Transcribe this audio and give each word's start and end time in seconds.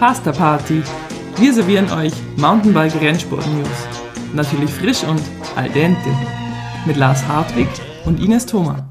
Pasta 0.00 0.32
Party. 0.32 0.82
Wir 1.36 1.52
servieren 1.52 1.92
euch 1.92 2.14
Mountainbike 2.38 2.98
Rennsport 3.02 3.46
News. 3.48 3.68
Natürlich 4.34 4.70
frisch 4.70 5.04
und 5.04 5.20
al 5.56 5.68
dente. 5.68 6.08
Mit 6.86 6.96
Lars 6.96 7.28
Hartwig 7.28 7.68
und 8.06 8.18
Ines 8.18 8.46
Thoma. 8.46 8.88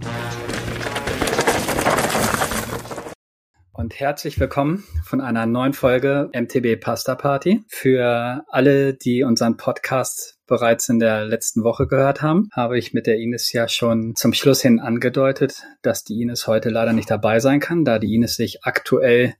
Und 3.73 3.99
herzlich 3.99 4.39
willkommen 4.39 4.83
von 5.03 5.19
einer 5.19 5.47
neuen 5.47 5.73
Folge 5.73 6.29
MTB 6.31 6.79
Pasta 6.79 7.15
Party. 7.15 7.63
Für 7.69 8.43
alle, 8.47 8.93
die 8.93 9.23
unseren 9.23 9.57
Podcast 9.57 10.37
bereits 10.45 10.89
in 10.89 10.99
der 10.99 11.25
letzten 11.25 11.63
Woche 11.63 11.87
gehört 11.87 12.21
haben, 12.21 12.49
habe 12.51 12.77
ich 12.77 12.93
mit 12.93 13.07
der 13.07 13.17
Ines 13.17 13.51
ja 13.51 13.67
schon 13.67 14.13
zum 14.15 14.33
Schluss 14.33 14.61
hin 14.61 14.79
angedeutet, 14.79 15.63
dass 15.81 16.03
die 16.03 16.21
Ines 16.21 16.45
heute 16.45 16.69
leider 16.69 16.93
nicht 16.93 17.09
dabei 17.09 17.39
sein 17.39 17.59
kann, 17.59 17.83
da 17.83 17.97
die 17.97 18.13
Ines 18.13 18.35
sich 18.35 18.63
aktuell 18.63 19.33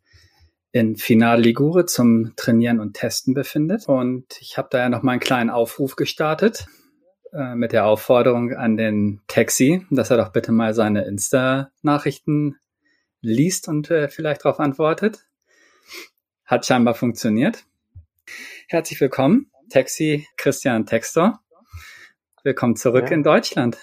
in 0.71 0.95
Final 0.95 1.41
Ligure 1.41 1.85
zum 1.85 2.33
Trainieren 2.35 2.79
und 2.79 2.93
Testen 2.93 3.33
befindet. 3.33 3.87
Und 3.87 4.39
ich 4.39 4.57
habe 4.57 4.69
da 4.71 4.79
ja 4.79 4.89
noch 4.89 5.01
mal 5.01 5.13
einen 5.13 5.21
kleinen 5.21 5.49
Aufruf 5.49 5.95
gestartet 5.95 6.67
äh, 7.33 7.55
mit 7.55 7.71
der 7.71 7.85
Aufforderung 7.85 8.53
an 8.53 8.77
den 8.77 9.21
Taxi, 9.27 9.85
dass 9.89 10.11
er 10.11 10.17
doch 10.17 10.31
bitte 10.31 10.51
mal 10.51 10.73
seine 10.73 11.05
Insta-Nachrichten 11.05 12.57
liest 13.21 13.67
und 13.67 13.89
äh, 13.89 14.09
vielleicht 14.09 14.45
darauf 14.45 14.59
antwortet. 14.59 15.25
Hat 16.45 16.65
scheinbar 16.65 16.93
funktioniert. 16.93 17.65
Herzlich 18.67 19.01
willkommen, 19.01 19.51
Taxi 19.69 20.27
Christian 20.38 20.85
Textor. 20.85 21.39
Willkommen 22.43 22.75
zurück 22.75 23.09
ja. 23.09 23.15
in 23.15 23.23
Deutschland. 23.23 23.77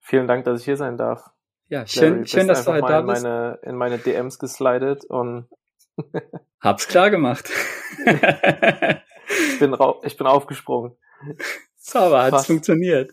Vielen 0.00 0.26
Dank, 0.26 0.44
dass 0.44 0.60
ich 0.60 0.64
hier 0.64 0.76
sein 0.76 0.96
darf. 0.96 1.30
Ja, 1.68 1.86
schön, 1.86 2.14
Larry, 2.14 2.26
schön 2.26 2.48
dass 2.48 2.64
du 2.64 2.72
heute 2.72 2.86
da 2.86 3.00
bist. 3.02 3.24
In 3.24 3.30
meine, 3.30 3.58
in 3.62 3.76
meine 3.76 3.98
DMs 3.98 4.38
geslidet 4.38 5.04
und 5.04 5.48
Hab's 6.60 6.88
klar 6.88 7.10
gemacht. 7.10 7.50
ich, 8.04 9.58
bin 9.58 9.76
ich 10.02 10.16
bin 10.16 10.26
aufgesprungen. 10.26 10.96
Sauber, 11.76 12.22
hat's 12.24 12.30
Fast. 12.30 12.46
funktioniert. 12.46 13.12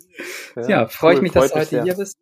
Ja, 0.56 0.68
ja 0.68 0.88
freue 0.88 1.14
cool, 1.14 1.18
ich 1.18 1.22
mich, 1.24 1.32
dass 1.34 1.52
du 1.52 1.60
heute 1.60 1.84
hier 1.84 1.96
bist. 1.96 2.18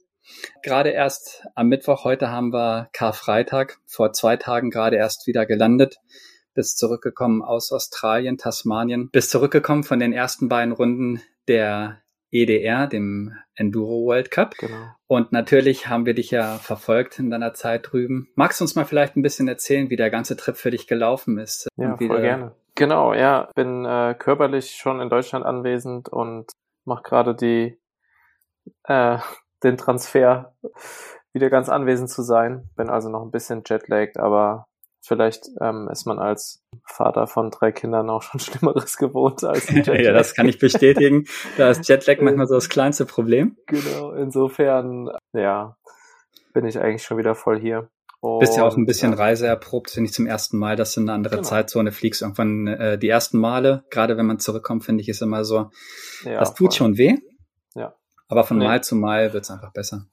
Gerade 0.64 0.90
erst 0.90 1.44
am 1.56 1.68
Mittwoch, 1.68 2.04
heute 2.04 2.30
haben 2.30 2.54
wir 2.54 2.90
Karfreitag, 2.94 3.80
vor 3.86 4.14
zwei 4.14 4.38
Tagen 4.38 4.70
gerade 4.70 4.96
erst 4.96 5.28
wieder 5.28 5.46
gelandet, 5.46 5.98
bis 6.54 6.76
zurückgekommen 6.76 7.42
aus 7.42 7.72
Australien, 7.72 8.38
Tasmanien, 8.38 9.10
bis 9.12 9.30
zurückgekommen 9.30 9.84
von 9.84 10.00
den 10.00 10.14
ersten 10.14 10.50
beiden 10.50 10.74
Runden 10.74 11.22
der 11.48 12.01
EDR, 12.32 12.88
dem 12.88 13.34
Enduro 13.56 14.06
World 14.06 14.32
Cup. 14.32 14.56
Genau. 14.58 14.96
Und 15.08 15.32
natürlich 15.32 15.88
haben 15.88 16.06
wir 16.06 16.14
dich 16.14 16.32
ja 16.32 16.58
verfolgt 16.58 17.20
in 17.20 17.30
deiner 17.30 17.54
Zeit 17.54 17.92
drüben. 17.92 18.30
Magst 18.36 18.60
du 18.60 18.64
uns 18.64 18.76
mal 18.76 18.86
vielleicht 18.86 19.16
ein 19.16 19.22
bisschen 19.22 19.48
erzählen, 19.48 19.90
wie 19.90 19.98
der 19.98 20.10
ganze 20.10 20.38
Trip 20.38 20.56
für 20.56 20.72
dich 20.72 20.88
gelaufen 20.88 21.38
ist? 21.38 21.68
Ja, 21.78 21.98
voll 21.98 22.22
gerne. 22.22 22.56
Genau, 22.76 23.14
ja, 23.14 23.50
bin 23.54 23.86
äh, 23.86 24.16
körperlich 24.18 24.72
schon 24.72 25.02
in 25.02 25.10
Deutschland 25.10 25.46
anwesend 25.46 26.08
und 26.08 26.52
mache 26.86 27.04
gerade 27.04 27.36
die 27.36 27.78
äh, 28.86 29.18
den 29.64 29.78
Transfer 29.78 30.56
wieder 31.34 31.50
ganz 31.50 31.70
anwesend 31.70 32.10
zu 32.10 32.24
sein. 32.24 32.70
Bin 32.76 32.90
also 32.90 33.10
noch 33.10 33.24
ein 33.24 33.32
bisschen 33.32 33.64
jetlagged, 33.66 34.18
aber 34.18 34.66
Vielleicht 35.04 35.50
ähm, 35.60 35.90
ist 35.92 36.06
man 36.06 36.20
als 36.20 36.64
Vater 36.86 37.26
von 37.26 37.50
drei 37.50 37.72
Kindern 37.72 38.10
auch 38.10 38.22
schon 38.22 38.40
Schlimmeres 38.40 38.98
gewohnt 38.98 39.44
als 39.44 39.70
Jetlag. 39.72 40.00
ja, 40.00 40.14
das 40.14 40.36
kann 40.36 40.48
ich 40.48 40.60
bestätigen. 40.60 41.26
Da 41.58 41.70
ist 41.70 41.88
Jetlag 41.88 42.22
manchmal 42.22 42.48
so 42.48 42.56
das 42.56 42.70
kleinste 42.70 43.06
Problem. 43.06 43.58
Genau, 43.66 44.12
insofern, 44.12 45.10
ja, 45.34 45.76
bin 46.54 46.66
ich 46.66 46.80
eigentlich 46.80 47.04
schon 47.04 47.18
wieder 47.18 47.34
voll 47.34 47.60
hier. 47.60 47.90
Und, 48.20 48.40
Bist 48.40 48.56
ja 48.56 48.64
auch 48.64 48.78
ein 48.78 48.86
bisschen 48.86 49.14
ja. 49.14 49.18
reiseerprobt, 49.18 49.90
finde 49.90 50.10
ich 50.10 50.14
zum 50.14 50.28
ersten 50.28 50.60
Mal, 50.60 50.76
dass 50.76 50.94
du 50.94 51.02
in 51.02 51.10
eine 51.10 51.16
andere 51.16 51.38
genau. 51.38 51.48
Zeitzone 51.48 51.92
fliegst. 51.92 52.22
Irgendwann 52.22 52.68
äh, 52.68 53.00
die 53.00 53.10
ersten 53.10 53.40
Male, 53.40 53.84
gerade 53.90 54.16
wenn 54.16 54.28
man 54.28 54.38
zurückkommt, 54.38 54.86
finde 54.86 55.02
ich, 55.02 55.10
ist 55.10 55.24
immer 55.24 55.44
so, 55.44 55.72
ja, 56.24 56.40
das 56.40 56.54
tut 56.54 56.68
voll. 56.68 56.78
schon 56.78 56.98
weh. 56.98 57.18
Ja. 57.74 57.96
Aber 58.28 58.44
von 58.44 58.60
nee. 58.60 58.66
Mal 58.66 58.84
zu 58.84 58.96
Mal 58.96 59.34
wird 59.34 59.46
es 59.46 59.50
einfach 59.50 59.74
besser. 59.74 60.06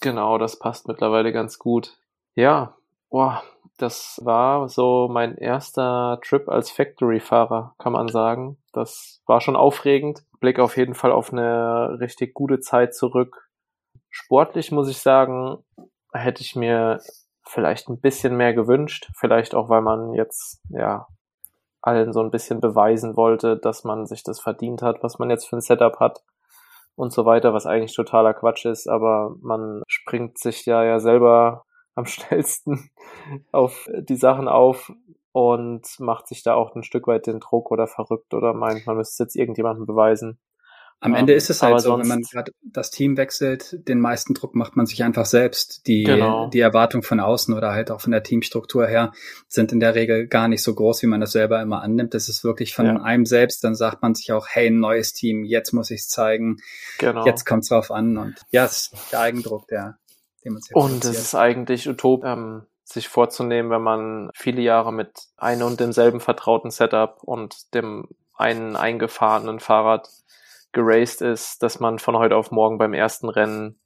Genau, 0.00 0.38
das 0.38 0.60
passt 0.60 0.86
mittlerweile 0.86 1.32
ganz 1.32 1.58
gut. 1.58 1.98
Ja, 2.36 2.76
boah, 3.10 3.42
das 3.78 4.20
war 4.22 4.68
so 4.68 5.08
mein 5.10 5.36
erster 5.36 6.20
Trip 6.22 6.48
als 6.48 6.70
Factory-Fahrer, 6.70 7.74
kann 7.78 7.92
man 7.92 8.08
sagen. 8.08 8.58
Das 8.72 9.22
war 9.26 9.40
schon 9.40 9.56
aufregend. 9.56 10.24
Blick 10.40 10.58
auf 10.58 10.76
jeden 10.76 10.94
Fall 10.94 11.12
auf 11.12 11.32
eine 11.32 11.98
richtig 12.00 12.34
gute 12.34 12.60
Zeit 12.60 12.94
zurück. 12.94 13.48
Sportlich 14.10 14.72
muss 14.72 14.88
ich 14.88 14.98
sagen, 14.98 15.58
hätte 16.12 16.42
ich 16.42 16.56
mir 16.56 17.00
vielleicht 17.44 17.88
ein 17.88 18.00
bisschen 18.00 18.36
mehr 18.36 18.52
gewünscht. 18.52 19.10
Vielleicht 19.16 19.54
auch, 19.54 19.68
weil 19.68 19.82
man 19.82 20.12
jetzt, 20.12 20.60
ja, 20.70 21.06
allen 21.80 22.12
so 22.12 22.20
ein 22.20 22.30
bisschen 22.30 22.60
beweisen 22.60 23.16
wollte, 23.16 23.56
dass 23.56 23.84
man 23.84 24.06
sich 24.06 24.24
das 24.24 24.40
verdient 24.40 24.82
hat, 24.82 25.02
was 25.02 25.18
man 25.18 25.30
jetzt 25.30 25.48
für 25.48 25.56
ein 25.56 25.60
Setup 25.60 26.00
hat 26.00 26.24
und 26.96 27.12
so 27.12 27.24
weiter, 27.24 27.54
was 27.54 27.66
eigentlich 27.66 27.94
totaler 27.94 28.34
Quatsch 28.34 28.64
ist, 28.64 28.88
aber 28.88 29.36
man 29.40 29.82
springt 29.86 30.38
sich 30.38 30.66
ja 30.66 30.82
ja 30.82 30.98
selber 30.98 31.64
am 31.98 32.06
schnellsten 32.06 32.90
auf 33.52 33.88
die 33.98 34.16
Sachen 34.16 34.48
auf 34.48 34.92
und 35.32 35.82
macht 36.00 36.26
sich 36.28 36.42
da 36.42 36.54
auch 36.54 36.74
ein 36.74 36.82
Stück 36.82 37.06
weit 37.06 37.26
den 37.26 37.40
Druck 37.40 37.70
oder 37.70 37.86
verrückt 37.86 38.32
oder 38.34 38.54
meint, 38.54 38.86
man 38.86 38.96
müsste 38.96 39.24
jetzt 39.24 39.36
irgendjemandem 39.36 39.86
beweisen. 39.86 40.38
Am 41.00 41.14
Ende 41.14 41.32
ist 41.32 41.48
es 41.48 41.62
halt 41.62 41.80
so, 41.80 41.96
wenn 41.96 42.08
man 42.08 42.22
gerade 42.22 42.52
das 42.60 42.90
Team 42.90 43.16
wechselt, 43.16 43.86
den 43.86 44.00
meisten 44.00 44.34
Druck 44.34 44.56
macht 44.56 44.74
man 44.74 44.84
sich 44.84 45.04
einfach 45.04 45.26
selbst. 45.26 45.86
Die, 45.86 46.02
genau. 46.02 46.48
die 46.48 46.58
Erwartung 46.58 47.04
von 47.04 47.20
außen 47.20 47.54
oder 47.54 47.70
halt 47.70 47.92
auch 47.92 48.00
von 48.00 48.10
der 48.10 48.24
Teamstruktur 48.24 48.84
her 48.84 49.12
sind 49.46 49.70
in 49.70 49.78
der 49.78 49.94
Regel 49.94 50.26
gar 50.26 50.48
nicht 50.48 50.60
so 50.60 50.74
groß, 50.74 51.02
wie 51.02 51.06
man 51.06 51.20
das 51.20 51.30
selber 51.30 51.62
immer 51.62 51.82
annimmt. 51.82 52.14
Das 52.14 52.28
ist 52.28 52.42
wirklich 52.42 52.74
von 52.74 52.86
ja. 52.86 52.96
einem 53.00 53.26
selbst. 53.26 53.62
Dann 53.62 53.76
sagt 53.76 54.02
man 54.02 54.16
sich 54.16 54.32
auch, 54.32 54.48
hey, 54.48 54.66
ein 54.66 54.80
neues 54.80 55.12
Team, 55.12 55.44
jetzt 55.44 55.72
muss 55.72 55.92
ich 55.92 56.00
es 56.00 56.08
zeigen. 56.08 56.56
Genau. 56.98 57.24
Jetzt 57.24 57.46
kommt 57.46 57.62
es 57.62 57.68
drauf 57.68 57.92
an. 57.92 58.16
Und 58.18 58.34
ja, 58.50 58.64
es 58.64 58.90
ist 58.92 59.12
der 59.12 59.20
Eigendruck, 59.20 59.68
der, 59.68 59.98
und 60.72 61.04
es 61.04 61.18
ist 61.18 61.34
eigentlich 61.34 61.88
utop, 61.88 62.24
ähm, 62.24 62.66
sich 62.84 63.08
vorzunehmen, 63.08 63.70
wenn 63.70 63.82
man 63.82 64.30
viele 64.34 64.62
Jahre 64.62 64.92
mit 64.92 65.28
einem 65.36 65.66
und 65.66 65.80
demselben 65.80 66.20
vertrauten 66.20 66.70
Setup 66.70 67.22
und 67.22 67.74
dem 67.74 68.08
einen 68.34 68.76
eingefahrenen 68.76 69.60
Fahrrad 69.60 70.08
geraced 70.72 71.20
ist, 71.20 71.62
dass 71.62 71.80
man 71.80 71.98
von 71.98 72.16
heute 72.16 72.36
auf 72.36 72.50
morgen 72.50 72.78
beim 72.78 72.94
ersten 72.94 73.28
Rennen 73.28 73.80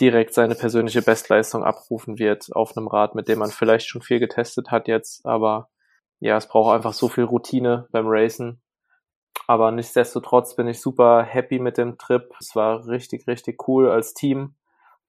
direkt 0.00 0.34
seine 0.34 0.56
persönliche 0.56 1.02
Bestleistung 1.02 1.62
abrufen 1.62 2.18
wird 2.18 2.48
auf 2.52 2.76
einem 2.76 2.88
Rad, 2.88 3.14
mit 3.14 3.28
dem 3.28 3.38
man 3.38 3.50
vielleicht 3.50 3.86
schon 3.86 4.02
viel 4.02 4.18
getestet 4.18 4.70
hat 4.70 4.88
jetzt, 4.88 5.24
aber 5.24 5.68
ja, 6.18 6.36
es 6.36 6.48
braucht 6.48 6.74
einfach 6.74 6.92
so 6.92 7.08
viel 7.08 7.24
Routine 7.24 7.86
beim 7.92 8.06
Racen. 8.08 8.60
Aber 9.46 9.70
nichtsdestotrotz 9.70 10.56
bin 10.56 10.66
ich 10.68 10.80
super 10.80 11.22
happy 11.22 11.58
mit 11.58 11.76
dem 11.76 11.98
Trip. 11.98 12.32
Es 12.40 12.56
war 12.56 12.86
richtig, 12.86 13.26
richtig 13.26 13.68
cool 13.68 13.90
als 13.90 14.14
Team 14.14 14.54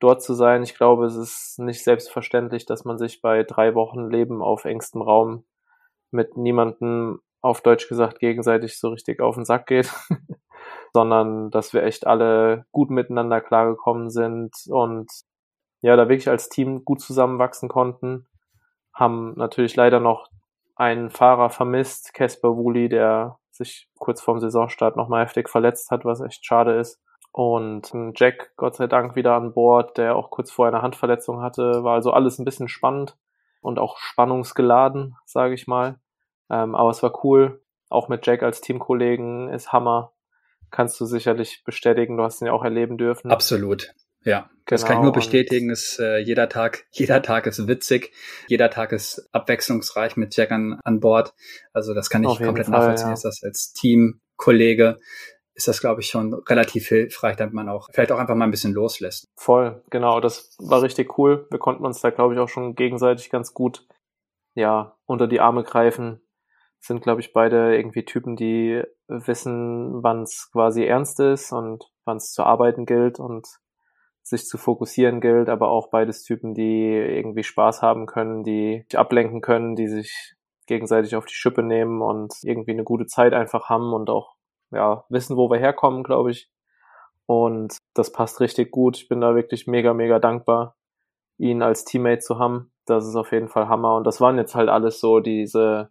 dort 0.05 0.21
zu 0.21 0.33
sein. 0.35 0.63
Ich 0.63 0.75
glaube, 0.75 1.05
es 1.05 1.15
ist 1.15 1.59
nicht 1.59 1.83
selbstverständlich, 1.83 2.65
dass 2.65 2.85
man 2.85 2.97
sich 2.97 3.21
bei 3.21 3.43
drei 3.43 3.73
Wochen 3.73 4.09
Leben 4.09 4.41
auf 4.43 4.65
engstem 4.65 5.01
Raum 5.01 5.45
mit 6.11 6.37
niemandem 6.37 7.21
auf 7.41 7.61
Deutsch 7.61 7.87
gesagt 7.89 8.19
gegenseitig 8.19 8.79
so 8.79 8.89
richtig 8.89 9.19
auf 9.19 9.35
den 9.35 9.45
Sack 9.45 9.65
geht, 9.65 9.91
sondern 10.93 11.49
dass 11.49 11.73
wir 11.73 11.83
echt 11.83 12.05
alle 12.05 12.65
gut 12.71 12.91
miteinander 12.91 13.41
klargekommen 13.41 14.09
sind 14.09 14.51
und 14.69 15.09
ja, 15.81 15.95
da 15.95 16.07
wirklich 16.07 16.29
als 16.29 16.49
Team 16.49 16.85
gut 16.85 17.01
zusammenwachsen 17.01 17.67
konnten. 17.67 18.27
Haben 18.93 19.33
natürlich 19.35 19.75
leider 19.75 19.99
noch 19.99 20.29
einen 20.75 21.09
Fahrer 21.09 21.49
vermisst, 21.49 22.13
Casper 22.13 22.55
Woolley, 22.55 22.89
der 22.89 23.39
sich 23.51 23.89
kurz 23.97 24.21
vorm 24.21 24.39
Saisonstart 24.39 24.95
nochmal 24.97 25.23
heftig 25.23 25.49
verletzt 25.49 25.89
hat, 25.89 26.05
was 26.05 26.21
echt 26.21 26.45
schade 26.45 26.77
ist. 26.77 27.01
Und 27.35 27.91
Jack, 28.15 28.53
Gott 28.55 28.77
sei 28.77 28.87
Dank, 28.87 29.17
wieder 29.17 29.33
an 29.33 29.51
Bord, 29.51 29.97
der 29.97 30.15
auch 30.15 30.31
kurz 30.31 30.51
vorher 30.51 30.73
eine 30.73 30.81
Handverletzung 30.81 31.41
hatte. 31.41 31.83
War 31.83 31.95
also 31.95 32.11
alles 32.11 32.39
ein 32.39 32.45
bisschen 32.45 32.69
spannend 32.69 33.17
und 33.59 33.77
auch 33.77 33.97
spannungsgeladen, 33.97 35.17
sage 35.25 35.53
ich 35.53 35.67
mal. 35.67 35.99
Ähm, 36.49 36.75
aber 36.75 36.89
es 36.91 37.03
war 37.03 37.25
cool. 37.25 37.61
Auch 37.89 38.07
mit 38.07 38.25
Jack 38.25 38.41
als 38.41 38.61
Teamkollegen 38.61 39.49
ist 39.49 39.73
Hammer. 39.73 40.13
Kannst 40.71 40.97
du 41.01 41.05
sicherlich 41.05 41.65
bestätigen. 41.65 42.15
Du 42.15 42.23
hast 42.23 42.41
ihn 42.41 42.45
ja 42.45 42.53
auch 42.53 42.63
erleben 42.63 42.97
dürfen. 42.97 43.29
Absolut. 43.29 43.93
Ja, 44.23 44.49
das 44.65 44.85
kann 44.85 44.93
ich 44.93 45.03
nur 45.03 45.11
genau, 45.11 45.15
bestätigen. 45.15 45.69
Ist, 45.71 45.99
äh, 45.99 46.19
jeder 46.19 46.47
Tag, 46.47 46.85
jeder 46.91 47.21
Tag 47.21 47.47
ist 47.47 47.67
witzig, 47.67 48.13
jeder 48.47 48.69
Tag 48.69 48.93
ist 48.93 49.27
abwechslungsreich 49.33 50.15
mit 50.15 50.37
Jack 50.37 50.53
an, 50.53 50.79
an 50.85 51.01
Bord. 51.01 51.33
Also 51.73 51.93
das 51.93 52.09
kann 52.09 52.23
ich 52.23 52.41
komplett 52.41 52.67
Fall, 52.67 52.79
nachvollziehen, 52.79 53.07
ja. 53.07 53.11
dass 53.11 53.23
das 53.23 53.43
als 53.43 53.73
Teamkollege 53.73 54.99
ist 55.55 55.69
das, 55.69 55.79
glaube 55.79 56.01
ich, 56.01 56.07
schon 56.07 56.33
relativ 56.33 56.87
hilfreich, 56.87 57.37
damit 57.37 57.53
man 57.53 57.69
auch 57.69 57.89
vielleicht 57.91 58.11
auch 58.11 58.19
einfach 58.19 58.35
mal 58.35 58.45
ein 58.45 58.51
bisschen 58.51 58.73
loslässt. 58.73 59.25
Voll, 59.37 59.81
genau. 59.89 60.19
Das 60.19 60.55
war 60.59 60.81
richtig 60.81 61.17
cool. 61.17 61.47
Wir 61.49 61.59
konnten 61.59 61.85
uns 61.85 62.01
da, 62.01 62.09
glaube 62.09 62.33
ich, 62.33 62.39
auch 62.39 62.49
schon 62.49 62.75
gegenseitig 62.75 63.29
ganz 63.29 63.53
gut, 63.53 63.87
ja, 64.53 64.97
unter 65.05 65.27
die 65.27 65.39
Arme 65.39 65.63
greifen. 65.63 66.21
Sind, 66.79 67.01
glaube 67.01 67.21
ich, 67.21 67.33
beide 67.33 67.75
irgendwie 67.75 68.03
Typen, 68.03 68.35
die 68.35 68.83
wissen, 69.07 70.03
wann 70.03 70.23
es 70.23 70.49
quasi 70.51 70.83
ernst 70.83 71.19
ist 71.21 71.51
und 71.53 71.89
wann 72.03 72.17
es 72.17 72.31
zu 72.33 72.43
arbeiten 72.43 72.85
gilt 72.85 73.19
und 73.19 73.47
sich 74.23 74.45
zu 74.45 74.57
fokussieren 74.57 75.21
gilt, 75.21 75.49
aber 75.49 75.69
auch 75.69 75.89
beides 75.89 76.23
Typen, 76.23 76.53
die 76.53 76.87
irgendwie 76.89 77.43
Spaß 77.43 77.81
haben 77.81 78.07
können, 78.07 78.43
die 78.43 78.83
sich 78.89 78.97
ablenken 78.97 79.41
können, 79.41 79.75
die 79.75 79.87
sich 79.87 80.35
gegenseitig 80.67 81.15
auf 81.15 81.25
die 81.25 81.35
Schippe 81.35 81.63
nehmen 81.63 82.01
und 82.01 82.33
irgendwie 82.41 82.71
eine 82.71 82.83
gute 82.83 83.05
Zeit 83.05 83.33
einfach 83.33 83.69
haben 83.69 83.93
und 83.93 84.09
auch 84.09 84.34
ja 84.75 85.05
wissen, 85.09 85.37
wo 85.37 85.49
wir 85.49 85.57
herkommen, 85.57 86.03
glaube 86.03 86.31
ich. 86.31 86.49
Und 87.25 87.77
das 87.93 88.11
passt 88.11 88.39
richtig 88.39 88.71
gut. 88.71 88.97
Ich 88.97 89.07
bin 89.07 89.21
da 89.21 89.35
wirklich 89.35 89.67
mega, 89.67 89.93
mega 89.93 90.19
dankbar, 90.19 90.75
ihn 91.37 91.63
als 91.63 91.85
Teammate 91.85 92.19
zu 92.19 92.37
haben. 92.37 92.71
Das 92.85 93.07
ist 93.07 93.15
auf 93.15 93.31
jeden 93.31 93.47
Fall 93.47 93.67
Hammer. 93.67 93.95
Und 93.95 94.05
das 94.05 94.21
waren 94.21 94.37
jetzt 94.37 94.53
halt 94.53 94.69
alles 94.69 94.99
so 94.99 95.19
diese 95.19 95.89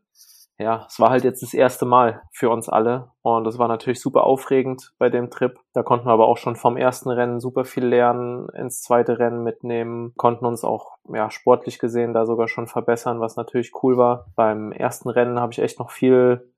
ja, 0.58 0.86
es 0.88 1.00
war 1.00 1.10
halt 1.10 1.24
jetzt 1.24 1.42
das 1.42 1.52
erste 1.52 1.84
Mal 1.84 2.22
für 2.32 2.48
uns 2.48 2.68
alle 2.68 3.10
und 3.22 3.44
das 3.44 3.58
war 3.58 3.66
natürlich 3.66 4.00
super 4.00 4.22
aufregend 4.22 4.92
bei 4.98 5.10
dem 5.10 5.28
Trip. 5.28 5.58
Da 5.72 5.82
konnten 5.82 6.06
wir 6.06 6.12
aber 6.12 6.28
auch 6.28 6.36
schon 6.36 6.54
vom 6.54 6.76
ersten 6.76 7.10
Rennen 7.10 7.40
super 7.40 7.64
viel 7.64 7.84
lernen, 7.84 8.48
ins 8.50 8.80
zweite 8.80 9.18
Rennen 9.18 9.42
mitnehmen, 9.42 10.12
konnten 10.16 10.46
uns 10.46 10.62
auch 10.62 10.98
ja 11.12 11.28
sportlich 11.30 11.80
gesehen 11.80 12.14
da 12.14 12.24
sogar 12.24 12.46
schon 12.46 12.68
verbessern, 12.68 13.20
was 13.20 13.34
natürlich 13.34 13.72
cool 13.82 13.96
war. 13.96 14.26
Beim 14.36 14.70
ersten 14.70 15.08
Rennen 15.08 15.40
habe 15.40 15.52
ich 15.52 15.58
echt 15.58 15.80
noch 15.80 15.90
viel 15.90 16.53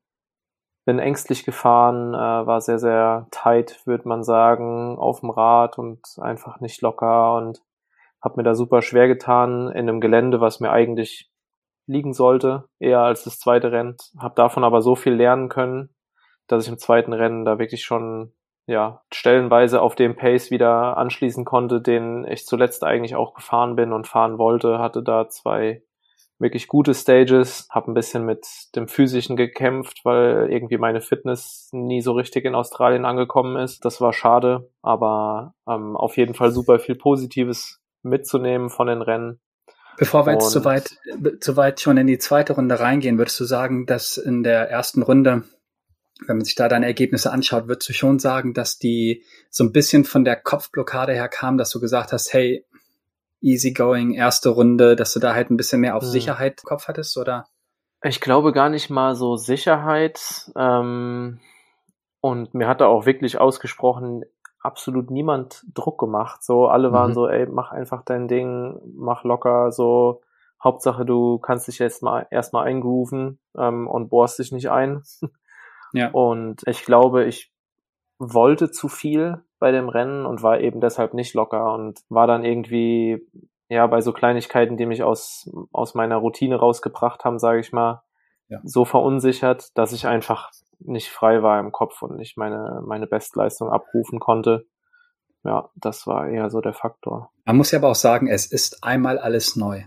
bin 0.87 0.99
ängstlich 0.99 1.43
gefahren, 1.43 2.13
äh, 2.13 2.47
war 2.47 2.61
sehr 2.61 2.79
sehr 2.79 3.27
tight, 3.29 3.81
würde 3.85 4.07
man 4.07 4.23
sagen, 4.23 4.97
auf 4.97 5.19
dem 5.19 5.29
Rad 5.29 5.77
und 5.77 5.99
einfach 6.17 6.61
nicht 6.61 6.81
locker 6.81 7.35
und 7.35 7.61
habe 8.21 8.37
mir 8.37 8.43
da 8.43 8.55
super 8.55 8.81
schwer 8.81 9.09
getan 9.09 9.67
in 9.67 9.89
einem 9.89 9.99
Gelände, 9.99 10.39
was 10.39 10.61
mir 10.61 10.71
eigentlich 10.71 11.29
liegen 11.87 12.13
sollte, 12.13 12.69
eher 12.79 13.01
als 13.01 13.25
das 13.25 13.37
zweite 13.37 13.73
Rennen. 13.73 13.97
Habe 14.17 14.35
davon 14.35 14.63
aber 14.63 14.81
so 14.81 14.95
viel 14.95 15.11
lernen 15.11 15.49
können, 15.49 15.89
dass 16.47 16.63
ich 16.63 16.71
im 16.71 16.77
zweiten 16.77 17.11
Rennen 17.11 17.43
da 17.43 17.59
wirklich 17.59 17.83
schon 17.83 18.31
ja 18.65 19.01
stellenweise 19.11 19.81
auf 19.81 19.95
dem 19.95 20.15
Pace 20.15 20.51
wieder 20.51 20.95
anschließen 20.95 21.43
konnte, 21.43 21.81
den 21.81 22.25
ich 22.25 22.45
zuletzt 22.45 22.85
eigentlich 22.85 23.17
auch 23.17 23.33
gefahren 23.33 23.75
bin 23.75 23.91
und 23.91 24.07
fahren 24.07 24.37
wollte. 24.37 24.79
Hatte 24.79 25.03
da 25.03 25.27
zwei 25.27 25.83
wirklich 26.39 26.67
gute 26.67 26.93
Stages, 26.93 27.67
habe 27.71 27.91
ein 27.91 27.95
bisschen 27.95 28.25
mit 28.25 28.45
dem 28.75 28.87
physischen 28.87 29.35
gekämpft, 29.35 30.01
weil 30.03 30.49
irgendwie 30.51 30.77
meine 30.77 31.01
Fitness 31.01 31.69
nie 31.71 32.01
so 32.01 32.13
richtig 32.13 32.45
in 32.45 32.55
Australien 32.55 33.05
angekommen 33.05 33.57
ist. 33.57 33.83
Das 33.85 34.01
war 34.01 34.13
schade, 34.13 34.69
aber 34.81 35.55
ähm, 35.67 35.95
auf 35.95 36.17
jeden 36.17 36.33
Fall 36.33 36.51
super 36.51 36.79
viel 36.79 36.95
Positives 36.95 37.79
mitzunehmen 38.03 38.69
von 38.69 38.87
den 38.87 39.01
Rennen 39.01 39.39
Bevor 39.97 40.27
wir 40.27 40.33
jetzt 40.33 40.51
zu 40.51 40.63
weit, 40.63 40.95
zu 41.41 41.57
weit 41.57 41.81
schon 41.81 41.97
in 41.97 42.05
die 42.05 42.19
zweite 42.19 42.53
Runde 42.53 42.79
reingehen, 42.79 43.17
würdest 43.17 43.39
du 43.39 43.45
sagen, 43.45 43.87
dass 43.87 44.17
in 44.17 44.43
der 44.43 44.69
ersten 44.69 45.01
Runde, 45.01 45.43
wenn 46.27 46.37
man 46.37 46.45
sich 46.45 46.53
da 46.53 46.67
deine 46.67 46.85
Ergebnisse 46.85 47.31
anschaut, 47.31 47.67
würdest 47.67 47.89
du 47.89 47.93
schon 47.93 48.19
sagen, 48.19 48.53
dass 48.53 48.77
die 48.77 49.23
so 49.49 49.63
ein 49.63 49.71
bisschen 49.71 50.05
von 50.05 50.23
der 50.23 50.35
Kopfblockade 50.35 51.13
her 51.13 51.27
kam, 51.29 51.57
dass 51.57 51.71
du 51.71 51.79
gesagt 51.79 52.11
hast, 52.11 52.31
hey, 52.31 52.63
easy 53.41 53.73
going, 53.73 54.13
erste 54.13 54.49
Runde, 54.49 54.95
dass 54.95 55.13
du 55.13 55.19
da 55.19 55.33
halt 55.33 55.49
ein 55.49 55.57
bisschen 55.57 55.81
mehr 55.81 55.95
auf 55.95 56.03
hm. 56.03 56.09
Sicherheit 56.09 56.63
Kopf 56.63 56.87
hattest, 56.87 57.17
oder? 57.17 57.47
Ich 58.03 58.21
glaube 58.21 58.51
gar 58.51 58.69
nicht 58.69 58.89
mal 58.89 59.15
so 59.15 59.35
Sicherheit. 59.35 60.51
Ähm, 60.55 61.39
und 62.21 62.53
mir 62.53 62.67
hat 62.67 62.81
da 62.81 62.87
auch 62.87 63.05
wirklich 63.05 63.39
ausgesprochen 63.39 64.23
absolut 64.59 65.11
niemand 65.11 65.63
Druck 65.73 65.99
gemacht. 65.99 66.43
So, 66.43 66.67
alle 66.67 66.91
waren 66.91 67.11
mhm. 67.11 67.15
so, 67.15 67.27
ey, 67.27 67.45
mach 67.47 67.71
einfach 67.71 68.03
dein 68.03 68.27
Ding, 68.27 68.79
mach 68.95 69.23
locker, 69.23 69.71
so, 69.71 70.21
Hauptsache 70.63 71.05
du 71.05 71.37
kannst 71.37 71.67
dich 71.67 71.79
jetzt 71.79 72.01
mal 72.01 72.27
erstmal 72.31 72.65
eingrooven 72.65 73.39
ähm, 73.57 73.87
und 73.87 74.09
bohrst 74.09 74.39
dich 74.39 74.51
nicht 74.51 74.69
ein. 74.69 75.03
ja. 75.93 76.09
Und 76.11 76.63
ich 76.65 76.83
glaube, 76.83 77.25
ich 77.25 77.51
wollte 78.19 78.71
zu 78.71 78.87
viel 78.87 79.43
bei 79.59 79.71
dem 79.71 79.89
Rennen 79.89 80.25
und 80.25 80.43
war 80.43 80.59
eben 80.59 80.81
deshalb 80.81 81.13
nicht 81.13 81.33
locker 81.33 81.73
und 81.73 81.99
war 82.09 82.27
dann 82.27 82.43
irgendwie 82.43 83.27
ja 83.69 83.85
bei 83.87 84.01
so 84.01 84.13
Kleinigkeiten, 84.13 84.77
die 84.77 84.85
mich 84.85 85.03
aus 85.03 85.49
aus 85.71 85.95
meiner 85.95 86.17
Routine 86.17 86.55
rausgebracht 86.55 87.25
haben, 87.25 87.39
sage 87.39 87.59
ich 87.59 87.71
mal, 87.71 88.03
ja. 88.49 88.59
so 88.63 88.85
verunsichert, 88.85 89.77
dass 89.77 89.93
ich 89.93 90.07
einfach 90.07 90.51
nicht 90.79 91.09
frei 91.09 91.41
war 91.43 91.59
im 91.59 91.71
Kopf 91.71 92.01
und 92.01 92.17
nicht 92.17 92.37
meine, 92.37 92.81
meine 92.85 93.07
Bestleistung 93.07 93.69
abrufen 93.69 94.19
konnte. 94.19 94.67
Ja, 95.43 95.69
das 95.75 96.07
war 96.07 96.27
eher 96.27 96.49
so 96.49 96.61
der 96.61 96.73
Faktor. 96.73 97.31
Man 97.45 97.57
muss 97.57 97.71
ja 97.71 97.79
aber 97.79 97.89
auch 97.89 97.95
sagen, 97.95 98.27
es 98.27 98.45
ist 98.45 98.83
einmal 98.83 99.17
alles 99.17 99.55
neu. 99.55 99.83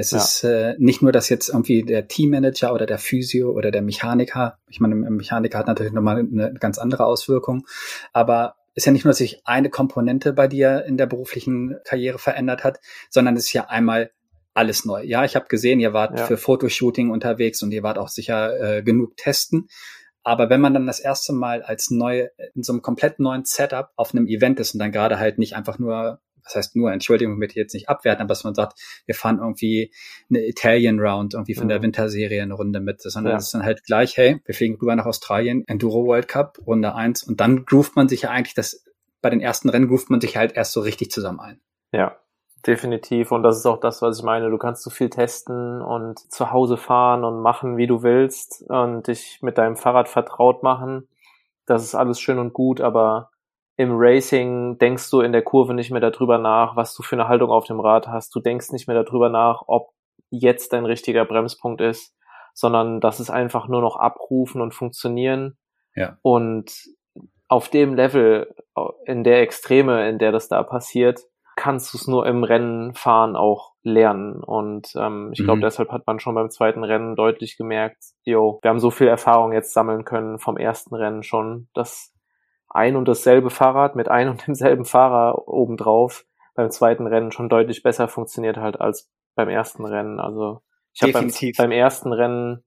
Es 0.00 0.12
ja. 0.12 0.18
ist 0.18 0.44
äh, 0.44 0.76
nicht 0.78 1.02
nur, 1.02 1.10
dass 1.10 1.28
jetzt 1.28 1.48
irgendwie 1.48 1.82
der 1.82 2.06
Teammanager 2.06 2.72
oder 2.72 2.86
der 2.86 2.98
Physio 2.98 3.50
oder 3.50 3.72
der 3.72 3.82
Mechaniker, 3.82 4.56
ich 4.68 4.78
meine, 4.78 4.94
der 4.94 5.10
Mechaniker 5.10 5.58
hat 5.58 5.66
natürlich 5.66 5.92
nochmal 5.92 6.18
eine 6.18 6.54
ganz 6.54 6.78
andere 6.78 7.04
Auswirkung, 7.04 7.66
aber 8.12 8.54
ist 8.76 8.86
ja 8.86 8.92
nicht 8.92 9.04
nur, 9.04 9.10
dass 9.10 9.18
sich 9.18 9.44
eine 9.44 9.70
Komponente 9.70 10.32
bei 10.32 10.46
dir 10.46 10.84
in 10.84 10.98
der 10.98 11.06
beruflichen 11.06 11.78
Karriere 11.84 12.20
verändert 12.20 12.62
hat, 12.62 12.78
sondern 13.10 13.34
es 13.34 13.46
ist 13.46 13.52
ja 13.54 13.70
einmal 13.70 14.12
alles 14.54 14.84
neu. 14.84 15.02
Ja, 15.02 15.24
ich 15.24 15.34
habe 15.34 15.48
gesehen, 15.48 15.80
ihr 15.80 15.92
wart 15.92 16.16
ja. 16.16 16.26
für 16.26 16.36
Fotoshooting 16.36 17.10
unterwegs 17.10 17.60
und 17.64 17.72
ihr 17.72 17.82
wart 17.82 17.98
auch 17.98 18.08
sicher 18.08 18.76
äh, 18.76 18.82
genug 18.84 19.16
testen. 19.16 19.68
Aber 20.22 20.48
wenn 20.48 20.60
man 20.60 20.74
dann 20.74 20.86
das 20.86 21.00
erste 21.00 21.32
Mal 21.32 21.64
als 21.64 21.90
neu, 21.90 22.28
in 22.54 22.62
so 22.62 22.72
einem 22.72 22.82
komplett 22.82 23.18
neuen 23.18 23.44
Setup 23.44 23.90
auf 23.96 24.14
einem 24.14 24.28
Event 24.28 24.60
ist 24.60 24.74
und 24.74 24.78
dann 24.78 24.92
gerade 24.92 25.18
halt 25.18 25.38
nicht 25.38 25.56
einfach 25.56 25.80
nur, 25.80 26.20
was 26.48 26.54
heißt 26.54 26.76
nur, 26.76 26.92
Entschuldigung, 26.92 27.40
ich 27.42 27.54
jetzt 27.54 27.74
nicht 27.74 27.88
abwerten, 27.88 28.22
aber 28.22 28.28
dass 28.28 28.44
man 28.44 28.54
sagt, 28.54 28.78
wir 29.06 29.14
fahren 29.14 29.38
irgendwie 29.38 29.92
eine 30.30 30.46
Italian 30.46 30.98
Round 30.98 31.34
irgendwie 31.34 31.54
von 31.54 31.64
mhm. 31.64 31.68
der 31.68 31.82
Winterserie 31.82 32.42
eine 32.42 32.54
Runde 32.54 32.80
mit, 32.80 33.00
sondern 33.00 33.36
es 33.36 33.46
ist 33.46 33.54
dann 33.54 33.62
halt 33.62 33.84
gleich, 33.84 34.16
hey, 34.16 34.40
wir 34.44 34.54
fliegen 34.54 34.76
rüber 34.76 34.96
nach 34.96 35.06
Australien, 35.06 35.64
Enduro 35.66 36.06
World 36.06 36.28
Cup, 36.28 36.58
Runde 36.66 36.94
eins 36.94 37.22
und 37.22 37.40
dann 37.40 37.64
groovt 37.64 37.96
man 37.96 38.08
sich 38.08 38.22
ja 38.22 38.30
eigentlich 38.30 38.54
das, 38.54 38.84
bei 39.20 39.30
den 39.30 39.40
ersten 39.40 39.68
Rennen 39.68 39.88
groovt 39.88 40.10
man 40.10 40.20
sich 40.20 40.36
halt 40.36 40.56
erst 40.56 40.72
so 40.72 40.80
richtig 40.80 41.10
zusammen 41.10 41.40
ein. 41.40 41.60
Ja, 41.92 42.16
Definitiv. 42.66 43.30
Und 43.30 43.44
das 43.44 43.56
ist 43.58 43.66
auch 43.66 43.78
das, 43.78 44.02
was 44.02 44.18
ich 44.18 44.24
meine. 44.24 44.50
Du 44.50 44.58
kannst 44.58 44.82
so 44.82 44.90
viel 44.90 45.10
testen 45.10 45.80
und 45.80 46.18
zu 46.32 46.50
Hause 46.50 46.76
fahren 46.76 47.24
und 47.24 47.40
machen, 47.40 47.76
wie 47.76 47.86
du 47.86 48.02
willst 48.02 48.64
und 48.68 49.06
dich 49.06 49.38
mit 49.42 49.58
deinem 49.58 49.76
Fahrrad 49.76 50.08
vertraut 50.08 50.62
machen. 50.62 51.08
Das 51.66 51.84
ist 51.84 51.94
alles 51.94 52.20
schön 52.20 52.38
und 52.38 52.52
gut, 52.52 52.80
aber 52.80 53.30
im 53.78 53.92
Racing 53.92 54.76
denkst 54.78 55.08
du 55.08 55.20
in 55.20 55.30
der 55.30 55.42
Kurve 55.42 55.72
nicht 55.72 55.92
mehr 55.92 56.00
darüber 56.00 56.36
nach, 56.36 56.74
was 56.74 56.94
du 56.96 57.04
für 57.04 57.14
eine 57.14 57.28
Haltung 57.28 57.50
auf 57.50 57.64
dem 57.64 57.78
Rad 57.78 58.08
hast. 58.08 58.34
Du 58.34 58.40
denkst 58.40 58.72
nicht 58.72 58.88
mehr 58.88 59.02
darüber 59.04 59.28
nach, 59.28 59.62
ob 59.68 59.90
jetzt 60.30 60.72
dein 60.72 60.84
richtiger 60.84 61.24
Bremspunkt 61.24 61.80
ist, 61.80 62.12
sondern 62.54 63.00
das 63.00 63.20
ist 63.20 63.30
einfach 63.30 63.68
nur 63.68 63.80
noch 63.80 63.94
abrufen 63.94 64.60
und 64.60 64.74
funktionieren. 64.74 65.56
Ja. 65.94 66.18
Und 66.22 66.72
auf 67.46 67.68
dem 67.68 67.94
Level, 67.94 68.52
in 69.06 69.22
der 69.22 69.42
Extreme, 69.42 70.08
in 70.08 70.18
der 70.18 70.32
das 70.32 70.48
da 70.48 70.64
passiert, 70.64 71.20
kannst 71.54 71.94
du 71.94 71.98
es 71.98 72.08
nur 72.08 72.26
im 72.26 72.42
Rennen 72.42 72.94
fahren 72.94 73.36
auch 73.36 73.74
lernen. 73.84 74.42
Und 74.42 74.92
ähm, 74.96 75.30
ich 75.32 75.38
glaube, 75.38 75.58
mhm. 75.58 75.62
deshalb 75.62 75.92
hat 75.92 76.04
man 76.04 76.18
schon 76.18 76.34
beim 76.34 76.50
zweiten 76.50 76.82
Rennen 76.82 77.14
deutlich 77.14 77.56
gemerkt, 77.56 78.02
yo, 78.24 78.58
wir 78.60 78.70
haben 78.70 78.80
so 78.80 78.90
viel 78.90 79.06
Erfahrung 79.06 79.52
jetzt 79.52 79.72
sammeln 79.72 80.04
können 80.04 80.40
vom 80.40 80.56
ersten 80.56 80.96
Rennen 80.96 81.22
schon, 81.22 81.68
dass 81.74 82.12
ein 82.68 82.96
und 82.96 83.06
dasselbe 83.08 83.50
Fahrrad 83.50 83.96
mit 83.96 84.08
ein 84.08 84.28
und 84.28 84.46
demselben 84.46 84.84
Fahrer 84.84 85.48
obendrauf 85.48 86.24
beim 86.54 86.70
zweiten 86.70 87.06
Rennen 87.06 87.30
schon 87.30 87.48
deutlich 87.48 87.82
besser 87.82 88.08
funktioniert 88.08 88.56
halt 88.56 88.80
als 88.80 89.08
beim 89.36 89.48
ersten 89.48 89.84
Rennen. 89.84 90.18
Also 90.18 90.62
ich 90.92 91.02
habe 91.02 91.12
beim, 91.12 91.32
beim 91.56 91.70
ersten 91.70 92.12
Rennen 92.12 92.64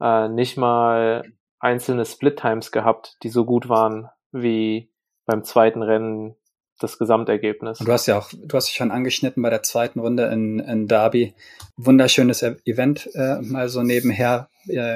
äh, 0.00 0.28
nicht 0.28 0.56
mal 0.56 1.24
einzelne 1.58 2.04
Split 2.04 2.38
Times 2.38 2.70
gehabt, 2.70 3.16
die 3.24 3.28
so 3.28 3.44
gut 3.44 3.68
waren 3.68 4.08
wie 4.30 4.92
beim 5.26 5.42
zweiten 5.42 5.82
Rennen 5.82 6.36
das 6.78 6.98
Gesamtergebnis. 6.98 7.80
Und 7.80 7.88
du 7.88 7.92
hast 7.92 8.06
ja 8.06 8.18
auch, 8.18 8.30
du 8.32 8.56
hast 8.56 8.68
dich 8.68 8.76
schon 8.76 8.90
angeschnitten 8.90 9.42
bei 9.42 9.50
der 9.50 9.62
zweiten 9.62 10.00
Runde 10.00 10.26
in, 10.26 10.58
in 10.58 10.86
Derby. 10.86 11.34
Wunderschönes 11.76 12.42
Event, 12.42 13.08
äh, 13.14 13.40
mal 13.40 13.68
so 13.68 13.82
nebenher. 13.82 14.48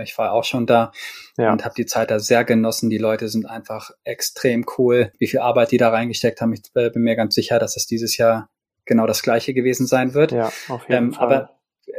Ich 0.05 0.19
war 0.19 0.33
auch 0.33 0.45
schon 0.45 0.67
da 0.67 0.93
ja. 1.39 1.51
und 1.51 1.65
habe 1.65 1.75
die 1.75 1.87
Zeit 1.87 2.11
da 2.11 2.19
sehr 2.19 2.45
genossen. 2.45 2.91
Die 2.91 2.99
Leute 2.99 3.29
sind 3.29 3.47
einfach 3.47 3.91
extrem 4.05 4.67
cool. 4.77 5.13
Wie 5.19 5.27
viel 5.27 5.41
Arbeit 5.41 5.71
die 5.71 5.79
da 5.79 5.89
reingesteckt 5.89 6.41
haben, 6.41 6.53
ich 6.53 6.63
äh, 6.75 6.91
bin 6.91 7.03
mir 7.03 7.17
ganz 7.17 7.35
sicher, 7.35 7.59
dass 7.59 7.77
es 7.77 7.87
dieses 7.87 8.17
Jahr 8.19 8.51
genau 8.85 9.07
das 9.07 9.23
gleiche 9.23 9.55
gewesen 9.55 9.87
sein 9.87 10.13
wird. 10.13 10.33
Ja, 10.33 10.53
auf 10.69 10.89
jeden 10.89 11.07
ähm, 11.07 11.13
Fall. 11.15 11.25
Aber 11.25 11.51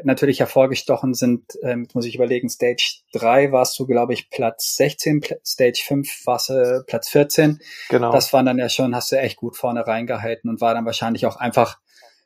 natürlich 0.04 0.40
hervorgestochen 0.40 1.13
sind, 1.13 1.58
ähm, 1.62 1.88
muss 1.94 2.06
ich 2.06 2.16
überlegen, 2.16 2.50
Stage 2.50 3.02
3 3.13 3.52
warst 3.52 3.78
du, 3.80 3.86
glaube 3.86 4.13
ich, 4.13 4.30
Platz 4.30 4.75
16, 4.75 5.22
Stage 5.46 5.84
5 5.86 6.25
warst 6.25 6.50
du 6.50 6.54
äh, 6.54 6.84
Platz 6.86 7.10
14. 7.10 7.60
Genau. 7.90 8.12
Das 8.12 8.34
waren 8.34 8.46
dann 8.46 8.58
ja 8.58 8.70
schon, 8.70 8.96
hast 8.96 9.12
du 9.12 9.18
echt 9.18 9.38
gut 9.38 9.58
vorne 9.58 9.86
reingehalten 9.86 10.50
und 10.50 10.62
war 10.62 10.74
dann 10.74 10.86
wahrscheinlich 10.86 11.25
auch 11.25 11.36
einfach 11.36 11.80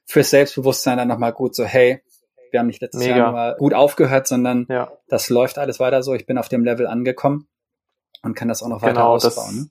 fürs 0.05 0.29
Selbstbewusstsein 0.29 0.97
dann 0.97 1.07
nochmal 1.07 1.33
gut 1.33 1.55
so, 1.55 1.65
hey, 1.65 2.01
wir 2.51 2.59
haben 2.59 2.67
nicht 2.67 2.81
letztes 2.81 3.03
Mega. 3.03 3.17
Jahr 3.17 3.31
nur 3.31 3.57
gut 3.57 3.73
aufgehört, 3.73 4.27
sondern 4.27 4.65
ja. 4.69 4.91
das 5.09 5.29
läuft 5.29 5.57
alles 5.57 5.79
weiter 5.79 6.01
so. 6.03 6.13
Ich 6.13 6.25
bin 6.25 6.37
auf 6.37 6.47
dem 6.49 6.63
Level 6.63 6.87
angekommen 6.87 7.47
und 8.23 8.35
kann 8.35 8.47
das 8.47 8.63
auch 8.63 8.69
noch 8.69 8.81
weiter 8.81 8.93
genau, 8.93 9.13
ausbauen. 9.13 9.69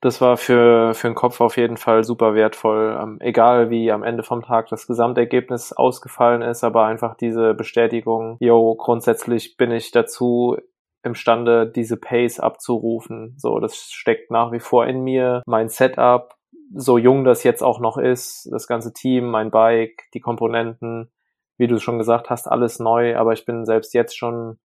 Das, 0.00 0.20
war 0.20 0.36
für, 0.36 0.94
für 0.94 1.08
den 1.08 1.14
Kopf 1.14 1.40
auf 1.40 1.56
jeden 1.56 1.76
Fall 1.76 2.04
super 2.04 2.34
wertvoll. 2.34 2.98
Ähm, 3.00 3.18
egal 3.20 3.70
wie 3.70 3.92
am 3.92 4.02
Ende 4.02 4.22
vom 4.22 4.42
Tag 4.42 4.68
das 4.68 4.86
Gesamtergebnis 4.86 5.72
ausgefallen 5.72 6.42
ist, 6.42 6.64
aber 6.64 6.86
einfach 6.86 7.16
diese 7.16 7.54
Bestätigung, 7.54 8.36
yo, 8.40 8.74
grundsätzlich 8.76 9.56
bin 9.56 9.70
ich 9.70 9.90
dazu 9.90 10.56
imstande, 11.02 11.70
diese 11.70 11.96
Pace 11.96 12.40
abzurufen. 12.40 13.34
So, 13.38 13.58
das 13.58 13.76
steckt 13.90 14.30
nach 14.30 14.52
wie 14.52 14.60
vor 14.60 14.86
in 14.86 15.02
mir. 15.02 15.42
Mein 15.46 15.68
Setup, 15.68 16.34
so 16.74 16.98
jung 16.98 17.24
das 17.24 17.42
jetzt 17.42 17.62
auch 17.62 17.80
noch 17.80 17.96
ist, 17.96 18.48
das 18.52 18.66
ganze 18.66 18.92
Team, 18.92 19.30
mein 19.30 19.50
Bike, 19.50 20.04
die 20.14 20.20
Komponenten, 20.20 21.10
wie 21.58 21.66
du 21.66 21.78
schon 21.78 21.98
gesagt 21.98 22.30
hast, 22.30 22.46
alles 22.46 22.78
neu, 22.78 23.16
aber 23.16 23.32
ich 23.32 23.44
bin 23.44 23.64
selbst 23.64 23.92
jetzt 23.94 24.16
schon 24.16 24.58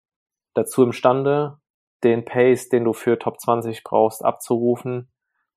dazu 0.55 0.85
imstande, 0.85 1.59
den 2.05 2.25
Pace, 2.25 2.69
den 2.69 2.85
du 2.85 2.93
für 2.93 3.19
Top 3.19 3.41
20 3.41 3.83
brauchst, 3.83 4.25
abzurufen. 4.25 5.11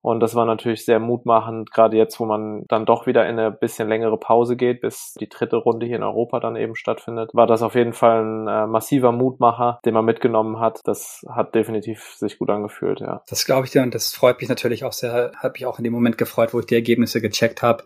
Und 0.08 0.20
das 0.20 0.34
war 0.34 0.46
natürlich 0.46 0.86
sehr 0.86 1.00
mutmachend, 1.00 1.70
gerade 1.70 1.98
jetzt, 1.98 2.18
wo 2.18 2.24
man 2.24 2.64
dann 2.68 2.86
doch 2.86 3.06
wieder 3.06 3.28
in 3.28 3.38
eine 3.38 3.50
bisschen 3.50 3.90
längere 3.90 4.16
Pause 4.16 4.56
geht, 4.56 4.80
bis 4.80 5.12
die 5.20 5.28
dritte 5.28 5.56
Runde 5.56 5.84
hier 5.84 5.96
in 5.96 6.02
Europa 6.02 6.40
dann 6.40 6.56
eben 6.56 6.76
stattfindet, 6.76 7.28
war 7.34 7.46
das 7.46 7.60
auf 7.60 7.74
jeden 7.74 7.92
Fall 7.92 8.24
ein 8.24 8.48
äh, 8.48 8.66
massiver 8.66 9.12
Mutmacher, 9.12 9.80
den 9.84 9.92
man 9.92 10.06
mitgenommen 10.06 10.60
hat. 10.60 10.80
Das 10.84 11.26
hat 11.28 11.54
definitiv 11.54 12.14
sich 12.16 12.38
gut 12.38 12.48
angefühlt, 12.48 13.00
ja. 13.00 13.20
Das 13.28 13.44
glaube 13.44 13.66
ich 13.66 13.72
dir 13.72 13.82
und 13.82 13.94
das 13.94 14.14
freut 14.14 14.40
mich 14.40 14.48
natürlich 14.48 14.82
auch 14.82 14.94
sehr, 14.94 15.32
habe 15.42 15.58
ich 15.58 15.66
auch 15.66 15.76
in 15.76 15.84
dem 15.84 15.92
Moment 15.92 16.16
gefreut, 16.16 16.54
wo 16.54 16.60
ich 16.60 16.66
die 16.66 16.76
Ergebnisse 16.76 17.20
gecheckt 17.20 17.60
habe 17.60 17.84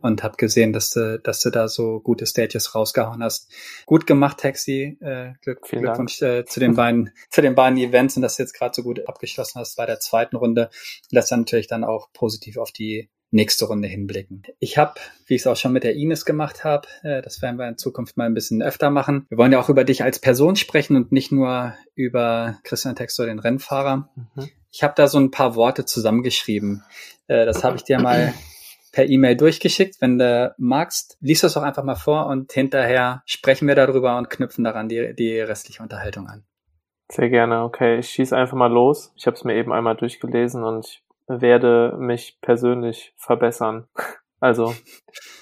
und 0.00 0.22
habe 0.22 0.36
gesehen, 0.36 0.72
dass 0.72 0.90
du, 0.90 1.18
dass 1.18 1.40
du 1.40 1.50
da 1.50 1.68
so 1.68 2.00
gute 2.00 2.26
Stages 2.26 2.74
rausgehauen 2.74 3.22
hast. 3.22 3.52
Gut 3.86 4.06
gemacht, 4.06 4.38
Taxi. 4.38 4.98
Äh, 5.00 5.32
Glück, 5.42 5.62
Glückwunsch 5.62 6.22
äh, 6.22 6.44
zu 6.44 6.60
den 6.60 6.74
beiden, 6.74 7.10
zu 7.30 7.42
den 7.42 7.54
beiden 7.54 7.78
Events 7.78 8.16
und 8.16 8.22
dass 8.22 8.36
du 8.36 8.42
jetzt 8.42 8.54
gerade 8.54 8.74
so 8.74 8.82
gut 8.82 9.08
abgeschlossen 9.08 9.60
hast 9.60 9.76
bei 9.76 9.86
der 9.86 10.00
zweiten 10.00 10.36
Runde. 10.36 10.70
Lässt 11.10 11.30
dann 11.32 11.40
natürlich 11.40 11.66
dann 11.66 11.84
auch 11.84 12.12
positiv 12.12 12.58
auf 12.58 12.72
die 12.72 13.08
nächste 13.30 13.66
Runde 13.66 13.88
hinblicken. 13.88 14.42
Ich 14.60 14.78
habe, 14.78 14.94
wie 15.26 15.34
ich 15.34 15.42
es 15.42 15.46
auch 15.46 15.56
schon 15.56 15.72
mit 15.72 15.84
der 15.84 15.94
Ines 15.94 16.24
gemacht 16.24 16.64
habe, 16.64 16.88
äh, 17.02 17.22
das 17.22 17.42
werden 17.42 17.58
wir 17.58 17.68
in 17.68 17.78
Zukunft 17.78 18.16
mal 18.16 18.24
ein 18.24 18.34
bisschen 18.34 18.62
öfter 18.62 18.90
machen. 18.90 19.26
Wir 19.28 19.38
wollen 19.38 19.52
ja 19.52 19.60
auch 19.60 19.68
über 19.68 19.84
dich 19.84 20.02
als 20.02 20.18
Person 20.18 20.56
sprechen 20.56 20.96
und 20.96 21.12
nicht 21.12 21.32
nur 21.32 21.74
über 21.94 22.58
Christian 22.64 22.96
Textor, 22.96 23.26
den 23.26 23.38
Rennfahrer. 23.38 24.08
Mhm. 24.14 24.48
Ich 24.70 24.82
habe 24.82 24.94
da 24.96 25.08
so 25.08 25.18
ein 25.18 25.30
paar 25.30 25.54
Worte 25.54 25.84
zusammengeschrieben. 25.84 26.82
Äh, 27.28 27.46
das 27.46 27.64
habe 27.64 27.76
ich 27.76 27.84
dir 27.84 28.00
mal 28.00 28.32
per 28.96 29.10
E-Mail 29.10 29.36
durchgeschickt. 29.36 30.00
Wenn 30.00 30.16
du 30.16 30.54
magst, 30.56 31.18
liest 31.20 31.44
das 31.44 31.52
doch 31.52 31.62
einfach 31.62 31.84
mal 31.84 31.96
vor 31.96 32.28
und 32.28 32.50
hinterher 32.50 33.22
sprechen 33.26 33.68
wir 33.68 33.74
darüber 33.74 34.16
und 34.16 34.30
knüpfen 34.30 34.64
daran 34.64 34.88
die, 34.88 35.14
die 35.14 35.38
restliche 35.38 35.82
Unterhaltung 35.82 36.28
an. 36.28 36.46
Sehr 37.12 37.28
gerne, 37.28 37.62
okay. 37.62 37.98
Ich 37.98 38.08
schieße 38.08 38.34
einfach 38.34 38.56
mal 38.56 38.72
los. 38.72 39.12
Ich 39.14 39.26
habe 39.26 39.36
es 39.36 39.44
mir 39.44 39.54
eben 39.54 39.70
einmal 39.70 39.96
durchgelesen 39.96 40.64
und 40.64 40.86
ich 40.86 41.04
werde 41.26 41.94
mich 41.98 42.38
persönlich 42.40 43.12
verbessern. 43.16 43.86
Also, 44.38 44.74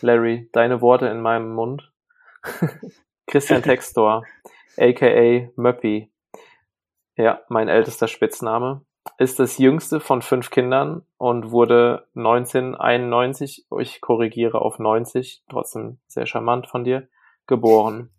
Larry, 0.03 0.49
deine 0.53 0.81
Worte 0.81 1.09
in 1.09 1.21
meinem 1.21 1.53
Mund. 1.53 1.93
Christian 3.27 3.61
Textor, 3.65 4.25
aka 4.79 5.49
Möppi. 5.57 6.13
Ja, 7.17 7.43
mein 7.49 7.67
ältester 7.67 8.07
Spitzname 8.07 8.87
ist 9.19 9.39
das 9.39 9.59
jüngste 9.59 10.01
von 10.01 10.23
fünf 10.23 10.51
Kindern 10.51 11.03
und 11.19 11.51
wurde 11.51 12.07
1991, 12.15 13.67
ich 13.81 14.01
korrigiere 14.01 14.61
auf 14.61 14.79
90, 14.79 15.45
trotzdem 15.49 15.99
sehr 16.07 16.27
charmant 16.27 16.67
von 16.67 16.85
dir, 16.85 17.09
geboren. 17.47 18.11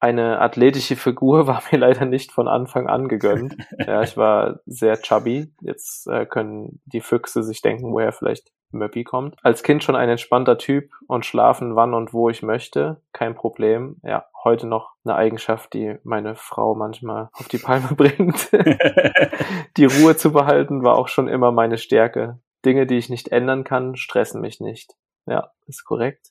Eine 0.00 0.40
athletische 0.40 0.96
Figur 0.96 1.46
war 1.46 1.62
mir 1.70 1.78
leider 1.78 2.04
nicht 2.04 2.32
von 2.32 2.48
Anfang 2.48 2.88
an 2.88 3.08
gegönnt. 3.08 3.56
Ja, 3.86 4.02
ich 4.02 4.16
war 4.16 4.60
sehr 4.66 5.00
chubby. 5.00 5.52
Jetzt 5.60 6.06
äh, 6.06 6.26
können 6.26 6.80
die 6.86 7.00
Füchse 7.00 7.42
sich 7.42 7.62
denken, 7.62 7.92
woher 7.92 8.12
vielleicht 8.12 8.52
Möppi 8.72 9.04
kommt. 9.04 9.36
Als 9.42 9.62
Kind 9.62 9.84
schon 9.84 9.96
ein 9.96 10.08
entspannter 10.08 10.58
Typ 10.58 10.90
und 11.06 11.26
schlafen 11.26 11.76
wann 11.76 11.94
und 11.94 12.12
wo 12.12 12.28
ich 12.28 12.42
möchte. 12.42 13.00
Kein 13.12 13.34
Problem. 13.34 13.96
Ja, 14.02 14.26
heute 14.44 14.66
noch 14.66 14.92
eine 15.04 15.14
Eigenschaft, 15.14 15.72
die 15.74 15.96
meine 16.04 16.34
Frau 16.34 16.74
manchmal 16.74 17.30
auf 17.32 17.48
die 17.48 17.58
Palme 17.58 17.88
bringt. 17.96 18.50
die 19.76 19.84
Ruhe 19.84 20.16
zu 20.16 20.32
behalten 20.32 20.82
war 20.82 20.96
auch 20.96 21.08
schon 21.08 21.28
immer 21.28 21.52
meine 21.52 21.78
Stärke. 21.78 22.38
Dinge, 22.64 22.86
die 22.86 22.98
ich 22.98 23.10
nicht 23.10 23.28
ändern 23.28 23.64
kann, 23.64 23.96
stressen 23.96 24.40
mich 24.40 24.60
nicht. 24.60 24.94
Ja, 25.26 25.52
ist 25.66 25.84
korrekt. 25.84 26.28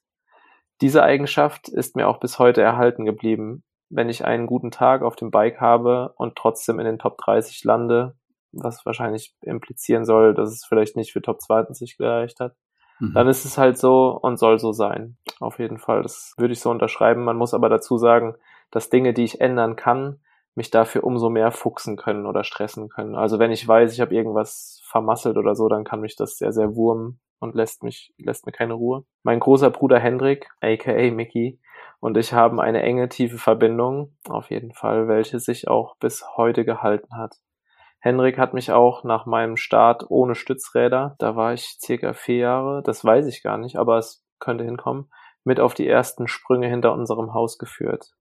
Diese 0.82 1.04
Eigenschaft 1.04 1.70
ist 1.70 1.96
mir 1.96 2.08
auch 2.08 2.20
bis 2.20 2.40
heute 2.40 2.62
erhalten 2.62 3.06
geblieben. 3.06 3.64
Wenn 3.90 4.10
ich 4.10 4.26
einen 4.26 4.48
guten 4.48 4.72
Tag 4.72 5.04
auf 5.04 5.16
dem 5.16 5.32
Bike 5.32 5.60
habe 5.60 6.14
und 6.16 6.36
trotzdem 6.36 6.80
in 6.80 6.86
den 6.86 6.98
Top 6.98 7.18
30 7.18 7.64
lande, 7.64 8.16
was 8.52 8.86
wahrscheinlich 8.86 9.36
implizieren 9.42 10.06
soll, 10.06 10.34
dass 10.34 10.50
es 10.50 10.66
vielleicht 10.66 10.96
nicht 10.96 11.14
für 11.14 11.22
Top 11.22 11.42
20 11.42 11.98
gereicht 11.98 12.40
hat. 12.40 12.56
Mhm. 13.00 13.14
Dann 13.14 13.28
ist 13.28 13.46
es 13.46 13.58
halt 13.58 13.78
so 13.78 14.18
und 14.22 14.38
soll 14.38 14.60
so 14.60 14.72
sein. 14.72 15.18
Auf 15.40 15.60
jeden 15.60 15.78
Fall. 15.78 16.02
Das 16.02 16.34
würde 16.38 16.54
ich 16.54 16.60
so 16.60 16.70
unterschreiben. 16.70 17.24
Man 17.24 17.38
muss 17.38 17.54
aber 17.54 17.70
dazu 17.70 17.98
sagen, 17.98 18.36
dass 18.70 18.90
Dinge, 18.90 19.14
die 19.14 19.24
ich 19.24 19.42
ändern 19.42 19.76
kann, 19.76 20.20
mich 20.56 20.70
dafür 20.70 21.04
umso 21.04 21.30
mehr 21.30 21.52
fuchsen 21.52 21.96
können 21.96 22.26
oder 22.26 22.44
stressen 22.44 22.90
können. 22.90 23.16
Also 23.16 23.40
wenn 23.40 23.52
ich 23.52 23.68
weiß, 23.68 23.94
ich 23.94 24.02
habe 24.02 24.14
irgendwas 24.14 24.82
vermasselt 24.84 25.38
oder 25.38 25.56
so, 25.56 25.70
dann 25.70 25.84
kann 25.84 26.02
mich 26.02 26.16
das 26.16 26.38
sehr, 26.38 26.52
sehr 26.52 26.76
wurmen 26.76 27.20
und 27.40 27.56
lässt 27.56 27.84
mich, 27.84 28.14
lässt 28.18 28.46
mir 28.46 28.52
keine 28.52 28.74
Ruhe. 28.74 29.06
Mein 29.24 29.40
großer 29.40 29.70
Bruder 29.70 30.00
Hendrik, 30.00 30.50
aka 30.62 31.12
Mickey, 31.12 31.60
und 32.02 32.18
ich 32.18 32.34
haben 32.34 32.60
eine 32.60 32.82
enge, 32.82 33.10
tiefe 33.10 33.38
Verbindung, 33.38 34.18
auf 34.28 34.50
jeden 34.50 34.74
Fall, 34.74 35.08
welche 35.08 35.40
sich 35.40 35.68
auch 35.68 35.96
bis 35.98 36.26
heute 36.36 36.66
gehalten 36.66 37.16
hat. 37.16 37.38
Henrik 38.02 38.40
hat 38.40 38.54
mich 38.54 38.72
auch 38.72 39.04
nach 39.04 39.28
meinem 39.28 39.58
Start 39.58 40.06
ohne 40.10 40.34
Stützräder, 40.34 41.16
da 41.20 41.36
war 41.36 41.54
ich 41.54 41.78
circa 41.80 42.14
vier 42.14 42.38
Jahre, 42.38 42.84
das 42.84 43.06
weiß 43.06 43.28
ich 43.28 43.44
gar 43.44 43.58
nicht, 43.58 43.78
aber 43.78 43.98
es 43.98 44.26
könnte 44.40 44.64
hinkommen, 44.64 45.12
mit 45.44 45.60
auf 45.60 45.76
die 45.76 45.88
ersten 45.88 46.28
Sprünge 46.28 46.68
hinter 46.68 46.94
unserem 46.94 47.34
Haus 47.34 47.60
geführt. 47.60 48.12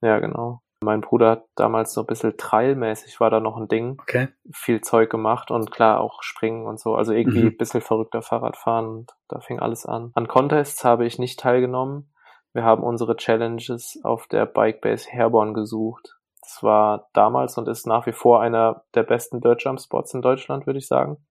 Ja, 0.00 0.18
genau. 0.18 0.62
Mein 0.82 1.00
Bruder 1.00 1.30
hat 1.30 1.44
damals 1.54 1.94
so 1.94 2.00
ein 2.00 2.06
bisschen 2.08 2.36
trailmäßig 2.36 3.20
war 3.20 3.30
da 3.30 3.38
noch 3.38 3.56
ein 3.56 3.68
Ding. 3.68 3.98
Okay. 4.00 4.28
Viel 4.52 4.80
Zeug 4.80 5.10
gemacht 5.10 5.52
und 5.52 5.70
klar 5.70 6.00
auch 6.00 6.24
springen 6.24 6.66
und 6.66 6.80
so. 6.80 6.96
Also 6.96 7.12
irgendwie 7.12 7.42
mhm. 7.42 7.48
ein 7.48 7.56
bisschen 7.56 7.80
verrückter 7.80 8.20
Fahrradfahren 8.20 8.88
und 8.88 9.12
da 9.28 9.38
fing 9.38 9.60
alles 9.60 9.86
an. 9.86 10.10
An 10.14 10.26
Contests 10.26 10.84
habe 10.84 11.06
ich 11.06 11.20
nicht 11.20 11.38
teilgenommen. 11.38 12.12
Wir 12.52 12.64
haben 12.64 12.82
unsere 12.82 13.16
Challenges 13.16 14.00
auf 14.02 14.26
der 14.26 14.44
Bikebase 14.44 15.08
Herborn 15.08 15.54
gesucht. 15.54 16.18
Das 16.42 16.62
war 16.62 17.08
damals 17.12 17.56
und 17.56 17.68
ist 17.68 17.86
nach 17.86 18.06
wie 18.06 18.12
vor 18.12 18.42
einer 18.42 18.84
der 18.94 19.04
besten 19.04 19.40
Dirt 19.40 19.62
Jump 19.62 19.80
Spots 19.80 20.12
in 20.12 20.22
Deutschland, 20.22 20.66
würde 20.66 20.78
ich 20.78 20.88
sagen. 20.88 21.24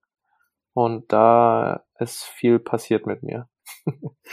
Und 0.72 1.12
da 1.12 1.84
ist 1.98 2.24
viel 2.24 2.58
passiert 2.58 3.06
mit 3.06 3.22
mir. 3.22 3.48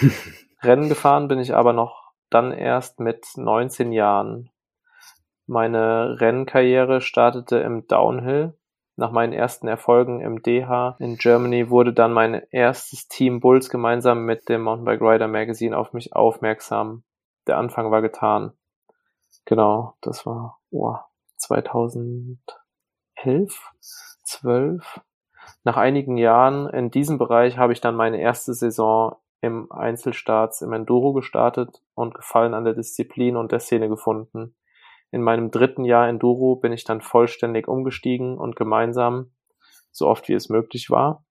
Rennen 0.64 0.90
gefahren 0.90 1.28
bin 1.28 1.40
ich 1.40 1.54
aber 1.54 1.74
noch 1.74 2.12
dann 2.30 2.54
erst 2.54 3.00
mit 3.00 3.26
19 3.36 3.92
Jahren. 3.92 4.52
Meine 5.48 6.22
Rennkarriere 6.22 7.02
startete 7.02 7.58
im 7.58 7.88
Downhill. 7.88 8.56
Nach 8.96 9.12
meinen 9.12 9.34
ersten 9.34 9.68
Erfolgen 9.68 10.22
im 10.22 10.42
DH 10.44 10.98
in 11.00 11.18
Germany 11.18 11.70
wurde 11.70 11.94
dann 11.94 12.14
mein 12.14 12.44
erstes 12.52 13.08
Team 13.08 13.40
Bulls 13.40 13.70
gemeinsam 13.70 14.26
mit 14.26 14.48
dem 14.50 14.62
Mountainbike 14.62 15.02
Rider 15.02 15.28
Magazine 15.28 15.78
auf 15.78 15.94
mich 15.94 16.14
aufmerksam. 16.14 17.04
Der 17.48 17.58
Anfang 17.58 17.92
war 17.92 18.02
getan. 18.02 18.54
Genau, 19.50 19.96
das 20.02 20.28
war 20.28 20.60
oh, 20.70 20.96
2011, 21.38 22.38
12. 24.24 25.02
Nach 25.64 25.76
einigen 25.76 26.18
Jahren 26.18 26.70
in 26.70 26.92
diesem 26.92 27.18
Bereich 27.18 27.58
habe 27.58 27.74
ich 27.74 27.82
dann 27.82 27.96
meine 27.96 28.22
erste 28.22 28.54
Saison 28.54 29.16
im 29.42 29.72
Einzelstarts 29.72 30.62
im 30.62 30.72
Enduro 30.72 31.14
gestartet 31.14 31.82
und 31.96 32.14
Gefallen 32.14 32.54
an 32.54 32.64
der 32.64 32.76
Disziplin 32.76 33.38
und 33.38 33.52
der 33.52 33.60
Szene 33.60 33.90
gefunden. 33.90 34.54
In 35.10 35.24
meinem 35.24 35.50
dritten 35.50 35.84
Jahr 35.84 36.08
Enduro 36.08 36.56
bin 36.58 36.72
ich 36.72 36.84
dann 36.84 37.02
vollständig 37.02 37.68
umgestiegen 37.68 38.38
und 38.38 38.56
gemeinsam, 38.56 39.32
so 39.90 40.08
oft 40.08 40.28
wie 40.30 40.34
es 40.34 40.50
möglich 40.50 40.92
war, 40.92 41.24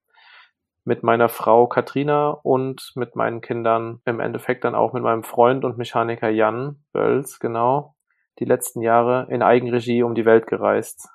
mit 0.83 1.03
meiner 1.03 1.29
Frau 1.29 1.67
Katrina 1.67 2.31
und 2.31 2.91
mit 2.95 3.15
meinen 3.15 3.39
Kindern, 3.39 4.01
im 4.03 4.19
Endeffekt 4.19 4.65
dann 4.65 4.75
auch 4.75 4.91
mit 4.91 5.03
meinem 5.03 5.23
Freund 5.23 5.63
und 5.63 5.77
Mechaniker 5.77 6.27
Jan 6.27 6.83
Bölz, 6.91 7.39
genau, 7.39 7.95
die 8.39 8.45
letzten 8.45 8.81
Jahre 8.81 9.27
in 9.29 9.41
Eigenregie 9.41 10.03
um 10.03 10.15
die 10.15 10.25
Welt 10.25 10.47
gereist. 10.47 11.09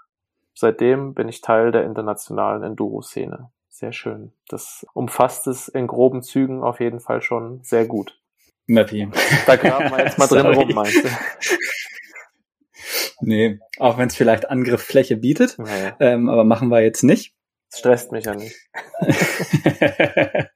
Seitdem 0.55 1.15
bin 1.15 1.29
ich 1.29 1.41
Teil 1.41 1.73
der 1.73 1.85
internationalen 1.85 2.63
Enduro-Szene. 2.63 3.51
Sehr 3.69 3.93
schön. 3.93 4.33
Das 4.49 4.87
umfasst 4.95 5.49
es 5.49 5.67
in 5.69 5.87
groben 5.89 6.23
Zügen 6.23 6.63
auf 6.63 6.79
jeden 6.79 7.01
Fall 7.01 7.23
schon 7.23 7.61
sehr 7.65 7.87
gut. 7.87 8.21
Mappy. 8.67 9.09
Da 9.47 9.57
graben 9.57 9.91
wir 9.91 10.05
jetzt 10.05 10.19
mal 10.19 10.29
drin 10.29 10.47
rum, 10.55 10.69
meinst 10.75 11.05
du? 11.05 11.09
Nee, 13.21 13.59
auch 13.79 13.99
wenn 13.99 14.09
es 14.09 14.17
vielleicht 14.17 14.49
Angriffsfläche 14.49 15.17
bietet, 15.17 15.59
naja. 15.59 15.97
ähm, 15.99 16.29
aber 16.29 16.45
machen 16.45 16.69
wir 16.69 16.83
jetzt 16.83 17.03
nicht. 17.03 17.35
Das 17.71 17.81
stresst 17.81 18.13
mich 18.13 18.27
ja 18.27 18.35
nicht. 18.35 18.57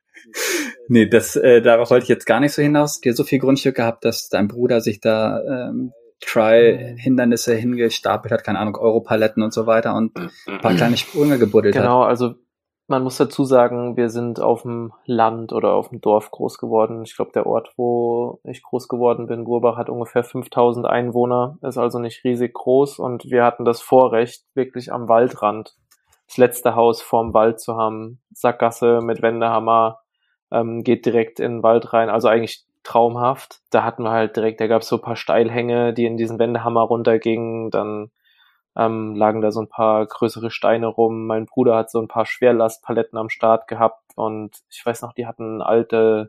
nee, 0.88 1.06
das, 1.06 1.34
äh, 1.36 1.60
darauf 1.60 1.90
wollte 1.90 2.04
ich 2.04 2.08
jetzt 2.08 2.26
gar 2.26 2.40
nicht 2.40 2.52
so 2.52 2.62
hinaus. 2.62 3.00
Dir 3.00 3.14
so 3.14 3.24
viel 3.24 3.38
Grundstück 3.38 3.76
gehabt, 3.76 4.04
dass 4.04 4.28
dein 4.28 4.48
Bruder 4.48 4.80
sich 4.80 5.00
da 5.00 5.40
ähm, 5.42 5.92
Try-Hindernisse 6.20 7.54
hingestapelt 7.54 8.32
hat, 8.32 8.44
keine 8.44 8.58
Ahnung, 8.58 8.76
Europaletten 8.76 9.42
und 9.42 9.52
so 9.52 9.66
weiter 9.66 9.94
und 9.94 10.16
ein 10.16 10.60
paar 10.60 10.74
kleine 10.74 10.96
Sprünge 10.96 11.38
gebuddelt 11.38 11.74
genau, 11.74 11.84
hat. 11.84 11.90
Genau, 11.90 12.02
also 12.02 12.34
man 12.88 13.02
muss 13.02 13.18
dazu 13.18 13.44
sagen, 13.44 13.96
wir 13.96 14.08
sind 14.08 14.40
auf 14.40 14.62
dem 14.62 14.92
Land 15.04 15.52
oder 15.52 15.74
auf 15.74 15.90
dem 15.90 16.00
Dorf 16.00 16.30
groß 16.30 16.58
geworden. 16.58 17.02
Ich 17.02 17.14
glaube, 17.14 17.32
der 17.32 17.46
Ort, 17.46 17.70
wo 17.76 18.40
ich 18.44 18.62
groß 18.62 18.88
geworden 18.88 19.26
bin, 19.26 19.44
Gurbach, 19.44 19.76
hat 19.76 19.90
ungefähr 19.90 20.24
5000 20.24 20.86
Einwohner, 20.86 21.58
ist 21.60 21.76
also 21.76 21.98
nicht 21.98 22.24
riesig 22.24 22.54
groß 22.54 22.98
und 22.98 23.26
wir 23.26 23.44
hatten 23.44 23.66
das 23.66 23.82
Vorrecht, 23.82 24.44
wirklich 24.54 24.90
am 24.90 25.08
Waldrand 25.08 25.76
das 26.26 26.36
letzte 26.36 26.74
Haus 26.74 27.00
vorm 27.00 27.32
Wald 27.34 27.60
zu 27.60 27.76
haben. 27.76 28.20
Sackgasse 28.32 29.00
mit 29.02 29.22
Wendehammer, 29.22 30.00
ähm, 30.50 30.82
geht 30.82 31.06
direkt 31.06 31.40
in 31.40 31.56
den 31.56 31.62
Wald 31.62 31.92
rein. 31.92 32.10
Also 32.10 32.28
eigentlich 32.28 32.64
traumhaft. 32.88 33.60
Da 33.70 33.84
hatten 33.84 34.02
wir 34.02 34.10
halt 34.10 34.36
direkt, 34.36 34.60
da 34.60 34.66
gab 34.66 34.82
es 34.82 34.88
so 34.88 34.96
ein 34.96 35.02
paar 35.02 35.16
Steilhänge, 35.16 35.92
die 35.92 36.06
in 36.06 36.16
diesen 36.16 36.38
Wendehammer 36.38 36.82
runtergingen. 36.82 37.70
Dann 37.70 38.10
ähm, 38.76 39.14
lagen 39.14 39.40
da 39.40 39.50
so 39.50 39.60
ein 39.60 39.68
paar 39.68 40.06
größere 40.06 40.50
Steine 40.50 40.86
rum. 40.86 41.26
Mein 41.26 41.46
Bruder 41.46 41.76
hat 41.76 41.90
so 41.90 42.00
ein 42.00 42.08
paar 42.08 42.26
Schwerlastpaletten 42.26 43.18
am 43.18 43.28
Start 43.28 43.68
gehabt 43.68 44.02
und 44.16 44.56
ich 44.70 44.84
weiß 44.84 45.02
noch, 45.02 45.12
die 45.12 45.26
hatten 45.26 45.60
alte, 45.62 46.28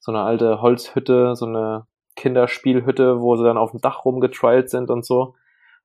so 0.00 0.10
eine 0.12 0.22
alte 0.22 0.60
Holzhütte, 0.60 1.36
so 1.36 1.46
eine 1.46 1.86
Kinderspielhütte, 2.16 3.20
wo 3.20 3.36
sie 3.36 3.44
dann 3.44 3.58
auf 3.58 3.70
dem 3.72 3.80
Dach 3.80 4.04
rumgetrialt 4.04 4.70
sind 4.70 4.90
und 4.90 5.04
so. 5.04 5.34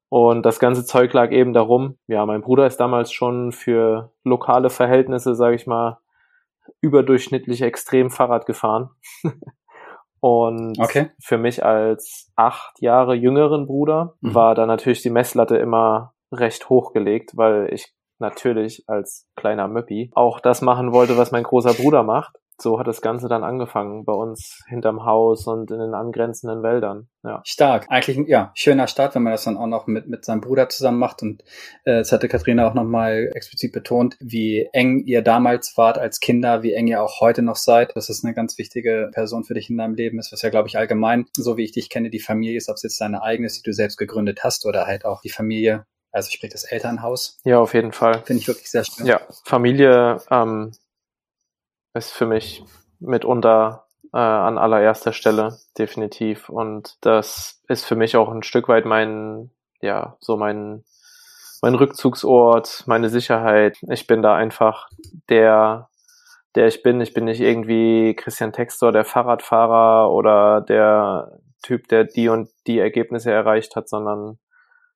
Und 0.09 0.43
das 0.43 0.59
ganze 0.59 0.85
Zeug 0.85 1.13
lag 1.13 1.31
eben 1.31 1.53
darum. 1.53 1.97
Ja, 2.07 2.25
mein 2.25 2.41
Bruder 2.41 2.65
ist 2.65 2.77
damals 2.77 3.11
schon 3.11 3.51
für 3.51 4.11
lokale 4.23 4.69
Verhältnisse, 4.71 5.35
sage 5.35 5.55
ich 5.55 5.67
mal, 5.67 5.99
überdurchschnittlich 6.81 7.61
extrem 7.61 8.09
Fahrrad 8.09 8.45
gefahren. 8.45 8.89
Und 10.21 10.79
okay. 10.79 11.11
für 11.19 11.37
mich 11.37 11.63
als 11.63 12.31
acht 12.35 12.81
Jahre 12.81 13.15
jüngeren 13.15 13.67
Bruder 13.67 14.15
mhm. 14.21 14.33
war 14.33 14.55
da 14.55 14.65
natürlich 14.65 15.01
die 15.01 15.09
Messlatte 15.09 15.57
immer 15.57 16.13
recht 16.31 16.69
hochgelegt, 16.69 17.31
weil 17.35 17.73
ich 17.73 17.93
natürlich 18.19 18.83
als 18.87 19.27
kleiner 19.35 19.67
Möppi 19.67 20.11
auch 20.13 20.39
das 20.39 20.61
machen 20.61 20.91
wollte, 20.91 21.17
was 21.17 21.31
mein 21.31 21.43
großer 21.43 21.73
Bruder 21.73 22.03
macht 22.03 22.37
so 22.61 22.79
hat 22.79 22.87
das 22.87 23.01
Ganze 23.01 23.27
dann 23.27 23.43
angefangen 23.43 24.05
bei 24.05 24.13
uns 24.13 24.63
hinterm 24.67 25.05
Haus 25.05 25.47
und 25.47 25.71
in 25.71 25.79
den 25.79 25.93
angrenzenden 25.93 26.63
Wäldern. 26.63 27.07
Ja. 27.23 27.41
Stark. 27.45 27.85
Eigentlich 27.89 28.17
ein 28.17 28.27
ja, 28.27 28.51
schöner 28.55 28.87
Start, 28.87 29.15
wenn 29.15 29.23
man 29.23 29.31
das 29.31 29.43
dann 29.43 29.57
auch 29.57 29.67
noch 29.67 29.87
mit, 29.87 30.07
mit 30.07 30.25
seinem 30.25 30.41
Bruder 30.41 30.69
zusammen 30.69 30.99
macht. 30.99 31.21
Und 31.21 31.43
äh, 31.85 31.99
es 31.99 32.11
hatte 32.11 32.27
Katharina 32.27 32.67
auch 32.67 32.73
nochmal 32.73 33.29
explizit 33.33 33.73
betont, 33.73 34.17
wie 34.19 34.67
eng 34.73 34.99
ihr 35.05 35.21
damals 35.21 35.77
wart 35.77 35.97
als 35.97 36.19
Kinder, 36.19 36.63
wie 36.63 36.73
eng 36.73 36.87
ihr 36.87 37.03
auch 37.03 37.19
heute 37.19 37.41
noch 37.41 37.57
seid. 37.57 37.95
Dass 37.95 38.09
es 38.09 38.23
eine 38.23 38.33
ganz 38.33 38.57
wichtige 38.57 39.09
Person 39.13 39.43
für 39.43 39.53
dich 39.53 39.69
in 39.69 39.77
deinem 39.77 39.95
Leben 39.95 40.19
ist, 40.19 40.31
was 40.31 40.41
ja, 40.41 40.49
glaube 40.49 40.67
ich, 40.67 40.77
allgemein, 40.77 41.25
so 41.35 41.57
wie 41.57 41.63
ich 41.63 41.71
dich 41.71 41.89
kenne, 41.89 42.09
die 42.09 42.19
Familie 42.19 42.57
ist, 42.57 42.69
ob 42.69 42.75
es 42.75 42.83
jetzt 42.83 43.01
deine 43.01 43.21
eigene 43.21 43.47
ist, 43.47 43.57
die 43.57 43.69
du 43.69 43.73
selbst 43.73 43.97
gegründet 43.97 44.43
hast 44.43 44.65
oder 44.65 44.85
halt 44.85 45.05
auch 45.05 45.21
die 45.21 45.29
Familie 45.29 45.85
also 46.11 46.31
sprich 46.31 46.51
das 46.51 46.63
Elternhaus. 46.63 47.37
Ja, 47.43 47.59
auf 47.59 47.75
jeden 47.75 47.91
Fall. 47.91 48.23
Finde 48.25 48.41
ich 48.41 48.47
wirklich 48.47 48.71
sehr 48.71 48.83
schön. 48.83 49.05
Ja, 49.05 49.21
Familie 49.45 50.19
ähm, 50.31 50.71
ist 51.93 52.11
für 52.11 52.25
mich 52.25 52.63
mitunter 52.99 53.85
äh, 54.13 54.17
an 54.17 54.57
allererster 54.57 55.13
Stelle, 55.13 55.57
definitiv. 55.77 56.49
Und 56.49 56.97
das 57.01 57.61
ist 57.67 57.85
für 57.85 57.95
mich 57.95 58.15
auch 58.17 58.29
ein 58.29 58.43
Stück 58.43 58.67
weit 58.67 58.85
mein, 58.85 59.51
ja, 59.81 60.17
so 60.19 60.37
mein, 60.37 60.83
mein 61.61 61.75
Rückzugsort, 61.75 62.83
meine 62.87 63.09
Sicherheit. 63.09 63.77
Ich 63.89 64.07
bin 64.07 64.21
da 64.21 64.35
einfach 64.35 64.89
der, 65.29 65.89
der 66.55 66.67
ich 66.67 66.83
bin. 66.83 67.01
Ich 67.01 67.13
bin 67.13 67.25
nicht 67.25 67.41
irgendwie 67.41 68.15
Christian 68.15 68.53
Textor, 68.53 68.91
der 68.91 69.05
Fahrradfahrer 69.05 70.11
oder 70.11 70.61
der 70.61 71.39
Typ, 71.61 71.87
der 71.89 72.05
die 72.05 72.29
und 72.29 72.49
die 72.67 72.79
Ergebnisse 72.79 73.31
erreicht 73.31 73.75
hat, 73.75 73.89
sondern 73.89 74.39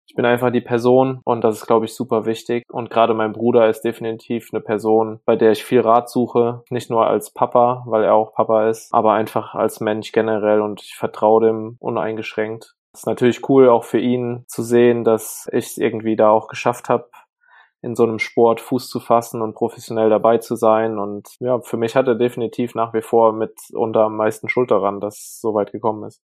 ich 0.05 0.15
bin 0.15 0.25
einfach 0.25 0.51
die 0.51 0.61
Person 0.61 1.21
und 1.23 1.43
das 1.43 1.57
ist, 1.57 1.65
glaube 1.65 1.85
ich, 1.85 1.95
super 1.95 2.25
wichtig. 2.25 2.63
Und 2.69 2.89
gerade 2.89 3.13
mein 3.13 3.33
Bruder 3.33 3.69
ist 3.69 3.81
definitiv 3.81 4.49
eine 4.51 4.61
Person, 4.61 5.19
bei 5.25 5.35
der 5.35 5.51
ich 5.51 5.63
viel 5.63 5.81
Rat 5.81 6.09
suche. 6.09 6.63
Nicht 6.69 6.89
nur 6.89 7.07
als 7.07 7.31
Papa, 7.31 7.83
weil 7.87 8.03
er 8.03 8.13
auch 8.13 8.33
Papa 8.33 8.69
ist, 8.69 8.93
aber 8.93 9.13
einfach 9.13 9.55
als 9.55 9.79
Mensch 9.79 10.11
generell 10.11 10.61
und 10.61 10.81
ich 10.81 10.95
vertraue 10.95 11.45
dem 11.45 11.77
uneingeschränkt. 11.79 12.75
Es 12.93 13.01
ist 13.01 13.07
natürlich 13.07 13.49
cool, 13.49 13.69
auch 13.69 13.85
für 13.85 13.99
ihn 13.99 14.43
zu 14.47 14.61
sehen, 14.61 15.03
dass 15.03 15.49
ich 15.51 15.65
es 15.65 15.77
irgendwie 15.77 16.15
da 16.15 16.29
auch 16.29 16.47
geschafft 16.47 16.89
habe, 16.89 17.09
in 17.81 17.95
so 17.95 18.03
einem 18.03 18.19
Sport 18.19 18.61
Fuß 18.61 18.87
zu 18.87 18.99
fassen 18.99 19.41
und 19.41 19.55
professionell 19.55 20.09
dabei 20.09 20.37
zu 20.37 20.55
sein. 20.55 20.99
Und 20.99 21.27
ja, 21.39 21.59
für 21.59 21.77
mich 21.77 21.95
hat 21.95 22.07
er 22.07 22.15
definitiv 22.15 22.75
nach 22.75 22.93
wie 22.93 23.01
vor 23.01 23.33
mit 23.33 23.55
unter 23.73 24.01
am 24.01 24.15
meisten 24.15 24.47
Schuld 24.47 24.69
daran, 24.69 24.99
dass 24.99 25.17
es 25.17 25.41
so 25.41 25.53
weit 25.53 25.71
gekommen 25.71 26.03
ist. 26.03 26.21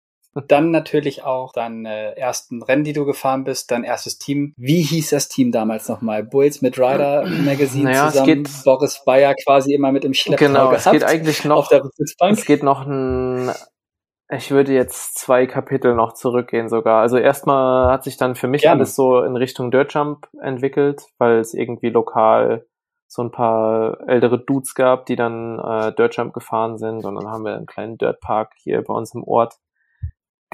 Dann 0.48 0.70
natürlich 0.70 1.22
auch 1.22 1.52
deinen 1.52 1.86
äh, 1.86 2.12
ersten 2.12 2.62
Rennen, 2.62 2.84
die 2.84 2.92
du 2.92 3.04
gefahren 3.04 3.44
bist, 3.44 3.70
dein 3.70 3.84
erstes 3.84 4.18
Team. 4.18 4.52
Wie 4.56 4.82
hieß 4.82 5.10
das 5.10 5.28
Team 5.28 5.52
damals 5.52 5.88
nochmal? 5.88 6.24
Bulls 6.24 6.60
mit 6.60 6.78
Rider 6.78 7.24
Magazine 7.44 7.84
naja, 7.84 8.10
zusammen. 8.10 8.48
Boris 8.64 9.02
Bayer 9.04 9.34
quasi 9.34 9.74
immer 9.74 9.92
mit 9.92 10.04
im 10.04 10.14
Schlepptau 10.14 10.46
Genau, 10.46 10.70
gehabt, 10.70 10.86
es 10.86 10.92
geht 10.92 11.04
eigentlich 11.04 11.44
noch, 11.44 11.70
es 12.30 12.44
geht 12.46 12.62
noch 12.62 12.86
ein, 12.86 13.52
ich 14.30 14.50
würde 14.50 14.72
jetzt 14.72 15.18
zwei 15.18 15.46
Kapitel 15.46 15.94
noch 15.94 16.14
zurückgehen 16.14 16.68
sogar. 16.68 17.00
Also 17.00 17.18
erstmal 17.18 17.92
hat 17.92 18.04
sich 18.04 18.16
dann 18.16 18.34
für 18.34 18.48
mich 18.48 18.62
Gerne. 18.62 18.80
alles 18.80 18.96
so 18.96 19.22
in 19.22 19.36
Richtung 19.36 19.70
Dirtjump 19.70 20.26
entwickelt, 20.40 21.02
weil 21.18 21.38
es 21.38 21.54
irgendwie 21.54 21.90
lokal 21.90 22.66
so 23.06 23.22
ein 23.22 23.30
paar 23.30 23.98
ältere 24.08 24.38
Dudes 24.38 24.74
gab, 24.74 25.06
die 25.06 25.14
dann 25.14 25.60
äh, 25.60 25.94
Dirtjump 25.94 26.32
gefahren 26.32 26.78
sind 26.78 27.04
und 27.04 27.14
dann 27.14 27.30
haben 27.30 27.44
wir 27.44 27.54
einen 27.54 27.66
kleinen 27.66 27.96
Dirtpark 27.96 28.52
hier 28.56 28.82
bei 28.82 28.92
uns 28.92 29.14
im 29.14 29.22
Ort 29.22 29.54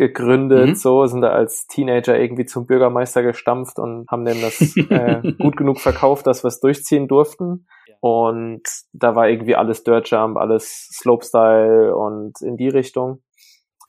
gegründet, 0.01 0.69
mhm. 0.69 0.75
so, 0.75 1.05
sind 1.07 1.21
da 1.21 1.29
als 1.29 1.67
Teenager 1.67 2.19
irgendwie 2.19 2.47
zum 2.47 2.67
Bürgermeister 2.67 3.23
gestampft 3.23 3.79
und 3.79 4.07
haben 4.11 4.25
dem 4.25 4.41
das 4.41 4.77
äh, 4.77 5.33
gut 5.39 5.57
genug 5.57 5.79
verkauft, 5.79 6.27
dass 6.27 6.43
wir 6.43 6.49
es 6.49 6.59
durchziehen 6.59 7.07
durften. 7.07 7.67
Und 8.01 8.63
da 8.95 9.15
war 9.15 9.29
irgendwie 9.29 9.57
alles 9.57 9.85
Dirt 9.85 10.11
Jump, 10.11 10.39
alles 10.39 10.89
Slopestyle 10.95 11.95
und 11.95 12.41
in 12.41 12.57
die 12.57 12.69
Richtung. 12.69 13.21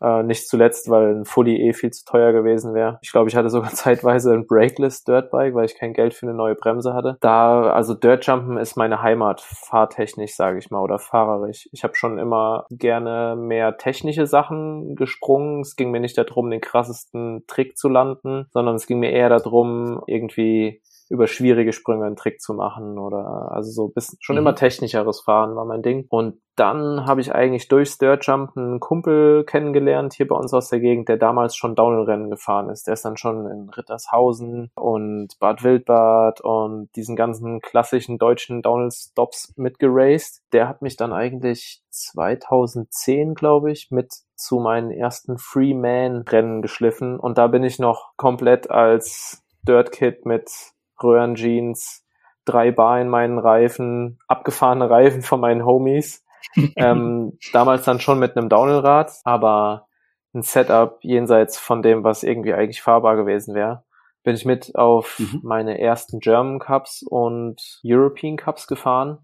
Äh, 0.01 0.23
nicht 0.23 0.47
zuletzt, 0.47 0.89
weil 0.89 1.15
ein 1.15 1.25
Fully 1.25 1.67
eh 1.67 1.73
viel 1.73 1.91
zu 1.91 2.03
teuer 2.05 2.33
gewesen 2.33 2.73
wäre. 2.73 2.97
Ich 3.01 3.11
glaube, 3.11 3.29
ich 3.29 3.35
hatte 3.35 3.49
sogar 3.49 3.69
zeitweise 3.73 4.33
ein 4.33 4.47
Brakeless 4.47 5.03
Dirtbike, 5.03 5.53
weil 5.53 5.65
ich 5.65 5.75
kein 5.75 5.93
Geld 5.93 6.13
für 6.13 6.25
eine 6.25 6.35
neue 6.35 6.55
Bremse 6.55 6.93
hatte. 6.93 7.17
Da, 7.21 7.71
also 7.71 7.93
Dirtjumpen 7.93 8.57
ist 8.57 8.75
meine 8.75 9.01
Heimat, 9.01 9.41
fahrtechnisch, 9.41 10.35
sage 10.35 10.57
ich 10.57 10.71
mal, 10.71 10.81
oder 10.81 10.97
fahrerisch. 10.97 11.69
Ich 11.71 11.83
habe 11.83 11.95
schon 11.95 12.17
immer 12.17 12.65
gerne 12.71 13.35
mehr 13.37 13.77
technische 13.77 14.25
Sachen 14.25 14.95
gesprungen. 14.95 15.61
Es 15.61 15.75
ging 15.75 15.91
mir 15.91 15.99
nicht 15.99 16.17
darum, 16.17 16.49
den 16.49 16.61
krassesten 16.61 17.43
Trick 17.47 17.77
zu 17.77 17.87
landen, 17.87 18.47
sondern 18.51 18.75
es 18.75 18.87
ging 18.87 18.99
mir 18.99 19.11
eher 19.11 19.29
darum, 19.29 20.01
irgendwie 20.07 20.81
über 21.11 21.27
schwierige 21.27 21.73
Sprünge 21.73 22.05
einen 22.05 22.15
Trick 22.15 22.39
zu 22.41 22.53
machen 22.53 22.97
oder 22.97 23.51
also 23.51 23.69
so 23.69 23.89
bisschen 23.89 24.17
schon 24.21 24.37
mhm. 24.37 24.41
immer 24.41 24.55
technischeres 24.55 25.21
Fahren 25.21 25.55
war 25.55 25.65
mein 25.65 25.81
Ding. 25.81 26.05
Und 26.09 26.41
dann 26.55 27.05
habe 27.05 27.19
ich 27.21 27.35
eigentlich 27.35 27.67
durch 27.67 27.89
Stirjump 27.89 28.55
einen 28.55 28.79
Kumpel 28.79 29.43
kennengelernt 29.43 30.13
hier 30.13 30.27
bei 30.27 30.35
uns 30.35 30.53
aus 30.53 30.69
der 30.69 30.79
Gegend, 30.79 31.09
der 31.09 31.17
damals 31.17 31.55
schon 31.55 31.75
Downhill-Rennen 31.75 32.29
gefahren 32.29 32.69
ist. 32.69 32.87
Der 32.87 32.93
ist 32.93 33.03
dann 33.03 33.17
schon 33.17 33.45
in 33.45 33.69
Rittershausen 33.69 34.71
und 34.75 35.37
Bad 35.39 35.63
Wildbad 35.63 36.39
und 36.41 36.89
diesen 36.95 37.15
ganzen 37.15 37.59
klassischen 37.59 38.17
deutschen 38.17 38.61
Downhill-Stops 38.61 39.53
mitgeraced. 39.57 40.41
Der 40.53 40.69
hat 40.69 40.81
mich 40.81 40.95
dann 40.95 41.11
eigentlich 41.11 41.81
2010, 41.89 43.33
glaube 43.33 43.71
ich, 43.71 43.91
mit 43.91 44.13
zu 44.35 44.59
meinen 44.59 44.91
ersten 44.91 45.37
Free-Man-Rennen 45.37 46.61
geschliffen 46.61 47.19
und 47.19 47.37
da 47.37 47.47
bin 47.47 47.63
ich 47.63 47.79
noch 47.79 48.11
komplett 48.17 48.71
als 48.71 49.43
Dirt 49.63 49.91
Kid 49.91 50.25
mit 50.25 50.49
Röhrenjeans, 51.03 52.05
drei 52.45 52.71
Bar 52.71 53.01
in 53.01 53.09
meinen 53.09 53.39
Reifen, 53.39 54.19
abgefahrene 54.27 54.89
Reifen 54.89 55.21
von 55.21 55.39
meinen 55.39 55.65
Homies. 55.65 56.25
ähm, 56.75 57.37
damals 57.53 57.85
dann 57.85 57.99
schon 57.99 58.19
mit 58.19 58.35
einem 58.35 58.49
Downhillrad, 58.49 59.11
aber 59.23 59.87
ein 60.33 60.41
Setup 60.41 60.97
jenseits 61.01 61.57
von 61.57 61.81
dem, 61.81 62.03
was 62.03 62.23
irgendwie 62.23 62.53
eigentlich 62.53 62.81
fahrbar 62.81 63.15
gewesen 63.15 63.53
wäre. 63.53 63.83
Bin 64.23 64.35
ich 64.35 64.45
mit 64.45 64.75
auf 64.75 65.19
mhm. 65.19 65.41
meine 65.43 65.79
ersten 65.79 66.19
German 66.19 66.59
Cups 66.59 67.03
und 67.03 67.79
European 67.83 68.37
Cups 68.37 68.67
gefahren 68.67 69.19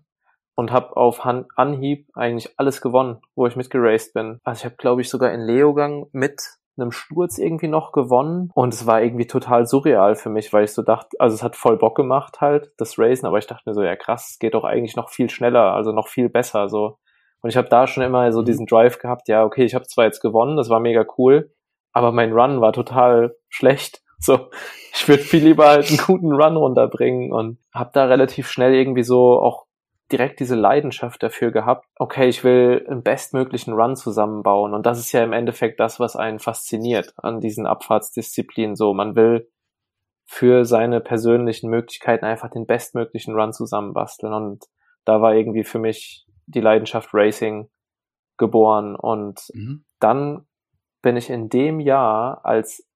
und 0.55 0.71
habe 0.71 0.97
auf 0.97 1.23
Han 1.23 1.45
Anhieb 1.55 2.09
eigentlich 2.15 2.53
alles 2.57 2.81
gewonnen, 2.81 3.21
wo 3.35 3.45
ich 3.45 3.55
mitgeraced 3.55 4.13
bin. 4.13 4.39
Also 4.43 4.59
ich 4.59 4.65
habe, 4.65 4.75
glaube 4.75 5.01
ich, 5.01 5.09
sogar 5.09 5.31
in 5.31 5.41
Leogang 5.41 6.07
mit 6.11 6.41
einem 6.79 6.91
Sturz 6.91 7.37
irgendwie 7.37 7.67
noch 7.67 7.91
gewonnen 7.91 8.51
und 8.53 8.73
es 8.73 8.85
war 8.85 9.01
irgendwie 9.01 9.27
total 9.27 9.65
surreal 9.65 10.15
für 10.15 10.29
mich, 10.29 10.53
weil 10.53 10.63
ich 10.63 10.73
so 10.73 10.81
dachte, 10.81 11.17
also 11.19 11.35
es 11.35 11.43
hat 11.43 11.55
voll 11.55 11.77
Bock 11.77 11.95
gemacht 11.95 12.41
halt, 12.41 12.71
das 12.77 12.97
Racen, 12.97 13.25
aber 13.25 13.37
ich 13.37 13.47
dachte 13.47 13.63
mir 13.65 13.73
so, 13.73 13.83
ja 13.83 13.95
krass, 13.95 14.31
es 14.31 14.39
geht 14.39 14.53
doch 14.53 14.63
eigentlich 14.63 14.95
noch 14.95 15.09
viel 15.09 15.29
schneller, 15.29 15.73
also 15.73 15.91
noch 15.91 16.07
viel 16.07 16.29
besser 16.29 16.69
so. 16.69 16.97
Und 17.41 17.49
ich 17.49 17.57
habe 17.57 17.69
da 17.69 17.87
schon 17.87 18.03
immer 18.03 18.31
so 18.31 18.41
mhm. 18.41 18.45
diesen 18.45 18.65
Drive 18.65 18.99
gehabt, 18.99 19.27
ja, 19.27 19.43
okay, 19.43 19.63
ich 19.63 19.75
habe 19.75 19.85
zwar 19.85 20.05
jetzt 20.05 20.21
gewonnen, 20.21 20.57
das 20.57 20.69
war 20.69 20.79
mega 20.79 21.05
cool, 21.17 21.53
aber 21.93 22.11
mein 22.11 22.33
Run 22.33 22.61
war 22.61 22.73
total 22.73 23.35
schlecht. 23.49 24.01
So, 24.19 24.49
ich 24.95 25.07
würde 25.07 25.21
viel 25.21 25.43
lieber 25.43 25.67
halt 25.67 25.89
einen 25.89 25.99
guten 25.99 26.33
Run 26.33 26.57
runterbringen 26.57 27.31
und 27.31 27.59
habe 27.71 27.91
da 27.93 28.05
relativ 28.05 28.49
schnell 28.49 28.73
irgendwie 28.73 29.03
so 29.03 29.39
auch 29.39 29.66
direkt 30.11 30.39
diese 30.39 30.55
Leidenschaft 30.55 31.21
dafür 31.21 31.51
gehabt, 31.51 31.85
okay, 31.97 32.27
ich 32.27 32.43
will 32.43 32.85
einen 32.89 33.03
bestmöglichen 33.03 33.73
Run 33.73 33.95
zusammenbauen. 33.95 34.73
Und 34.73 34.85
das 34.85 34.99
ist 34.99 35.11
ja 35.11 35.23
im 35.23 35.33
Endeffekt 35.33 35.79
das, 35.79 35.99
was 35.99 36.15
einen 36.15 36.39
fasziniert 36.39 37.13
an 37.17 37.39
diesen 37.39 37.65
Abfahrtsdisziplinen. 37.65 38.75
So, 38.75 38.93
man 38.93 39.15
will 39.15 39.49
für 40.25 40.65
seine 40.65 41.01
persönlichen 41.01 41.69
Möglichkeiten 41.69 42.25
einfach 42.25 42.49
den 42.49 42.65
bestmöglichen 42.65 43.33
Run 43.35 43.53
zusammenbasteln. 43.53 44.33
Und 44.33 44.65
da 45.05 45.21
war 45.21 45.35
irgendwie 45.35 45.63
für 45.63 45.79
mich 45.79 46.25
die 46.45 46.61
Leidenschaft 46.61 47.09
Racing 47.13 47.69
geboren. 48.37 48.95
Und 48.95 49.41
mhm. 49.53 49.85
dann 49.99 50.47
bin 51.01 51.17
ich 51.17 51.29
in 51.29 51.49
dem 51.49 51.79
Jahr 51.79 52.45
als 52.45 52.87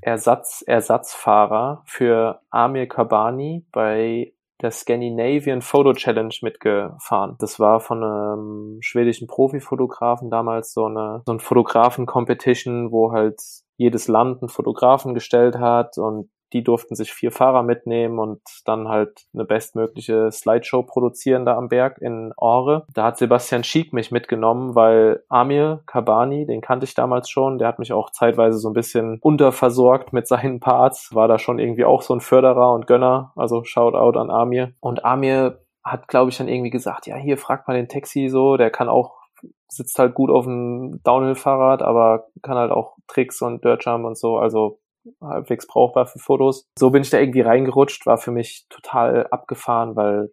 Ersatz, 0.00 0.62
Ersatzfahrer 0.66 1.82
für 1.86 2.40
Amir 2.50 2.86
Kabani 2.86 3.66
bei 3.72 4.34
der 4.64 4.70
Scandinavian 4.70 5.62
Photo 5.62 5.92
Challenge 5.92 6.34
mitgefahren. 6.42 7.36
Das 7.38 7.60
war 7.60 7.80
von 7.80 8.02
einem 8.02 8.78
schwedischen 8.80 9.28
Profifotografen 9.28 10.30
damals 10.30 10.72
so 10.72 10.86
eine 10.86 11.22
so 11.26 11.32
ein 11.32 11.38
Fotografen-Competition, 11.38 12.90
wo 12.90 13.12
halt 13.12 13.40
jedes 13.76 14.08
Land 14.08 14.42
einen 14.42 14.48
Fotografen 14.48 15.14
gestellt 15.14 15.58
hat 15.58 15.98
und 15.98 16.30
die 16.54 16.62
durften 16.62 16.94
sich 16.94 17.12
vier 17.12 17.32
Fahrer 17.32 17.64
mitnehmen 17.64 18.18
und 18.20 18.40
dann 18.64 18.88
halt 18.88 19.26
eine 19.34 19.44
bestmögliche 19.44 20.30
Slideshow 20.30 20.84
produzieren 20.84 21.44
da 21.44 21.56
am 21.56 21.68
Berg 21.68 21.98
in 22.00 22.32
Ore. 22.36 22.86
Da 22.94 23.04
hat 23.04 23.18
Sebastian 23.18 23.64
Schiek 23.64 23.92
mich 23.92 24.12
mitgenommen, 24.12 24.76
weil 24.76 25.24
Amir 25.28 25.82
Kabani, 25.86 26.46
den 26.46 26.60
kannte 26.60 26.84
ich 26.84 26.94
damals 26.94 27.28
schon, 27.28 27.58
der 27.58 27.66
hat 27.66 27.80
mich 27.80 27.92
auch 27.92 28.10
zeitweise 28.10 28.58
so 28.58 28.70
ein 28.70 28.74
bisschen 28.74 29.18
unterversorgt 29.20 30.12
mit 30.12 30.28
seinen 30.28 30.60
Parts, 30.60 31.12
war 31.12 31.26
da 31.26 31.38
schon 31.40 31.58
irgendwie 31.58 31.84
auch 31.84 32.02
so 32.02 32.14
ein 32.14 32.20
Förderer 32.20 32.72
und 32.72 32.86
Gönner, 32.86 33.32
also 33.34 33.64
Shoutout 33.64 34.18
an 34.18 34.30
Amir. 34.30 34.72
Und 34.78 35.04
Amir 35.04 35.60
hat, 35.82 36.06
glaube 36.06 36.30
ich, 36.30 36.38
dann 36.38 36.48
irgendwie 36.48 36.70
gesagt, 36.70 37.08
ja, 37.08 37.16
hier 37.16 37.36
fragt 37.36 37.66
mal 37.66 37.74
den 37.74 37.88
Taxi 37.88 38.28
so, 38.28 38.56
der 38.56 38.70
kann 38.70 38.88
auch 38.88 39.24
sitzt 39.68 39.98
halt 39.98 40.14
gut 40.14 40.30
auf 40.30 40.44
dem 40.44 41.02
Downhill-Fahrrad, 41.02 41.82
aber 41.82 42.28
kann 42.42 42.56
halt 42.56 42.70
auch 42.70 42.96
Tricks 43.08 43.42
und 43.42 43.64
Dirtjump 43.64 44.04
und 44.04 44.16
so. 44.16 44.38
Also 44.38 44.78
halbwegs 45.20 45.66
brauchbar 45.66 46.06
für 46.06 46.18
Fotos. 46.18 46.66
So 46.78 46.90
bin 46.90 47.02
ich 47.02 47.10
da 47.10 47.18
irgendwie 47.18 47.40
reingerutscht, 47.40 48.06
war 48.06 48.18
für 48.18 48.30
mich 48.30 48.66
total 48.68 49.26
abgefahren, 49.28 49.96
weil 49.96 50.30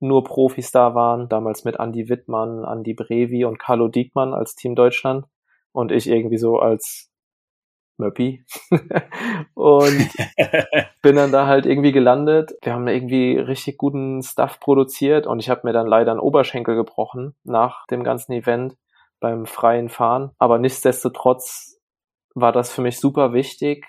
nur 0.00 0.24
Profis 0.24 0.70
da 0.70 0.94
waren, 0.94 1.28
damals 1.28 1.64
mit 1.64 1.76
Andy 1.78 2.08
Wittmann, 2.08 2.64
Andy 2.64 2.94
Brevi 2.94 3.44
und 3.44 3.58
Carlo 3.58 3.88
Diekmann 3.88 4.32
als 4.32 4.54
Team 4.54 4.74
Deutschland 4.74 5.26
und 5.72 5.92
ich 5.92 6.08
irgendwie 6.08 6.38
so 6.38 6.58
als 6.58 7.10
Möppi 7.98 8.44
und 9.54 10.08
bin 11.02 11.16
dann 11.16 11.32
da 11.32 11.46
halt 11.46 11.66
irgendwie 11.66 11.92
gelandet. 11.92 12.52
Wir 12.62 12.74
haben 12.74 12.86
irgendwie 12.86 13.36
richtig 13.38 13.76
guten 13.76 14.22
Stuff 14.22 14.60
produziert 14.60 15.26
und 15.26 15.40
ich 15.40 15.50
habe 15.50 15.62
mir 15.64 15.72
dann 15.72 15.88
leider 15.88 16.12
einen 16.12 16.20
Oberschenkel 16.20 16.76
gebrochen 16.76 17.34
nach 17.42 17.86
dem 17.86 18.04
ganzen 18.04 18.32
Event 18.32 18.76
beim 19.20 19.46
freien 19.46 19.88
Fahren. 19.88 20.30
Aber 20.38 20.58
nichtsdestotrotz 20.58 21.80
war 22.34 22.52
das 22.52 22.72
für 22.72 22.82
mich 22.82 23.00
super 23.00 23.32
wichtig, 23.32 23.84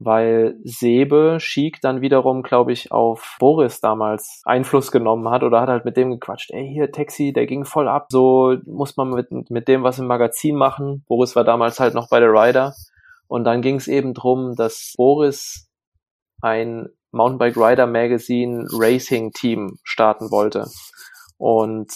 weil 0.00 0.56
Sebe 0.64 1.36
Schick 1.40 1.80
dann 1.82 2.00
wiederum, 2.00 2.42
glaube 2.42 2.72
ich, 2.72 2.90
auf 2.90 3.36
Boris 3.38 3.80
damals 3.80 4.40
Einfluss 4.46 4.90
genommen 4.90 5.28
hat 5.28 5.42
oder 5.42 5.60
hat 5.60 5.68
halt 5.68 5.84
mit 5.84 5.98
dem 5.98 6.10
gequatscht, 6.10 6.50
ey, 6.52 6.66
hier 6.66 6.90
Taxi, 6.90 7.34
der 7.34 7.46
ging 7.46 7.66
voll 7.66 7.86
ab, 7.86 8.06
so 8.10 8.56
muss 8.64 8.96
man 8.96 9.10
mit, 9.10 9.50
mit 9.50 9.68
dem 9.68 9.82
was 9.82 9.98
im 9.98 10.06
Magazin 10.06 10.56
machen. 10.56 11.04
Boris 11.06 11.36
war 11.36 11.44
damals 11.44 11.78
halt 11.80 11.94
noch 11.94 12.08
bei 12.08 12.18
der 12.18 12.30
Rider 12.30 12.74
und 13.28 13.44
dann 13.44 13.60
ging 13.60 13.76
es 13.76 13.88
eben 13.88 14.14
drum, 14.14 14.56
dass 14.56 14.94
Boris 14.96 15.68
ein 16.40 16.88
Mountainbike 17.12 17.58
Rider 17.58 17.86
Magazine 17.86 18.66
Racing 18.72 19.32
Team 19.32 19.78
starten 19.84 20.30
wollte. 20.30 20.66
Und 21.36 21.92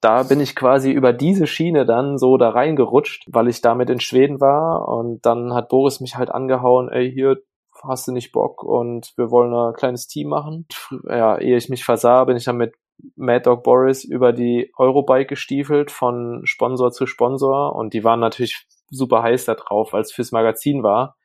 da 0.00 0.22
bin 0.22 0.40
ich 0.40 0.54
quasi 0.54 0.92
über 0.92 1.12
diese 1.12 1.46
Schiene 1.46 1.86
dann 1.86 2.18
so 2.18 2.36
da 2.36 2.50
reingerutscht, 2.50 3.26
weil 3.28 3.48
ich 3.48 3.60
damit 3.60 3.90
in 3.90 4.00
Schweden 4.00 4.40
war. 4.40 4.88
Und 4.88 5.24
dann 5.24 5.54
hat 5.54 5.68
Boris 5.68 6.00
mich 6.00 6.16
halt 6.16 6.30
angehauen, 6.30 6.88
ey, 6.88 7.10
hier 7.10 7.38
hast 7.82 8.08
du 8.08 8.12
nicht 8.12 8.32
Bock 8.32 8.62
und 8.62 9.12
wir 9.16 9.30
wollen 9.30 9.52
ein 9.52 9.74
kleines 9.74 10.06
Team 10.06 10.28
machen. 10.28 10.66
Ja, 11.08 11.38
ehe 11.38 11.56
ich 11.56 11.68
mich 11.68 11.84
versah, 11.84 12.24
bin 12.24 12.36
ich 12.36 12.44
dann 12.44 12.56
mit 12.56 12.74
Mad 13.14 13.42
Dog 13.42 13.62
Boris 13.62 14.04
über 14.04 14.32
die 14.32 14.72
Eurobike 14.76 15.26
gestiefelt 15.26 15.90
von 15.90 16.40
Sponsor 16.44 16.90
zu 16.92 17.06
Sponsor. 17.06 17.74
Und 17.74 17.92
die 17.92 18.04
waren 18.04 18.20
natürlich 18.20 18.66
super 18.90 19.22
heiß 19.22 19.44
da 19.44 19.54
drauf, 19.54 19.94
als 19.94 20.12
fürs 20.12 20.32
Magazin 20.32 20.82
war 20.82 21.16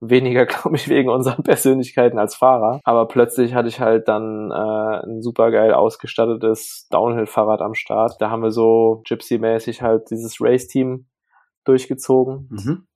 weniger, 0.00 0.46
glaube 0.46 0.76
ich, 0.76 0.88
wegen 0.88 1.10
unseren 1.10 1.42
Persönlichkeiten 1.42 2.18
als 2.18 2.36
Fahrer. 2.36 2.80
Aber 2.84 3.08
plötzlich 3.08 3.54
hatte 3.54 3.68
ich 3.68 3.80
halt 3.80 4.08
dann 4.08 4.50
äh, 4.50 5.06
ein 5.06 5.22
super 5.22 5.50
geil 5.50 5.74
ausgestattetes 5.74 6.88
Downhill-Fahrrad 6.90 7.60
am 7.60 7.74
Start. 7.74 8.16
Da 8.20 8.30
haben 8.30 8.42
wir 8.42 8.50
so 8.50 9.02
Gypsy-mäßig 9.06 9.82
halt 9.82 10.10
dieses 10.10 10.40
Race-Team 10.40 11.06
durchgezogen. 11.64 12.48
Mhm. 12.50 12.86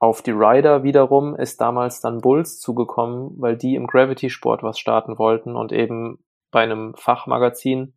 Auf 0.00 0.22
die 0.22 0.32
Rider 0.32 0.82
wiederum 0.82 1.36
ist 1.36 1.60
damals 1.60 2.00
dann 2.00 2.20
Bulls 2.20 2.58
zugekommen, 2.58 3.34
weil 3.38 3.56
die 3.56 3.76
im 3.76 3.86
Gravity-Sport 3.86 4.62
was 4.62 4.78
starten 4.78 5.18
wollten 5.18 5.54
und 5.54 5.70
eben 5.70 6.18
bei 6.50 6.62
einem 6.62 6.94
Fachmagazin 6.96 7.94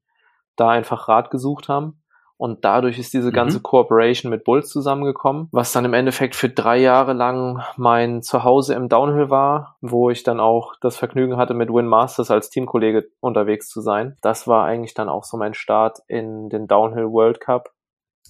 da 0.55 0.69
einfach 0.69 1.07
Rad 1.07 1.31
gesucht 1.31 1.67
haben. 1.67 2.03
Und 2.37 2.65
dadurch 2.65 2.99
ist 2.99 3.13
diese 3.13 3.31
ganze 3.31 3.59
mhm. 3.59 3.63
Cooperation 3.63 4.29
mit 4.29 4.43
Bulls 4.43 4.69
zusammengekommen, 4.69 5.47
was 5.51 5.71
dann 5.71 5.85
im 5.85 5.93
Endeffekt 5.93 6.35
für 6.35 6.49
drei 6.49 6.77
Jahre 6.77 7.13
lang 7.13 7.63
mein 7.77 8.21
Zuhause 8.21 8.73
im 8.73 8.89
Downhill 8.89 9.29
war, 9.29 9.77
wo 9.81 10.09
ich 10.09 10.23
dann 10.23 10.41
auch 10.41 10.73
das 10.81 10.97
Vergnügen 10.97 11.37
hatte, 11.37 11.53
mit 11.53 11.69
Win 11.69 11.87
Masters 11.87 12.31
als 12.31 12.49
Teamkollege 12.49 13.07
unterwegs 13.21 13.69
zu 13.69 13.79
sein. 13.79 14.17
Das 14.21 14.47
war 14.47 14.65
eigentlich 14.65 14.93
dann 14.93 15.07
auch 15.07 15.23
so 15.23 15.37
mein 15.37 15.53
Start 15.53 15.99
in 16.07 16.49
den 16.49 16.67
Downhill 16.67 17.09
World 17.11 17.39
Cup, 17.39 17.69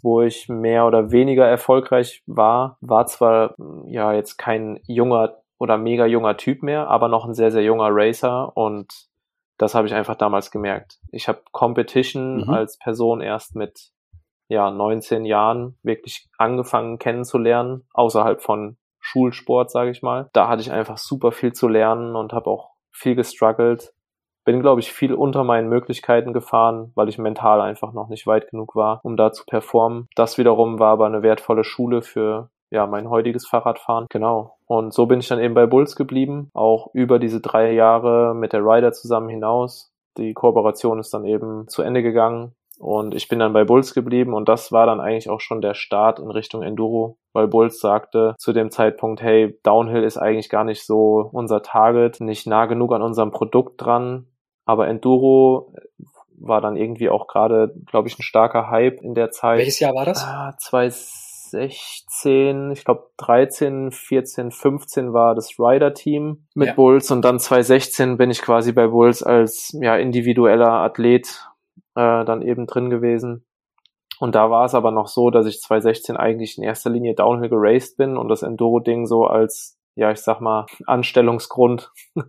wo 0.04 0.22
ich 0.22 0.50
mehr 0.50 0.86
oder 0.86 1.12
weniger 1.12 1.48
erfolgreich 1.48 2.22
war. 2.28 2.78
War 2.82 3.08
zwar 3.08 3.56
ja 3.88 4.13
jetzt 4.13 4.38
kein 4.38 4.80
junger 4.88 5.38
oder 5.58 5.78
mega 5.80 6.06
junger 6.06 6.38
Typ 6.38 6.62
mehr, 6.62 6.89
aber 6.89 7.08
noch 7.08 7.26
ein 7.26 7.34
sehr, 7.34 7.52
sehr 7.52 7.63
junger 7.63 7.89
Racer 7.89 8.56
und 8.56 9.08
das 9.58 9.74
habe 9.74 9.88
ich 9.88 9.94
einfach 9.94 10.15
damals 10.15 10.52
gemerkt. 10.52 11.00
Ich 11.12 11.28
habe 11.28 11.41
Competition 11.52 12.44
mhm. 12.44 12.50
als 12.50 12.78
Person 12.78 13.22
erst 13.22 13.56
mit 13.56 13.91
ja, 14.47 14.69
19 14.69 15.25
Jahren 15.25 15.77
wirklich 15.84 16.27
angefangen 16.38 16.99
kennenzulernen, 16.99 17.88
außerhalb 17.93 18.41
von 18.41 18.77
Schulsport, 18.99 19.71
sage 19.71 19.91
ich 19.91 20.01
mal. 20.01 20.29
Da 20.34 20.47
hatte 20.47 20.62
ich 20.62 20.71
einfach 20.71 20.97
super 20.97 21.31
viel 21.31 21.53
zu 21.53 21.67
lernen 21.67 22.15
und 22.15 22.34
habe 22.34 22.49
auch 22.49 22.71
viel 22.91 23.15
gestruggelt. 23.15 23.93
Bin, 24.45 24.62
glaube 24.62 24.79
ich, 24.81 24.91
viel 24.91 25.13
unter 25.13 25.43
meinen 25.43 25.69
Möglichkeiten 25.69 26.34
gefahren, 26.34 26.91
weil 26.95 27.10
ich 27.10 27.17
mental 27.17 27.62
einfach 27.62 27.93
noch 27.93 28.10
nicht 28.10 28.27
weit 28.27 28.49
genug 28.49 28.75
war, 28.75 28.99
um 29.03 29.17
da 29.17 29.31
zu 29.31 29.45
performen. 29.45 30.08
Das 30.15 30.38
wiederum 30.38 30.79
war 30.79 30.91
aber 30.93 31.08
eine 31.08 31.23
wertvolle 31.23 31.63
Schule 31.63 32.01
für 32.01 32.49
ja, 32.71 32.86
mein 32.88 33.10
heutiges 33.10 33.47
Fahrradfahren. 33.47 34.08
Genau. 34.10 34.58
Und 34.65 34.93
so 34.93 35.05
bin 35.05 35.19
ich 35.19 35.27
dann 35.27 35.39
eben 35.39 35.53
bei 35.53 35.65
Bulls 35.65 35.95
geblieben, 35.95 36.49
auch 36.53 36.89
über 36.93 37.19
diese 37.19 37.41
drei 37.41 37.71
Jahre 37.71 38.36
mit 38.36 38.53
der 38.53 38.62
Rider 38.62 38.91
zusammen 38.91 39.29
hinaus. 39.29 39.91
Die 40.17 40.34
Kooperation 40.34 40.99
ist 40.99 41.13
dann 41.13 41.25
eben 41.25 41.67
zu 41.67 41.81
Ende 41.81 42.01
gegangen 42.03 42.55
und 42.80 43.16
ich 43.16 43.28
bin 43.28 43.40
dann 43.40 43.54
bei 43.54 43.64
Bulls 43.64 43.94
geblieben 43.94 44.34
und 44.34 44.50
das 44.50 44.72
war 44.72 44.86
dann 44.86 45.00
eigentlich 45.00 45.30
auch 45.30 45.40
schon 45.40 45.62
der 45.62 45.74
Start 45.74 46.20
in 46.20 46.30
Richtung 46.30 46.62
Enduro, 46.62 47.18
weil 47.34 47.48
Bulls 47.48 47.80
sagte 47.80 48.36
zu 48.38 48.54
dem 48.54 48.72
Zeitpunkt, 48.72 49.22
hey, 49.22 49.58
Downhill 49.64 50.04
ist 50.04 50.18
eigentlich 50.18 50.50
gar 50.50 50.64
nicht 50.64 50.86
so 50.86 51.30
unser 51.32 51.62
Target, 51.62 52.22
nicht 52.22 52.48
nah 52.48 52.66
genug 52.66 52.94
an 52.94 53.02
unserem 53.02 53.32
Produkt 53.32 53.82
dran. 53.82 54.28
Aber 54.66 54.88
Enduro 54.88 55.74
war 56.38 56.62
dann 56.62 56.76
irgendwie 56.76 57.10
auch 57.10 57.28
gerade, 57.28 57.74
glaube 57.86 58.08
ich, 58.08 58.20
ein 58.20 58.24
starker 58.24 58.70
Hype 58.70 59.02
in 59.02 59.14
der 59.14 59.32
Zeit. 59.32 59.60
Welches 59.60 59.80
Jahr 59.80 59.96
war 59.96 60.06
das? 60.06 60.24
Ah, 60.24 60.54
2016, 60.58 62.72
ich 62.72 62.84
glaube 62.84 63.10
13, 63.18 63.92
14, 63.92 64.52
15 64.52 65.14
war 65.14 65.36
das 65.36 65.60
Rider-Team 65.60 66.48
mit 66.56 66.70
ja. 66.70 66.74
Bulls 66.74 67.12
und 67.12 67.24
dann 67.24 67.40
2016 67.40 68.18
bin 68.18 68.32
ich 68.32 68.42
quasi 68.42 68.74
bei 68.74 68.88
Bulls 68.88 69.24
als 69.24 69.78
ja 69.80 69.96
individueller 69.96 70.72
Athlet 70.72 71.48
äh, 71.95 72.25
dann 72.25 72.41
eben 72.41 72.67
drin 72.67 72.89
gewesen. 72.89 73.45
Und 74.19 74.36
da 74.36 74.49
war 74.49 74.65
es 74.65 74.75
aber 74.75 74.91
noch 74.91 75.08
so, 75.08 75.29
dass 75.29 75.45
ich 75.45 75.62
2016 75.62 76.17
eigentlich 76.17 76.58
in 76.58 76.63
erster 76.63 76.89
Linie 76.89 77.15
Downhill 77.15 77.49
geraced 77.49 77.97
bin 77.97 78.17
und 78.17 78.29
das 78.29 78.43
Enduro-Ding 78.43 79.05
so 79.05 79.25
als, 79.25 79.77
ja, 79.95 80.12
ich 80.12 80.19
sag 80.19 80.39
mal, 80.39 80.65
Anstellungsgrund 80.86 81.91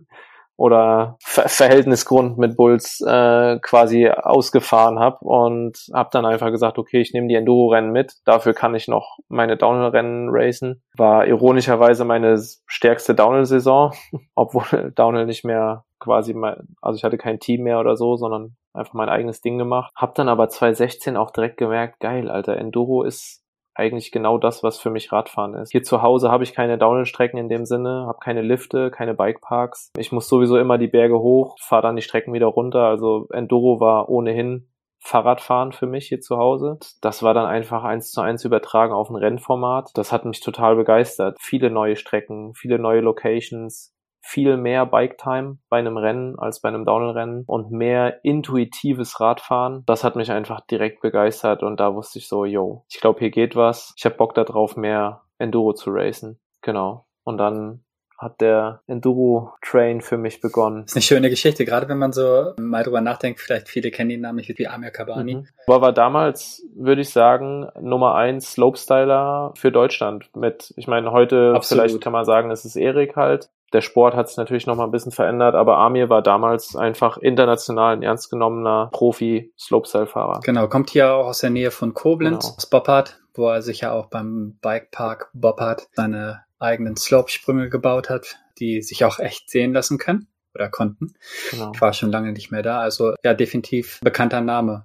oder 0.57 1.17
Ver 1.21 1.47
Verhältnisgrund 1.47 2.37
mit 2.37 2.57
Bulls 2.57 2.99
äh, 3.01 3.59
quasi 3.59 4.09
ausgefahren 4.09 4.99
habe 4.99 5.19
und 5.21 5.77
habe 5.93 6.09
dann 6.11 6.25
einfach 6.25 6.51
gesagt, 6.51 6.77
okay, 6.77 6.99
ich 6.99 7.13
nehme 7.13 7.27
die 7.27 7.35
Enduro-Rennen 7.35 7.91
mit, 7.91 8.15
dafür 8.25 8.53
kann 8.53 8.75
ich 8.75 8.87
noch 8.87 9.19
meine 9.29 9.55
Downhill-Rennen 9.55 10.29
racen. 10.29 10.83
War 10.97 11.25
ironischerweise 11.27 12.05
meine 12.05 12.41
stärkste 12.65 13.15
Downhill-Saison, 13.15 13.93
obwohl 14.35 14.91
Downhill 14.95 15.25
nicht 15.25 15.45
mehr 15.45 15.85
quasi, 15.99 16.33
mein, 16.33 16.75
also 16.81 16.97
ich 16.97 17.03
hatte 17.03 17.17
kein 17.17 17.39
Team 17.39 17.63
mehr 17.63 17.79
oder 17.79 17.95
so, 17.95 18.17
sondern 18.17 18.55
einfach 18.77 18.93
mein 18.93 19.09
eigenes 19.09 19.41
Ding 19.41 19.57
gemacht. 19.57 19.91
Hab 19.95 20.15
dann 20.15 20.29
aber 20.29 20.49
2016 20.49 21.17
auch 21.17 21.31
direkt 21.31 21.57
gemerkt, 21.57 21.99
geil, 21.99 22.29
Alter, 22.29 22.57
Enduro 22.57 23.03
ist 23.03 23.43
eigentlich 23.77 24.11
genau 24.11 24.37
das, 24.37 24.63
was 24.63 24.79
für 24.79 24.89
mich 24.89 25.11
Radfahren 25.11 25.53
ist. 25.53 25.71
Hier 25.71 25.83
zu 25.83 26.01
Hause 26.01 26.31
habe 26.31 26.43
ich 26.43 26.53
keine 26.53 26.77
Downhill-Strecken 26.77 27.37
in 27.37 27.47
dem 27.47 27.65
Sinne, 27.65 28.05
habe 28.07 28.17
keine 28.19 28.41
Lifte, 28.41 28.89
keine 28.89 29.13
Bikeparks. 29.13 29.91
Ich 29.97 30.11
muss 30.11 30.27
sowieso 30.27 30.57
immer 30.57 30.77
die 30.77 30.87
Berge 30.87 31.19
hoch, 31.19 31.57
fahre 31.59 31.83
dann 31.83 31.95
die 31.95 32.01
Strecken 32.01 32.33
wieder 32.33 32.47
runter. 32.47 32.85
Also 32.85 33.27
Enduro 33.31 33.79
war 33.79 34.09
ohnehin 34.09 34.67
Fahrradfahren 34.99 35.73
für 35.73 35.85
mich 35.85 36.07
hier 36.07 36.21
zu 36.21 36.37
Hause. 36.37 36.79
Das 37.01 37.21
war 37.21 37.33
dann 37.33 37.45
einfach 37.45 37.83
eins 37.83 38.11
zu 38.11 38.21
eins 38.21 38.43
übertragen 38.43 38.93
auf 38.93 39.09
ein 39.09 39.15
Rennformat. 39.15 39.91
Das 39.93 40.11
hat 40.11 40.25
mich 40.25 40.41
total 40.41 40.75
begeistert. 40.75 41.37
Viele 41.39 41.69
neue 41.69 41.95
Strecken, 41.95 42.53
viele 42.55 42.79
neue 42.79 43.01
Locations, 43.01 43.93
viel 44.27 44.57
mehr 44.57 44.85
Bike-Time 44.85 45.57
bei 45.69 45.77
einem 45.77 45.95
Rennen 45.95 46.37
als 46.37 46.59
bei 46.59 46.67
einem 46.67 46.83
Downhill-Rennen 46.83 47.45
und 47.47 47.71
mehr 47.71 48.25
intuitives 48.25 49.21
Radfahren. 49.21 49.83
Das 49.85 50.03
hat 50.03 50.17
mich 50.17 50.31
einfach 50.31 50.59
direkt 50.61 51.01
begeistert 51.01 51.63
und 51.63 51.79
da 51.79 51.95
wusste 51.95 52.19
ich 52.19 52.27
so, 52.27 52.43
yo, 52.43 52.83
ich 52.89 52.99
glaube, 52.99 53.19
hier 53.19 53.31
geht 53.31 53.55
was. 53.55 53.93
Ich 53.95 54.03
habe 54.03 54.15
Bock 54.15 54.33
darauf, 54.35 54.75
mehr 54.75 55.21
Enduro 55.37 55.71
zu 55.71 55.91
racen. 55.91 56.39
Genau. 56.61 57.05
Und 57.23 57.37
dann 57.37 57.85
hat 58.17 58.41
der 58.41 58.81
Enduro-Train 58.87 60.01
für 60.01 60.17
mich 60.17 60.41
begonnen. 60.41 60.81
Das 60.81 60.91
ist 60.91 60.95
eine 60.95 61.03
schöne 61.03 61.29
Geschichte, 61.29 61.65
gerade 61.65 61.87
wenn 61.87 61.99
man 61.99 62.11
so 62.11 62.53
mal 62.59 62.83
drüber 62.83 62.99
nachdenkt, 62.99 63.39
vielleicht 63.39 63.69
viele 63.69 63.91
kennen 63.91 64.09
ihn 64.09 64.21
Namen 64.21 64.37
nicht 64.37 64.57
wie 64.57 64.67
Amir 64.67 64.89
Kabani. 64.89 65.35
Mhm. 65.35 65.47
Aber 65.67 65.81
war 65.81 65.93
damals, 65.93 66.65
würde 66.75 67.01
ich 67.01 67.11
sagen, 67.11 67.67
Nummer 67.79 68.15
eins 68.15 68.53
Slopestyler 68.53 69.53
für 69.55 69.71
Deutschland. 69.71 70.35
Mit, 70.35 70.73
ich 70.75 70.87
meine, 70.87 71.11
heute 71.11 71.53
Absolut. 71.55 71.83
vielleicht 71.83 72.03
kann 72.03 72.11
man 72.13 72.25
sagen, 72.25 72.49
es 72.49 72.65
ist 72.65 72.75
Erik 72.75 73.15
halt. 73.15 73.49
Der 73.73 73.81
Sport 73.81 74.15
hat 74.15 74.29
sich 74.29 74.37
natürlich 74.37 74.65
noch 74.65 74.75
mal 74.75 74.85
ein 74.85 74.91
bisschen 74.91 75.11
verändert, 75.11 75.55
aber 75.55 75.77
Amir 75.77 76.09
war 76.09 76.21
damals 76.21 76.75
einfach 76.75 77.17
international 77.17 77.93
ein 77.93 78.03
ernst 78.03 78.29
genommener 78.29 78.89
Profi-Slopestyle-Fahrer. 78.93 80.39
Genau, 80.43 80.67
kommt 80.67 80.89
hier 80.89 81.13
auch 81.13 81.27
aus 81.27 81.39
der 81.39 81.49
Nähe 81.49 81.71
von 81.71 81.93
Koblenz, 81.93 82.45
genau. 82.45 82.55
aus 82.55 82.69
Boppard, 82.69 83.19
wo 83.33 83.49
er 83.49 83.61
sich 83.61 83.81
ja 83.81 83.91
auch 83.91 84.05
beim 84.05 84.57
Bikepark 84.61 85.29
Boppard 85.33 85.87
seine 85.93 86.43
eigenen 86.59 86.95
Slopesprünge 86.95 87.69
gebaut 87.69 88.09
hat, 88.09 88.37
die 88.59 88.81
sich 88.81 89.03
auch 89.03 89.19
echt 89.19 89.49
sehen 89.49 89.73
lassen 89.73 89.97
können 89.97 90.27
oder 90.55 90.69
konnten. 90.69 91.13
Genau. 91.51 91.71
Ich 91.73 91.81
war 91.81 91.93
schon 91.93 92.11
lange 92.11 92.31
nicht 92.31 92.51
mehr 92.51 92.63
da, 92.63 92.79
also 92.79 93.13
ja, 93.23 93.33
definitiv 93.33 93.99
bekannter 94.01 94.41
Name. 94.41 94.83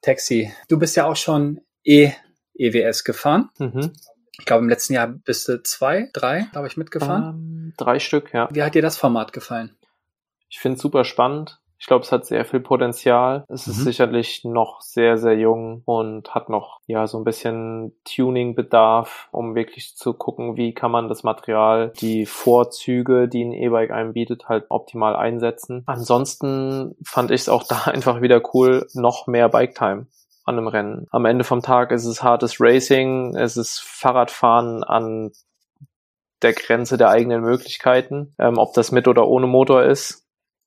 Taxi, 0.00 0.52
du 0.68 0.78
bist 0.78 0.96
ja 0.96 1.06
auch 1.06 1.16
schon 1.16 1.60
E 1.82 2.12
EWS 2.58 3.04
gefahren. 3.04 3.50
Mhm. 3.58 3.92
Ich 4.38 4.44
glaube, 4.44 4.62
im 4.62 4.68
letzten 4.68 4.94
Jahr 4.94 5.08
bist 5.08 5.48
du 5.48 5.62
zwei, 5.62 6.10
drei, 6.12 6.48
glaube 6.52 6.66
ich, 6.66 6.76
mitgefahren. 6.76 7.34
Ähm, 7.34 7.72
drei 7.76 7.98
Stück, 7.98 8.32
ja. 8.32 8.48
Wie 8.50 8.62
hat 8.62 8.74
dir 8.74 8.82
das 8.82 8.96
Format 8.96 9.32
gefallen? 9.32 9.76
Ich 10.48 10.60
finde 10.60 10.76
es 10.76 10.82
super 10.82 11.04
spannend. 11.04 11.60
Ich 11.78 11.86
glaube, 11.86 12.04
es 12.04 12.12
hat 12.12 12.24
sehr 12.24 12.44
viel 12.46 12.60
Potenzial. 12.60 13.44
Es 13.48 13.66
mhm. 13.66 13.72
ist 13.72 13.84
sicherlich 13.84 14.44
noch 14.44 14.80
sehr, 14.80 15.18
sehr 15.18 15.36
jung 15.36 15.82
und 15.84 16.34
hat 16.34 16.48
noch 16.48 16.80
ja 16.86 17.06
so 17.06 17.18
ein 17.18 17.24
bisschen 17.24 17.92
Tuning-Bedarf, 18.04 19.28
um 19.30 19.54
wirklich 19.54 19.94
zu 19.94 20.14
gucken, 20.14 20.56
wie 20.56 20.72
kann 20.72 20.90
man 20.90 21.08
das 21.08 21.22
Material, 21.22 21.92
die 22.00 22.24
Vorzüge, 22.24 23.28
die 23.28 23.44
ein 23.44 23.52
E-Bike 23.52 23.90
einem 23.90 24.14
bietet, 24.14 24.48
halt 24.48 24.66
optimal 24.70 25.16
einsetzen. 25.16 25.82
Ansonsten 25.86 26.96
fand 27.04 27.30
ich 27.30 27.42
es 27.42 27.48
auch 27.48 27.62
da 27.68 27.84
einfach 27.84 28.22
wieder 28.22 28.40
cool, 28.54 28.86
noch 28.94 29.26
mehr 29.26 29.48
Bike-Time 29.48 30.06
an 30.46 30.56
einem 30.56 30.68
Rennen. 30.68 31.06
Am 31.10 31.26
Ende 31.26 31.44
vom 31.44 31.60
Tag 31.60 31.92
ist 31.92 32.06
es 32.06 32.22
hartes 32.22 32.60
Racing, 32.60 33.36
es 33.36 33.56
ist 33.56 33.80
Fahrradfahren 33.80 34.82
an 34.82 35.32
der 36.42 36.54
Grenze 36.54 36.96
der 36.96 37.10
eigenen 37.10 37.42
Möglichkeiten, 37.42 38.34
ähm, 38.38 38.56
ob 38.58 38.72
das 38.74 38.92
mit 38.92 39.08
oder 39.08 39.26
ohne 39.26 39.46
Motor 39.46 39.84
ist 39.84 40.26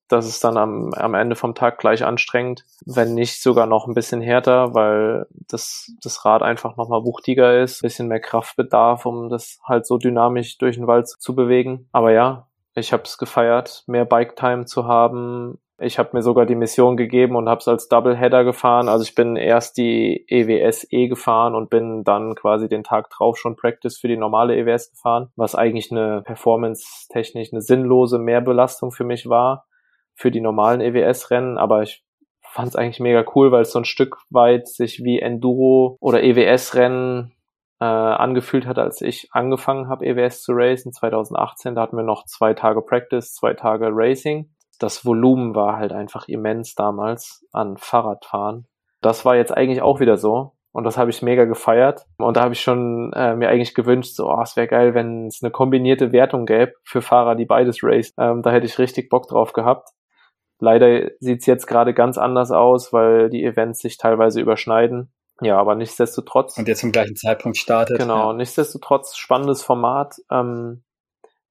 das 0.10 0.28
ist 0.28 0.44
dann 0.44 0.58
am, 0.58 0.92
am 0.94 1.14
Ende 1.14 1.36
vom 1.36 1.56
Tag 1.56 1.78
gleich 1.78 2.04
anstrengend, 2.04 2.66
wenn 2.86 3.14
nicht 3.14 3.42
sogar 3.42 3.68
noch 3.68 3.88
ein 3.88 3.94
bisschen 3.94 4.22
härter, 4.22 4.74
weil 4.74 5.28
das, 5.48 5.92
das 6.02 6.26
Rad 6.26 6.42
einfach 6.42 6.76
nochmal 6.76 7.06
wuchtiger 7.06 7.62
ist, 7.62 7.84
bisschen 7.84 8.08
mehr 8.08 8.20
Kraft 8.20 8.56
bedarf, 8.56 9.06
um 9.06 9.30
das 9.30 9.60
halt 9.64 9.86
so 9.86 9.98
dynamisch 9.98 10.58
durch 10.58 10.76
den 10.76 10.88
Wald 10.88 11.08
zu 11.08 11.36
bewegen. 11.36 11.88
Aber 11.92 12.12
ja, 12.12 12.48
ich 12.74 12.92
habe 12.92 13.04
es 13.04 13.20
gefeiert, 13.20 13.84
mehr 13.86 14.06
Bike-Time 14.06 14.66
zu 14.66 14.88
haben. 14.88 15.60
Ich 15.82 15.98
habe 15.98 16.10
mir 16.14 16.22
sogar 16.22 16.46
die 16.46 16.56
Mission 16.56 16.98
gegeben 16.98 17.36
und 17.36 17.48
habe 17.48 17.60
es 17.60 17.68
als 17.68 17.88
Doubleheader 17.88 18.44
gefahren. 18.44 18.90
Also 18.90 19.04
ich 19.04 19.16
bin 19.16 19.36
erst 19.36 19.78
die 19.78 20.26
EWS 20.28 20.88
E 20.92 21.08
gefahren 21.08 21.56
und 21.56 21.70
bin 21.70 22.04
dann 22.04 22.36
quasi 22.36 22.68
den 22.68 22.84
Tag 22.84 23.10
drauf 23.10 23.38
schon 23.38 23.56
Practice 23.56 23.98
für 23.98 24.08
die 24.08 24.18
normale 24.18 24.58
EWS 24.58 24.92
gefahren, 24.92 25.30
was 25.36 25.56
eigentlich 25.56 25.92
eine 25.92 26.22
performance-technisch 26.24 27.54
eine 27.54 27.62
sinnlose 27.62 28.20
Mehrbelastung 28.20 28.92
für 28.92 29.04
mich 29.04 29.30
war 29.30 29.66
für 30.20 30.32
die 30.32 30.42
normalen 30.42 30.82
EWS-Rennen, 30.82 31.58
aber 31.58 31.82
ich 31.84 32.04
fand 32.42 32.68
es 32.68 32.76
eigentlich 32.76 33.00
mega 33.00 33.24
cool, 33.36 33.54
weil 33.54 33.62
es 33.62 33.72
so 33.72 33.80
ein 33.80 33.86
Stück 33.86 34.18
weit 34.30 34.68
sich 34.68 35.02
wie 35.02 35.20
Enduro 35.20 35.98
oder 36.02 36.22
EWS-Rennen 36.22 37.32
äh, 37.80 37.86
angefühlt 37.86 38.66
hat, 38.66 38.78
als 38.78 39.00
ich 39.00 39.30
angefangen 39.32 39.88
habe, 39.88 40.06
EWS 40.06 40.44
zu 40.44 40.52
racen 40.54 40.92
2018. 40.92 41.76
Da 41.76 41.82
hatten 41.82 41.96
wir 41.96 42.04
noch 42.04 42.26
zwei 42.26 42.54
Tage 42.54 42.82
Practice, 42.82 43.34
zwei 43.34 43.54
Tage 43.54 43.90
Racing. 43.94 44.50
Das 44.80 45.06
Volumen 45.06 45.56
war 45.56 45.78
halt 45.78 45.92
einfach 45.92 46.28
immens 46.28 46.74
damals 46.74 47.46
an 47.52 47.78
Fahrradfahren. 47.78 48.68
Das 49.02 49.26
war 49.26 49.36
jetzt 49.36 49.56
eigentlich 49.56 49.82
auch 49.82 50.00
wieder 50.00 50.18
so. 50.18 50.54
Und 50.72 50.84
das 50.84 50.98
habe 50.98 51.10
ich 51.10 51.22
mega 51.22 51.46
gefeiert. 51.46 52.06
Und 52.18 52.38
da 52.38 52.42
habe 52.42 52.54
ich 52.54 52.62
schon 52.62 53.12
äh, 53.14 53.36
mir 53.36 53.50
eigentlich 53.50 53.74
gewünscht, 53.74 54.16
so, 54.16 54.30
oh, 54.30 54.42
es 54.42 54.56
wäre 54.56 54.68
geil, 54.68 54.94
wenn 54.94 55.28
es 55.28 55.42
eine 55.42 55.52
kombinierte 55.52 56.12
Wertung 56.12 56.46
gäbe 56.46 56.74
für 56.84 57.02
Fahrer, 57.02 57.36
die 57.36 57.46
beides 57.46 57.84
race. 57.84 58.14
Ähm, 58.18 58.44
da 58.44 58.52
hätte 58.52 58.68
ich 58.68 58.78
richtig 58.78 59.10
Bock 59.10 59.28
drauf 59.28 59.54
gehabt. 59.54 59.90
Leider 60.60 61.10
sieht's 61.20 61.46
jetzt 61.46 61.68
gerade 61.68 61.94
ganz 61.94 62.18
anders 62.18 62.52
aus, 62.52 62.94
weil 62.94 63.30
die 63.30 63.44
Events 63.44 63.80
sich 63.80 63.98
teilweise 63.98 64.42
überschneiden. 64.42 65.12
Ja, 65.42 65.58
aber 65.58 65.76
nichtsdestotrotz. 65.76 66.58
Und 66.58 66.68
jetzt 66.68 66.82
zum 66.82 66.92
gleichen 66.92 67.16
Zeitpunkt 67.16 67.58
startet. 67.58 67.98
Genau, 67.98 68.32
ja. 68.32 68.34
nichtsdestotrotz 68.34 69.16
spannendes 69.16 69.64
Format, 69.64 70.18
ähm, 70.30 70.84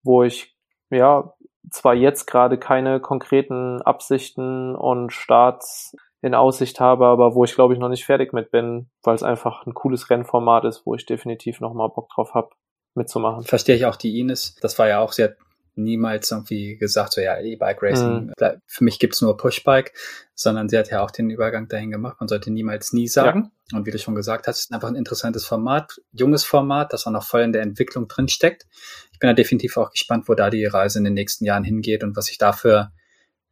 wo 0.03 0.23
ich 0.23 0.55
ja 0.91 1.33
zwar 1.71 1.95
jetzt 1.95 2.27
gerade 2.27 2.59
keine 2.59 3.01
konkreten 3.01 3.83
Absichten 3.83 4.75
und 4.75 5.13
Starts 5.13 5.95
in 6.21 6.35
Aussicht 6.35 6.81
habe, 6.81 7.07
aber 7.07 7.35
wo 7.35 7.45
ich 7.45 7.55
glaube 7.55 7.75
ich 7.75 7.81
noch 7.81 7.89
nicht 7.89 8.05
fertig 8.05 8.33
mit 8.33 8.51
bin, 8.51 8.91
weil 9.03 9.15
es 9.15 9.23
einfach 9.23 9.67
ein 9.67 9.75
cooles 9.75 10.11
Rennformat 10.11 10.65
ist, 10.65 10.85
wo 10.85 10.95
ich 10.95 11.07
definitiv 11.07 11.61
noch 11.61 11.75
mal 11.75 11.89
Bock 11.89 12.09
drauf 12.11 12.35
habe 12.35 12.51
mitzumachen. 12.95 13.45
Verstehe 13.45 13.77
ich 13.77 13.87
auch 13.87 13.97
die 13.97 14.19
Ines. 14.19 14.57
Das 14.61 14.79
war 14.79 14.89
ja 14.89 15.01
auch 15.01 15.13
sehr 15.13 15.37
niemals 15.79 16.31
irgendwie 16.31 16.77
gesagt, 16.77 17.13
so 17.13 17.21
ja, 17.21 17.39
E-Bike 17.41 17.83
Racing, 17.83 18.27
mhm. 18.27 18.33
für 18.67 18.85
mich 18.85 18.99
gibt's 18.99 19.23
nur 19.23 19.37
Pushbike, 19.37 19.93
sondern 20.35 20.69
sie 20.69 20.77
hat 20.77 20.91
ja 20.91 21.03
auch 21.03 21.11
den 21.11 21.31
Übergang 21.31 21.69
dahin 21.69 21.91
gemacht. 21.91 22.17
Man 22.21 22.29
sollte 22.29 22.51
niemals 22.51 22.93
nie 22.93 23.09
sagen. 23.09 23.53
Ja. 23.71 23.79
Und 23.79 23.87
wie 23.87 23.91
du 23.91 23.99
schon 23.99 24.15
gesagt 24.15 24.47
hast, 24.47 24.61
ist 24.61 24.73
einfach 24.73 24.89
ein 24.89 24.97
interessantes 24.97 25.47
Format, 25.47 26.01
junges 26.13 26.45
Format, 26.45 26.93
das 26.93 27.07
auch 27.07 27.11
noch 27.11 27.25
voll 27.25 27.43
in 27.43 27.53
der 27.53 27.63
Entwicklung 27.63 28.09
drin 28.09 28.29
steckt. 28.29 28.67
Ich 29.13 29.19
bin 29.19 29.29
da 29.29 29.35
definitiv 29.35 29.77
auch 29.77 29.91
gespannt, 29.91 30.29
wo 30.29 30.35
da 30.35 30.51
die 30.51 30.65
Reise 30.65 30.99
in 30.99 31.05
den 31.05 31.15
nächsten 31.15 31.45
Jahren 31.45 31.65
hingeht 31.65 32.03
und 32.05 32.17
was 32.17 32.27
sich 32.27 32.39
dafür 32.39 32.93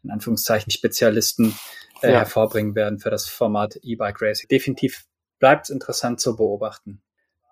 in 0.03 0.11
Anführungszeichen 0.11 0.71
Spezialisten 0.71 1.55
äh, 2.03 2.13
ja. 2.13 2.19
hervorbringen 2.19 2.75
werden 2.75 2.99
für 2.99 3.11
das 3.11 3.27
Format 3.29 3.77
E-Bike 3.83 4.21
Racing. 4.21 4.49
Definitiv 4.49 5.07
bleibt 5.39 5.67
es 5.67 5.71
interessant 5.71 6.21
zu 6.21 6.37
beobachten 6.37 7.03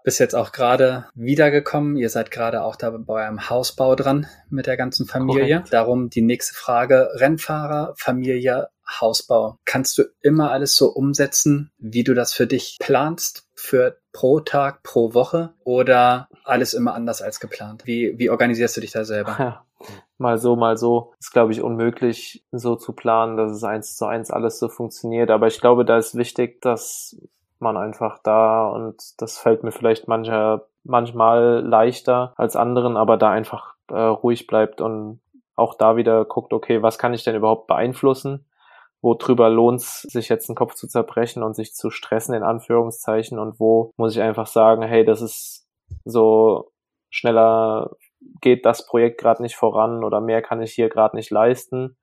bist 0.04 0.20
jetzt 0.20 0.36
auch 0.36 0.52
gerade 0.52 1.06
wiedergekommen. 1.14 1.96
Ihr 1.96 2.10
seid 2.10 2.30
gerade 2.30 2.62
auch 2.62 2.76
da 2.76 2.90
bei 2.90 3.24
eurem 3.24 3.50
Hausbau 3.50 3.96
dran 3.96 4.26
mit 4.50 4.66
der 4.66 4.76
ganzen 4.76 5.06
Familie. 5.06 5.56
Korrekt. 5.56 5.72
Darum 5.72 6.10
die 6.10 6.22
nächste 6.22 6.54
Frage. 6.54 7.08
Rennfahrer, 7.14 7.94
Familie, 7.96 8.68
Hausbau. 8.86 9.58
Kannst 9.64 9.96
du 9.96 10.04
immer 10.20 10.52
alles 10.52 10.76
so 10.76 10.88
umsetzen, 10.88 11.72
wie 11.78 12.04
du 12.04 12.14
das 12.14 12.34
für 12.34 12.46
dich 12.46 12.76
planst? 12.78 13.48
Für 13.54 13.98
pro 14.12 14.40
Tag, 14.40 14.82
pro 14.82 15.14
Woche 15.14 15.54
oder 15.64 16.28
alles 16.44 16.74
immer 16.74 16.94
anders 16.94 17.22
als 17.22 17.40
geplant? 17.40 17.86
Wie, 17.86 18.18
wie 18.18 18.28
organisierst 18.28 18.76
du 18.76 18.82
dich 18.82 18.92
da 18.92 19.06
selber? 19.06 19.36
Ja, 19.38 19.64
mal 20.18 20.36
so, 20.36 20.54
mal 20.54 20.76
so. 20.76 21.14
Ist, 21.18 21.32
glaube 21.32 21.52
ich, 21.52 21.62
unmöglich, 21.62 22.44
so 22.52 22.76
zu 22.76 22.92
planen, 22.92 23.38
dass 23.38 23.52
es 23.52 23.64
eins 23.64 23.96
zu 23.96 24.04
eins 24.04 24.30
alles 24.30 24.58
so 24.58 24.68
funktioniert. 24.68 25.30
Aber 25.30 25.46
ich 25.46 25.60
glaube, 25.60 25.86
da 25.86 25.96
ist 25.96 26.14
wichtig, 26.14 26.60
dass 26.60 27.16
man 27.58 27.76
einfach 27.76 28.18
da 28.22 28.68
und 28.68 28.96
das 29.18 29.38
fällt 29.38 29.62
mir 29.62 29.72
vielleicht 29.72 30.08
mancher, 30.08 30.66
manchmal 30.82 31.64
leichter 31.64 32.32
als 32.36 32.56
anderen, 32.56 32.96
aber 32.96 33.16
da 33.16 33.30
einfach 33.30 33.74
äh, 33.88 33.94
ruhig 33.94 34.46
bleibt 34.46 34.80
und 34.80 35.20
auch 35.56 35.74
da 35.74 35.96
wieder 35.96 36.24
guckt, 36.24 36.52
okay, 36.52 36.82
was 36.82 36.98
kann 36.98 37.14
ich 37.14 37.24
denn 37.24 37.36
überhaupt 37.36 37.66
beeinflussen? 37.66 38.46
Worüber 39.02 39.50
lohnt 39.50 39.80
es 39.80 40.02
sich 40.02 40.28
jetzt 40.28 40.48
den 40.48 40.56
Kopf 40.56 40.74
zu 40.74 40.88
zerbrechen 40.88 41.42
und 41.42 41.54
sich 41.54 41.74
zu 41.74 41.90
stressen 41.90 42.34
in 42.34 42.42
Anführungszeichen 42.42 43.38
und 43.38 43.60
wo 43.60 43.92
muss 43.96 44.16
ich 44.16 44.22
einfach 44.22 44.46
sagen, 44.46 44.82
hey, 44.82 45.04
das 45.04 45.20
ist 45.20 45.68
so 46.04 46.72
schneller 47.10 47.90
geht 48.40 48.64
das 48.64 48.86
Projekt 48.86 49.20
gerade 49.20 49.42
nicht 49.42 49.56
voran 49.56 50.04
oder 50.04 50.20
mehr 50.20 50.42
kann 50.42 50.62
ich 50.62 50.72
hier 50.72 50.88
gerade 50.88 51.16
nicht 51.16 51.30
leisten. 51.30 51.96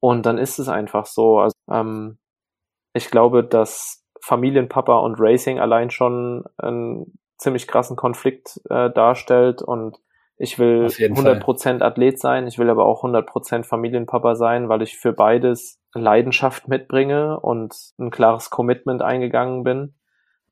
Und 0.00 0.26
dann 0.26 0.38
ist 0.38 0.58
es 0.58 0.68
einfach 0.68 1.06
so. 1.06 1.38
Also, 1.38 1.56
ähm, 1.70 2.18
ich 2.94 3.10
glaube, 3.10 3.44
dass 3.44 4.01
Familienpapa 4.22 4.98
und 4.98 5.16
Racing 5.18 5.58
allein 5.58 5.90
schon 5.90 6.44
einen 6.56 7.18
ziemlich 7.38 7.66
krassen 7.66 7.96
Konflikt 7.96 8.60
äh, 8.70 8.90
darstellt 8.90 9.62
und 9.62 9.98
ich 10.38 10.58
will 10.58 10.86
100% 10.86 11.62
Fall. 11.62 11.82
Athlet 11.82 12.18
sein, 12.18 12.46
ich 12.46 12.58
will 12.58 12.70
aber 12.70 12.86
auch 12.86 13.04
100% 13.04 13.64
Familienpapa 13.64 14.34
sein, 14.34 14.68
weil 14.68 14.82
ich 14.82 14.96
für 14.96 15.12
beides 15.12 15.80
Leidenschaft 15.92 16.68
mitbringe 16.68 17.38
und 17.38 17.74
ein 17.98 18.10
klares 18.10 18.50
Commitment 18.50 19.02
eingegangen 19.02 19.64
bin 19.64 19.94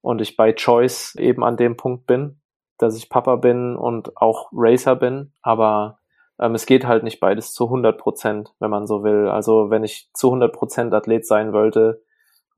und 0.00 0.20
ich 0.20 0.36
bei 0.36 0.52
Choice 0.52 1.14
eben 1.16 1.44
an 1.44 1.56
dem 1.56 1.76
Punkt 1.76 2.06
bin, 2.06 2.40
dass 2.78 2.96
ich 2.96 3.08
Papa 3.08 3.36
bin 3.36 3.76
und 3.76 4.16
auch 4.16 4.50
Racer 4.52 4.96
bin, 4.96 5.32
aber 5.42 5.98
ähm, 6.40 6.54
es 6.54 6.66
geht 6.66 6.86
halt 6.86 7.04
nicht 7.04 7.20
beides 7.20 7.52
zu 7.52 7.64
100%, 7.64 8.48
wenn 8.58 8.70
man 8.70 8.86
so 8.86 9.04
will. 9.04 9.28
Also 9.28 9.70
wenn 9.70 9.84
ich 9.84 10.10
zu 10.14 10.32
100% 10.32 10.94
Athlet 10.94 11.26
sein 11.26 11.52
wollte, 11.52 12.02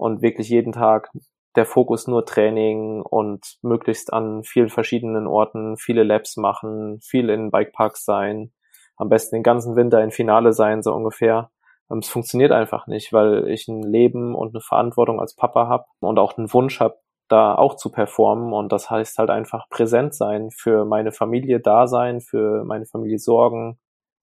und 0.03 0.21
wirklich 0.21 0.49
jeden 0.49 0.73
Tag 0.73 1.11
der 1.55 1.65
Fokus 1.65 2.09
nur 2.09 2.27
Training 2.27 3.03
und 3.03 3.59
möglichst 3.63 4.13
an 4.13 4.43
vielen 4.43 4.69
verschiedenen 4.69 5.27
Orten 5.27 5.77
viele 5.77 6.03
Labs 6.03 6.37
machen, 6.37 6.99
viel 7.03 7.31
in 7.31 7.51
Bikeparks 7.51 8.05
sein, 8.05 8.53
am 8.97 9.09
besten 9.09 9.37
den 9.37 9.43
ganzen 9.43 9.77
Winter 9.77 10.03
in 10.03 10.11
Finale 10.11 10.53
sein, 10.53 10.83
so 10.83 10.93
ungefähr. 10.93 11.51
Ähm, 11.91 11.99
es 11.99 12.09
funktioniert 12.09 12.51
einfach 12.51 12.89
nicht, 12.89 13.13
weil 13.13 13.49
ich 13.49 13.69
ein 13.69 13.83
Leben 13.83 14.35
und 14.35 14.55
eine 14.55 14.61
Verantwortung 14.61 15.21
als 15.21 15.37
Papa 15.37 15.69
habe 15.69 15.85
und 16.01 16.19
auch 16.19 16.37
einen 16.37 16.53
Wunsch 16.53 16.81
habe, 16.81 16.99
da 17.29 17.55
auch 17.55 17.77
zu 17.77 17.93
performen. 17.93 18.53
Und 18.53 18.73
das 18.73 18.91
heißt 18.91 19.19
halt 19.19 19.31
einfach 19.31 19.69
präsent 19.71 20.15
sein, 20.15 20.51
für 20.51 20.85
meine 20.85 21.13
Familie 21.13 21.61
da 21.61 21.87
sein, 21.87 22.21
für 22.21 22.65
meine 22.65 22.87
Familie 22.87 23.19
sorgen, 23.19 23.79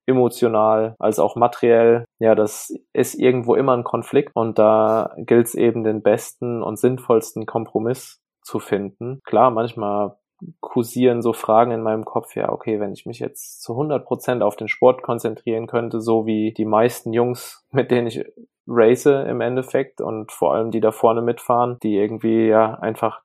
emotional 0.06 0.96
als 1.00 1.20
auch 1.20 1.36
materiell. 1.36 2.06
Ja, 2.20 2.36
das 2.36 2.74
ist 2.94 3.16
irgendwo 3.16 3.56
immer 3.56 3.76
ein 3.76 3.84
Konflikt 3.84 4.32
und 4.34 4.58
da 4.60 5.14
gilt 5.18 5.48
es 5.48 5.56
eben 5.56 5.84
den 5.84 6.02
besten 6.02 6.64
und 6.64 6.80
sinnvollsten 6.80 7.46
Kompromiss 7.46 8.20
zu 8.44 8.60
finden. 8.60 9.20
Klar, 9.24 9.52
manchmal 9.52 10.18
kursieren 10.62 11.22
so 11.22 11.34
Fragen 11.34 11.72
in 11.72 11.82
meinem 11.82 12.06
Kopf, 12.06 12.36
ja, 12.36 12.52
okay, 12.52 12.80
wenn 12.80 12.94
ich 12.94 13.06
mich 13.06 13.20
jetzt 13.20 13.62
zu 13.62 13.74
100 13.74 14.06
Prozent 14.06 14.42
auf 14.42 14.56
den 14.56 14.68
Sport 14.68 15.04
konzentrieren 15.04 15.68
könnte, 15.68 16.00
so 16.00 16.26
wie 16.26 16.54
die 16.54 16.66
meisten 16.66 17.14
Jungs, 17.14 17.66
mit 17.72 17.92
denen 17.92 18.08
ich 18.08 18.24
race 18.68 19.08
im 19.08 19.42
Endeffekt 19.42 20.00
und 20.00 20.32
vor 20.32 20.54
allem 20.54 20.72
die 20.72 20.80
da 20.80 20.92
vorne 20.92 21.22
mitfahren, 21.22 21.78
die 21.82 21.98
irgendwie 21.98 22.48
ja 22.48 22.76
einfach 22.76 23.22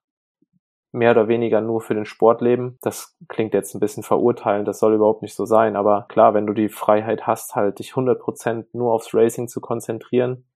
mehr 0.94 1.10
oder 1.10 1.28
weniger 1.28 1.60
nur 1.60 1.80
für 1.80 1.94
den 1.94 2.04
Sport 2.04 2.40
leben. 2.40 2.78
Das 2.80 3.16
klingt 3.28 3.52
jetzt 3.52 3.74
ein 3.74 3.80
bisschen 3.80 4.02
verurteilend, 4.02 4.68
das 4.68 4.78
soll 4.78 4.94
überhaupt 4.94 5.22
nicht 5.22 5.34
so 5.34 5.44
sein. 5.44 5.76
Aber 5.76 6.06
klar, 6.08 6.34
wenn 6.34 6.46
du 6.46 6.52
die 6.52 6.68
Freiheit 6.68 7.26
hast, 7.26 7.56
halt 7.56 7.80
dich 7.80 7.92
100% 7.92 8.66
nur 8.72 8.92
aufs 8.92 9.12
Racing 9.12 9.48
zu 9.48 9.60
konzentrieren, 9.60 10.46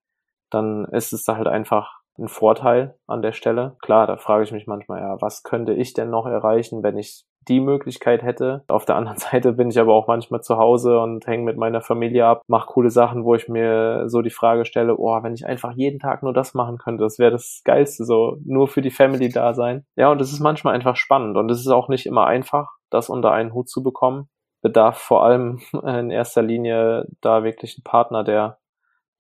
dann 0.51 0.87
ist 0.87 1.13
es 1.13 1.25
da 1.25 1.37
halt 1.37 1.49
einfach 1.49 1.99
ein 2.19 2.29
Vorteil 2.29 2.99
an 3.07 3.23
der 3.23 3.33
Stelle. 3.33 3.77
Klar, 3.81 4.07
da 4.07 4.17
frage 4.17 4.45
ich 4.45 4.53
mich 4.53 4.67
manchmal, 4.67 5.01
ja, 5.01 5.21
was 5.21 5.43
könnte 5.43 5.75
ich 5.75 5.93
denn 5.93 6.11
noch 6.11 6.27
erreichen, 6.27 6.83
wenn 6.83 6.99
ich 6.99 7.25
die 7.49 7.61
Möglichkeit 7.61 8.23
hätte. 8.23 8.65
Auf 8.69 8.85
der 8.85 8.97
anderen 8.97 9.19
Seite 9.19 9.53
bin 9.53 9.71
ich 9.71 9.79
aber 9.79 9.95
auch 9.95 10.07
manchmal 10.07 10.43
zu 10.43 10.59
Hause 10.59 10.99
und 11.01 11.27
hänge 11.27 11.45
mit 11.45 11.57
meiner 11.57 11.81
Familie 11.81 12.27
ab, 12.27 12.43
mache 12.47 12.67
coole 12.67 12.91
Sachen, 12.91 13.25
wo 13.25 13.35
ich 13.35 13.49
mir 13.49 14.09
so 14.09 14.23
die 14.23 14.31
Frage 14.31 14.65
stelle, 14.65 14.97
oh, 14.99 15.23
wenn 15.23 15.35
ich 15.35 15.47
einfach 15.47 15.73
jeden 15.73 15.99
Tag 15.99 16.23
nur 16.23 16.33
das 16.33 16.55
machen 16.55 16.79
könnte, 16.79 17.05
das 17.05 17.19
wäre 17.19 17.31
das 17.31 17.63
Geilste, 17.65 18.05
so 18.05 18.39
nur 18.45 18.69
für 18.69 18.83
die 18.83 18.91
Family 18.91 19.29
da 19.29 19.55
sein. 19.55 19.85
Ja, 19.97 20.11
und 20.11 20.21
es 20.21 20.33
ist 20.33 20.41
manchmal 20.41 20.75
einfach 20.75 20.97
spannend 20.97 21.37
und 21.37 21.51
es 21.51 21.61
ist 21.61 21.69
auch 21.69 21.89
nicht 21.89 22.07
immer 22.07 22.27
einfach, 22.27 22.69
das 22.91 23.09
unter 23.09 23.33
einen 23.33 23.53
Hut 23.55 23.69
zu 23.69 23.83
bekommen. 23.83 24.29
Bedarf 24.61 24.99
vor 24.99 25.25
allem 25.25 25.61
in 25.85 26.11
erster 26.11 26.43
Linie 26.43 27.07
da 27.21 27.45
wirklich 27.45 27.79
ein 27.79 27.85
Partner, 27.85 28.25
der 28.25 28.59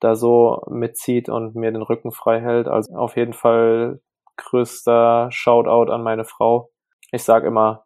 da 0.01 0.14
so 0.14 0.62
mitzieht 0.69 1.29
und 1.29 1.57
mir 1.57 1.73
den 1.73 1.83
Rücken 1.83 2.12
frei 2.12 2.41
hält. 2.41 2.69
Also 2.69 2.95
auf 2.95 3.17
jeden 3.17 3.33
Fall 3.33 4.01
größter 4.37 5.29
Shoutout 5.31 5.91
an 5.91 6.03
meine 6.03 6.25
Frau. 6.25 6.71
Ich 7.11 7.25
sage 7.25 7.49
immer, 7.49 7.85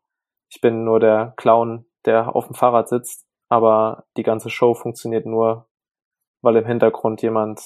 ich 0.52 0.60
bin 0.60 0.84
nur 0.84 1.00
der 1.00 1.32
Clown, 1.38 1.86
der 2.04 2.36
auf 2.36 2.46
dem 2.46 2.54
Fahrrad 2.54 2.86
sitzt, 2.88 3.26
aber 3.48 4.04
die 4.18 4.22
ganze 4.22 4.50
Show 4.50 4.74
funktioniert 4.74 5.24
nur, 5.24 5.66
weil 6.42 6.56
im 6.56 6.66
Hintergrund 6.66 7.22
jemand 7.22 7.60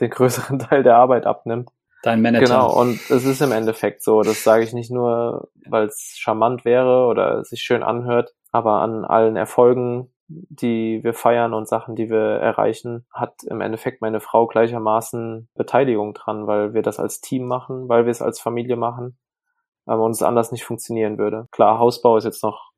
den 0.00 0.10
größeren 0.10 0.58
Teil 0.58 0.82
der 0.82 0.96
Arbeit 0.96 1.26
abnimmt. 1.26 1.70
Dein 2.02 2.22
Manager. 2.22 2.46
Genau, 2.46 2.80
und 2.80 2.94
es 3.10 3.24
ist 3.26 3.42
im 3.42 3.52
Endeffekt 3.52 4.02
so. 4.02 4.22
Das 4.22 4.42
sage 4.42 4.64
ich 4.64 4.72
nicht 4.72 4.90
nur, 4.90 5.50
weil 5.68 5.86
es 5.86 6.14
charmant 6.16 6.64
wäre 6.64 7.06
oder 7.06 7.44
sich 7.44 7.60
schön 7.60 7.82
anhört, 7.82 8.34
aber 8.50 8.80
an 8.80 9.04
allen 9.04 9.36
Erfolgen, 9.36 10.10
die 10.26 11.04
wir 11.04 11.12
feiern 11.12 11.52
und 11.52 11.68
Sachen, 11.68 11.94
die 11.94 12.08
wir 12.08 12.18
erreichen, 12.18 13.04
hat 13.12 13.44
im 13.44 13.60
Endeffekt 13.60 14.00
meine 14.00 14.20
Frau 14.20 14.46
gleichermaßen 14.46 15.50
Beteiligung 15.54 16.14
dran, 16.14 16.46
weil 16.46 16.72
wir 16.72 16.82
das 16.82 16.98
als 16.98 17.20
Team 17.20 17.44
machen, 17.44 17.90
weil 17.90 18.06
wir 18.06 18.10
es 18.10 18.22
als 18.22 18.40
Familie 18.40 18.76
machen 18.76 19.18
aber 19.86 20.04
uns 20.04 20.22
anders 20.22 20.52
nicht 20.52 20.64
funktionieren 20.64 21.18
würde. 21.18 21.48
Klar, 21.50 21.78
Hausbau 21.78 22.16
ist 22.16 22.24
jetzt 22.24 22.42
noch 22.42 22.70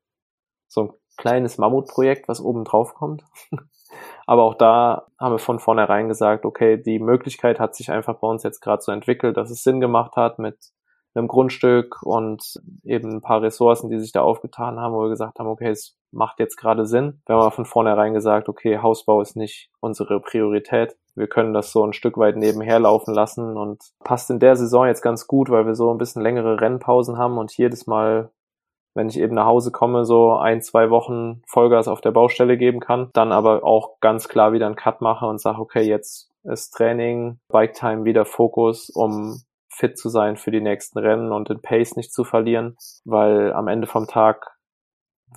so 0.68 0.82
ein 0.82 0.92
kleines 1.16 1.58
Mammutprojekt, 1.58 2.28
was 2.28 2.40
oben 2.40 2.64
drauf 2.64 2.94
kommt. 2.94 3.24
aber 4.26 4.42
auch 4.42 4.54
da 4.54 5.06
haben 5.18 5.34
wir 5.34 5.38
von 5.38 5.58
vornherein 5.58 6.08
gesagt, 6.08 6.44
okay, 6.44 6.76
die 6.76 6.98
Möglichkeit 6.98 7.60
hat 7.60 7.74
sich 7.74 7.90
einfach 7.90 8.18
bei 8.18 8.28
uns 8.28 8.42
jetzt 8.42 8.60
gerade 8.60 8.82
so 8.82 8.92
entwickelt, 8.92 9.36
dass 9.36 9.50
es 9.50 9.62
Sinn 9.62 9.80
gemacht 9.80 10.16
hat 10.16 10.38
mit 10.38 10.58
einem 11.14 11.28
Grundstück 11.28 12.02
und 12.02 12.60
eben 12.82 13.12
ein 13.12 13.20
paar 13.20 13.42
Ressourcen, 13.42 13.88
die 13.88 14.00
sich 14.00 14.12
da 14.12 14.22
aufgetan 14.22 14.80
haben, 14.80 14.94
wo 14.94 15.02
wir 15.02 15.10
gesagt 15.10 15.38
haben, 15.38 15.46
okay, 15.46 15.70
es 15.70 15.96
macht 16.14 16.40
jetzt 16.40 16.56
gerade 16.56 16.86
Sinn. 16.86 17.20
Wir 17.26 17.36
haben 17.36 17.52
von 17.52 17.64
vornherein 17.64 18.14
gesagt, 18.14 18.48
okay, 18.48 18.78
Hausbau 18.78 19.20
ist 19.20 19.36
nicht 19.36 19.70
unsere 19.80 20.20
Priorität. 20.20 20.96
Wir 21.14 21.26
können 21.26 21.52
das 21.52 21.70
so 21.70 21.84
ein 21.84 21.92
Stück 21.92 22.18
weit 22.18 22.36
nebenher 22.36 22.78
laufen 22.80 23.14
lassen 23.14 23.56
und 23.56 23.82
passt 24.02 24.30
in 24.30 24.40
der 24.40 24.56
Saison 24.56 24.86
jetzt 24.86 25.02
ganz 25.02 25.26
gut, 25.26 25.50
weil 25.50 25.66
wir 25.66 25.74
so 25.74 25.90
ein 25.90 25.98
bisschen 25.98 26.22
längere 26.22 26.60
Rennpausen 26.60 27.18
haben 27.18 27.38
und 27.38 27.56
jedes 27.56 27.86
Mal, 27.86 28.30
wenn 28.94 29.08
ich 29.08 29.18
eben 29.18 29.34
nach 29.34 29.46
Hause 29.46 29.70
komme, 29.70 30.04
so 30.04 30.34
ein, 30.34 30.62
zwei 30.62 30.90
Wochen 30.90 31.42
Vollgas 31.46 31.88
auf 31.88 32.00
der 32.00 32.12
Baustelle 32.12 32.56
geben 32.56 32.80
kann, 32.80 33.10
dann 33.12 33.32
aber 33.32 33.64
auch 33.64 34.00
ganz 34.00 34.28
klar 34.28 34.52
wieder 34.52 34.66
einen 34.66 34.76
Cut 34.76 35.00
mache 35.00 35.26
und 35.26 35.40
sage, 35.40 35.60
okay, 35.60 35.82
jetzt 35.82 36.30
ist 36.42 36.72
Training, 36.72 37.38
Bike 37.48 37.74
Time 37.74 38.04
wieder 38.04 38.24
Fokus, 38.24 38.90
um 38.90 39.42
fit 39.68 39.98
zu 39.98 40.08
sein 40.08 40.36
für 40.36 40.50
die 40.50 40.60
nächsten 40.60 40.98
Rennen 40.98 41.32
und 41.32 41.48
den 41.48 41.60
Pace 41.60 41.96
nicht 41.96 42.12
zu 42.12 42.24
verlieren, 42.24 42.76
weil 43.04 43.52
am 43.52 43.68
Ende 43.68 43.86
vom 43.86 44.06
Tag 44.06 44.53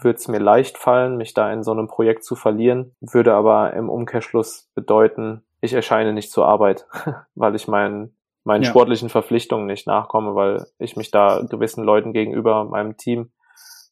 würde 0.02 0.18
es 0.18 0.28
mir 0.28 0.40
leicht 0.40 0.78
fallen, 0.78 1.18
mich 1.18 1.34
da 1.34 1.52
in 1.52 1.64
so 1.64 1.72
einem 1.72 1.88
Projekt 1.88 2.24
zu 2.24 2.36
verlieren, 2.36 2.96
würde 3.02 3.34
aber 3.34 3.74
im 3.74 3.90
Umkehrschluss 3.90 4.70
bedeuten, 4.76 5.44
ich 5.62 5.74
erscheine 5.74 6.14
nicht 6.14 6.32
zur 6.32 6.48
Arbeit, 6.48 6.88
weil 7.36 7.56
ich 7.56 7.68
meinen 7.68 8.18
meinen 8.48 8.64
ja. 8.64 8.70
sportlichen 8.70 9.10
Verpflichtungen 9.10 9.68
nicht 9.68 9.88
nachkomme, 9.88 10.34
weil 10.34 10.66
ich 10.80 10.96
mich 10.96 11.12
da 11.12 11.42
gewissen 11.42 11.84
Leuten 11.84 12.14
gegenüber 12.14 12.64
meinem 12.64 12.96
Team 12.96 13.32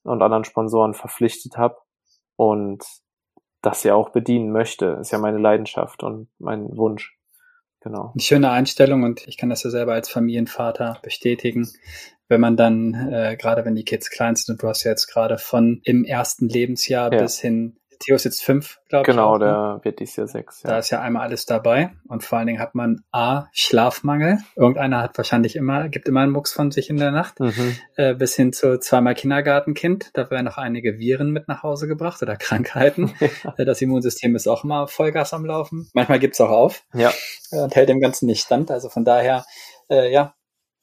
und 0.04 0.22
anderen 0.22 0.46
Sponsoren 0.46 0.94
verpflichtet 0.94 1.58
habe 1.58 1.76
und 2.38 2.84
das 3.62 3.84
ja 3.84 3.96
auch 3.96 4.10
bedienen 4.10 4.52
möchte. 4.52 4.98
Ist 5.02 5.12
ja 5.12 5.20
meine 5.20 5.40
Leidenschaft 5.40 6.04
und 6.04 6.30
mein 6.40 6.78
Wunsch. 6.78 7.15
Genau. 7.86 8.10
Eine 8.14 8.22
schöne 8.22 8.50
Einstellung 8.50 9.04
und 9.04 9.28
ich 9.28 9.38
kann 9.38 9.52
das 9.52 9.62
ja 9.62 9.70
selber 9.70 9.94
als 9.94 10.10
Familienvater 10.10 10.98
bestätigen. 11.04 11.70
Wenn 12.28 12.42
man 12.42 12.58
dann, 12.58 12.96
äh, 12.96 13.38
gerade 13.40 13.64
wenn 13.64 13.76
die 13.76 13.86
Kids 13.86 14.10
klein 14.10 14.36
sind 14.36 14.54
und 14.56 14.64
du 14.64 14.68
hast 14.68 14.84
ja 14.84 14.90
jetzt 14.90 15.06
gerade 15.06 15.38
von 15.38 15.82
im 15.84 16.04
ersten 16.04 16.50
Lebensjahr 16.50 17.14
ja. 17.14 17.22
bis 17.22 17.40
hin 17.40 17.78
Theo 18.00 18.16
ist 18.16 18.24
jetzt 18.26 18.44
fünf, 18.44 18.80
glaube 18.90 19.06
genau, 19.06 19.36
ich. 19.36 19.40
Genau, 19.42 19.74
der 19.74 19.84
wird 19.84 20.00
dies 20.00 20.16
Jahr 20.16 20.28
sechs. 20.28 20.64
Ja. 20.64 20.72
Da 20.72 20.78
ist 20.80 20.90
ja 20.90 21.02
einmal 21.02 21.24
alles 21.24 21.46
dabei. 21.46 21.92
Und 22.08 22.24
vor 22.24 22.38
allen 22.38 22.48
Dingen 22.48 22.60
hat 22.60 22.76
man 22.76 23.04
A, 23.12 23.46
Schlafmangel. 23.52 24.40
Irgendeiner 24.56 25.02
hat 25.02 25.18
wahrscheinlich 25.18 25.56
immer, 25.56 25.90
gibt 25.90 26.08
immer 26.08 26.22
einen 26.22 26.32
Mucks 26.32 26.54
von 26.54 26.72
sich 26.72 26.90
in 26.90 26.98
der 26.98 27.12
Nacht. 27.12 27.40
Mhm. 27.40 27.78
Äh, 27.96 28.14
bis 28.16 28.36
hin 28.36 28.54
zu 28.54 28.80
zweimal 28.80 29.16
Kindergartenkind. 29.16 30.12
Da 30.14 30.30
werden 30.30 30.46
noch 30.46 30.58
einige 30.58 30.98
Viren 30.98 31.32
mit 31.32 31.48
nach 31.48 31.64
Hause 31.64 31.88
gebracht 31.88 32.22
oder 32.22 32.36
Krankheiten. 32.36 33.14
ja. 33.20 33.54
Äh, 33.58 33.66
das 33.66 33.82
Immunsystem 33.82 34.36
ist 34.36 34.48
auch 34.48 34.64
immer 34.64 34.88
Vollgas 34.88 35.34
am 35.34 35.46
Laufen. 35.46 35.90
Manchmal 35.94 36.20
gibt's 36.20 36.42
auch 36.42 36.52
auf. 36.52 36.84
Ja. 36.94 37.12
Äh, 37.52 37.62
und 37.62 37.76
hält 37.76 37.90
dem 37.90 38.00
Ganzen 38.00 38.26
nicht 38.26 38.44
stand. 38.44 38.72
Also 38.72 38.90
von 38.90 39.06
daher, 39.06 39.46
äh, 39.90 40.12
ja. 40.12 40.34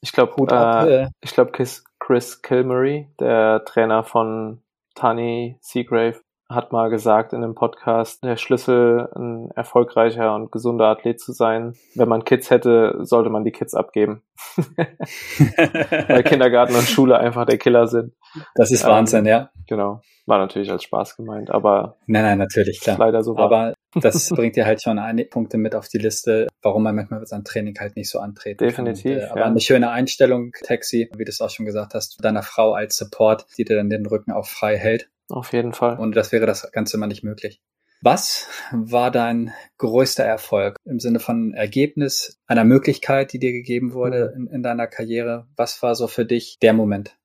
Ich 0.00 0.12
glaube, 0.12 0.34
äh, 0.52 1.02
äh, 1.04 1.08
ich 1.20 1.32
glaube, 1.32 1.52
Chris, 1.52 1.84
Chris 2.00 2.42
Kilmary, 2.42 3.08
der 3.20 3.64
Trainer 3.64 4.02
von 4.02 4.62
Tani 4.94 5.58
Seagrave, 5.60 6.20
hat 6.54 6.72
mal 6.72 6.90
gesagt 6.90 7.32
in 7.32 7.42
einem 7.42 7.54
Podcast, 7.54 8.22
der 8.24 8.36
Schlüssel, 8.36 9.08
ein 9.14 9.50
erfolgreicher 9.54 10.34
und 10.34 10.52
gesunder 10.52 10.86
Athlet 10.86 11.20
zu 11.20 11.32
sein. 11.32 11.74
Wenn 11.94 12.08
man 12.08 12.24
Kids 12.24 12.50
hätte, 12.50 12.98
sollte 13.02 13.30
man 13.30 13.44
die 13.44 13.52
Kids 13.52 13.74
abgeben. 13.74 14.22
Weil 14.66 16.22
Kindergarten 16.22 16.74
und 16.74 16.88
Schule 16.88 17.18
einfach 17.18 17.46
der 17.46 17.58
Killer 17.58 17.86
sind. 17.86 18.14
Das 18.54 18.70
ist 18.70 18.84
Wahnsinn, 18.84 19.26
ähm, 19.26 19.30
ja. 19.30 19.50
Genau. 19.66 20.00
War 20.26 20.38
natürlich 20.38 20.70
als 20.70 20.84
Spaß 20.84 21.16
gemeint, 21.16 21.50
aber. 21.50 21.96
Nein, 22.06 22.22
nein, 22.22 22.38
natürlich, 22.38 22.80
klar. 22.80 22.96
Leider 22.98 23.22
so 23.22 23.36
war. 23.36 23.44
Aber 23.44 23.74
das 23.94 24.28
bringt 24.34 24.56
dir 24.56 24.66
halt 24.66 24.82
schon 24.82 24.98
einige 24.98 25.28
Punkte 25.28 25.58
mit 25.58 25.74
auf 25.74 25.88
die 25.88 25.98
Liste, 25.98 26.46
warum 26.62 26.84
man 26.84 26.94
manchmal 26.94 27.20
mit 27.20 27.28
seinem 27.28 27.44
Training 27.44 27.76
halt 27.78 27.96
nicht 27.96 28.08
so 28.08 28.20
antreten 28.20 28.64
Definitiv. 28.64 29.04
Kann. 29.04 29.12
Und, 29.14 29.20
äh, 29.20 29.30
aber 29.30 29.40
ja. 29.40 29.46
eine 29.46 29.60
schöne 29.60 29.90
Einstellung, 29.90 30.52
Taxi, 30.64 31.10
wie 31.16 31.24
du 31.24 31.30
es 31.30 31.40
auch 31.40 31.50
schon 31.50 31.66
gesagt 31.66 31.94
hast, 31.94 32.24
deiner 32.24 32.42
Frau 32.42 32.72
als 32.72 32.96
Support, 32.96 33.46
die 33.58 33.64
dir 33.64 33.76
dann 33.76 33.90
den 33.90 34.06
Rücken 34.06 34.32
auch 34.32 34.46
frei 34.46 34.76
hält. 34.76 35.08
Auf 35.32 35.54
jeden 35.54 35.72
Fall. 35.72 35.98
Und 35.98 36.14
das 36.14 36.30
wäre 36.30 36.44
das 36.44 36.70
Ganze 36.72 36.98
mal 36.98 37.06
nicht 37.06 37.24
möglich. 37.24 37.62
Was 38.02 38.48
war 38.70 39.10
dein 39.10 39.52
größter 39.78 40.24
Erfolg 40.24 40.76
im 40.84 41.00
Sinne 41.00 41.20
von 41.20 41.54
Ergebnis, 41.54 42.38
einer 42.46 42.64
Möglichkeit, 42.64 43.32
die 43.32 43.38
dir 43.38 43.52
gegeben 43.52 43.94
wurde 43.94 44.34
in, 44.36 44.46
in 44.48 44.62
deiner 44.62 44.86
Karriere? 44.88 45.46
Was 45.56 45.82
war 45.82 45.94
so 45.94 46.06
für 46.06 46.26
dich 46.26 46.58
der 46.60 46.74
Moment? 46.74 47.16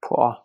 Boah, 0.00 0.44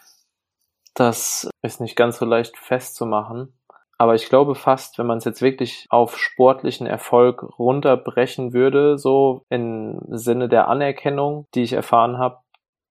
das 0.96 1.48
ist 1.62 1.80
nicht 1.80 1.96
ganz 1.96 2.18
so 2.18 2.26
leicht 2.26 2.58
festzumachen. 2.58 3.54
Aber 3.98 4.16
ich 4.16 4.28
glaube 4.28 4.56
fast, 4.56 4.98
wenn 4.98 5.06
man 5.06 5.20
es 5.20 5.26
jetzt 5.26 5.42
wirklich 5.42 5.86
auf 5.90 6.18
sportlichen 6.18 6.88
Erfolg 6.88 7.44
runterbrechen 7.60 8.52
würde, 8.52 8.98
so 8.98 9.44
im 9.50 10.00
Sinne 10.10 10.50
der 10.50 10.68
Anerkennung, 10.68 11.46
die 11.54 11.62
ich 11.62 11.74
erfahren 11.74 12.18
habe, 12.18 12.40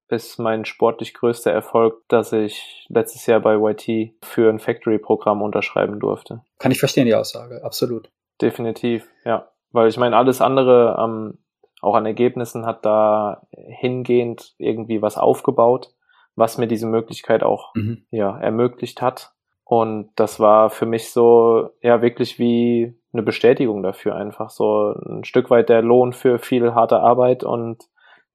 ist 0.09 0.39
mein 0.39 0.65
sportlich 0.65 1.15
größter 1.15 1.51
Erfolg, 1.51 2.03
dass 2.09 2.33
ich 2.33 2.87
letztes 2.89 3.27
Jahr 3.27 3.41
bei 3.41 3.57
YT 3.57 4.15
für 4.23 4.51
ein 4.51 4.59
Factory-Programm 4.59 5.43
unterschreiben 5.43 5.99
durfte. 5.99 6.43
Kann 6.59 6.73
ich 6.73 6.79
verstehen, 6.79 7.07
die 7.07 7.15
Aussage, 7.15 7.65
absolut. 7.65 8.11
Definitiv, 8.41 9.09
ja. 9.25 9.49
Weil 9.73 9.89
ich 9.89 9.97
meine, 9.97 10.17
alles 10.17 10.41
andere, 10.41 10.97
ähm, 11.03 11.39
auch 11.81 11.95
an 11.95 12.07
Ergebnissen, 12.07 12.67
hat 12.67 12.85
da 12.85 13.47
hingehend 13.53 14.55
irgendwie 14.59 15.03
was 15.03 15.17
aufgebaut, 15.17 15.95
was 16.37 16.59
mir 16.59 16.67
diese 16.67 16.87
Möglichkeit 16.87 17.43
auch 17.43 17.75
mhm. 17.75 18.07
ja, 18.11 18.39
ermöglicht 18.39 19.03
hat. 19.03 19.33
Und 19.65 20.11
das 20.17 20.39
war 20.39 20.69
für 20.69 20.87
mich 20.87 21.11
so, 21.11 21.71
ja, 21.81 22.03
wirklich 22.03 22.39
wie 22.39 22.95
eine 23.13 23.23
Bestätigung 23.23 23.83
dafür 23.83 24.15
einfach. 24.15 24.51
So 24.51 24.95
ein 25.07 25.25
Stück 25.25 25.51
weit 25.51 25.71
der 25.71 25.83
Lohn 25.83 26.13
für 26.13 26.39
viel 26.39 26.75
harte 26.75 27.01
Arbeit 27.01 27.45
und 27.45 27.85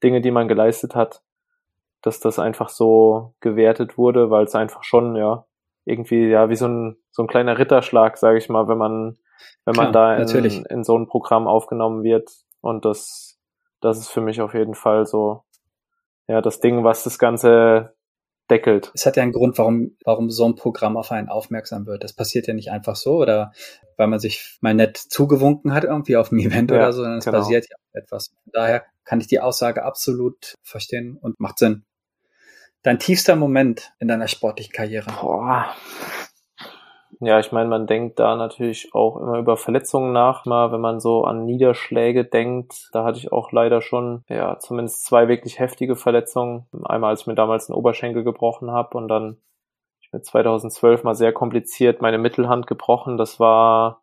Dinge, 0.01 0.22
die 0.22 0.32
man 0.32 0.47
geleistet 0.47 0.95
hat 0.95 1.22
dass 2.01 2.19
das 2.19 2.39
einfach 2.39 2.69
so 2.69 3.33
gewertet 3.39 3.97
wurde, 3.97 4.29
weil 4.29 4.45
es 4.45 4.55
einfach 4.55 4.83
schon, 4.83 5.15
ja, 5.15 5.45
irgendwie, 5.85 6.27
ja, 6.27 6.49
wie 6.49 6.55
so 6.55 6.67
ein, 6.67 6.97
so 7.11 7.23
ein 7.23 7.27
kleiner 7.27 7.57
Ritterschlag, 7.57 8.17
sage 8.17 8.37
ich 8.37 8.49
mal, 8.49 8.67
wenn 8.67 8.77
man, 8.77 9.17
wenn 9.65 9.75
man 9.75 9.91
Klar, 9.91 10.17
da 10.17 10.37
in, 10.37 10.65
in 10.65 10.83
so 10.83 10.97
ein 10.97 11.07
Programm 11.07 11.47
aufgenommen 11.47 12.03
wird. 12.03 12.29
Und 12.61 12.85
das, 12.85 13.39
das 13.81 13.97
ist 13.97 14.09
für 14.09 14.21
mich 14.21 14.41
auf 14.41 14.53
jeden 14.53 14.75
Fall 14.75 15.05
so, 15.05 15.43
ja, 16.27 16.41
das 16.41 16.59
Ding, 16.59 16.83
was 16.83 17.03
das 17.03 17.17
Ganze 17.17 17.95
deckelt. 18.49 18.91
Es 18.93 19.05
hat 19.05 19.15
ja 19.15 19.23
einen 19.23 19.31
Grund, 19.31 19.57
warum, 19.57 19.97
warum 20.03 20.29
so 20.29 20.45
ein 20.45 20.55
Programm 20.55 20.97
auf 20.97 21.11
einen 21.11 21.29
aufmerksam 21.29 21.85
wird. 21.85 22.03
Das 22.03 22.13
passiert 22.13 22.47
ja 22.47 22.53
nicht 22.53 22.71
einfach 22.71 22.95
so 22.95 23.17
oder 23.17 23.51
weil 23.97 24.07
man 24.07 24.19
sich 24.19 24.57
mal 24.61 24.73
nett 24.73 24.97
zugewunken 24.97 25.73
hat 25.73 25.83
irgendwie 25.83 26.17
auf 26.17 26.31
einem 26.31 26.39
Event 26.45 26.71
ja, 26.71 26.77
oder 26.77 26.93
so, 26.93 27.01
sondern 27.01 27.19
es 27.19 27.25
genau. 27.25 27.39
basiert 27.39 27.67
ja 27.69 27.75
auf 27.75 28.03
etwas. 28.03 28.31
Daher 28.45 28.83
kann 29.05 29.21
ich 29.21 29.27
die 29.27 29.39
Aussage 29.39 29.83
absolut 29.83 30.55
verstehen 30.63 31.17
und 31.19 31.39
macht 31.39 31.59
Sinn. 31.59 31.85
Dein 32.84 32.99
tiefster 32.99 33.36
Moment 33.36 33.91
in 33.99 34.07
deiner 34.07 34.27
sportlichen 34.27 34.71
Karriere? 34.71 35.11
Boah. 35.21 35.75
Ja, 37.21 37.38
ich 37.39 37.51
meine, 37.51 37.67
man 37.67 37.86
denkt 37.86 38.17
da 38.17 38.38
natürlich 38.38 38.93
auch 38.93 39.17
immer 39.17 39.39
über 39.39 39.57
Verletzungen 39.57 40.13
nach, 40.13 40.45
mal 40.45 40.71
wenn 40.71 40.80
man 40.80 41.01
so 41.01 41.25
an 41.25 41.43
Niederschläge 41.43 42.23
denkt. 42.23 42.89
Da 42.93 43.03
hatte 43.03 43.17
ich 43.17 43.34
auch 43.34 43.51
leider 43.51 43.82
schon, 43.82 44.23
ja, 44.30 44.57
zumindest 44.59 45.05
zwei 45.05 45.27
wirklich 45.27 45.59
heftige 45.59 45.97
Verletzungen. 45.97 46.67
Einmal, 46.86 47.09
als 47.09 47.21
ich 47.21 47.27
mir 47.27 47.36
damals 47.36 47.69
einen 47.69 47.77
Oberschenkel 47.77 48.23
gebrochen 48.23 48.71
habe 48.71 48.97
und 48.97 49.09
dann 49.09 49.41
ich 49.99 50.13
mir 50.13 50.21
2012 50.21 51.03
mal 51.03 51.15
sehr 51.15 51.34
kompliziert 51.34 52.01
meine 52.01 52.17
Mittelhand 52.17 52.65
gebrochen. 52.67 53.17
Das 53.17 53.39
war 53.41 54.01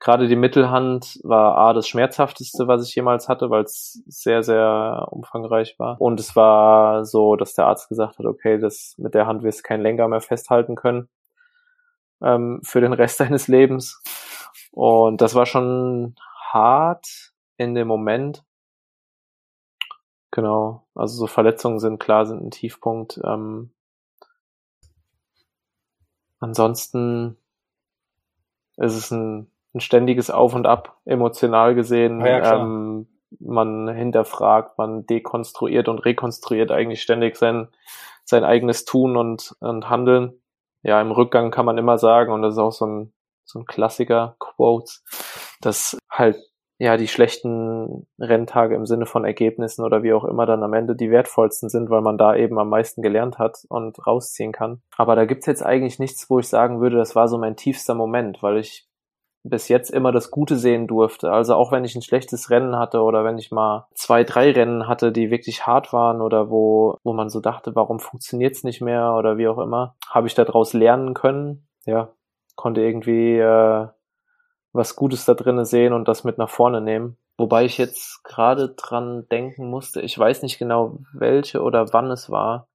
gerade 0.00 0.28
die 0.28 0.36
Mittelhand 0.36 1.20
war 1.24 1.56
A 1.56 1.72
das 1.72 1.88
schmerzhafteste, 1.88 2.68
was 2.68 2.86
ich 2.86 2.94
jemals 2.94 3.28
hatte, 3.28 3.50
weil 3.50 3.64
es 3.64 4.02
sehr, 4.06 4.42
sehr 4.42 5.08
umfangreich 5.10 5.78
war. 5.78 6.00
Und 6.00 6.20
es 6.20 6.36
war 6.36 7.04
so, 7.04 7.36
dass 7.36 7.54
der 7.54 7.66
Arzt 7.66 7.88
gesagt 7.88 8.18
hat, 8.18 8.26
okay, 8.26 8.58
das 8.58 8.94
mit 8.98 9.14
der 9.14 9.26
Hand 9.26 9.42
wirst 9.42 9.60
du 9.60 9.62
kein 9.64 9.82
Lenker 9.82 10.08
mehr 10.08 10.20
festhalten 10.20 10.76
können 10.76 11.08
ähm, 12.22 12.60
für 12.62 12.80
den 12.80 12.92
Rest 12.92 13.20
deines 13.20 13.48
Lebens. 13.48 14.02
Und 14.72 15.20
das 15.20 15.34
war 15.34 15.46
schon 15.46 16.14
hart 16.52 17.32
in 17.56 17.74
dem 17.74 17.88
Moment. 17.88 18.44
Genau, 20.30 20.86
also 20.94 21.16
so 21.16 21.26
Verletzungen 21.26 21.80
sind 21.80 21.98
klar, 21.98 22.26
sind 22.26 22.42
ein 22.42 22.50
Tiefpunkt. 22.50 23.18
Ähm, 23.24 23.72
ansonsten 26.38 27.36
ist 28.76 28.94
es 28.94 29.10
ein, 29.10 29.50
ein 29.78 29.80
ständiges 29.80 30.30
Auf 30.30 30.54
und 30.54 30.66
Ab, 30.66 30.98
emotional 31.04 31.74
gesehen. 31.74 32.20
Ja, 32.20 32.60
ähm, 32.60 33.08
man 33.40 33.88
hinterfragt, 33.88 34.78
man 34.78 35.06
dekonstruiert 35.06 35.88
und 35.88 35.98
rekonstruiert 35.98 36.70
eigentlich 36.70 37.02
ständig 37.02 37.36
sein, 37.36 37.68
sein 38.24 38.44
eigenes 38.44 38.84
Tun 38.84 39.16
und, 39.16 39.54
und 39.60 39.90
Handeln 39.90 40.40
ja, 40.82 41.00
im 41.00 41.10
Rückgang 41.10 41.50
kann 41.50 41.66
man 41.66 41.78
immer 41.78 41.98
sagen, 41.98 42.32
und 42.32 42.42
das 42.42 42.54
ist 42.54 42.58
auch 42.58 42.72
so 42.72 42.86
ein, 42.86 43.12
so 43.44 43.58
ein 43.58 43.66
Klassiker, 43.66 44.36
Quotes, 44.38 45.04
dass 45.60 45.98
halt 46.10 46.38
ja 46.78 46.96
die 46.96 47.08
schlechten 47.08 48.06
Renntage 48.20 48.76
im 48.76 48.86
Sinne 48.86 49.06
von 49.06 49.24
Ergebnissen 49.24 49.84
oder 49.84 50.04
wie 50.04 50.12
auch 50.12 50.24
immer 50.24 50.46
dann 50.46 50.62
am 50.62 50.74
Ende 50.74 50.94
die 50.94 51.10
wertvollsten 51.10 51.68
sind, 51.68 51.90
weil 51.90 52.02
man 52.02 52.18
da 52.18 52.36
eben 52.36 52.58
am 52.58 52.68
meisten 52.68 53.02
gelernt 53.02 53.38
hat 53.38 53.58
und 53.68 54.06
rausziehen 54.06 54.52
kann. 54.52 54.80
Aber 54.96 55.16
da 55.16 55.24
gibt's 55.24 55.46
jetzt 55.46 55.64
eigentlich 55.64 55.98
nichts, 55.98 56.30
wo 56.30 56.38
ich 56.38 56.48
sagen 56.48 56.80
würde, 56.80 56.96
das 56.96 57.16
war 57.16 57.26
so 57.26 57.36
mein 57.36 57.56
tiefster 57.56 57.94
Moment, 57.94 58.42
weil 58.42 58.58
ich 58.58 58.87
bis 59.48 59.68
jetzt 59.68 59.90
immer 59.90 60.12
das 60.12 60.30
Gute 60.30 60.56
sehen 60.56 60.86
durfte. 60.86 61.32
Also 61.32 61.54
auch 61.54 61.72
wenn 61.72 61.84
ich 61.84 61.94
ein 61.94 62.02
schlechtes 62.02 62.50
Rennen 62.50 62.76
hatte 62.76 63.02
oder 63.02 63.24
wenn 63.24 63.38
ich 63.38 63.50
mal 63.50 63.86
zwei, 63.94 64.24
drei 64.24 64.50
Rennen 64.52 64.88
hatte, 64.88 65.12
die 65.12 65.30
wirklich 65.30 65.66
hart 65.66 65.92
waren 65.92 66.20
oder 66.20 66.50
wo, 66.50 66.96
wo 67.04 67.12
man 67.12 67.28
so 67.28 67.40
dachte, 67.40 67.74
warum 67.74 68.00
funktioniert's 68.00 68.64
nicht 68.64 68.80
mehr 68.80 69.14
oder 69.14 69.38
wie 69.38 69.48
auch 69.48 69.58
immer, 69.58 69.96
habe 70.08 70.26
ich 70.26 70.34
daraus 70.34 70.72
lernen 70.72 71.14
können. 71.14 71.66
Ja, 71.86 72.10
konnte 72.56 72.82
irgendwie 72.82 73.38
äh, 73.38 73.88
was 74.72 74.96
Gutes 74.96 75.24
da 75.24 75.34
drinnen 75.34 75.64
sehen 75.64 75.92
und 75.92 76.08
das 76.08 76.24
mit 76.24 76.38
nach 76.38 76.50
vorne 76.50 76.80
nehmen. 76.80 77.16
Wobei 77.36 77.64
ich 77.64 77.78
jetzt 77.78 78.24
gerade 78.24 78.70
dran 78.70 79.26
denken 79.30 79.70
musste, 79.70 80.00
ich 80.00 80.18
weiß 80.18 80.42
nicht 80.42 80.58
genau 80.58 80.98
welche 81.12 81.62
oder 81.62 81.92
wann 81.92 82.10
es 82.10 82.30
war, 82.30 82.68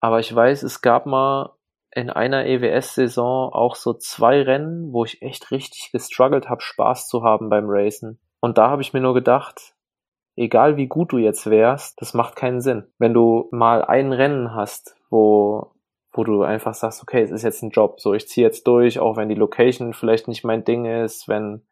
aber 0.00 0.20
ich 0.20 0.32
weiß, 0.32 0.62
es 0.62 0.82
gab 0.82 1.06
mal 1.06 1.55
in 1.96 2.10
einer 2.10 2.44
EWS-Saison 2.44 3.54
auch 3.54 3.74
so 3.74 3.94
zwei 3.94 4.42
Rennen, 4.42 4.92
wo 4.92 5.04
ich 5.04 5.22
echt 5.22 5.50
richtig 5.50 5.90
gestruggelt 5.92 6.50
habe, 6.50 6.60
Spaß 6.60 7.08
zu 7.08 7.22
haben 7.22 7.48
beim 7.48 7.64
Racen. 7.68 8.20
Und 8.40 8.58
da 8.58 8.68
habe 8.68 8.82
ich 8.82 8.92
mir 8.92 9.00
nur 9.00 9.14
gedacht, 9.14 9.74
egal 10.36 10.76
wie 10.76 10.88
gut 10.88 11.12
du 11.12 11.18
jetzt 11.18 11.48
wärst, 11.48 11.98
das 12.02 12.12
macht 12.12 12.36
keinen 12.36 12.60
Sinn. 12.60 12.84
Wenn 12.98 13.14
du 13.14 13.48
mal 13.50 13.82
ein 13.82 14.12
Rennen 14.12 14.54
hast, 14.54 14.94
wo, 15.08 15.72
wo 16.12 16.22
du 16.22 16.42
einfach 16.42 16.74
sagst, 16.74 17.02
okay, 17.02 17.22
es 17.22 17.30
ist 17.30 17.44
jetzt 17.44 17.62
ein 17.62 17.70
Job, 17.70 17.98
so 17.98 18.12
ich 18.12 18.28
ziehe 18.28 18.46
jetzt 18.46 18.66
durch, 18.66 18.98
auch 18.98 19.16
wenn 19.16 19.30
die 19.30 19.34
Location 19.34 19.94
vielleicht 19.94 20.28
nicht 20.28 20.44
mein 20.44 20.64
Ding 20.64 20.84
ist, 20.84 21.28
wenn 21.28 21.62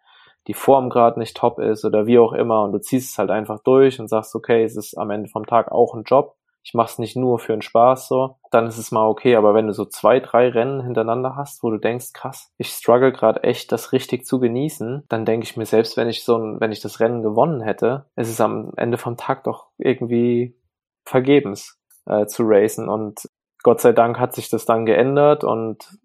die 0.46 0.54
Form 0.54 0.88
gerade 0.88 1.18
nicht 1.18 1.36
top 1.36 1.58
ist 1.58 1.84
oder 1.84 2.06
wie 2.06 2.18
auch 2.18 2.32
immer 2.32 2.64
und 2.64 2.72
du 2.72 2.78
ziehst 2.78 3.10
es 3.10 3.18
halt 3.18 3.30
einfach 3.30 3.60
durch 3.62 4.00
und 4.00 4.08
sagst, 4.08 4.34
okay, 4.34 4.64
es 4.64 4.74
ist 4.74 4.96
am 4.96 5.10
Ende 5.10 5.28
vom 5.28 5.44
Tag 5.44 5.70
auch 5.70 5.94
ein 5.94 6.04
Job, 6.04 6.36
ich 6.64 6.72
mache 6.72 6.90
es 6.92 6.98
nicht 6.98 7.14
nur 7.14 7.38
für 7.38 7.52
den 7.52 7.60
Spaß 7.60 8.08
so, 8.08 8.38
dann 8.50 8.66
ist 8.66 8.78
es 8.78 8.90
mal 8.90 9.06
okay. 9.06 9.36
Aber 9.36 9.54
wenn 9.54 9.66
du 9.66 9.74
so 9.74 9.84
zwei, 9.84 10.18
drei 10.18 10.48
Rennen 10.48 10.82
hintereinander 10.82 11.36
hast, 11.36 11.62
wo 11.62 11.70
du 11.70 11.76
denkst, 11.76 12.14
krass, 12.14 12.52
ich 12.56 12.68
struggle 12.68 13.12
gerade 13.12 13.42
echt, 13.42 13.70
das 13.70 13.92
richtig 13.92 14.24
zu 14.24 14.40
genießen, 14.40 15.04
dann 15.10 15.26
denke 15.26 15.44
ich 15.44 15.58
mir 15.58 15.66
selbst, 15.66 15.98
wenn 15.98 16.08
ich 16.08 16.24
so 16.24 16.38
ein, 16.38 16.60
wenn 16.60 16.72
ich 16.72 16.80
das 16.80 17.00
Rennen 17.00 17.22
gewonnen 17.22 17.60
hätte, 17.60 18.06
ist 18.16 18.30
es 18.30 18.40
am 18.40 18.72
Ende 18.76 18.96
vom 18.96 19.18
Tag 19.18 19.44
doch 19.44 19.68
irgendwie 19.76 20.58
vergebens 21.04 21.78
äh, 22.06 22.24
zu 22.24 22.44
racen. 22.46 22.88
Und 22.88 23.28
Gott 23.62 23.82
sei 23.82 23.92
Dank 23.92 24.18
hat 24.18 24.34
sich 24.34 24.48
das 24.48 24.64
dann 24.64 24.86
geändert 24.86 25.44
und 25.44 25.98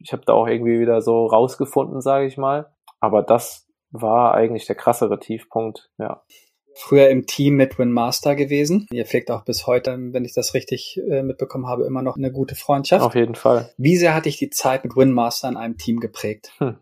ich 0.00 0.12
habe 0.12 0.22
da 0.26 0.34
auch 0.34 0.46
irgendwie 0.46 0.80
wieder 0.80 1.00
so 1.00 1.26
rausgefunden, 1.26 2.02
sage 2.02 2.26
ich 2.26 2.36
mal. 2.36 2.70
Aber 3.00 3.22
das 3.22 3.66
war 3.90 4.34
eigentlich 4.34 4.66
der 4.66 4.76
krassere 4.76 5.18
Tiefpunkt, 5.18 5.90
ja 5.96 6.22
früher 6.78 7.08
im 7.08 7.26
Team 7.26 7.56
mit 7.56 7.78
Winmaster 7.78 8.36
gewesen. 8.36 8.86
Ihr 8.90 9.04
pflegt 9.04 9.30
auch 9.30 9.44
bis 9.44 9.66
heute, 9.66 9.96
wenn 10.12 10.24
ich 10.24 10.34
das 10.34 10.54
richtig 10.54 11.00
äh, 11.10 11.22
mitbekommen 11.22 11.66
habe, 11.66 11.84
immer 11.84 12.02
noch 12.02 12.16
eine 12.16 12.32
gute 12.32 12.54
Freundschaft. 12.54 13.04
Auf 13.04 13.14
jeden 13.14 13.34
Fall. 13.34 13.70
Wie 13.76 13.96
sehr 13.96 14.14
hat 14.14 14.26
dich 14.26 14.38
die 14.38 14.50
Zeit 14.50 14.84
mit 14.84 14.96
Winmaster 14.96 15.48
in 15.48 15.56
einem 15.56 15.76
Team 15.76 16.00
geprägt? 16.00 16.52
Hm. 16.58 16.76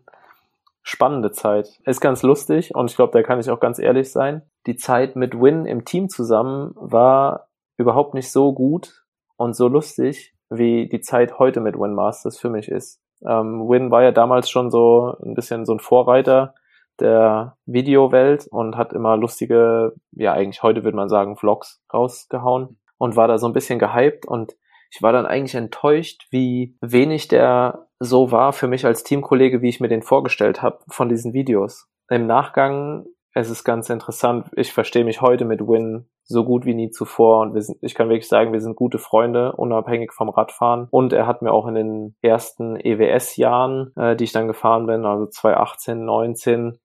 Spannende 0.83 1.31
Zeit. 1.31 1.79
Ist 1.85 1.99
ganz 1.99 2.23
lustig 2.23 2.73
und 2.73 2.89
ich 2.89 2.95
glaube, 2.95 3.11
da 3.11 3.21
kann 3.21 3.39
ich 3.39 3.49
auch 3.49 3.59
ganz 3.59 3.77
ehrlich 3.79 4.11
sein. 4.11 4.43
Die 4.67 4.77
Zeit 4.77 5.15
mit 5.17 5.33
Win 5.33 5.65
im 5.65 5.83
Team 5.83 6.07
zusammen 6.07 6.71
war 6.75 7.49
überhaupt 7.75 8.13
nicht 8.13 8.31
so 8.31 8.53
gut 8.53 9.03
und 9.35 9.55
so 9.55 9.67
lustig, 9.67 10.33
wie 10.49 10.87
die 10.87 11.01
Zeit 11.01 11.39
heute 11.39 11.59
mit 11.59 11.75
Winmasters 11.77 12.39
für 12.39 12.49
mich 12.49 12.69
ist. 12.69 13.01
Ähm, 13.27 13.67
Win 13.67 13.91
war 13.91 14.03
ja 14.03 14.11
damals 14.11 14.49
schon 14.49 14.71
so 14.71 15.15
ein 15.23 15.33
bisschen 15.33 15.65
so 15.65 15.73
ein 15.73 15.79
Vorreiter 15.79 16.53
der 16.99 17.57
Videowelt 17.65 18.47
und 18.47 18.77
hat 18.77 18.93
immer 18.93 19.17
lustige, 19.17 19.93
ja 20.11 20.33
eigentlich 20.33 20.63
heute 20.63 20.83
würde 20.83 20.97
man 20.97 21.09
sagen, 21.09 21.37
Vlogs 21.37 21.81
rausgehauen 21.93 22.79
und 22.97 23.15
war 23.15 23.27
da 23.27 23.37
so 23.37 23.47
ein 23.47 23.53
bisschen 23.53 23.79
gehypt 23.79 24.25
und 24.25 24.55
ich 24.89 25.01
war 25.01 25.11
dann 25.11 25.25
eigentlich 25.25 25.55
enttäuscht, 25.55 26.27
wie 26.31 26.77
wenig 26.81 27.27
der 27.27 27.87
so 27.99 28.31
war 28.31 28.53
für 28.53 28.67
mich 28.67 28.85
als 28.85 29.03
Teamkollege, 29.03 29.61
wie 29.61 29.69
ich 29.69 29.79
mir 29.79 29.89
den 29.89 30.01
vorgestellt 30.01 30.61
habe 30.61 30.79
von 30.87 31.09
diesen 31.09 31.33
Videos. 31.33 31.87
Im 32.09 32.25
Nachgang 32.25 33.05
es 33.39 33.51
ist 33.51 33.63
ganz 33.63 33.91
interessant. 33.91 34.49
Ich 34.55 34.73
verstehe 34.73 35.05
mich 35.05 35.21
heute 35.21 35.45
mit 35.45 35.61
Win 35.61 36.09
so 36.23 36.43
gut 36.43 36.65
wie 36.65 36.73
nie 36.73 36.89
zuvor 36.89 37.41
und 37.41 37.53
wir 37.53 37.61
sind, 37.61 37.77
ich 37.81 37.93
kann 37.93 38.09
wirklich 38.09 38.27
sagen, 38.27 38.51
wir 38.51 38.61
sind 38.61 38.75
gute 38.75 38.97
Freunde, 38.97 39.53
unabhängig 39.53 40.11
vom 40.11 40.29
Radfahren. 40.29 40.87
Und 40.89 41.13
er 41.13 41.27
hat 41.27 41.43
mir 41.43 41.53
auch 41.53 41.67
in 41.67 41.75
den 41.75 42.15
ersten 42.21 42.75
EWS-Jahren, 42.77 43.93
äh, 43.95 44.15
die 44.15 44.23
ich 44.23 44.31
dann 44.31 44.47
gefahren 44.47 44.87
bin, 44.87 45.05
also 45.05 45.27
2018, 45.27 46.03
19, 46.03 46.79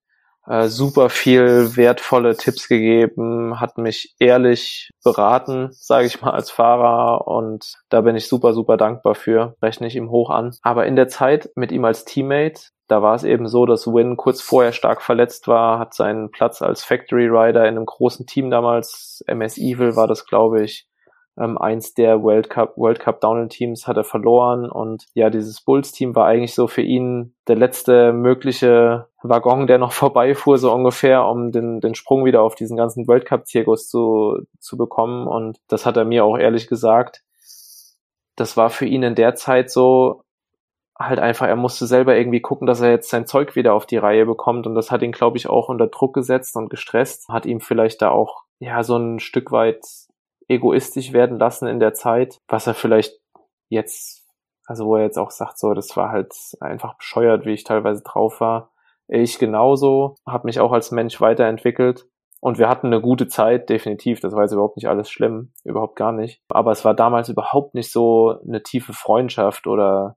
äh, 0.47 0.69
super 0.69 1.09
viel 1.09 1.77
wertvolle 1.77 2.37
Tipps 2.37 2.69
gegeben, 2.69 3.61
hat 3.61 3.79
mich 3.79 4.15
ehrlich 4.19 4.91
beraten, 5.05 5.69
sage 5.73 6.07
ich 6.07 6.21
mal, 6.21 6.31
als 6.31 6.51
Fahrer. 6.51 7.27
Und 7.27 7.75
da 7.89 8.01
bin 8.01 8.17
ich 8.17 8.29
super, 8.29 8.53
super 8.53 8.77
dankbar 8.77 9.15
für, 9.15 9.57
rechne 9.63 9.87
ich 9.87 9.97
ihm 9.97 10.11
hoch 10.11 10.31
an. 10.31 10.57
Aber 10.63 10.87
in 10.87 10.97
der 10.97 11.09
Zeit 11.09 11.51
mit 11.55 11.73
ihm 11.73 11.85
als 11.85 12.05
Teammate, 12.05 12.71
da 12.89 13.01
war 13.01 13.15
es 13.15 13.25
eben 13.25 13.47
so, 13.47 13.65
dass 13.65 13.87
Win 13.87 14.17
kurz 14.17 14.43
vorher 14.43 14.73
stark 14.73 15.01
verletzt 15.01 15.49
war, 15.49 15.79
hat 15.79 15.95
seinen 15.95 16.31
Platz 16.31 16.61
als 16.61 16.85
Factory 16.85 17.27
Rider 17.27 17.63
in 17.63 17.77
einem 17.77 17.87
großen 17.87 18.27
Team 18.27 18.51
damals, 18.51 19.23
MS 19.27 19.57
Evil 19.57 19.97
war 19.97 20.09
das, 20.09 20.27
glaube 20.27 20.63
ich, 20.65 20.87
ähm, 21.39 21.57
eins 21.57 21.95
der 21.95 22.23
World 22.23 22.51
Cup, 22.51 22.77
World 22.77 23.01
Cup 23.01 23.21
Downhill 23.21 23.49
Teams 23.49 23.87
hat 23.87 23.97
er 23.97 24.05
verloren 24.05 24.71
und 24.71 25.07
ja, 25.15 25.31
dieses 25.31 25.61
Bulls 25.63 25.93
Team 25.93 26.15
war 26.15 26.27
eigentlich 26.27 26.55
so 26.55 26.67
für 26.67 26.83
ihn 26.83 27.35
der 27.49 27.57
letzte 27.57 28.13
mögliche 28.13 29.09
Waggon, 29.23 29.67
der 29.67 29.79
noch 29.79 29.93
vorbeifuhr, 29.93 30.59
so 30.59 30.73
ungefähr, 30.73 31.27
um 31.27 31.51
den, 31.51 31.81
den 31.81 31.95
Sprung 31.95 32.25
wieder 32.25 32.43
auf 32.43 32.55
diesen 32.55 32.77
ganzen 32.77 33.07
World 33.09 33.25
Cup 33.25 33.47
Zirkus 33.47 33.89
zu, 33.89 34.43
zu 34.59 34.77
bekommen 34.77 35.27
und 35.27 35.59
das 35.69 35.87
hat 35.87 35.97
er 35.97 36.05
mir 36.05 36.25
auch 36.25 36.37
ehrlich 36.37 36.69
gesagt. 36.69 37.23
Das 38.37 38.57
war 38.57 38.71
für 38.71 38.87
ihn 38.87 39.03
in 39.03 39.15
der 39.15 39.35
Zeit 39.35 39.71
so, 39.71 40.23
halt 40.99 41.19
einfach, 41.19 41.47
er 41.47 41.57
musste 41.57 41.87
selber 41.87 42.17
irgendwie 42.17 42.41
gucken, 42.41 42.67
dass 42.67 42.81
er 42.81 42.91
jetzt 42.91 43.11
sein 43.11 43.27
Zeug 43.27 43.57
wieder 43.57 43.75
auf 43.75 43.87
die 43.87 43.97
Reihe 43.97 44.27
bekommt 44.27 44.67
und 44.67 44.75
das 44.75 44.91
hat 44.91 45.03
ihn, 45.03 45.13
glaube 45.13 45.37
ich, 45.37 45.49
auch 45.49 45.69
unter 45.69 45.87
Druck 45.87 46.15
gesetzt 46.15 46.57
und 46.57 46.69
gestresst, 46.69 47.29
hat 47.29 47.47
ihm 47.47 47.61
vielleicht 47.61 48.03
da 48.03 48.11
auch 48.11 48.43
ja 48.59 48.83
so 48.83 48.97
ein 48.97 49.19
Stück 49.19 49.51
weit 49.51 49.85
egoistisch 50.49 51.13
werden 51.13 51.39
lassen 51.39 51.69
in 51.69 51.81
der 51.81 51.95
Zeit, 51.95 52.41
was 52.49 52.67
er 52.67 52.75
vielleicht 52.75 53.19
jetzt, 53.69 54.27
also 54.67 54.87
wo 54.87 54.97
er 54.97 55.05
jetzt 55.05 55.19
auch 55.19 55.31
sagt, 55.31 55.59
so, 55.59 55.75
das 55.75 55.97
war 55.97 56.11
halt 56.11 56.35
einfach 56.61 56.97
bescheuert, 56.97 57.47
wie 57.47 57.53
ich 57.53 57.65
teilweise 57.65 58.03
drauf 58.03 58.41
war. 58.41 58.71
Ich 59.09 59.39
genauso, 59.39 60.15
habe 60.27 60.47
mich 60.47 60.61
auch 60.61 60.73
als 60.73 60.91
Mensch 60.91 61.21
weiterentwickelt 61.21 62.07
und 62.41 62.59
wir 62.59 62.69
hatten 62.69 62.89
eine 62.89 63.01
gute 63.01 63.29
Zeit, 63.29 63.69
definitiv. 63.69 64.19
Das 64.19 64.35
war 64.35 64.43
jetzt 64.43 64.53
überhaupt 64.53 64.77
nicht 64.77 64.89
alles 64.89 65.09
schlimm, 65.09 65.53
überhaupt 65.63 65.95
gar 65.95 66.11
nicht. 66.11 66.43
Aber 66.49 66.73
es 66.73 66.85
war 66.85 66.93
damals 66.93 67.29
überhaupt 67.29 67.75
nicht 67.75 67.93
so 67.93 68.37
eine 68.47 68.65
tiefe 68.65 68.93
Freundschaft 68.93 69.69
oder 69.69 70.17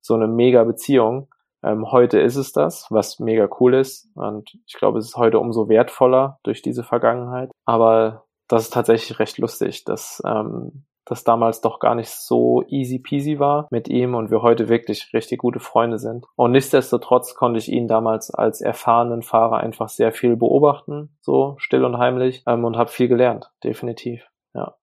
so 0.00 0.14
eine 0.14 0.26
mega 0.26 0.64
Beziehung. 0.64 1.28
Ähm, 1.62 1.90
heute 1.90 2.18
ist 2.18 2.36
es 2.36 2.52
das, 2.52 2.86
was 2.90 3.18
mega 3.18 3.46
cool 3.60 3.74
ist. 3.74 4.08
Und 4.14 4.56
ich 4.66 4.74
glaube, 4.74 4.98
es 4.98 5.06
ist 5.06 5.16
heute 5.16 5.38
umso 5.38 5.68
wertvoller 5.68 6.38
durch 6.44 6.62
diese 6.62 6.82
Vergangenheit. 6.82 7.50
Aber 7.66 8.25
das 8.48 8.64
ist 8.64 8.72
tatsächlich 8.72 9.18
recht 9.18 9.38
lustig, 9.38 9.84
dass 9.84 10.22
ähm, 10.26 10.84
das 11.06 11.24
damals 11.24 11.60
doch 11.60 11.78
gar 11.78 11.94
nicht 11.94 12.10
so 12.10 12.64
easy 12.68 12.98
peasy 12.98 13.38
war 13.38 13.68
mit 13.70 13.88
ihm 13.88 14.14
und 14.14 14.30
wir 14.30 14.42
heute 14.42 14.68
wirklich 14.68 15.10
richtig 15.14 15.38
gute 15.38 15.60
Freunde 15.60 15.98
sind. 15.98 16.26
Und 16.34 16.50
nichtsdestotrotz 16.52 17.34
konnte 17.34 17.58
ich 17.58 17.70
ihn 17.70 17.86
damals 17.88 18.30
als 18.30 18.60
erfahrenen 18.60 19.22
Fahrer 19.22 19.58
einfach 19.58 19.88
sehr 19.88 20.12
viel 20.12 20.36
beobachten, 20.36 21.16
so 21.20 21.54
still 21.58 21.84
und 21.84 21.98
heimlich, 21.98 22.42
ähm, 22.46 22.64
und 22.64 22.76
habe 22.76 22.90
viel 22.90 23.08
gelernt, 23.08 23.50
definitiv, 23.62 24.28
ja. 24.52 24.74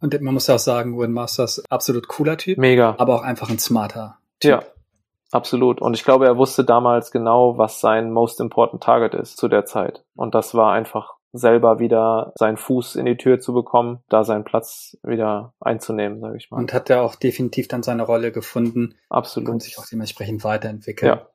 Und 0.00 0.20
man 0.20 0.34
muss 0.34 0.50
auch 0.50 0.58
sagen, 0.58 0.98
Win 0.98 1.12
Masters 1.12 1.62
absolut 1.70 2.08
cooler 2.08 2.36
Typ. 2.36 2.58
Mega. 2.58 2.94
Aber 2.98 3.14
auch 3.14 3.22
einfach 3.22 3.48
ein 3.48 3.58
smarter 3.58 4.18
Typ. 4.40 4.50
Ja, 4.50 4.62
absolut. 5.30 5.80
Und 5.80 5.94
ich 5.94 6.04
glaube, 6.04 6.26
er 6.26 6.36
wusste 6.36 6.64
damals 6.64 7.10
genau, 7.12 7.56
was 7.56 7.80
sein 7.80 8.10
most 8.10 8.40
important 8.40 8.82
target 8.82 9.14
ist 9.14 9.38
zu 9.38 9.48
der 9.48 9.64
Zeit. 9.64 10.04
Und 10.14 10.34
das 10.34 10.54
war 10.54 10.72
einfach 10.72 11.14
selber 11.32 11.78
wieder 11.78 12.32
seinen 12.36 12.56
Fuß 12.56 12.96
in 12.96 13.06
die 13.06 13.16
Tür 13.16 13.40
zu 13.40 13.52
bekommen, 13.54 14.02
da 14.08 14.24
seinen 14.24 14.44
Platz 14.44 14.98
wieder 15.02 15.54
einzunehmen, 15.60 16.20
sage 16.20 16.36
ich 16.36 16.50
mal. 16.50 16.58
Und 16.58 16.72
hat 16.72 16.90
er 16.90 17.02
auch 17.02 17.14
definitiv 17.14 17.68
dann 17.68 17.82
seine 17.82 18.02
Rolle 18.02 18.32
gefunden. 18.32 18.94
Absolut. 19.08 19.48
Und 19.48 19.62
sich 19.62 19.78
auch 19.78 19.86
dementsprechend 19.86 20.44
weiterentwickeln. 20.44 21.08
Ja. 21.08 21.28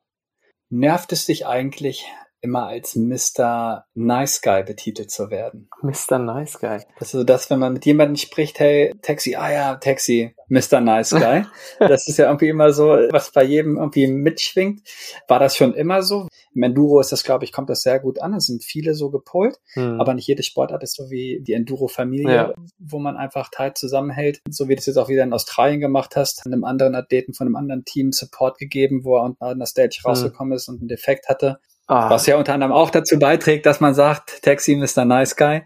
Nervt 0.70 1.12
es 1.12 1.26
dich 1.26 1.46
eigentlich, 1.46 2.06
immer 2.40 2.66
als 2.68 2.94
Mr. 2.94 3.84
Nice 3.94 4.40
Guy 4.42 4.62
betitelt 4.62 5.10
zu 5.10 5.30
werden. 5.30 5.68
Mr. 5.82 6.18
Nice 6.18 6.58
Guy. 6.58 6.78
Das 6.98 7.08
ist 7.08 7.12
so 7.12 7.24
das, 7.24 7.50
wenn 7.50 7.58
man 7.58 7.72
mit 7.72 7.84
jemandem 7.84 8.16
spricht, 8.16 8.60
hey, 8.60 8.94
Taxi, 9.02 9.34
ah 9.34 9.50
ja, 9.50 9.74
Taxi, 9.76 10.34
Mr. 10.48 10.80
Nice 10.80 11.10
Guy. 11.10 11.44
das 11.78 12.08
ist 12.08 12.16
ja 12.18 12.26
irgendwie 12.26 12.48
immer 12.48 12.72
so, 12.72 12.88
was 13.10 13.32
bei 13.32 13.42
jedem 13.42 13.76
irgendwie 13.76 14.06
mitschwingt. 14.06 14.82
War 15.26 15.40
das 15.40 15.56
schon 15.56 15.74
immer 15.74 16.02
so? 16.02 16.28
Im 16.54 16.62
Enduro 16.62 17.00
ist 17.00 17.12
das, 17.12 17.24
glaube 17.24 17.44
ich, 17.44 17.52
kommt 17.52 17.70
das 17.70 17.82
sehr 17.82 18.00
gut 18.00 18.20
an. 18.20 18.34
Es 18.34 18.46
sind 18.46 18.64
viele 18.64 18.94
so 18.94 19.10
gepolt, 19.10 19.58
hm. 19.74 20.00
aber 20.00 20.14
nicht 20.14 20.26
jede 20.26 20.42
Sportart 20.42 20.82
ist 20.82 20.96
so 20.96 21.10
wie 21.10 21.40
die 21.42 21.52
Enduro-Familie, 21.52 22.34
ja. 22.34 22.54
wo 22.78 22.98
man 22.98 23.16
einfach 23.16 23.50
tight 23.50 23.78
zusammenhält. 23.78 24.40
So 24.48 24.68
wie 24.68 24.74
du 24.74 24.80
es 24.80 24.86
jetzt 24.86 24.96
auch 24.96 25.08
wieder 25.08 25.24
in 25.24 25.32
Australien 25.32 25.80
gemacht 25.80 26.16
hast, 26.16 26.46
einem 26.46 26.64
anderen 26.64 26.94
Athleten 26.94 27.34
von 27.34 27.46
einem 27.46 27.56
anderen 27.56 27.84
Team 27.84 28.12
Support 28.12 28.58
gegeben, 28.58 29.04
wo 29.04 29.16
er 29.16 29.24
unten 29.24 29.42
an 29.44 29.58
der 29.58 29.66
Stage 29.66 30.00
hm. 30.02 30.08
rausgekommen 30.10 30.52
ist 30.54 30.68
und 30.68 30.80
einen 30.80 30.88
Defekt 30.88 31.28
hatte. 31.28 31.58
Ah. 31.88 32.10
Was 32.10 32.26
ja 32.26 32.36
unter 32.36 32.52
anderem 32.54 32.72
auch 32.72 32.90
dazu 32.90 33.18
beiträgt, 33.18 33.66
dass 33.66 33.80
man 33.80 33.94
sagt, 33.94 34.42
Taxi 34.42 34.76
Mr. 34.76 35.04
Nice 35.04 35.36
Guy. 35.36 35.62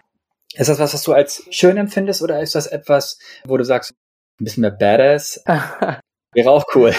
Ist 0.54 0.68
das 0.68 0.78
was, 0.78 0.94
was 0.94 1.02
du 1.02 1.12
als 1.12 1.46
schön 1.50 1.76
empfindest 1.76 2.22
oder 2.22 2.40
ist 2.40 2.54
das 2.54 2.66
etwas, 2.66 3.18
wo 3.44 3.56
du 3.56 3.64
sagst, 3.64 3.92
ein 4.40 4.44
bisschen 4.44 4.60
mehr 4.60 4.70
Badass? 4.70 5.42
Wäre 6.32 6.50
auch 6.50 6.64
cool. 6.74 6.94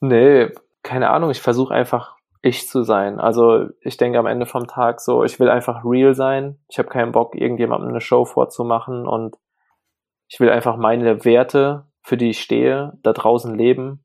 nee, 0.00 0.48
keine 0.82 1.10
Ahnung. 1.10 1.30
Ich 1.30 1.40
versuche 1.40 1.72
einfach 1.72 2.16
ich 2.42 2.68
zu 2.68 2.82
sein. 2.82 3.20
Also 3.20 3.68
ich 3.82 3.96
denke 3.96 4.18
am 4.18 4.26
Ende 4.26 4.46
vom 4.46 4.66
Tag 4.66 5.00
so, 5.00 5.24
ich 5.24 5.38
will 5.38 5.50
einfach 5.50 5.84
real 5.84 6.14
sein. 6.14 6.58
Ich 6.68 6.78
habe 6.78 6.88
keinen 6.88 7.12
Bock, 7.12 7.34
irgendjemandem 7.34 7.90
eine 7.90 8.00
Show 8.00 8.24
vorzumachen 8.24 9.06
und 9.06 9.36
ich 10.28 10.40
will 10.40 10.50
einfach 10.50 10.76
meine 10.76 11.24
Werte, 11.24 11.86
für 12.02 12.16
die 12.16 12.30
ich 12.30 12.40
stehe, 12.40 12.94
da 13.02 13.12
draußen 13.12 13.54
leben. 13.54 14.04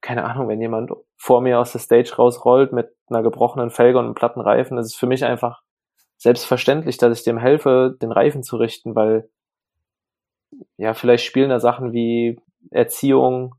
Keine 0.00 0.24
Ahnung, 0.24 0.48
wenn 0.48 0.60
jemand 0.60 0.92
vor 1.16 1.40
mir 1.40 1.58
aus 1.58 1.72
der 1.72 1.80
Stage 1.80 2.14
rausrollt 2.16 2.72
mit 2.72 2.94
einer 3.08 3.22
gebrochenen 3.22 3.70
Felge 3.70 3.98
und 3.98 4.04
einem 4.04 4.14
platten 4.14 4.40
Reifen, 4.40 4.78
ist 4.78 4.96
für 4.96 5.06
mich 5.06 5.24
einfach 5.24 5.62
selbstverständlich, 6.18 6.98
dass 6.98 7.18
ich 7.18 7.24
dem 7.24 7.38
helfe, 7.38 7.96
den 8.00 8.12
Reifen 8.12 8.42
zu 8.42 8.56
richten, 8.56 8.94
weil 8.94 9.28
ja, 10.76 10.94
vielleicht 10.94 11.24
spielen 11.24 11.50
da 11.50 11.60
Sachen 11.60 11.92
wie 11.92 12.40
Erziehung 12.70 13.54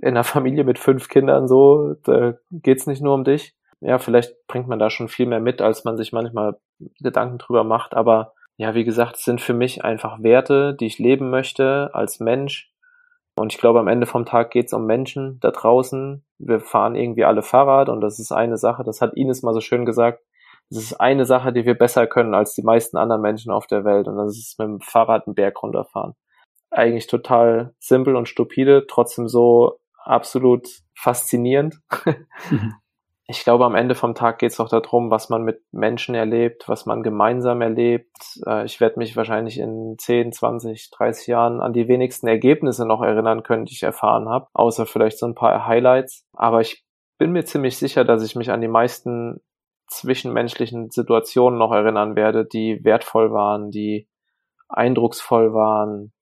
in 0.00 0.08
einer 0.08 0.24
Familie 0.24 0.64
mit 0.64 0.78
fünf 0.78 1.08
Kindern 1.08 1.48
so, 1.48 1.94
da 2.04 2.34
geht's 2.50 2.86
nicht 2.86 3.02
nur 3.02 3.14
um 3.14 3.24
dich. 3.24 3.54
Ja, 3.80 3.98
vielleicht 3.98 4.46
bringt 4.48 4.68
man 4.68 4.78
da 4.78 4.90
schon 4.90 5.08
viel 5.08 5.26
mehr 5.26 5.40
mit, 5.40 5.62
als 5.62 5.84
man 5.84 5.96
sich 5.96 6.12
manchmal 6.12 6.58
Gedanken 7.00 7.38
drüber 7.38 7.64
macht, 7.64 7.94
aber 7.94 8.34
ja, 8.56 8.74
wie 8.74 8.84
gesagt, 8.84 9.16
es 9.16 9.24
sind 9.24 9.40
für 9.40 9.54
mich 9.54 9.84
einfach 9.84 10.20
Werte, 10.20 10.74
die 10.74 10.86
ich 10.86 10.98
leben 10.98 11.30
möchte 11.30 11.90
als 11.92 12.18
Mensch 12.18 12.72
und 13.38 13.52
ich 13.52 13.58
glaube, 13.58 13.80
am 13.80 13.88
Ende 13.88 14.06
vom 14.06 14.24
Tag 14.24 14.50
geht 14.50 14.66
es 14.66 14.72
um 14.72 14.86
Menschen 14.86 15.38
da 15.40 15.50
draußen. 15.50 16.24
Wir 16.38 16.60
fahren 16.60 16.94
irgendwie 16.94 17.24
alle 17.24 17.42
Fahrrad 17.42 17.88
und 17.88 18.00
das 18.00 18.18
ist 18.18 18.32
eine 18.32 18.56
Sache, 18.56 18.84
das 18.84 19.00
hat 19.00 19.14
Ines 19.14 19.42
mal 19.42 19.54
so 19.54 19.60
schön 19.60 19.84
gesagt. 19.84 20.22
Das 20.70 20.82
ist 20.82 21.00
eine 21.00 21.24
Sache, 21.24 21.52
die 21.52 21.64
wir 21.64 21.74
besser 21.74 22.06
können 22.06 22.34
als 22.34 22.54
die 22.54 22.62
meisten 22.62 22.98
anderen 22.98 23.22
Menschen 23.22 23.50
auf 23.50 23.66
der 23.66 23.84
Welt 23.84 24.06
und 24.06 24.16
das 24.16 24.36
ist 24.36 24.58
mit 24.58 24.68
dem 24.68 24.80
Fahrrad 24.80 25.26
einen 25.26 25.34
Berg 25.34 25.62
runterfahren. 25.62 26.14
Eigentlich 26.70 27.06
total 27.06 27.74
simpel 27.78 28.16
und 28.16 28.28
stupide, 28.28 28.86
trotzdem 28.86 29.28
so 29.28 29.78
absolut 30.04 30.68
faszinierend. 30.94 31.80
Mhm. 32.50 32.74
ich 33.30 33.44
glaube, 33.44 33.66
am 33.66 33.74
Ende 33.74 33.94
vom 33.94 34.14
Tag 34.14 34.38
geht 34.38 34.52
es 34.52 34.58
auch 34.58 34.70
darum, 34.70 35.10
was 35.10 35.28
man 35.28 35.42
mit 35.42 35.62
Menschen 35.70 36.14
erlebt, 36.14 36.66
was 36.66 36.86
man 36.86 37.02
gemeinsam 37.02 37.60
erlebt. 37.60 38.16
Äh, 38.46 38.64
ich 38.64 38.80
werde 38.80 38.98
mich 38.98 39.16
wahrscheinlich 39.16 39.58
in 39.58 39.96
10, 39.98 40.32
20, 40.32 40.90
30 40.90 41.26
Jahren 41.26 41.60
an 41.60 41.74
die 41.74 41.88
wenigsten 41.88 42.26
Ergebnisse 42.26 42.86
noch 42.86 43.02
erinnern 43.02 43.42
können, 43.42 43.66
die 43.66 43.74
ich 43.74 43.82
erfahren 43.82 44.30
habe, 44.30 44.48
außer 44.54 44.86
vielleicht 44.86 45.18
so 45.18 45.26
ein 45.26 45.34
paar 45.34 45.66
Highlights. 45.66 46.24
Aber 46.32 46.62
ich 46.62 46.86
bin 47.18 47.32
mir 47.32 47.44
ziemlich 47.44 47.76
sicher, 47.76 48.02
dass 48.02 48.24
ich 48.24 48.34
mich 48.34 48.50
an 48.50 48.62
die 48.62 48.68
meisten 48.68 49.42
zwischenmenschlichen 49.88 50.90
Situationen 50.90 51.58
noch 51.58 51.72
erinnern 51.72 52.16
werde, 52.16 52.46
die 52.46 52.82
wertvoll 52.82 53.30
waren, 53.30 53.70
die 53.70 54.08
eindrucksvoll 54.70 55.52
waren, 55.52 56.12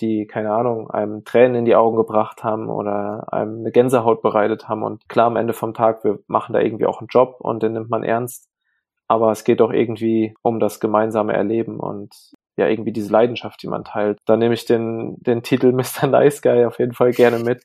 die, 0.00 0.26
keine 0.26 0.52
Ahnung, 0.52 0.90
einem 0.90 1.24
Tränen 1.24 1.56
in 1.56 1.64
die 1.64 1.76
Augen 1.76 1.96
gebracht 1.96 2.42
haben 2.42 2.68
oder 2.68 3.32
einem 3.32 3.60
eine 3.60 3.70
Gänsehaut 3.70 4.22
bereitet 4.22 4.68
haben. 4.68 4.82
Und 4.82 5.08
klar, 5.08 5.26
am 5.26 5.36
Ende 5.36 5.52
vom 5.52 5.74
Tag, 5.74 6.04
wir 6.04 6.18
machen 6.26 6.52
da 6.52 6.60
irgendwie 6.60 6.86
auch 6.86 7.00
einen 7.00 7.08
Job 7.08 7.36
und 7.40 7.62
den 7.62 7.72
nimmt 7.72 7.90
man 7.90 8.02
ernst. 8.02 8.48
Aber 9.06 9.30
es 9.30 9.44
geht 9.44 9.60
doch 9.60 9.72
irgendwie 9.72 10.34
um 10.42 10.60
das 10.60 10.80
gemeinsame 10.80 11.34
Erleben 11.34 11.78
und 11.78 12.32
ja, 12.56 12.68
irgendwie 12.68 12.92
diese 12.92 13.12
Leidenschaft, 13.12 13.62
die 13.62 13.68
man 13.68 13.84
teilt. 13.84 14.18
Da 14.26 14.36
nehme 14.36 14.54
ich 14.54 14.64
den, 14.64 15.16
den 15.20 15.42
Titel 15.42 15.72
Mr. 16.02 16.06
Nice 16.06 16.42
Guy 16.42 16.64
auf 16.64 16.78
jeden 16.78 16.94
Fall 16.94 17.12
gerne 17.12 17.38
mit. 17.38 17.62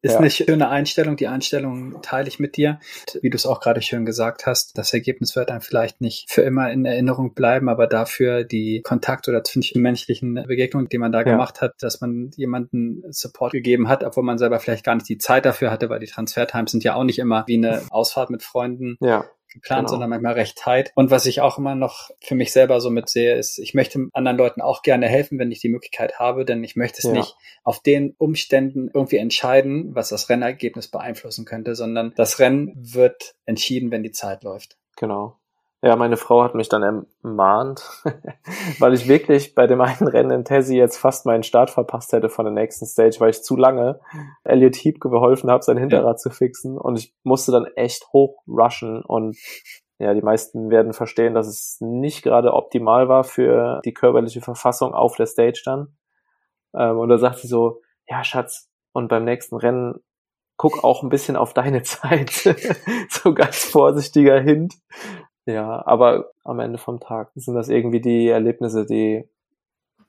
Ist 0.00 0.12
ja. 0.12 0.18
eine 0.18 0.30
schöne 0.30 0.68
Einstellung. 0.68 1.16
Die 1.16 1.26
Einstellung 1.26 2.00
teile 2.02 2.28
ich 2.28 2.38
mit 2.38 2.56
dir. 2.56 2.78
Wie 3.20 3.30
du 3.30 3.36
es 3.36 3.46
auch 3.46 3.60
gerade 3.60 3.82
schön 3.82 4.06
gesagt 4.06 4.46
hast, 4.46 4.78
das 4.78 4.92
Ergebnis 4.92 5.34
wird 5.34 5.50
dann 5.50 5.60
vielleicht 5.60 6.00
nicht 6.00 6.30
für 6.30 6.42
immer 6.42 6.70
in 6.70 6.84
Erinnerung 6.84 7.34
bleiben, 7.34 7.68
aber 7.68 7.86
dafür 7.86 8.44
die 8.44 8.82
Kontakt- 8.82 9.28
oder 9.28 9.42
zwischenmenschlichen 9.42 10.34
Begegnungen, 10.46 10.88
die 10.88 10.98
man 10.98 11.12
da 11.12 11.18
ja. 11.18 11.24
gemacht 11.24 11.60
hat, 11.60 11.74
dass 11.80 12.00
man 12.00 12.30
jemanden 12.36 13.02
Support 13.10 13.52
gegeben 13.52 13.88
hat, 13.88 14.04
obwohl 14.04 14.24
man 14.24 14.38
selber 14.38 14.60
vielleicht 14.60 14.84
gar 14.84 14.94
nicht 14.94 15.08
die 15.08 15.18
Zeit 15.18 15.44
dafür 15.44 15.70
hatte, 15.70 15.88
weil 15.88 16.00
die 16.00 16.06
Transfertimes 16.06 16.70
sind 16.70 16.84
ja 16.84 16.94
auch 16.94 17.04
nicht 17.04 17.18
immer 17.18 17.44
wie 17.46 17.56
eine 17.56 17.82
Ausfahrt 17.90 18.30
mit 18.30 18.42
Freunden. 18.42 18.96
Ja 19.00 19.24
geplant, 19.48 19.80
genau. 19.80 19.90
sondern 19.90 20.10
manchmal 20.10 20.34
recht 20.34 20.58
tight. 20.58 20.92
Und 20.94 21.10
was 21.10 21.26
ich 21.26 21.40
auch 21.40 21.58
immer 21.58 21.74
noch 21.74 22.10
für 22.20 22.34
mich 22.34 22.52
selber 22.52 22.80
so 22.80 22.90
mitsehe, 22.90 23.34
ist, 23.34 23.58
ich 23.58 23.74
möchte 23.74 24.08
anderen 24.12 24.36
Leuten 24.36 24.60
auch 24.60 24.82
gerne 24.82 25.08
helfen, 25.08 25.38
wenn 25.38 25.50
ich 25.50 25.60
die 25.60 25.68
Möglichkeit 25.68 26.18
habe, 26.18 26.44
denn 26.44 26.62
ich 26.64 26.76
möchte 26.76 26.98
es 26.98 27.04
ja. 27.04 27.12
nicht 27.12 27.36
auf 27.64 27.80
den 27.80 28.14
Umständen 28.18 28.90
irgendwie 28.92 29.16
entscheiden, 29.16 29.94
was 29.94 30.10
das 30.10 30.28
Rennergebnis 30.28 30.88
beeinflussen 30.88 31.44
könnte, 31.44 31.74
sondern 31.74 32.12
das 32.16 32.38
Rennen 32.38 32.72
wird 32.76 33.34
entschieden, 33.46 33.90
wenn 33.90 34.02
die 34.02 34.12
Zeit 34.12 34.44
läuft. 34.44 34.76
Genau. 34.96 35.37
Ja, 35.80 35.94
meine 35.94 36.16
Frau 36.16 36.42
hat 36.42 36.56
mich 36.56 36.68
dann 36.68 37.06
ermahnt, 37.22 38.02
weil 38.80 38.94
ich 38.94 39.06
wirklich 39.06 39.54
bei 39.54 39.68
dem 39.68 39.80
einen 39.80 40.08
Rennen 40.08 40.32
in 40.32 40.44
Tessie 40.44 40.76
jetzt 40.76 40.96
fast 40.96 41.24
meinen 41.24 41.44
Start 41.44 41.70
verpasst 41.70 42.12
hätte 42.12 42.28
von 42.28 42.44
der 42.44 42.54
nächsten 42.54 42.84
Stage, 42.84 43.16
weil 43.20 43.30
ich 43.30 43.44
zu 43.44 43.56
lange 43.56 44.00
Elliot 44.42 44.74
Heap 44.74 44.98
geholfen 44.98 45.50
habe, 45.50 45.62
sein 45.62 45.78
Hinterrad 45.78 46.14
ja. 46.14 46.16
zu 46.16 46.30
fixen 46.30 46.76
und 46.76 46.98
ich 46.98 47.14
musste 47.22 47.52
dann 47.52 47.66
echt 47.76 48.08
hoch 48.12 48.42
rushen 48.48 49.04
und 49.04 49.36
ja, 50.00 50.14
die 50.14 50.22
meisten 50.22 50.70
werden 50.70 50.92
verstehen, 50.92 51.34
dass 51.34 51.48
es 51.48 51.78
nicht 51.80 52.22
gerade 52.22 52.52
optimal 52.54 53.08
war 53.08 53.24
für 53.24 53.80
die 53.84 53.94
körperliche 53.94 54.40
Verfassung 54.40 54.94
auf 54.94 55.16
der 55.16 55.26
Stage 55.26 55.62
dann. 55.64 55.96
Ähm, 56.74 56.98
und 56.98 57.08
da 57.08 57.18
sagt 57.18 57.38
sie 57.38 57.48
so, 57.48 57.80
ja, 58.06 58.22
Schatz, 58.22 58.68
und 58.92 59.08
beim 59.08 59.24
nächsten 59.24 59.56
Rennen 59.56 60.00
guck 60.56 60.84
auch 60.84 61.02
ein 61.02 61.08
bisschen 61.08 61.36
auf 61.36 61.52
deine 61.52 61.82
Zeit. 61.82 62.30
so 63.10 63.34
ganz 63.34 63.64
vorsichtiger 63.64 64.40
Hint. 64.40 64.74
Ja, 65.48 65.82
aber 65.86 66.30
am 66.44 66.60
Ende 66.60 66.76
vom 66.76 67.00
Tag 67.00 67.30
sind 67.34 67.54
das 67.54 67.70
irgendwie 67.70 68.02
die 68.02 68.28
Erlebnisse, 68.28 68.84
die, 68.84 69.24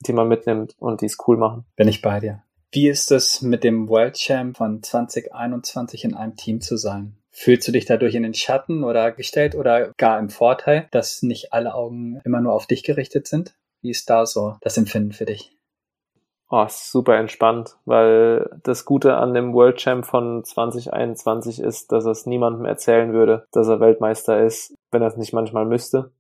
die 0.06 0.12
man 0.12 0.28
mitnimmt 0.28 0.76
und 0.80 1.00
die 1.00 1.06
es 1.06 1.18
cool 1.28 1.38
machen. 1.38 1.64
Bin 1.78 1.88
ich 1.88 2.02
bei 2.02 2.20
dir. 2.20 2.44
Wie 2.74 2.90
ist 2.90 3.10
es 3.10 3.42
mit 3.42 3.64
dem 3.64 3.88
World 3.88 4.16
Champ 4.16 4.58
von 4.58 4.84
2021 4.84 6.04
in 6.04 6.14
einem 6.14 6.36
Team 6.36 6.60
zu 6.60 6.76
sein? 6.76 7.16
Fühlst 7.32 7.66
du 7.70 7.72
dich 7.72 7.86
dadurch 7.86 8.16
in 8.16 8.24
den 8.24 8.34
Schatten 8.34 8.84
oder 8.84 9.14
gestellt 9.14 9.56
oder 9.56 9.94
gar 9.98 10.20
im 10.20 10.30
Vorteil, 10.30 10.90
dass 10.92 11.24
nicht 11.24 11.54
alle 11.54 11.74
Augen 11.74 12.20
immer 12.26 12.42
nur 12.42 12.52
auf 12.52 12.68
dich 12.68 12.84
gerichtet 12.84 13.26
sind? 13.26 13.56
Wie 13.82 13.92
ist 13.92 14.10
da 14.10 14.26
so 14.26 14.58
das 14.60 14.78
Empfinden 14.78 15.14
für 15.14 15.26
dich? 15.26 15.56
Oh, 16.50 16.66
super 16.68 17.16
entspannt, 17.16 17.78
weil 17.86 18.50
das 18.64 18.84
Gute 18.84 19.16
an 19.16 19.34
dem 19.34 19.54
World 19.54 19.78
Champ 19.78 20.06
von 20.06 20.44
2021 20.44 21.60
ist, 21.60 21.92
dass 21.94 22.06
er 22.06 22.12
es 22.12 22.26
niemandem 22.26 22.66
erzählen 22.66 23.14
würde, 23.14 23.46
dass 23.52 23.68
er 23.68 23.80
Weltmeister 23.80 24.44
ist, 24.44 24.74
wenn 24.92 25.02
er 25.02 25.08
es 25.08 25.18
nicht 25.18 25.34
manchmal 25.34 25.66
müsste. 25.66 26.12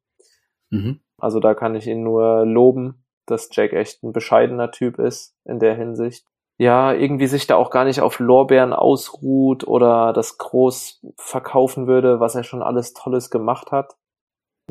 Mhm. 0.69 0.99
Also 1.17 1.39
da 1.39 1.53
kann 1.53 1.75
ich 1.75 1.87
ihn 1.87 2.03
nur 2.03 2.45
loben, 2.45 3.03
dass 3.25 3.49
Jack 3.51 3.73
echt 3.73 4.03
ein 4.03 4.13
bescheidener 4.13 4.71
Typ 4.71 4.99
ist 4.99 5.35
in 5.45 5.59
der 5.59 5.75
Hinsicht. 5.75 6.25
Ja, 6.57 6.93
irgendwie 6.93 7.27
sich 7.27 7.47
da 7.47 7.55
auch 7.55 7.69
gar 7.69 7.85
nicht 7.85 8.01
auf 8.01 8.19
Lorbeeren 8.19 8.73
ausruht 8.73 9.65
oder 9.65 10.11
das 10.11 10.37
groß 10.37 11.05
verkaufen 11.17 11.87
würde, 11.87 12.19
was 12.19 12.35
er 12.35 12.43
schon 12.43 12.61
alles 12.61 12.93
Tolles 12.93 13.29
gemacht 13.29 13.71
hat 13.71 13.95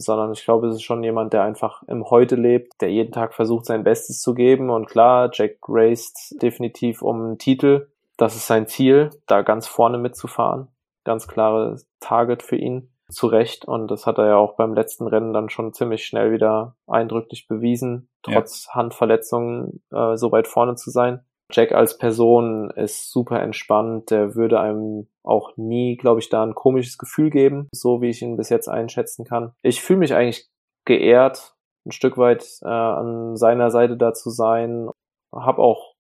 sondern 0.01 0.33
ich 0.33 0.45
glaube, 0.45 0.69
es 0.69 0.77
ist 0.77 0.83
schon 0.83 1.03
jemand, 1.03 1.33
der 1.33 1.43
einfach 1.43 1.83
im 1.89 2.09
Heute 2.11 2.37
lebt, 2.37 2.81
der 2.81 2.91
jeden 2.91 3.13
Tag 3.13 3.35
versucht, 3.35 3.67
sein 3.67 3.85
Bestes 3.85 4.21
zu 4.21 4.35
geben. 4.35 4.71
Und 4.71 4.87
klar, 4.87 5.31
Jack 5.33 5.59
raced 5.69 6.41
definitiv 6.43 7.03
um 7.03 7.25
einen 7.25 7.39
Titel. 7.39 7.89
Das 8.17 8.35
ist 8.35 8.47
sein 8.47 8.67
Ziel, 8.67 9.11
da 9.27 9.43
ganz 9.43 9.67
vorne 9.67 9.99
mitzufahren. 9.99 10.69
Ganz 11.05 11.29
klare 11.29 11.81
Target 12.01 12.43
für 12.43 12.57
ihn. 12.57 12.91
Zu 13.11 13.27
Recht. 13.27 13.65
Und 13.65 13.91
das 13.91 14.07
hat 14.07 14.19
er 14.19 14.27
ja 14.27 14.37
auch 14.37 14.57
beim 14.57 14.75
letzten 14.75 15.07
Rennen 15.07 15.33
dann 15.33 15.49
schon 15.49 15.73
ziemlich 15.73 16.05
schnell 16.05 16.33
wieder 16.33 16.77
eindrücklich 16.87 17.49
bewiesen, 17.49 18.09
trotz 18.23 18.67
ja. 18.67 18.75
Handverletzungen 18.75 19.83
äh, 19.91 20.17
so 20.17 20.31
weit 20.33 20.49
vorne 20.49 20.75
zu 20.75 20.91
sein. 20.91 21.25
Jack 21.51 21.73
als 21.73 21.97
Person 21.97 22.71
ist 22.71 23.11
super 23.11 23.41
entspannt, 23.41 24.11
der 24.11 24.35
würde 24.35 24.61
einem 24.61 25.09
auch 25.23 25.57
nie, 25.57 25.97
glaube 25.97 26.21
ich, 26.21 26.29
da 26.29 26.43
ein 26.43 26.55
komisches 26.55 26.99
Gefühl 26.99 27.31
geben, 27.31 27.69
so 27.73 28.03
wie 28.03 28.11
ich 28.11 28.21
ihn 28.21 28.37
bis 28.37 28.51
jetzt 28.51 28.69
einschätzen 28.69 29.25
kann. 29.25 29.53
Ich 29.63 29.81
fühle 29.81 30.01
mich 30.01 30.15
eigentlich 30.15 30.47
geehrt, 30.85 31.55
ein 31.87 31.93
Stück 31.93 32.19
weit 32.19 32.47
äh, 32.63 32.69
an 32.69 33.37
seiner 33.37 33.71
Seite 33.71 33.97
da 33.97 34.13
zu 34.13 34.29
sein, 34.29 34.91
habe 35.35 35.63
auch 35.63 35.95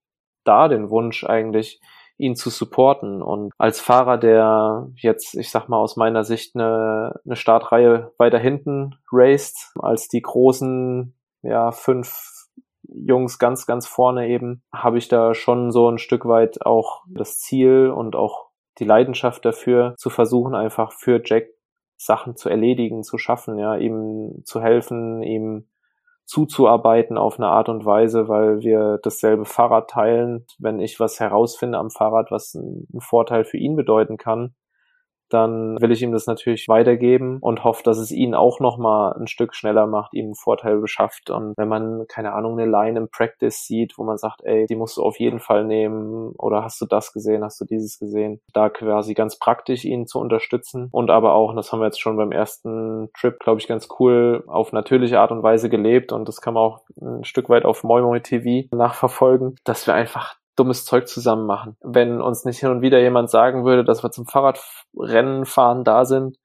da 0.44 0.68
den 0.68 0.90
Wunsch 0.90 1.24
eigentlich, 1.24 1.80
ihn 2.18 2.36
zu 2.36 2.50
supporten. 2.50 3.22
Und 3.22 3.52
als 3.56 3.80
Fahrer, 3.80 4.18
der 4.18 4.88
jetzt, 4.96 5.34
ich 5.34 5.50
sag 5.50 5.68
mal, 5.68 5.78
aus 5.78 5.96
meiner 5.96 6.24
Sicht 6.24 6.54
eine, 6.54 7.20
eine 7.24 7.36
Startreihe 7.36 8.12
weiter 8.18 8.38
hinten 8.38 8.96
raced, 9.10 9.72
als 9.78 10.08
die 10.08 10.20
großen, 10.20 11.14
ja, 11.42 11.70
fünf 11.70 12.48
Jungs 12.82 13.38
ganz, 13.38 13.66
ganz 13.66 13.86
vorne 13.86 14.28
eben, 14.28 14.62
habe 14.72 14.98
ich 14.98 15.08
da 15.08 15.34
schon 15.34 15.70
so 15.70 15.90
ein 15.90 15.98
Stück 15.98 16.26
weit 16.26 16.64
auch 16.66 17.04
das 17.08 17.38
Ziel 17.38 17.92
und 17.94 18.16
auch 18.16 18.48
die 18.78 18.84
Leidenschaft 18.84 19.44
dafür, 19.44 19.94
zu 19.96 20.10
versuchen, 20.10 20.54
einfach 20.54 20.92
für 20.92 21.20
Jack 21.24 21.48
Sachen 21.96 22.36
zu 22.36 22.48
erledigen, 22.48 23.02
zu 23.02 23.18
schaffen, 23.18 23.58
ja, 23.58 23.76
ihm 23.76 24.42
zu 24.44 24.62
helfen, 24.62 25.22
ihm 25.22 25.66
zuzuarbeiten 26.28 27.16
auf 27.16 27.38
eine 27.38 27.48
Art 27.48 27.70
und 27.70 27.86
Weise, 27.86 28.28
weil 28.28 28.60
wir 28.60 29.00
dasselbe 29.02 29.46
Fahrrad 29.46 29.88
teilen. 29.88 30.44
Wenn 30.58 30.78
ich 30.78 31.00
was 31.00 31.18
herausfinde 31.18 31.78
am 31.78 31.90
Fahrrad, 31.90 32.30
was 32.30 32.54
einen 32.54 32.86
Vorteil 33.00 33.44
für 33.44 33.56
ihn 33.56 33.76
bedeuten 33.76 34.18
kann, 34.18 34.54
dann 35.28 35.80
will 35.80 35.92
ich 35.92 36.02
ihm 36.02 36.12
das 36.12 36.26
natürlich 36.26 36.68
weitergeben 36.68 37.38
und 37.40 37.64
hoffe, 37.64 37.82
dass 37.82 37.98
es 37.98 38.10
ihn 38.10 38.34
auch 38.34 38.60
nochmal 38.60 39.14
ein 39.14 39.26
Stück 39.26 39.54
schneller 39.54 39.86
macht, 39.86 40.14
ihm 40.14 40.26
einen 40.26 40.34
Vorteil 40.34 40.78
beschafft. 40.78 41.30
Und 41.30 41.54
wenn 41.56 41.68
man, 41.68 42.06
keine 42.08 42.32
Ahnung, 42.32 42.58
eine 42.58 42.70
Line 42.70 42.98
im 42.98 43.08
Practice 43.08 43.64
sieht, 43.64 43.98
wo 43.98 44.04
man 44.04 44.18
sagt, 44.18 44.42
ey, 44.44 44.66
die 44.66 44.76
musst 44.76 44.96
du 44.96 45.02
auf 45.02 45.18
jeden 45.18 45.40
Fall 45.40 45.64
nehmen 45.64 46.32
oder 46.38 46.64
hast 46.64 46.80
du 46.80 46.86
das 46.86 47.12
gesehen, 47.12 47.44
hast 47.44 47.60
du 47.60 47.64
dieses 47.64 47.98
gesehen, 47.98 48.40
da 48.52 48.68
quasi 48.68 49.14
ganz 49.14 49.38
praktisch 49.38 49.84
ihn 49.84 50.06
zu 50.06 50.18
unterstützen 50.18 50.88
und 50.90 51.10
aber 51.10 51.34
auch, 51.34 51.50
und 51.50 51.56
das 51.56 51.72
haben 51.72 51.80
wir 51.80 51.86
jetzt 51.86 52.00
schon 52.00 52.16
beim 52.16 52.32
ersten 52.32 53.10
Trip, 53.14 53.38
glaube 53.38 53.60
ich, 53.60 53.68
ganz 53.68 53.88
cool 53.98 54.44
auf 54.46 54.72
natürliche 54.72 55.20
Art 55.20 55.30
und 55.30 55.42
Weise 55.42 55.68
gelebt 55.68 56.12
und 56.12 56.28
das 56.28 56.40
kann 56.40 56.54
man 56.54 56.62
auch 56.62 56.80
ein 57.00 57.24
Stück 57.24 57.48
weit 57.48 57.64
auf 57.64 57.84
Moi 57.84 58.18
TV 58.20 58.68
nachverfolgen, 58.74 59.56
dass 59.64 59.86
wir 59.86 59.94
einfach 59.94 60.37
dummes 60.58 60.84
Zeug 60.84 61.08
zusammen 61.08 61.46
machen. 61.46 61.76
Wenn 61.80 62.20
uns 62.20 62.44
nicht 62.44 62.58
hin 62.58 62.70
und 62.70 62.82
wieder 62.82 62.98
jemand 63.00 63.30
sagen 63.30 63.64
würde, 63.64 63.84
dass 63.84 64.02
wir 64.02 64.10
zum 64.10 64.26
Fahrradrennen 64.26 65.44
fahren 65.44 65.84
da 65.84 66.04
sind, 66.04 66.36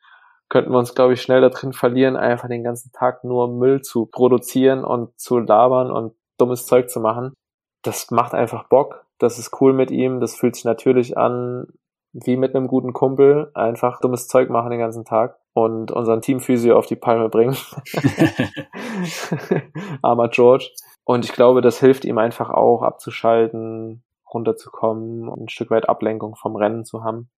könnten 0.50 0.72
wir 0.72 0.78
uns, 0.78 0.94
glaube 0.94 1.14
ich, 1.14 1.22
schnell 1.22 1.42
da 1.42 1.50
drin 1.50 1.74
verlieren, 1.74 2.16
einfach 2.16 2.48
den 2.48 2.64
ganzen 2.64 2.92
Tag 2.92 3.24
nur 3.24 3.48
Müll 3.48 3.82
zu 3.82 4.06
produzieren 4.06 4.84
und 4.84 5.18
zu 5.20 5.40
labern 5.40 5.90
und 5.90 6.14
dummes 6.38 6.66
Zeug 6.66 6.90
zu 6.90 7.00
machen. 7.00 7.34
Das 7.82 8.12
macht 8.12 8.34
einfach 8.34 8.68
Bock. 8.70 9.06
Das 9.18 9.40
ist 9.40 9.60
cool 9.62 9.74
mit 9.74 9.90
ihm. 9.90 10.20
Das 10.20 10.36
fühlt 10.36 10.56
sich 10.56 10.66
natürlich 10.66 11.18
an 11.18 11.66
wie 12.12 12.38
mit 12.38 12.56
einem 12.56 12.68
guten 12.68 12.94
Kumpel. 12.94 13.50
Einfach 13.56 14.00
dummes 14.00 14.28
Zeug 14.28 14.50
machen 14.50 14.70
den 14.70 14.80
ganzen 14.80 15.06
Tag 15.06 15.40
und 15.54 15.92
unseren 15.92 16.22
Teamphysio 16.22 16.78
auf 16.78 16.86
die 16.86 16.96
Palme 16.96 17.30
bringen. 17.30 17.58
Armer 20.02 20.30
George. 20.30 20.70
Und 21.06 21.26
ich 21.26 21.34
glaube, 21.34 21.62
das 21.62 21.80
hilft 21.80 22.06
ihm 22.06 22.18
einfach 22.18 22.50
auch 22.50 22.82
abzuschalten, 22.82 24.04
runterzukommen 24.34 25.28
und 25.28 25.44
ein 25.44 25.50
Stück 25.50 25.70
weit 25.70 25.90
Ablenkung 25.90 26.36
vom 26.36 26.56
Rennen 26.56 26.86
zu 26.86 27.04
haben. 27.04 27.30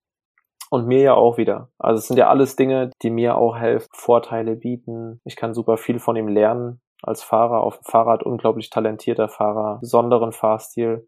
Und 0.70 0.88
mir 0.88 1.02
ja 1.02 1.14
auch 1.14 1.38
wieder. 1.38 1.70
Also 1.78 2.00
es 2.00 2.08
sind 2.08 2.18
ja 2.18 2.28
alles 2.28 2.56
Dinge, 2.56 2.90
die 3.02 3.12
mir 3.12 3.38
auch 3.38 3.56
helfen, 3.56 3.88
Vorteile 3.92 4.56
bieten. 4.56 5.22
Ich 5.24 5.36
kann 5.36 5.54
super 5.54 5.78
viel 5.78 6.00
von 6.00 6.16
ihm 6.16 6.28
lernen 6.28 6.82
als 7.04 7.24
Fahrer 7.24 7.62
auf 7.62 7.78
dem 7.78 7.84
Fahrrad, 7.84 8.24
unglaublich 8.24 8.72
talentierter 8.72 9.30
Fahrer, 9.30 9.78
besonderen 9.80 10.32
Fahrstil, 10.32 11.08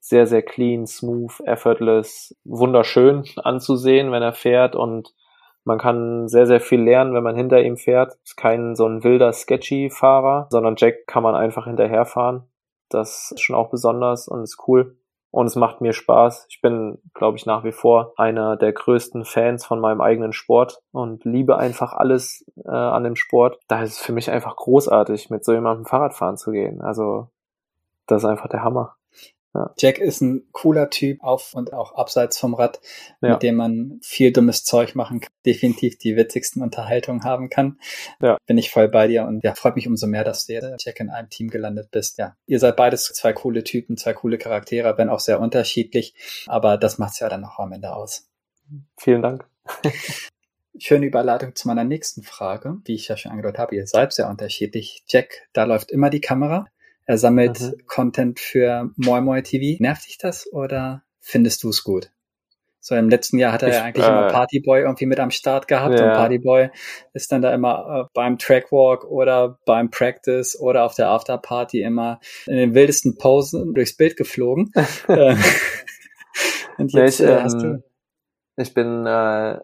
sehr, 0.00 0.26
sehr 0.26 0.42
clean, 0.42 0.86
smooth, 0.86 1.40
effortless, 1.44 2.36
wunderschön 2.44 3.24
anzusehen, 3.44 4.10
wenn 4.10 4.22
er 4.22 4.32
fährt 4.32 4.74
und 4.74 5.14
man 5.64 5.78
kann 5.78 6.28
sehr, 6.28 6.46
sehr 6.46 6.60
viel 6.60 6.82
lernen, 6.82 7.14
wenn 7.14 7.22
man 7.22 7.36
hinter 7.36 7.62
ihm 7.62 7.76
fährt. 7.76 8.16
Ist 8.24 8.36
kein 8.36 8.74
so 8.74 8.86
ein 8.86 9.04
wilder, 9.04 9.32
sketchy 9.32 9.90
Fahrer, 9.90 10.46
sondern 10.50 10.74
Jack 10.76 11.06
kann 11.06 11.22
man 11.22 11.34
einfach 11.34 11.66
hinterherfahren. 11.66 12.42
Das 12.88 13.32
ist 13.32 13.40
schon 13.40 13.56
auch 13.56 13.70
besonders 13.70 14.28
und 14.28 14.42
ist 14.42 14.58
cool. 14.66 14.96
Und 15.30 15.46
es 15.46 15.56
macht 15.56 15.80
mir 15.80 15.94
Spaß. 15.94 16.46
Ich 16.50 16.60
bin, 16.60 16.98
glaube 17.14 17.38
ich, 17.38 17.46
nach 17.46 17.64
wie 17.64 17.72
vor 17.72 18.12
einer 18.18 18.56
der 18.56 18.72
größten 18.72 19.24
Fans 19.24 19.64
von 19.64 19.80
meinem 19.80 20.02
eigenen 20.02 20.34
Sport 20.34 20.82
und 20.92 21.24
liebe 21.24 21.56
einfach 21.56 21.94
alles 21.94 22.44
äh, 22.66 22.68
an 22.68 23.04
dem 23.04 23.16
Sport. 23.16 23.58
Da 23.66 23.82
ist 23.82 23.92
es 23.92 23.98
für 23.98 24.12
mich 24.12 24.30
einfach 24.30 24.56
großartig, 24.56 25.30
mit 25.30 25.42
so 25.42 25.52
jemandem 25.52 25.86
Fahrrad 25.86 26.12
fahren 26.12 26.36
zu 26.36 26.50
gehen. 26.50 26.82
Also, 26.82 27.28
das 28.06 28.24
ist 28.24 28.28
einfach 28.28 28.48
der 28.48 28.62
Hammer. 28.62 28.96
Ja. 29.54 29.74
Jack 29.78 29.98
ist 29.98 30.22
ein 30.22 30.46
cooler 30.52 30.88
Typ 30.88 31.22
auf 31.22 31.54
und 31.54 31.74
auch 31.74 31.94
abseits 31.94 32.38
vom 32.38 32.54
Rad, 32.54 32.80
ja. 33.20 33.32
mit 33.32 33.42
dem 33.42 33.56
man 33.56 33.98
viel 34.02 34.32
dummes 34.32 34.64
Zeug 34.64 34.94
machen 34.94 35.20
kann, 35.20 35.32
definitiv 35.44 35.98
die 35.98 36.16
witzigsten 36.16 36.62
Unterhaltungen 36.62 37.24
haben 37.24 37.50
kann. 37.50 37.78
Ja. 38.22 38.38
Bin 38.46 38.56
ich 38.56 38.70
voll 38.70 38.88
bei 38.88 39.08
dir 39.08 39.24
und 39.24 39.44
ja, 39.44 39.54
freut 39.54 39.76
mich 39.76 39.86
umso 39.86 40.06
mehr, 40.06 40.24
dass 40.24 40.46
du 40.46 40.54
jetzt 40.54 40.84
Jack 40.84 41.00
in 41.00 41.10
einem 41.10 41.28
Team 41.28 41.50
gelandet 41.50 41.90
bist. 41.90 42.16
Ja, 42.18 42.36
ihr 42.46 42.60
seid 42.60 42.76
beides 42.76 43.04
zwei 43.04 43.34
coole 43.34 43.62
Typen, 43.62 43.96
zwei 43.98 44.14
coole 44.14 44.38
Charaktere, 44.38 44.96
wenn 44.96 45.10
auch 45.10 45.20
sehr 45.20 45.38
unterschiedlich, 45.38 46.14
aber 46.46 46.78
das 46.78 46.98
macht's 46.98 47.20
ja 47.20 47.28
dann 47.28 47.42
noch 47.42 47.58
am 47.58 47.72
Ende 47.72 47.94
aus. 47.94 48.28
Vielen 48.96 49.20
Dank. 49.20 49.46
Schöne 50.78 51.04
Überleitung 51.04 51.54
zu 51.54 51.68
meiner 51.68 51.84
nächsten 51.84 52.22
Frage. 52.22 52.78
Wie 52.86 52.94
ich 52.94 53.06
ja 53.06 53.18
schon 53.18 53.30
angedeutet 53.32 53.58
habe, 53.58 53.76
ihr 53.76 53.86
seid 53.86 54.14
sehr 54.14 54.30
unterschiedlich. 54.30 55.04
Jack, 55.06 55.46
da 55.52 55.64
läuft 55.64 55.90
immer 55.90 56.08
die 56.08 56.22
Kamera. 56.22 56.66
Er 57.12 57.18
sammelt 57.18 57.60
mhm. 57.60 57.86
Content 57.86 58.40
für 58.40 58.90
Moi 58.96 59.20
Moi 59.20 59.42
TV. 59.42 59.76
Nervt 59.82 60.06
dich 60.06 60.16
das 60.16 60.50
oder 60.50 61.02
findest 61.20 61.62
du 61.62 61.68
es 61.68 61.84
gut? 61.84 62.10
So 62.80 62.94
im 62.94 63.10
letzten 63.10 63.36
Jahr 63.36 63.52
hat 63.52 63.62
er 63.62 63.68
ich, 63.68 63.74
ja 63.74 63.82
eigentlich 63.82 64.06
äh, 64.06 64.08
immer 64.08 64.28
Partyboy 64.28 64.80
irgendwie 64.80 65.04
mit 65.04 65.20
am 65.20 65.30
Start 65.30 65.68
gehabt 65.68 65.98
ja. 65.98 66.06
und 66.06 66.12
Partyboy 66.14 66.70
ist 67.12 67.30
dann 67.30 67.42
da 67.42 67.52
immer 67.52 68.06
äh, 68.06 68.10
beim 68.14 68.38
Trackwalk 68.38 69.04
oder 69.04 69.58
beim 69.66 69.90
Practice 69.90 70.58
oder 70.58 70.84
auf 70.84 70.94
der 70.94 71.10
Afterparty 71.10 71.82
immer 71.82 72.18
in 72.46 72.56
den 72.56 72.74
wildesten 72.74 73.18
Posen 73.18 73.74
durchs 73.74 73.94
Bild 73.94 74.16
geflogen. 74.16 74.72
Äh, 75.08 75.36
und 76.78 76.94
jetzt 76.94 77.20
ich, 77.20 77.26
äh, 77.26 77.42
hast 77.42 77.60
du 77.60 77.66
ähm, 77.66 77.82
ich 78.56 78.72
bin 78.72 79.04
äh, 79.04 79.58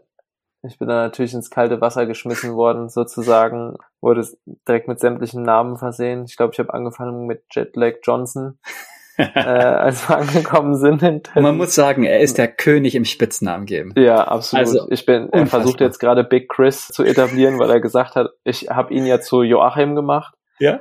ich 0.68 0.78
bin 0.78 0.88
da 0.88 0.94
natürlich 0.94 1.34
ins 1.34 1.50
kalte 1.50 1.80
Wasser 1.80 2.06
geschmissen 2.06 2.54
worden, 2.54 2.88
sozusagen. 2.88 3.76
Wurde 4.00 4.26
direkt 4.68 4.86
mit 4.86 5.00
sämtlichen 5.00 5.42
Namen 5.42 5.76
versehen. 5.76 6.24
Ich 6.28 6.36
glaube, 6.36 6.52
ich 6.52 6.58
habe 6.58 6.72
angefangen 6.72 7.26
mit 7.26 7.42
Jetlag 7.50 7.94
Johnson, 8.02 8.58
äh, 9.16 9.24
als 9.24 10.08
wir 10.08 10.18
angekommen 10.18 10.76
sind. 10.76 11.02
Und 11.34 11.42
man 11.42 11.56
muss 11.56 11.74
sagen, 11.74 12.04
er 12.04 12.20
ist 12.20 12.38
der 12.38 12.48
König 12.48 12.94
im 12.94 13.04
Spitznamen 13.04 13.66
geben. 13.66 13.92
Ja, 13.96 14.28
absolut. 14.28 14.66
Also, 14.66 14.86
ich 14.90 15.04
bin, 15.04 15.32
er 15.32 15.46
versucht 15.46 15.80
jetzt 15.80 15.98
gerade 15.98 16.22
Big 16.22 16.48
Chris 16.48 16.88
zu 16.88 17.02
etablieren, 17.02 17.58
weil 17.58 17.70
er 17.70 17.80
gesagt 17.80 18.14
hat, 18.14 18.30
ich 18.44 18.68
habe 18.68 18.92
ihn 18.94 19.06
ja 19.06 19.20
zu 19.20 19.42
Joachim 19.42 19.96
gemacht. 19.96 20.34
Ja. 20.58 20.80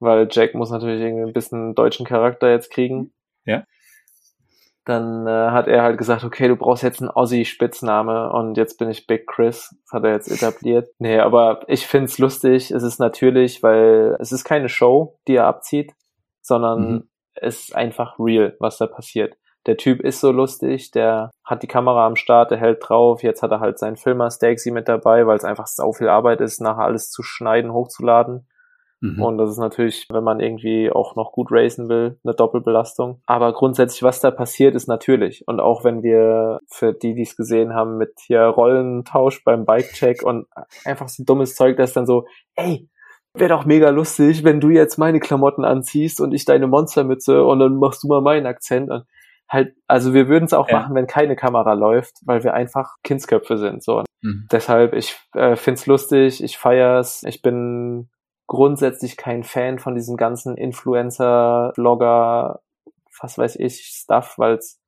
Weil 0.00 0.28
Jack 0.30 0.54
muss 0.54 0.70
natürlich 0.70 1.02
irgendwie 1.02 1.28
ein 1.28 1.34
bisschen 1.34 1.74
deutschen 1.74 2.06
Charakter 2.06 2.50
jetzt 2.50 2.70
kriegen. 2.70 3.12
Ja 3.44 3.64
dann 4.84 5.26
äh, 5.26 5.50
hat 5.50 5.68
er 5.68 5.82
halt 5.82 5.98
gesagt, 5.98 6.24
okay, 6.24 6.48
du 6.48 6.56
brauchst 6.56 6.82
jetzt 6.82 7.00
einen 7.00 7.10
Aussie-Spitzname 7.10 8.32
und 8.32 8.56
jetzt 8.56 8.78
bin 8.78 8.90
ich 8.90 9.06
Big 9.06 9.26
Chris. 9.26 9.74
Das 9.84 9.92
hat 9.92 10.04
er 10.04 10.12
jetzt 10.12 10.30
etabliert. 10.30 10.88
Nee, 10.98 11.18
aber 11.18 11.62
ich 11.66 11.86
find's 11.86 12.18
lustig. 12.18 12.70
Es 12.70 12.82
ist 12.82 12.98
natürlich, 12.98 13.62
weil 13.62 14.16
es 14.20 14.32
ist 14.32 14.44
keine 14.44 14.68
Show, 14.68 15.18
die 15.28 15.36
er 15.36 15.46
abzieht, 15.46 15.92
sondern 16.40 16.80
mhm. 16.80 17.08
es 17.34 17.64
ist 17.64 17.76
einfach 17.76 18.18
real, 18.18 18.56
was 18.58 18.78
da 18.78 18.86
passiert. 18.86 19.36
Der 19.66 19.76
Typ 19.76 20.00
ist 20.00 20.20
so 20.20 20.32
lustig, 20.32 20.90
der 20.90 21.30
hat 21.44 21.62
die 21.62 21.66
Kamera 21.66 22.06
am 22.06 22.16
Start, 22.16 22.50
der 22.50 22.58
hält 22.58 22.82
drauf. 22.88 23.22
Jetzt 23.22 23.42
hat 23.42 23.50
er 23.50 23.60
halt 23.60 23.78
seinen 23.78 23.96
Filmer 23.96 24.30
Stakesy 24.30 24.70
mit 24.70 24.88
dabei, 24.88 25.26
weil 25.26 25.36
es 25.36 25.44
einfach 25.44 25.66
sau 25.66 25.92
viel 25.92 26.08
Arbeit 26.08 26.40
ist, 26.40 26.60
nachher 26.60 26.84
alles 26.84 27.10
zu 27.10 27.22
schneiden, 27.22 27.72
hochzuladen. 27.72 28.48
Mhm. 29.00 29.22
Und 29.22 29.38
das 29.38 29.50
ist 29.50 29.58
natürlich, 29.58 30.06
wenn 30.10 30.24
man 30.24 30.40
irgendwie 30.40 30.92
auch 30.92 31.16
noch 31.16 31.32
gut 31.32 31.48
racen 31.50 31.88
will, 31.88 32.18
eine 32.22 32.34
Doppelbelastung. 32.34 33.22
Aber 33.26 33.52
grundsätzlich, 33.52 34.02
was 34.02 34.20
da 34.20 34.30
passiert, 34.30 34.74
ist 34.74 34.88
natürlich. 34.88 35.46
Und 35.48 35.60
auch 35.60 35.84
wenn 35.84 36.02
wir 36.02 36.60
für 36.68 36.92
die, 36.92 37.14
die 37.14 37.22
es 37.22 37.36
gesehen 37.36 37.74
haben, 37.74 37.96
mit 37.96 38.12
hier 38.26 38.42
Rollentausch 38.42 39.42
beim 39.44 39.64
Bike-Check 39.64 40.22
und 40.22 40.46
einfach 40.84 41.08
so 41.08 41.24
dummes 41.24 41.54
Zeug, 41.54 41.76
das 41.78 41.94
dann 41.94 42.06
so, 42.06 42.26
ey, 42.56 42.88
wäre 43.34 43.50
doch 43.50 43.64
mega 43.64 43.90
lustig, 43.90 44.44
wenn 44.44 44.60
du 44.60 44.68
jetzt 44.68 44.98
meine 44.98 45.20
Klamotten 45.20 45.64
anziehst 45.64 46.20
und 46.20 46.32
ich 46.32 46.44
deine 46.44 46.66
Monstermütze 46.66 47.44
und 47.44 47.58
dann 47.58 47.76
machst 47.76 48.02
du 48.02 48.08
mal 48.08 48.20
meinen 48.20 48.46
Akzent. 48.46 48.90
Und 48.90 49.04
halt, 49.48 49.74
also 49.86 50.12
wir 50.12 50.28
würden 50.28 50.44
es 50.44 50.52
auch 50.52 50.68
ja. 50.68 50.80
machen, 50.80 50.94
wenn 50.94 51.06
keine 51.06 51.36
Kamera 51.36 51.72
läuft, 51.72 52.18
weil 52.24 52.44
wir 52.44 52.52
einfach 52.52 52.96
Kindsköpfe 53.02 53.56
sind. 53.56 53.82
So. 53.82 54.04
Mhm. 54.20 54.46
Deshalb, 54.52 54.94
ich 54.94 55.16
äh, 55.34 55.56
find's 55.56 55.86
lustig, 55.86 56.42
ich 56.42 56.58
feier's, 56.58 57.22
ich 57.24 57.40
bin 57.40 58.10
grundsätzlich 58.50 59.16
kein 59.16 59.44
Fan 59.44 59.78
von 59.78 59.94
diesem 59.94 60.16
ganzen 60.16 60.56
Influencer, 60.56 61.72
Blogger, 61.76 62.60
was 63.22 63.38
weiß 63.38 63.54
ich, 63.60 63.82
Stuff, 63.84 64.34
weil 64.38 64.54
es, 64.54 64.80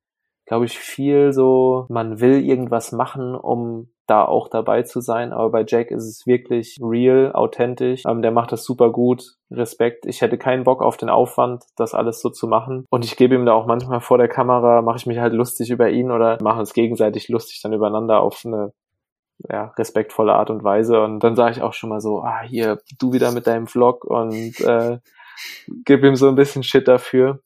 glaube 0.45 0.65
ich, 0.65 0.77
viel 0.77 1.31
so, 1.31 1.85
man 1.87 2.19
will 2.19 2.43
irgendwas 2.43 2.91
machen, 2.91 3.35
um 3.35 3.87
da 4.05 4.25
auch 4.25 4.49
dabei 4.49 4.83
zu 4.83 4.99
sein. 4.99 5.31
Aber 5.31 5.49
bei 5.49 5.63
Jack 5.65 5.91
ist 5.91 6.03
es 6.03 6.27
wirklich 6.27 6.77
real, 6.81 7.31
authentisch. 7.31 8.03
Ähm, 8.05 8.21
der 8.21 8.31
macht 8.31 8.51
das 8.51 8.65
super 8.65 8.91
gut. 8.91 9.37
Respekt. 9.49 10.05
Ich 10.05 10.21
hätte 10.21 10.37
keinen 10.37 10.65
Bock 10.65 10.81
auf 10.81 10.97
den 10.97 11.09
Aufwand, 11.09 11.63
das 11.77 11.93
alles 11.93 12.19
so 12.19 12.29
zu 12.29 12.47
machen. 12.47 12.85
Und 12.89 13.05
ich 13.05 13.15
gebe 13.15 13.33
ihm 13.33 13.45
da 13.45 13.53
auch 13.53 13.65
manchmal 13.65 14.01
vor 14.01 14.17
der 14.17 14.27
Kamera, 14.27 14.81
mache 14.81 14.97
ich 14.97 15.05
mich 15.05 15.19
halt 15.19 15.31
lustig 15.31 15.69
über 15.69 15.89
ihn 15.89 16.11
oder 16.11 16.37
mache 16.41 16.59
uns 16.59 16.73
gegenseitig 16.73 17.29
lustig 17.29 17.61
dann 17.63 17.71
übereinander 17.71 18.19
auf 18.19 18.41
eine 18.43 18.73
ja, 19.49 19.73
respektvolle 19.77 20.33
Art 20.33 20.49
und 20.49 20.63
Weise. 20.63 21.01
Und 21.01 21.19
dann 21.19 21.35
sage 21.35 21.51
ich 21.51 21.61
auch 21.61 21.73
schon 21.73 21.89
mal 21.89 22.01
so, 22.01 22.21
ah, 22.21 22.41
hier, 22.41 22.79
du 22.99 23.13
wieder 23.13 23.31
mit 23.31 23.47
deinem 23.47 23.67
Vlog 23.67 24.05
und 24.05 24.59
äh, 24.61 24.99
gib 25.85 26.03
ihm 26.03 26.15
so 26.15 26.27
ein 26.27 26.35
bisschen 26.35 26.63
Shit 26.63 26.87
dafür. 26.87 27.39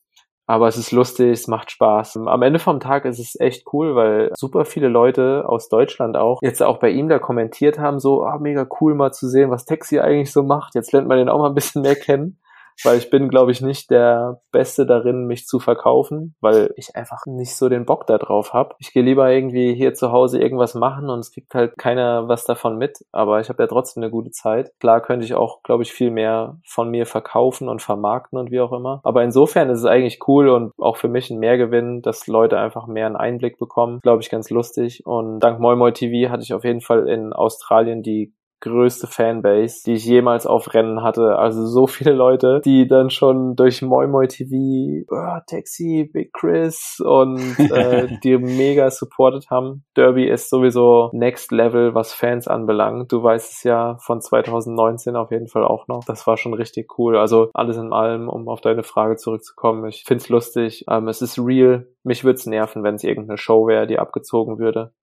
Aber 0.49 0.69
es 0.69 0.77
ist 0.77 0.91
lustig, 0.91 1.31
es 1.31 1.47
macht 1.47 1.71
Spaß. 1.71 2.17
Am 2.25 2.41
Ende 2.41 2.59
vom 2.59 2.79
Tag 2.79 3.03
ist 3.03 3.19
es 3.19 3.37
echt 3.37 3.65
cool, 3.73 3.95
weil 3.95 4.31
super 4.37 4.63
viele 4.63 4.87
Leute 4.87 5.43
aus 5.45 5.67
Deutschland 5.67 6.15
auch 6.15 6.39
jetzt 6.41 6.63
auch 6.63 6.79
bei 6.79 6.89
ihm 6.89 7.09
da 7.09 7.19
kommentiert 7.19 7.79
haben, 7.79 7.99
so, 7.99 8.23
ah, 8.23 8.37
mega 8.39 8.65
cool 8.79 8.95
mal 8.95 9.11
zu 9.11 9.27
sehen, 9.27 9.49
was 9.51 9.65
Taxi 9.65 9.99
eigentlich 9.99 10.31
so 10.31 10.43
macht. 10.43 10.73
Jetzt 10.73 10.93
lernt 10.93 11.09
man 11.09 11.17
den 11.17 11.27
auch 11.27 11.39
mal 11.39 11.49
ein 11.49 11.55
bisschen 11.55 11.81
mehr 11.81 11.95
kennen 11.95 12.39
weil 12.83 12.97
ich 12.97 13.09
bin, 13.09 13.29
glaube 13.29 13.51
ich, 13.51 13.61
nicht 13.61 13.89
der 13.91 14.41
Beste 14.51 14.85
darin, 14.85 15.25
mich 15.25 15.45
zu 15.45 15.59
verkaufen, 15.59 16.35
weil 16.41 16.73
ich 16.75 16.95
einfach 16.95 17.25
nicht 17.25 17.55
so 17.55 17.69
den 17.69 17.85
Bock 17.85 18.07
da 18.07 18.17
drauf 18.17 18.53
habe. 18.53 18.75
Ich 18.79 18.93
gehe 18.93 19.03
lieber 19.03 19.31
irgendwie 19.31 19.73
hier 19.73 19.93
zu 19.93 20.11
Hause 20.11 20.39
irgendwas 20.39 20.75
machen 20.75 21.09
und 21.09 21.19
es 21.19 21.31
kriegt 21.31 21.53
halt 21.53 21.77
keiner 21.77 22.27
was 22.27 22.45
davon 22.45 22.77
mit, 22.77 23.05
aber 23.11 23.39
ich 23.39 23.49
habe 23.49 23.63
ja 23.63 23.67
trotzdem 23.67 24.03
eine 24.03 24.11
gute 24.11 24.31
Zeit. 24.31 24.71
Klar 24.79 25.01
könnte 25.01 25.25
ich 25.25 25.33
auch, 25.33 25.63
glaube 25.63 25.83
ich, 25.83 25.91
viel 25.91 26.11
mehr 26.11 26.59
von 26.65 26.89
mir 26.89 27.05
verkaufen 27.05 27.69
und 27.69 27.81
vermarkten 27.81 28.39
und 28.39 28.51
wie 28.51 28.59
auch 28.59 28.73
immer. 28.73 29.01
Aber 29.03 29.23
insofern 29.23 29.69
ist 29.69 29.79
es 29.79 29.85
eigentlich 29.85 30.19
cool 30.27 30.49
und 30.49 30.73
auch 30.77 30.97
für 30.97 31.07
mich 31.07 31.29
ein 31.29 31.39
Mehrgewinn, 31.39 32.01
dass 32.01 32.27
Leute 32.27 32.59
einfach 32.59 32.87
mehr 32.87 33.05
einen 33.05 33.15
Einblick 33.15 33.57
bekommen. 33.57 33.99
Glaube 34.01 34.21
ich 34.21 34.29
ganz 34.29 34.49
lustig. 34.49 35.05
Und 35.05 35.39
dank 35.39 35.59
Moimoi 35.59 35.91
TV 35.91 36.31
hatte 36.31 36.43
ich 36.43 36.53
auf 36.53 36.63
jeden 36.63 36.81
Fall 36.81 37.07
in 37.07 37.33
Australien 37.33 38.03
die 38.03 38.33
größte 38.59 39.07
Fanbase, 39.07 39.81
die 39.85 39.93
ich 39.93 40.05
jemals 40.05 40.45
auf 40.47 40.73
Rennen 40.73 41.03
hatte. 41.03 41.37
Also 41.37 41.65
so 41.65 41.87
viele 41.87 42.13
Leute, 42.13 42.61
die 42.63 42.87
dann 42.87 43.09
schon 43.09 43.55
durch 43.55 43.81
Moi 43.81 44.07
Moi 44.07 44.27
TV, 44.27 45.05
oh, 45.09 45.39
Taxi, 45.47 46.09
Big 46.11 46.33
Chris 46.33 46.97
und 47.03 47.37
äh, 47.71 48.07
die 48.23 48.37
mega 48.37 48.89
supported 48.89 49.49
haben. 49.49 49.83
Derby 49.95 50.27
ist 50.27 50.49
sowieso 50.49 51.09
Next 51.13 51.51
Level, 51.51 51.93
was 51.93 52.13
Fans 52.13 52.47
anbelangt. 52.47 53.11
Du 53.11 53.21
weißt 53.21 53.53
es 53.53 53.63
ja 53.63 53.97
von 53.99 54.21
2019 54.21 55.15
auf 55.15 55.31
jeden 55.31 55.47
Fall 55.47 55.65
auch 55.65 55.87
noch. 55.87 56.03
Das 56.05 56.25
war 56.27 56.37
schon 56.37 56.53
richtig 56.53 56.97
cool. 56.97 57.17
Also 57.17 57.49
alles 57.53 57.77
in 57.77 57.93
allem, 57.93 58.29
um 58.29 58.47
auf 58.47 58.61
deine 58.61 58.83
Frage 58.83 59.17
zurückzukommen. 59.17 59.85
Ich 59.87 60.03
find's 60.05 60.29
lustig. 60.29 60.85
Ähm, 60.89 61.07
es 61.07 61.21
ist 61.21 61.37
real. 61.39 61.87
Mich 62.03 62.23
würde 62.23 62.37
es 62.37 62.45
nerven, 62.45 62.83
wenn 62.83 62.95
es 62.95 63.03
irgendeine 63.03 63.37
Show 63.37 63.67
wäre, 63.67 63.87
die 63.87 63.99
abgezogen 63.99 64.59
würde 64.59 64.93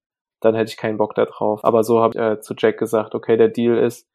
dann 0.45 0.55
hätte 0.55 0.71
ich 0.71 0.77
keinen 0.77 0.99
Bock 0.99 1.15
da 1.15 1.25
drauf. 1.25 1.61
Aber 1.65 1.85
so 1.85 2.01
habe 2.01 2.15
ich 2.15 2.21
äh, 2.21 2.41
zu 2.41 2.55
Jack 2.57 2.79
gesagt, 2.79 3.15
okay, 3.15 3.37
der 3.37 3.49
Deal 3.49 3.79
ist, 3.79 4.09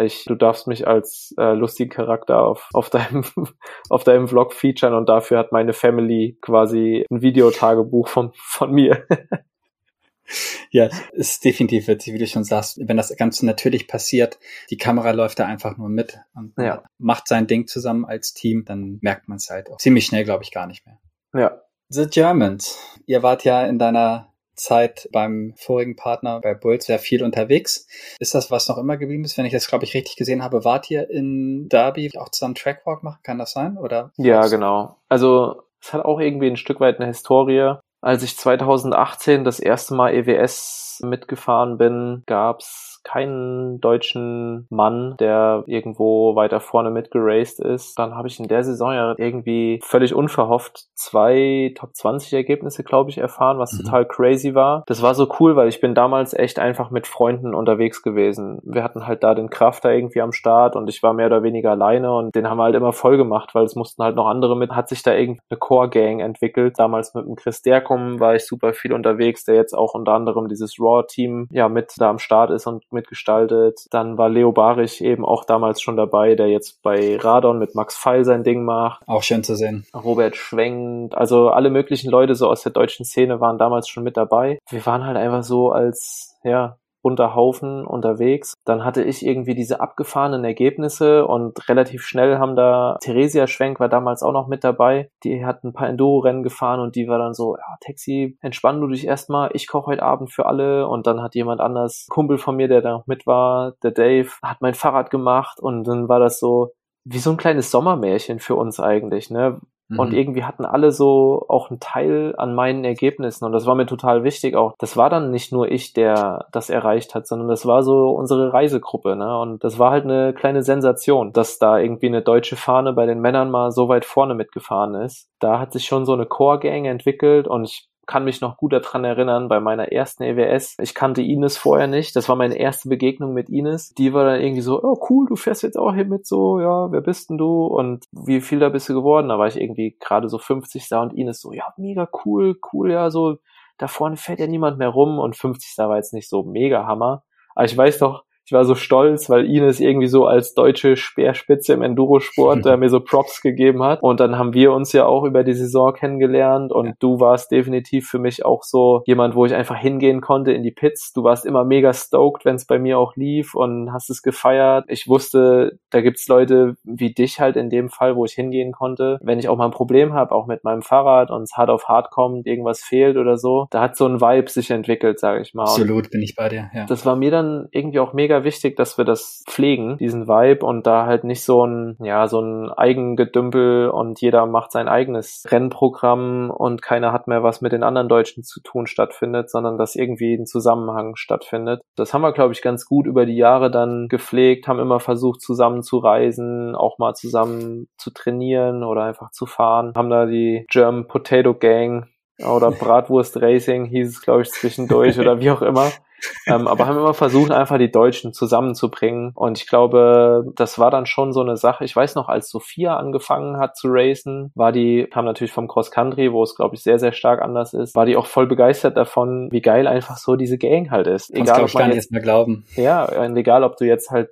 ich, 0.00 0.24
du 0.24 0.34
darfst 0.34 0.66
mich 0.66 0.86
als 0.86 1.34
äh, 1.38 1.52
lustigen 1.52 1.90
Charakter 1.90 2.42
auf, 2.42 2.68
auf 2.72 2.90
deinem 2.90 3.24
auf 3.90 4.04
deinem 4.04 4.28
Vlog 4.28 4.54
featuren 4.54 4.94
und 4.94 5.08
dafür 5.08 5.38
hat 5.38 5.52
meine 5.52 5.72
Family 5.72 6.38
quasi 6.40 7.04
ein 7.10 7.20
Videotagebuch 7.20 8.08
von 8.08 8.30
von 8.34 8.72
mir. 8.72 9.06
ja, 10.70 10.88
ist 11.12 11.44
definitiv 11.44 11.88
witzig, 11.88 12.14
wie 12.14 12.18
du 12.18 12.26
schon 12.26 12.44
sagst, 12.44 12.78
wenn 12.80 12.96
das 12.96 13.14
Ganze 13.16 13.44
natürlich 13.44 13.86
passiert, 13.86 14.38
die 14.70 14.78
Kamera 14.78 15.10
läuft 15.10 15.38
da 15.38 15.46
einfach 15.46 15.76
nur 15.76 15.88
mit 15.88 16.18
und 16.34 16.54
ja. 16.56 16.82
macht 16.98 17.28
sein 17.28 17.46
Ding 17.46 17.66
zusammen 17.66 18.04
als 18.04 18.32
Team, 18.32 18.64
dann 18.64 18.98
merkt 19.02 19.28
man 19.28 19.36
es 19.36 19.50
halt 19.50 19.70
auch 19.70 19.76
ziemlich 19.76 20.06
schnell, 20.06 20.24
glaube 20.24 20.44
ich, 20.44 20.52
gar 20.52 20.66
nicht 20.66 20.86
mehr. 20.86 20.98
Ja. 21.34 21.60
The 21.88 22.06
Germans. 22.06 22.78
Ihr 23.04 23.22
wart 23.22 23.44
ja 23.44 23.66
in 23.66 23.78
deiner 23.78 24.31
Zeit 24.54 25.08
beim 25.12 25.54
vorigen 25.56 25.96
Partner 25.96 26.40
bei 26.40 26.54
Bulls 26.54 26.86
sehr 26.86 26.98
viel 26.98 27.22
unterwegs. 27.22 27.86
Ist 28.18 28.34
das, 28.34 28.50
was 28.50 28.68
noch 28.68 28.78
immer 28.78 28.96
geblieben 28.96 29.24
ist? 29.24 29.38
Wenn 29.38 29.46
ich 29.46 29.52
das, 29.52 29.68
glaube 29.68 29.84
ich, 29.84 29.94
richtig 29.94 30.16
gesehen 30.16 30.42
habe, 30.42 30.64
wart 30.64 30.90
ihr 30.90 31.08
in 31.10 31.68
Derby 31.68 32.10
auch 32.18 32.30
zusammen 32.30 32.54
Trackwalk 32.54 33.02
machen? 33.02 33.20
Kann 33.22 33.38
das 33.38 33.52
sein? 33.52 33.78
Oder? 33.78 34.12
Ja, 34.16 34.46
genau. 34.46 34.96
Also, 35.08 35.62
es 35.80 35.92
hat 35.92 36.04
auch 36.04 36.20
irgendwie 36.20 36.48
ein 36.48 36.56
Stück 36.56 36.80
weit 36.80 36.98
eine 36.98 37.06
Historie. 37.06 37.74
Als 38.00 38.22
ich 38.22 38.36
2018 38.36 39.44
das 39.44 39.60
erste 39.60 39.94
Mal 39.94 40.12
EWS 40.12 41.00
mitgefahren 41.04 41.78
bin, 41.78 42.22
gab's 42.26 42.91
keinen 43.04 43.80
deutschen 43.80 44.66
Mann, 44.70 45.16
der 45.18 45.64
irgendwo 45.66 46.34
weiter 46.36 46.60
vorne 46.60 46.90
mitgeraced 46.90 47.60
ist. 47.60 47.98
Dann 47.98 48.14
habe 48.14 48.28
ich 48.28 48.38
in 48.38 48.48
der 48.48 48.64
Saison 48.64 48.92
ja 48.92 49.14
irgendwie 49.18 49.80
völlig 49.82 50.14
unverhofft 50.14 50.86
zwei 50.94 51.72
Top 51.76 51.94
20 51.94 52.32
Ergebnisse, 52.32 52.84
glaube 52.84 53.10
ich, 53.10 53.18
erfahren, 53.18 53.58
was 53.58 53.72
mhm. 53.72 53.84
total 53.84 54.06
crazy 54.06 54.54
war. 54.54 54.84
Das 54.86 55.02
war 55.02 55.14
so 55.14 55.28
cool, 55.40 55.56
weil 55.56 55.68
ich 55.68 55.80
bin 55.80 55.94
damals 55.94 56.34
echt 56.34 56.58
einfach 56.58 56.90
mit 56.90 57.06
Freunden 57.06 57.54
unterwegs 57.54 58.02
gewesen. 58.02 58.60
Wir 58.64 58.82
hatten 58.82 59.06
halt 59.06 59.22
da 59.22 59.34
den 59.34 59.50
Krafter 59.50 59.92
irgendwie 59.92 60.20
am 60.20 60.32
Start 60.32 60.76
und 60.76 60.88
ich 60.88 61.02
war 61.02 61.12
mehr 61.12 61.26
oder 61.26 61.42
weniger 61.42 61.72
alleine 61.72 62.14
und 62.14 62.34
den 62.34 62.48
haben 62.48 62.58
wir 62.58 62.64
halt 62.64 62.74
immer 62.74 62.92
voll 62.92 63.16
gemacht, 63.16 63.54
weil 63.54 63.64
es 63.64 63.74
mussten 63.74 64.02
halt 64.02 64.16
noch 64.16 64.26
andere 64.26 64.56
mit. 64.56 64.72
Hat 64.72 64.88
sich 64.88 65.02
da 65.02 65.12
irgendwie 65.14 65.40
eine 65.50 65.58
Core-Gang 65.58 66.20
entwickelt. 66.20 66.78
Damals 66.78 67.14
mit 67.14 67.26
dem 67.26 67.36
Chris 67.36 67.62
Derkum 67.62 68.20
war 68.20 68.34
ich 68.34 68.46
super 68.46 68.72
viel 68.72 68.92
unterwegs, 68.92 69.44
der 69.44 69.56
jetzt 69.56 69.74
auch 69.74 69.94
unter 69.94 70.12
anderem 70.12 70.48
dieses 70.48 70.78
Raw-Team 70.78 71.48
ja 71.50 71.68
mit 71.68 71.92
da 71.98 72.10
am 72.10 72.18
Start 72.18 72.50
ist 72.50 72.66
und 72.66 72.84
mitgestaltet. 72.92 73.86
Dann 73.90 74.18
war 74.18 74.28
Leo 74.28 74.52
Barich 74.52 75.02
eben 75.02 75.24
auch 75.24 75.44
damals 75.44 75.80
schon 75.80 75.96
dabei, 75.96 76.34
der 76.34 76.48
jetzt 76.48 76.82
bei 76.82 77.16
Radon 77.16 77.58
mit 77.58 77.74
Max 77.74 77.96
Feil 77.96 78.24
sein 78.24 78.44
Ding 78.44 78.64
macht. 78.64 79.02
Auch 79.06 79.22
schön 79.22 79.44
zu 79.44 79.56
sehen. 79.56 79.86
Robert 79.94 80.36
Schwenk, 80.36 81.14
also 81.14 81.48
alle 81.48 81.70
möglichen 81.70 82.10
Leute 82.10 82.34
so 82.34 82.48
aus 82.48 82.62
der 82.62 82.72
deutschen 82.72 83.04
Szene 83.04 83.40
waren 83.40 83.58
damals 83.58 83.88
schon 83.88 84.04
mit 84.04 84.16
dabei. 84.16 84.58
Wir 84.68 84.84
waren 84.86 85.04
halt 85.04 85.16
einfach 85.16 85.42
so 85.42 85.70
als, 85.70 86.38
ja, 86.44 86.76
bunter 87.02 87.34
Haufen 87.34 87.84
unterwegs. 87.84 88.54
Dann 88.64 88.84
hatte 88.84 89.02
ich 89.02 89.26
irgendwie 89.26 89.54
diese 89.54 89.80
abgefahrenen 89.80 90.44
Ergebnisse 90.44 91.26
und 91.26 91.68
relativ 91.68 92.04
schnell 92.04 92.38
haben 92.38 92.56
da 92.56 92.96
Theresia 93.00 93.46
Schwenk 93.46 93.80
war 93.80 93.88
damals 93.88 94.22
auch 94.22 94.32
noch 94.32 94.48
mit 94.48 94.64
dabei. 94.64 95.10
Die 95.24 95.44
hat 95.44 95.64
ein 95.64 95.72
paar 95.72 95.88
Enduro-Rennen 95.88 96.42
gefahren 96.42 96.80
und 96.80 96.96
die 96.96 97.08
war 97.08 97.18
dann 97.18 97.34
so, 97.34 97.56
ja, 97.56 97.76
Taxi, 97.80 98.38
entspann 98.40 98.80
du 98.80 98.86
dich 98.86 99.06
erstmal, 99.06 99.50
ich 99.52 99.66
koche 99.66 99.86
heute 99.86 100.02
Abend 100.02 100.32
für 100.32 100.46
alle 100.46 100.88
und 100.88 101.06
dann 101.06 101.22
hat 101.22 101.34
jemand 101.34 101.60
anders, 101.60 102.06
Kumpel 102.08 102.38
von 102.38 102.56
mir, 102.56 102.68
der 102.68 102.80
da 102.80 102.92
noch 102.92 103.06
mit 103.06 103.26
war, 103.26 103.74
der 103.82 103.90
Dave, 103.90 104.30
hat 104.42 104.60
mein 104.60 104.74
Fahrrad 104.74 105.10
gemacht 105.10 105.60
und 105.60 105.84
dann 105.84 106.08
war 106.08 106.20
das 106.20 106.38
so, 106.38 106.72
wie 107.04 107.18
so 107.18 107.30
ein 107.30 107.36
kleines 107.36 107.70
Sommermärchen 107.70 108.38
für 108.38 108.54
uns 108.54 108.78
eigentlich, 108.78 109.30
ne? 109.30 109.60
Und 109.98 110.10
mhm. 110.10 110.16
irgendwie 110.16 110.44
hatten 110.44 110.64
alle 110.64 110.90
so 110.90 111.44
auch 111.48 111.70
einen 111.70 111.80
Teil 111.80 112.34
an 112.36 112.54
meinen 112.54 112.84
Ergebnissen 112.84 113.44
und 113.44 113.52
das 113.52 113.66
war 113.66 113.74
mir 113.74 113.86
total 113.86 114.24
wichtig 114.24 114.56
auch. 114.56 114.74
Das 114.78 114.96
war 114.96 115.10
dann 115.10 115.30
nicht 115.30 115.52
nur 115.52 115.70
ich, 115.70 115.92
der 115.92 116.46
das 116.52 116.70
erreicht 116.70 117.14
hat, 117.14 117.26
sondern 117.26 117.48
das 117.48 117.66
war 117.66 117.82
so 117.82 118.10
unsere 118.10 118.52
Reisegruppe, 118.52 119.16
ne? 119.16 119.38
Und 119.38 119.64
das 119.64 119.78
war 119.78 119.90
halt 119.90 120.04
eine 120.04 120.32
kleine 120.32 120.62
Sensation, 120.62 121.32
dass 121.32 121.58
da 121.58 121.78
irgendwie 121.78 122.06
eine 122.06 122.22
deutsche 122.22 122.56
Fahne 122.56 122.92
bei 122.92 123.06
den 123.06 123.20
Männern 123.20 123.50
mal 123.50 123.70
so 123.70 123.88
weit 123.88 124.04
vorne 124.04 124.34
mitgefahren 124.34 124.94
ist. 124.94 125.28
Da 125.38 125.58
hat 125.58 125.72
sich 125.72 125.84
schon 125.84 126.04
so 126.04 126.12
eine 126.12 126.26
Core-Gang 126.26 126.86
entwickelt 126.86 127.48
und 127.48 127.64
ich 127.64 127.88
kann 128.06 128.24
mich 128.24 128.40
noch 128.40 128.56
gut 128.56 128.72
daran 128.72 129.04
erinnern, 129.04 129.48
bei 129.48 129.60
meiner 129.60 129.92
ersten 129.92 130.24
EWS. 130.24 130.76
Ich 130.80 130.94
kannte 130.94 131.22
Ines 131.22 131.56
vorher 131.56 131.86
nicht. 131.86 132.16
Das 132.16 132.28
war 132.28 132.36
meine 132.36 132.56
erste 132.56 132.88
Begegnung 132.88 133.32
mit 133.32 133.48
Ines. 133.48 133.94
Die 133.94 134.12
war 134.12 134.24
dann 134.24 134.40
irgendwie 134.40 134.62
so, 134.62 134.82
oh 134.82 134.98
cool, 135.08 135.26
du 135.28 135.36
fährst 135.36 135.62
jetzt 135.62 135.78
auch 135.78 135.94
hier 135.94 136.04
mit 136.04 136.26
so, 136.26 136.60
ja, 136.60 136.90
wer 136.90 137.00
bist 137.00 137.30
denn 137.30 137.38
du? 137.38 137.64
Und 137.66 138.04
wie 138.10 138.40
viel 138.40 138.58
da 138.58 138.68
bist 138.70 138.88
du 138.88 138.94
geworden? 138.94 139.28
Da 139.28 139.38
war 139.38 139.46
ich 139.46 139.60
irgendwie 139.60 139.96
gerade 140.00 140.28
so 140.28 140.38
50 140.38 140.88
da 140.88 141.02
und 141.02 141.14
Ines 141.14 141.40
so, 141.40 141.52
ja, 141.52 141.72
mega 141.76 142.08
cool, 142.24 142.58
cool, 142.72 142.90
ja, 142.90 143.10
so, 143.10 143.36
da 143.78 143.88
vorne 143.88 144.16
fährt 144.16 144.40
ja 144.40 144.46
niemand 144.46 144.78
mehr 144.78 144.88
rum 144.88 145.18
und 145.18 145.36
50 145.36 145.74
da 145.76 145.88
war 145.88 145.96
jetzt 145.96 146.12
nicht 146.12 146.28
so 146.28 146.42
mega 146.42 146.86
Hammer. 146.86 147.24
Aber 147.54 147.64
ich 147.64 147.76
weiß 147.76 147.98
doch, 147.98 148.24
ich 148.44 148.52
war 148.52 148.64
so 148.64 148.74
stolz, 148.74 149.30
weil 149.30 149.46
Ines 149.46 149.80
irgendwie 149.80 150.08
so 150.08 150.26
als 150.26 150.54
deutsche 150.54 150.96
Speerspitze 150.96 151.72
im 151.72 151.82
Endurosport 151.82 152.66
äh, 152.66 152.76
mir 152.76 152.88
so 152.88 153.00
Props 153.00 153.40
gegeben 153.40 153.82
hat. 153.82 154.02
Und 154.02 154.20
dann 154.20 154.38
haben 154.38 154.52
wir 154.54 154.72
uns 154.72 154.92
ja 154.92 155.06
auch 155.06 155.24
über 155.24 155.44
die 155.44 155.54
Saison 155.54 155.92
kennengelernt 155.92 156.72
und 156.72 156.86
ja. 156.86 156.92
du 156.98 157.20
warst 157.20 157.50
definitiv 157.50 158.08
für 158.08 158.18
mich 158.18 158.44
auch 158.44 158.62
so 158.62 159.02
jemand, 159.06 159.34
wo 159.34 159.46
ich 159.46 159.54
einfach 159.54 159.76
hingehen 159.76 160.20
konnte 160.20 160.52
in 160.52 160.62
die 160.62 160.70
Pits. 160.70 161.12
Du 161.12 161.22
warst 161.24 161.46
immer 161.46 161.64
mega 161.64 161.92
stoked, 161.92 162.44
wenn 162.44 162.56
es 162.56 162.66
bei 162.66 162.78
mir 162.78 162.98
auch 162.98 163.16
lief 163.16 163.54
und 163.54 163.92
hast 163.92 164.10
es 164.10 164.22
gefeiert. 164.22 164.84
Ich 164.88 165.08
wusste, 165.08 165.78
da 165.90 166.00
gibt's 166.00 166.26
Leute 166.28 166.76
wie 166.84 167.12
dich 167.12 167.40
halt 167.40 167.56
in 167.56 167.70
dem 167.70 167.88
Fall, 167.90 168.16
wo 168.16 168.24
ich 168.24 168.32
hingehen 168.32 168.72
konnte. 168.72 169.18
Wenn 169.22 169.38
ich 169.38 169.48
auch 169.48 169.56
mal 169.56 169.66
ein 169.66 169.70
Problem 169.70 170.12
habe, 170.14 170.34
auch 170.34 170.46
mit 170.46 170.64
meinem 170.64 170.82
Fahrrad 170.82 171.30
und 171.30 171.42
es 171.42 171.56
hart 171.56 171.70
auf 171.70 171.88
hart 171.88 172.10
kommt, 172.10 172.46
irgendwas 172.46 172.80
fehlt 172.80 173.16
oder 173.16 173.36
so, 173.36 173.66
da 173.70 173.80
hat 173.80 173.96
so 173.96 174.06
ein 174.06 174.20
Vibe 174.20 174.50
sich 174.50 174.70
entwickelt, 174.70 175.20
sage 175.20 175.42
ich 175.42 175.54
mal. 175.54 175.64
Absolut, 175.64 176.04
und 176.04 176.10
bin 176.10 176.22
ich 176.22 176.34
bei 176.34 176.48
dir, 176.48 176.70
ja. 176.74 176.86
Das 176.86 177.06
war 177.06 177.16
mir 177.16 177.30
dann 177.30 177.68
irgendwie 177.70 178.00
auch 178.00 178.12
mega 178.12 178.31
mega 178.32 178.44
wichtig, 178.44 178.76
dass 178.76 178.96
wir 178.96 179.04
das 179.04 179.44
pflegen, 179.46 179.98
diesen 179.98 180.26
Vibe 180.26 180.64
und 180.64 180.86
da 180.86 181.04
halt 181.06 181.24
nicht 181.24 181.44
so 181.44 181.66
ein, 181.66 181.96
ja, 182.00 182.26
so 182.28 182.40
ein 182.40 182.70
Eigengedümpel 182.70 183.90
und 183.90 184.20
jeder 184.20 184.46
macht 184.46 184.72
sein 184.72 184.88
eigenes 184.88 185.44
Rennprogramm 185.48 186.50
und 186.50 186.80
keiner 186.80 187.12
hat 187.12 187.28
mehr 187.28 187.42
was 187.42 187.60
mit 187.60 187.72
den 187.72 187.82
anderen 187.82 188.08
Deutschen 188.08 188.42
zu 188.42 188.60
tun 188.62 188.86
stattfindet, 188.86 189.50
sondern 189.50 189.76
dass 189.76 189.96
irgendwie 189.96 190.34
ein 190.34 190.46
Zusammenhang 190.46 191.16
stattfindet. 191.16 191.82
Das 191.94 192.14
haben 192.14 192.22
wir, 192.22 192.32
glaube 192.32 192.54
ich, 192.54 192.62
ganz 192.62 192.86
gut 192.86 193.06
über 193.06 193.26
die 193.26 193.36
Jahre 193.36 193.70
dann 193.70 194.08
gepflegt, 194.08 194.66
haben 194.66 194.80
immer 194.80 195.00
versucht, 195.00 195.42
zusammen 195.42 195.82
zu 195.82 195.98
reisen, 195.98 196.74
auch 196.74 196.98
mal 196.98 197.14
zusammen 197.14 197.88
zu 197.98 198.10
trainieren 198.10 198.82
oder 198.82 199.04
einfach 199.04 199.30
zu 199.30 199.44
fahren, 199.44 199.92
haben 199.94 200.10
da 200.10 200.24
die 200.24 200.64
German 200.70 201.06
Potato 201.06 201.54
Gang 201.54 202.08
oder 202.38 202.70
Bratwurst 202.70 203.36
Racing 203.42 203.84
hieß 203.84 204.08
es, 204.08 204.22
glaube 204.22 204.42
ich, 204.42 204.50
zwischendurch 204.50 205.18
oder 205.18 205.40
wie 205.40 205.50
auch 205.50 205.62
immer 205.62 205.90
ähm, 206.46 206.66
aber 206.66 206.86
haben 206.86 206.98
immer 206.98 207.14
versucht, 207.14 207.50
einfach 207.50 207.78
die 207.78 207.90
Deutschen 207.90 208.32
zusammenzubringen. 208.32 209.32
Und 209.34 209.58
ich 209.58 209.68
glaube, 209.68 210.44
das 210.56 210.78
war 210.78 210.90
dann 210.90 211.06
schon 211.06 211.32
so 211.32 211.40
eine 211.40 211.56
Sache. 211.56 211.84
Ich 211.84 211.94
weiß 211.94 212.14
noch, 212.14 212.28
als 212.28 212.48
Sophia 212.48 212.96
angefangen 212.96 213.58
hat 213.58 213.76
zu 213.76 213.88
racen, 213.90 214.52
war 214.54 214.72
die, 214.72 215.06
kam 215.10 215.24
natürlich 215.24 215.52
vom 215.52 215.68
Cross 215.68 215.90
Country, 215.90 216.32
wo 216.32 216.42
es, 216.42 216.54
glaube 216.54 216.74
ich, 216.74 216.82
sehr, 216.82 216.98
sehr 216.98 217.12
stark 217.12 217.42
anders 217.42 217.74
ist, 217.74 217.94
war 217.94 218.06
die 218.06 218.16
auch 218.16 218.26
voll 218.26 218.46
begeistert 218.46 218.96
davon, 218.96 219.48
wie 219.50 219.60
geil 219.60 219.86
einfach 219.86 220.16
so 220.16 220.36
diese 220.36 220.58
Gang 220.58 220.90
halt 220.90 221.06
ist. 221.06 221.30
Egal, 221.30 221.60
Kannst, 221.60 221.74
ob 221.74 221.80
man 221.80 221.92
jetzt, 221.92 222.12
mehr 222.12 222.22
glauben. 222.22 222.64
Ja, 222.76 223.08
egal, 223.34 223.64
ob 223.64 223.76
du 223.76 223.84
jetzt 223.84 224.10
halt 224.10 224.30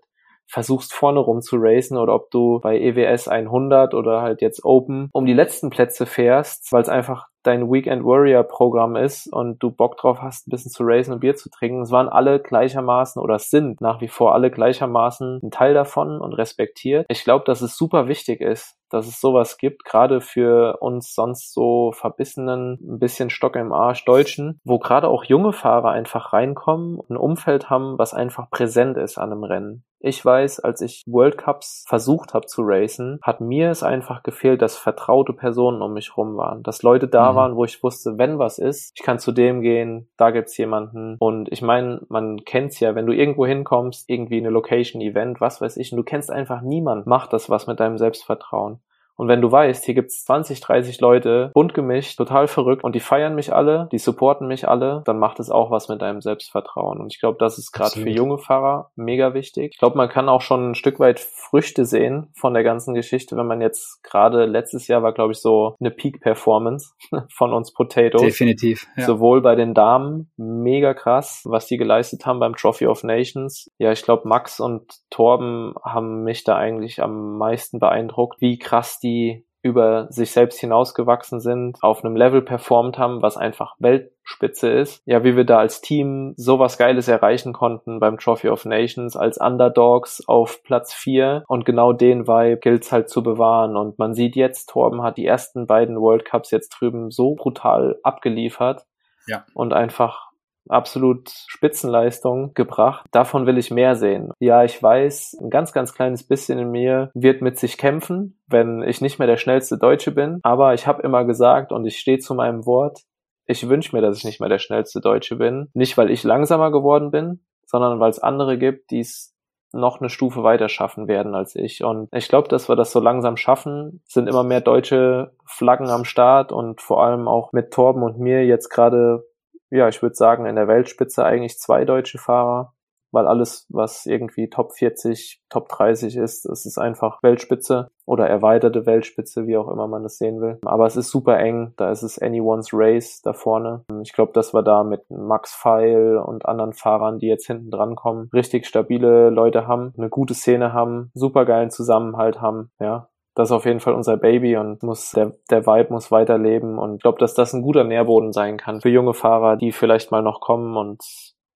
versuchst 0.50 0.92
vorne 0.92 1.20
rum 1.20 1.42
zu 1.42 1.56
racen 1.58 1.96
oder 1.96 2.14
ob 2.14 2.30
du 2.30 2.58
bei 2.60 2.78
EWS 2.78 3.28
100 3.28 3.94
oder 3.94 4.20
halt 4.20 4.42
jetzt 4.42 4.64
Open 4.64 5.08
um 5.12 5.24
die 5.24 5.32
letzten 5.32 5.70
Plätze 5.70 6.06
fährst, 6.06 6.72
weil 6.72 6.82
es 6.82 6.88
einfach 6.88 7.28
dein 7.42 7.70
Weekend 7.70 8.04
Warrior 8.04 8.42
Programm 8.42 8.96
ist 8.96 9.26
und 9.32 9.62
du 9.62 9.70
Bock 9.70 9.96
drauf 9.96 10.18
hast, 10.20 10.46
ein 10.46 10.50
bisschen 10.50 10.70
zu 10.70 10.82
racen 10.84 11.12
und 11.14 11.20
Bier 11.20 11.36
zu 11.36 11.50
trinken. 11.50 11.82
Es 11.82 11.90
waren 11.90 12.08
alle 12.08 12.40
gleichermaßen 12.40 13.20
oder 13.20 13.38
sind 13.38 13.80
nach 13.80 14.00
wie 14.00 14.08
vor 14.08 14.34
alle 14.34 14.50
gleichermaßen 14.50 15.40
ein 15.42 15.50
Teil 15.50 15.74
davon 15.74 16.20
und 16.20 16.32
respektiert. 16.34 17.06
Ich 17.08 17.24
glaube, 17.24 17.44
dass 17.44 17.60
es 17.60 17.76
super 17.76 18.08
wichtig 18.08 18.40
ist, 18.40 18.76
dass 18.90 19.06
es 19.06 19.20
sowas 19.20 19.56
gibt, 19.58 19.84
gerade 19.84 20.20
für 20.20 20.78
uns 20.80 21.14
sonst 21.14 21.52
so 21.54 21.92
verbissenen, 21.92 22.78
ein 22.82 22.98
bisschen 22.98 23.30
Stock 23.30 23.56
im 23.56 23.72
Arsch 23.72 24.04
Deutschen, 24.04 24.60
wo 24.64 24.78
gerade 24.78 25.08
auch 25.08 25.24
junge 25.24 25.52
Fahrer 25.52 25.90
einfach 25.90 26.32
reinkommen, 26.32 27.00
ein 27.08 27.16
Umfeld 27.16 27.70
haben, 27.70 27.98
was 27.98 28.14
einfach 28.14 28.50
präsent 28.50 28.96
ist 28.96 29.18
an 29.18 29.32
einem 29.32 29.44
Rennen. 29.44 29.84
Ich 30.02 30.24
weiß, 30.24 30.60
als 30.60 30.80
ich 30.80 31.02
World 31.06 31.36
Cups 31.36 31.84
versucht 31.86 32.32
habe 32.32 32.46
zu 32.46 32.62
racen, 32.64 33.18
hat 33.22 33.42
mir 33.42 33.70
es 33.70 33.82
einfach 33.82 34.22
gefehlt, 34.22 34.62
dass 34.62 34.78
vertraute 34.78 35.34
Personen 35.34 35.82
um 35.82 35.92
mich 35.92 36.16
rum 36.16 36.38
waren, 36.38 36.62
dass 36.62 36.82
Leute 36.82 37.06
da 37.06 37.32
mhm. 37.32 37.36
waren, 37.36 37.56
wo 37.56 37.66
ich 37.66 37.82
wusste, 37.82 38.16
wenn 38.16 38.38
was 38.38 38.58
ist, 38.58 38.92
ich 38.96 39.02
kann 39.02 39.18
zu 39.18 39.30
dem 39.30 39.60
gehen, 39.60 40.08
da 40.16 40.30
gibt's 40.30 40.56
jemanden. 40.56 41.16
Und 41.18 41.52
ich 41.52 41.60
meine, 41.60 42.00
man 42.08 42.44
kennt's 42.44 42.80
ja, 42.80 42.94
wenn 42.94 43.06
du 43.06 43.12
irgendwo 43.12 43.44
hinkommst, 43.44 44.08
irgendwie 44.08 44.38
eine 44.38 44.48
Location, 44.48 45.02
Event, 45.02 45.42
was 45.42 45.60
weiß 45.60 45.76
ich, 45.76 45.92
und 45.92 45.98
du 45.98 46.02
kennst 46.02 46.30
einfach 46.30 46.62
niemand, 46.62 47.06
macht 47.06 47.34
das 47.34 47.50
was 47.50 47.66
mit 47.66 47.78
deinem 47.78 47.98
Selbstvertrauen. 47.98 48.79
Und 49.20 49.28
wenn 49.28 49.42
du 49.42 49.52
weißt, 49.52 49.84
hier 49.84 49.92
gibt's 49.92 50.24
20, 50.24 50.62
30 50.62 50.98
Leute, 51.02 51.50
bunt 51.52 51.74
gemischt, 51.74 52.16
total 52.16 52.48
verrückt 52.48 52.82
und 52.82 52.94
die 52.94 53.00
feiern 53.00 53.34
mich 53.34 53.52
alle, 53.52 53.86
die 53.92 53.98
supporten 53.98 54.48
mich 54.48 54.66
alle, 54.66 55.02
dann 55.04 55.18
macht 55.18 55.40
es 55.40 55.50
auch 55.50 55.70
was 55.70 55.90
mit 55.90 56.00
deinem 56.00 56.22
Selbstvertrauen. 56.22 56.98
Und 56.98 57.12
ich 57.12 57.20
glaube, 57.20 57.36
das 57.38 57.58
ist 57.58 57.70
gerade 57.70 58.00
für 58.00 58.08
junge 58.08 58.38
Fahrer 58.38 58.92
mega 58.96 59.34
wichtig. 59.34 59.72
Ich 59.74 59.78
glaube, 59.78 59.98
man 59.98 60.08
kann 60.08 60.30
auch 60.30 60.40
schon 60.40 60.70
ein 60.70 60.74
Stück 60.74 60.98
weit 61.00 61.20
Früchte 61.20 61.84
sehen 61.84 62.28
von 62.34 62.54
der 62.54 62.62
ganzen 62.62 62.94
Geschichte, 62.94 63.36
wenn 63.36 63.46
man 63.46 63.60
jetzt 63.60 64.02
gerade 64.02 64.46
letztes 64.46 64.88
Jahr 64.88 65.02
war, 65.02 65.12
glaube 65.12 65.32
ich, 65.32 65.38
so 65.38 65.76
eine 65.80 65.90
Peak-Performance 65.90 66.94
von 67.28 67.52
uns 67.52 67.74
Potatoes. 67.74 68.22
Definitiv. 68.22 68.86
Ja. 68.96 69.04
Sowohl 69.04 69.42
bei 69.42 69.54
den 69.54 69.74
Damen 69.74 70.30
mega 70.38 70.94
krass, 70.94 71.42
was 71.44 71.66
die 71.66 71.76
geleistet 71.76 72.24
haben 72.24 72.40
beim 72.40 72.56
Trophy 72.56 72.86
of 72.86 73.04
Nations. 73.04 73.70
Ja, 73.76 73.92
ich 73.92 74.00
glaube, 74.00 74.26
Max 74.26 74.60
und 74.60 74.94
Torben 75.10 75.74
haben 75.84 76.24
mich 76.24 76.42
da 76.42 76.56
eigentlich 76.56 77.02
am 77.02 77.36
meisten 77.36 77.80
beeindruckt, 77.80 78.40
wie 78.40 78.58
krass 78.58 78.98
die 78.98 79.09
die 79.10 79.44
über 79.62 80.06
sich 80.10 80.30
selbst 80.32 80.58
hinausgewachsen 80.58 81.38
sind, 81.38 81.76
auf 81.82 82.02
einem 82.02 82.16
Level 82.16 82.40
performt 82.40 82.96
haben, 82.96 83.20
was 83.20 83.36
einfach 83.36 83.74
Weltspitze 83.78 84.70
ist. 84.70 85.02
Ja, 85.04 85.22
wie 85.22 85.36
wir 85.36 85.44
da 85.44 85.58
als 85.58 85.82
Team 85.82 86.32
sowas 86.36 86.78
Geiles 86.78 87.08
erreichen 87.08 87.52
konnten 87.52 88.00
beim 88.00 88.16
Trophy 88.16 88.48
of 88.48 88.64
Nations 88.64 89.16
als 89.16 89.36
Underdogs 89.38 90.26
auf 90.26 90.62
Platz 90.62 90.94
4 90.94 91.44
und 91.46 91.66
genau 91.66 91.92
den 91.92 92.26
Vibe 92.26 92.56
gilt's 92.58 92.90
halt 92.90 93.10
zu 93.10 93.22
bewahren 93.22 93.76
und 93.76 93.98
man 93.98 94.14
sieht 94.14 94.34
jetzt, 94.34 94.70
Torben 94.70 95.02
hat 95.02 95.18
die 95.18 95.26
ersten 95.26 95.66
beiden 95.66 96.00
World 96.00 96.24
Cups 96.24 96.50
jetzt 96.50 96.70
drüben 96.70 97.10
so 97.10 97.34
brutal 97.34 97.98
abgeliefert 98.02 98.86
ja. 99.26 99.44
und 99.52 99.74
einfach 99.74 100.29
absolut 100.70 101.30
Spitzenleistung 101.46 102.54
gebracht. 102.54 103.06
Davon 103.10 103.46
will 103.46 103.58
ich 103.58 103.70
mehr 103.70 103.94
sehen. 103.94 104.32
Ja, 104.38 104.64
ich 104.64 104.82
weiß, 104.82 105.38
ein 105.40 105.50
ganz, 105.50 105.72
ganz 105.72 105.94
kleines 105.94 106.26
bisschen 106.26 106.58
in 106.58 106.70
mir 106.70 107.10
wird 107.14 107.42
mit 107.42 107.58
sich 107.58 107.78
kämpfen, 107.78 108.40
wenn 108.46 108.82
ich 108.82 109.00
nicht 109.00 109.18
mehr 109.18 109.28
der 109.28 109.36
schnellste 109.36 109.78
Deutsche 109.78 110.12
bin. 110.12 110.40
Aber 110.42 110.74
ich 110.74 110.86
habe 110.86 111.02
immer 111.02 111.24
gesagt 111.24 111.72
und 111.72 111.86
ich 111.86 111.98
stehe 111.98 112.18
zu 112.18 112.34
meinem 112.34 112.66
Wort, 112.66 113.00
ich 113.46 113.68
wünsche 113.68 113.94
mir, 113.94 114.02
dass 114.02 114.16
ich 114.16 114.24
nicht 114.24 114.40
mehr 114.40 114.48
der 114.48 114.58
schnellste 114.58 115.00
Deutsche 115.00 115.36
bin. 115.36 115.68
Nicht, 115.74 115.98
weil 115.98 116.10
ich 116.10 116.22
langsamer 116.22 116.70
geworden 116.70 117.10
bin, 117.10 117.40
sondern 117.66 117.98
weil 117.98 118.10
es 118.10 118.20
andere 118.20 118.58
gibt, 118.58 118.90
die 118.90 119.00
es 119.00 119.34
noch 119.72 120.00
eine 120.00 120.10
Stufe 120.10 120.42
weiter 120.42 120.68
schaffen 120.68 121.08
werden 121.08 121.34
als 121.34 121.54
ich. 121.54 121.84
Und 121.84 122.08
ich 122.12 122.28
glaube, 122.28 122.48
dass 122.48 122.68
wir 122.68 122.76
das 122.76 122.92
so 122.92 123.00
langsam 123.00 123.36
schaffen. 123.36 124.02
Sind 124.06 124.28
immer 124.28 124.42
mehr 124.42 124.60
deutsche 124.60 125.32
Flaggen 125.44 125.90
am 125.90 126.04
Start 126.04 126.52
und 126.52 126.80
vor 126.80 127.04
allem 127.04 127.28
auch 127.28 127.52
mit 127.52 127.72
Torben 127.72 128.02
und 128.02 128.18
mir 128.18 128.44
jetzt 128.44 128.68
gerade 128.68 129.24
ja, 129.70 129.88
ich 129.88 130.02
würde 130.02 130.14
sagen, 130.14 130.46
in 130.46 130.56
der 130.56 130.68
Weltspitze 130.68 131.24
eigentlich 131.24 131.58
zwei 131.58 131.84
deutsche 131.84 132.18
Fahrer, 132.18 132.74
weil 133.12 133.26
alles, 133.26 133.66
was 133.68 134.06
irgendwie 134.06 134.48
Top 134.48 134.72
40, 134.72 135.42
Top 135.48 135.68
30 135.68 136.16
ist, 136.16 136.44
das 136.44 136.64
ist 136.66 136.78
einfach 136.78 137.22
Weltspitze 137.22 137.90
oder 138.06 138.28
erweiterte 138.28 138.86
Weltspitze, 138.86 139.46
wie 139.46 139.56
auch 139.56 139.68
immer 139.68 139.88
man 139.88 140.02
das 140.02 140.18
sehen 140.18 140.40
will. 140.40 140.58
Aber 140.64 140.86
es 140.86 140.96
ist 140.96 141.10
super 141.10 141.38
eng, 141.38 141.72
da 141.76 141.90
ist 141.90 142.02
es 142.02 142.20
anyone's 142.20 142.70
race 142.72 143.20
da 143.22 143.32
vorne. 143.32 143.84
Ich 144.02 144.12
glaube, 144.12 144.32
dass 144.32 144.54
wir 144.54 144.62
da 144.62 144.84
mit 144.84 145.02
Max 145.10 145.52
Feil 145.54 146.18
und 146.18 146.46
anderen 146.46 146.72
Fahrern, 146.72 147.18
die 147.18 147.26
jetzt 147.26 147.46
hinten 147.46 147.70
dran 147.70 147.96
kommen, 147.96 148.28
richtig 148.32 148.66
stabile 148.66 149.30
Leute 149.30 149.66
haben, 149.66 149.92
eine 149.96 150.08
gute 150.08 150.34
Szene 150.34 150.72
haben, 150.72 151.10
super 151.14 151.44
geilen 151.44 151.70
Zusammenhalt 151.70 152.40
haben, 152.40 152.70
ja 152.78 153.08
das 153.40 153.48
ist 153.48 153.52
auf 153.52 153.64
jeden 153.64 153.80
Fall 153.80 153.94
unser 153.94 154.16
Baby 154.16 154.56
und 154.56 154.82
muss 154.82 155.10
der, 155.10 155.32
der 155.50 155.66
Vibe 155.66 155.92
muss 155.92 156.10
weiterleben 156.10 156.78
und 156.78 156.96
ich 156.96 157.02
glaube, 157.02 157.18
dass 157.18 157.34
das 157.34 157.52
ein 157.52 157.62
guter 157.62 157.84
Nährboden 157.84 158.32
sein 158.32 158.58
kann 158.58 158.80
für 158.80 158.90
junge 158.90 159.14
Fahrer, 159.14 159.56
die 159.56 159.72
vielleicht 159.72 160.10
mal 160.10 160.22
noch 160.22 160.40
kommen 160.40 160.76
und 160.76 161.02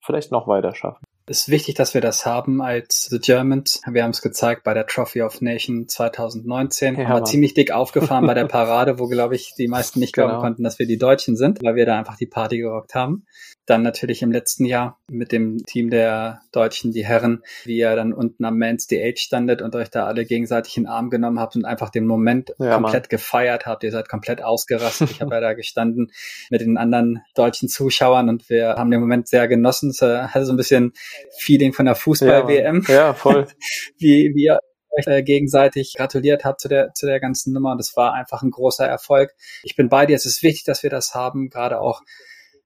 vielleicht 0.00 0.32
noch 0.32 0.48
weiter 0.48 0.74
schaffen. 0.74 1.04
Es 1.26 1.40
ist 1.40 1.48
wichtig, 1.48 1.74
dass 1.74 1.94
wir 1.94 2.02
das 2.02 2.26
haben 2.26 2.60
als 2.60 3.06
The 3.06 3.18
Germans. 3.18 3.80
Wir 3.90 4.02
haben 4.02 4.10
es 4.10 4.20
gezeigt 4.20 4.62
bei 4.62 4.74
der 4.74 4.86
Trophy 4.86 5.22
of 5.22 5.40
Nation 5.40 5.88
2019. 5.88 6.96
Ja, 6.96 7.08
haben 7.08 7.20
wir 7.20 7.24
ziemlich 7.24 7.54
dick 7.54 7.70
aufgefahren 7.70 8.26
bei 8.26 8.34
der 8.34 8.44
Parade, 8.48 8.98
wo, 8.98 9.06
glaube 9.06 9.34
ich, 9.34 9.54
die 9.56 9.66
meisten 9.66 10.00
nicht 10.00 10.12
glauben 10.12 10.32
genau. 10.32 10.42
konnten, 10.42 10.64
dass 10.64 10.78
wir 10.78 10.86
die 10.86 10.98
Deutschen 10.98 11.36
sind, 11.36 11.62
weil 11.62 11.76
wir 11.76 11.86
da 11.86 11.98
einfach 11.98 12.16
die 12.16 12.26
Party 12.26 12.58
gerockt 12.58 12.94
haben. 12.94 13.24
Dann 13.66 13.82
natürlich 13.82 14.22
im 14.22 14.30
letzten 14.30 14.64
Jahr 14.64 14.98
mit 15.10 15.32
dem 15.32 15.64
Team 15.64 15.90
der 15.90 16.40
Deutschen, 16.52 16.92
die 16.92 17.04
Herren, 17.04 17.42
wie 17.64 17.78
ihr 17.78 17.96
dann 17.96 18.12
unten 18.12 18.44
am 18.44 18.58
Man's 18.58 18.86
DH 18.86 19.18
standet 19.18 19.62
und 19.62 19.74
euch 19.74 19.90
da 19.90 20.06
alle 20.06 20.24
gegenseitig 20.24 20.76
in 20.76 20.84
den 20.84 20.90
Arm 20.90 21.08
genommen 21.10 21.40
habt 21.40 21.56
und 21.56 21.64
einfach 21.64 21.90
den 21.90 22.06
Moment 22.06 22.52
ja, 22.58 22.74
komplett 22.74 23.04
Mann. 23.04 23.08
gefeiert 23.08 23.66
habt. 23.66 23.82
Ihr 23.84 23.92
seid 23.92 24.08
komplett 24.08 24.42
ausgerastet. 24.42 25.10
ich 25.10 25.20
habe 25.20 25.34
ja 25.34 25.40
da 25.40 25.54
gestanden 25.54 26.12
mit 26.50 26.60
den 26.60 26.76
anderen 26.76 27.22
deutschen 27.34 27.68
Zuschauern 27.68 28.28
und 28.28 28.48
wir 28.50 28.74
haben 28.74 28.90
den 28.90 29.00
Moment 29.00 29.28
sehr 29.28 29.48
genossen. 29.48 29.90
Es 29.90 30.02
hatte 30.02 30.44
so 30.44 30.52
ein 30.52 30.58
bisschen 30.58 30.92
Feeling 31.38 31.72
von 31.72 31.86
der 31.86 31.94
Fußball-WM. 31.94 32.84
Ja, 32.88 32.94
ja, 32.94 33.14
voll. 33.14 33.46
wie, 33.98 34.32
wie 34.34 34.44
ihr 34.44 34.58
euch 34.96 35.06
äh, 35.06 35.22
gegenseitig 35.22 35.94
gratuliert 35.96 36.44
habt 36.44 36.60
zu 36.60 36.68
der, 36.68 36.92
zu 36.94 37.06
der 37.06 37.20
ganzen 37.20 37.52
Nummer. 37.52 37.72
Und 37.72 37.78
das 37.78 37.96
war 37.96 38.12
einfach 38.12 38.42
ein 38.42 38.50
großer 38.50 38.86
Erfolg. 38.86 39.32
Ich 39.62 39.76
bin 39.76 39.88
bei 39.88 40.06
dir. 40.06 40.16
Es 40.16 40.26
ist 40.26 40.42
wichtig, 40.42 40.64
dass 40.64 40.82
wir 40.82 40.90
das 40.90 41.14
haben, 41.14 41.50
gerade 41.50 41.80
auch 41.80 42.02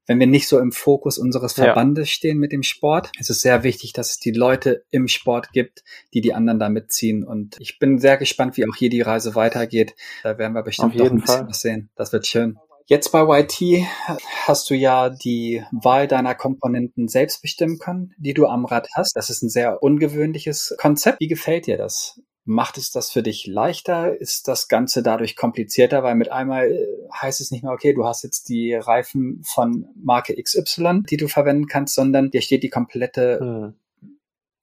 wenn 0.09 0.19
wir 0.19 0.27
nicht 0.27 0.49
so 0.49 0.59
im 0.59 0.73
Fokus 0.73 1.19
unseres 1.19 1.53
Verbandes 1.53 2.09
ja. 2.09 2.13
stehen 2.13 2.39
mit 2.39 2.51
dem 2.51 2.63
Sport, 2.63 3.13
ist 3.19 3.31
es 3.31 3.41
sehr 3.41 3.63
wichtig, 3.63 3.93
dass 3.93 4.11
es 4.11 4.19
die 4.19 4.33
Leute 4.33 4.85
im 4.91 5.07
Sport 5.07 5.53
gibt, 5.53 5.85
die 6.15 6.23
die 6.23 6.35
anderen 6.35 6.59
da 6.59 6.71
mitziehen. 6.71 7.23
Und 7.23 7.57
ich 7.61 7.79
bin 7.79 7.99
sehr 7.99 8.17
gespannt, 8.17 8.57
wie 8.57 8.65
auch 8.65 8.75
hier 8.75 8.91
die 8.91 9.03
Reise 9.03 9.35
weitergeht. 9.35 9.95
Da 10.23 10.39
werden 10.39 10.55
wir 10.55 10.63
bestimmt 10.63 10.97
noch 10.97 11.11
ein 11.11 11.21
bisschen 11.21 11.49
was 11.49 11.61
sehen. 11.61 11.91
Das 11.95 12.13
wird 12.13 12.27
schön. 12.27 12.59
Jetzt 12.87 13.13
bei 13.13 13.41
YT 13.41 13.87
hast 14.47 14.71
du 14.71 14.75
ja 14.75 15.11
die 15.11 15.63
Wahl 15.73 16.09
deiner 16.09 16.35
Komponenten 16.35 17.07
selbst 17.07 17.43
bestimmen 17.43 17.79
können, 17.79 18.15
die 18.17 18.33
du 18.33 18.47
am 18.47 18.65
Rad 18.65 18.89
hast. 18.95 19.15
Das 19.15 19.29
ist 19.29 19.43
ein 19.43 19.51
sehr 19.51 19.83
ungewöhnliches 19.83 20.75
Konzept. 20.81 21.21
Wie 21.21 21.29
gefällt 21.29 21.67
dir 21.67 21.77
das? 21.77 22.19
Macht 22.51 22.79
es 22.79 22.91
das 22.91 23.11
für 23.11 23.23
dich 23.23 23.47
leichter? 23.47 24.19
Ist 24.19 24.49
das 24.49 24.69
Ganze 24.69 25.03
dadurch 25.03 25.37
komplizierter? 25.37 26.03
Weil 26.03 26.15
mit 26.15 26.33
einmal 26.33 26.73
äh, 26.73 26.87
heißt 27.13 27.43
es 27.43 27.51
nicht 27.51 27.63
mehr, 27.63 27.75
okay, 27.75 27.93
du 27.93 28.07
hast 28.07 28.23
jetzt 28.23 28.49
die 28.49 28.73
Reifen 28.73 29.43
von 29.45 29.85
Marke 29.95 30.35
XY, 30.35 31.03
die 31.03 31.19
du 31.19 31.29
verwenden 31.29 31.67
kannst, 31.67 31.95
sondern 31.95 32.31
dir 32.31 32.41
steht 32.41 32.63
die 32.63 32.71
komplette 32.71 33.39
hm. 33.39 33.75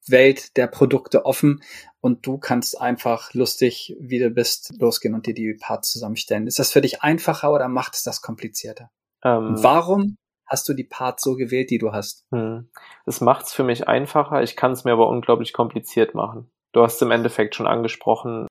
Welt 0.07 0.57
der 0.57 0.65
Produkte 0.65 1.25
offen 1.27 1.61
und 2.01 2.25
du 2.25 2.39
kannst 2.39 2.81
einfach 2.81 3.35
lustig, 3.35 3.95
wie 3.99 4.17
du 4.17 4.31
bist, 4.31 4.73
losgehen 4.79 5.13
und 5.13 5.27
dir 5.27 5.35
die 5.35 5.53
Parts 5.53 5.91
zusammenstellen. 5.91 6.47
Ist 6.47 6.57
das 6.57 6.71
für 6.71 6.81
dich 6.81 7.03
einfacher 7.03 7.51
oder 7.51 7.67
macht 7.67 7.93
es 7.93 8.01
das 8.01 8.23
komplizierter? 8.23 8.89
Ähm, 9.23 9.57
Warum 9.57 10.17
hast 10.47 10.67
du 10.67 10.73
die 10.73 10.85
Parts 10.85 11.21
so 11.23 11.35
gewählt, 11.35 11.69
die 11.69 11.77
du 11.77 11.91
hast? 11.91 12.25
Hm. 12.31 12.67
Es 13.05 13.21
macht 13.21 13.45
es 13.45 13.53
für 13.53 13.63
mich 13.63 13.87
einfacher, 13.87 14.41
ich 14.41 14.55
kann 14.55 14.71
es 14.71 14.85
mir 14.85 14.93
aber 14.93 15.07
unglaublich 15.07 15.53
kompliziert 15.53 16.15
machen. 16.15 16.49
Du 16.75 16.83
hast 16.83 17.01
im 17.01 17.11
Endeffekt 17.11 17.55
schon 17.55 17.67
angesprochen, 17.67 18.47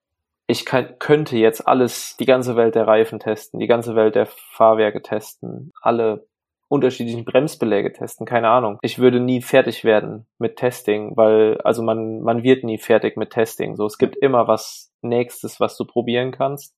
ich 0.47 0.65
kann, 0.65 0.97
könnte 0.97 1.37
jetzt 1.37 1.67
alles, 1.67 2.17
die 2.17 2.25
ganze 2.25 2.55
Welt 2.55 2.73
der 2.73 2.87
Reifen 2.87 3.19
testen, 3.19 3.59
die 3.59 3.67
ganze 3.67 3.95
Welt 3.95 4.15
der 4.15 4.25
Fahrwerke 4.25 5.03
testen, 5.03 5.71
alle 5.79 6.25
unterschiedlichen 6.67 7.23
Bremsbeläge 7.23 7.93
testen, 7.93 8.25
keine 8.25 8.49
Ahnung. 8.49 8.79
Ich 8.81 8.97
würde 8.97 9.19
nie 9.19 9.43
fertig 9.43 9.83
werden 9.83 10.25
mit 10.39 10.55
Testing, 10.55 11.15
weil, 11.15 11.61
also 11.61 11.83
man, 11.83 12.21
man 12.21 12.41
wird 12.41 12.63
nie 12.63 12.79
fertig 12.79 13.15
mit 13.15 13.29
Testing. 13.29 13.75
So, 13.75 13.85
es 13.85 13.99
gibt 13.99 14.15
immer 14.17 14.47
was 14.47 14.91
Nächstes, 15.03 15.59
was 15.59 15.77
du 15.77 15.85
probieren 15.85 16.31
kannst. 16.31 16.73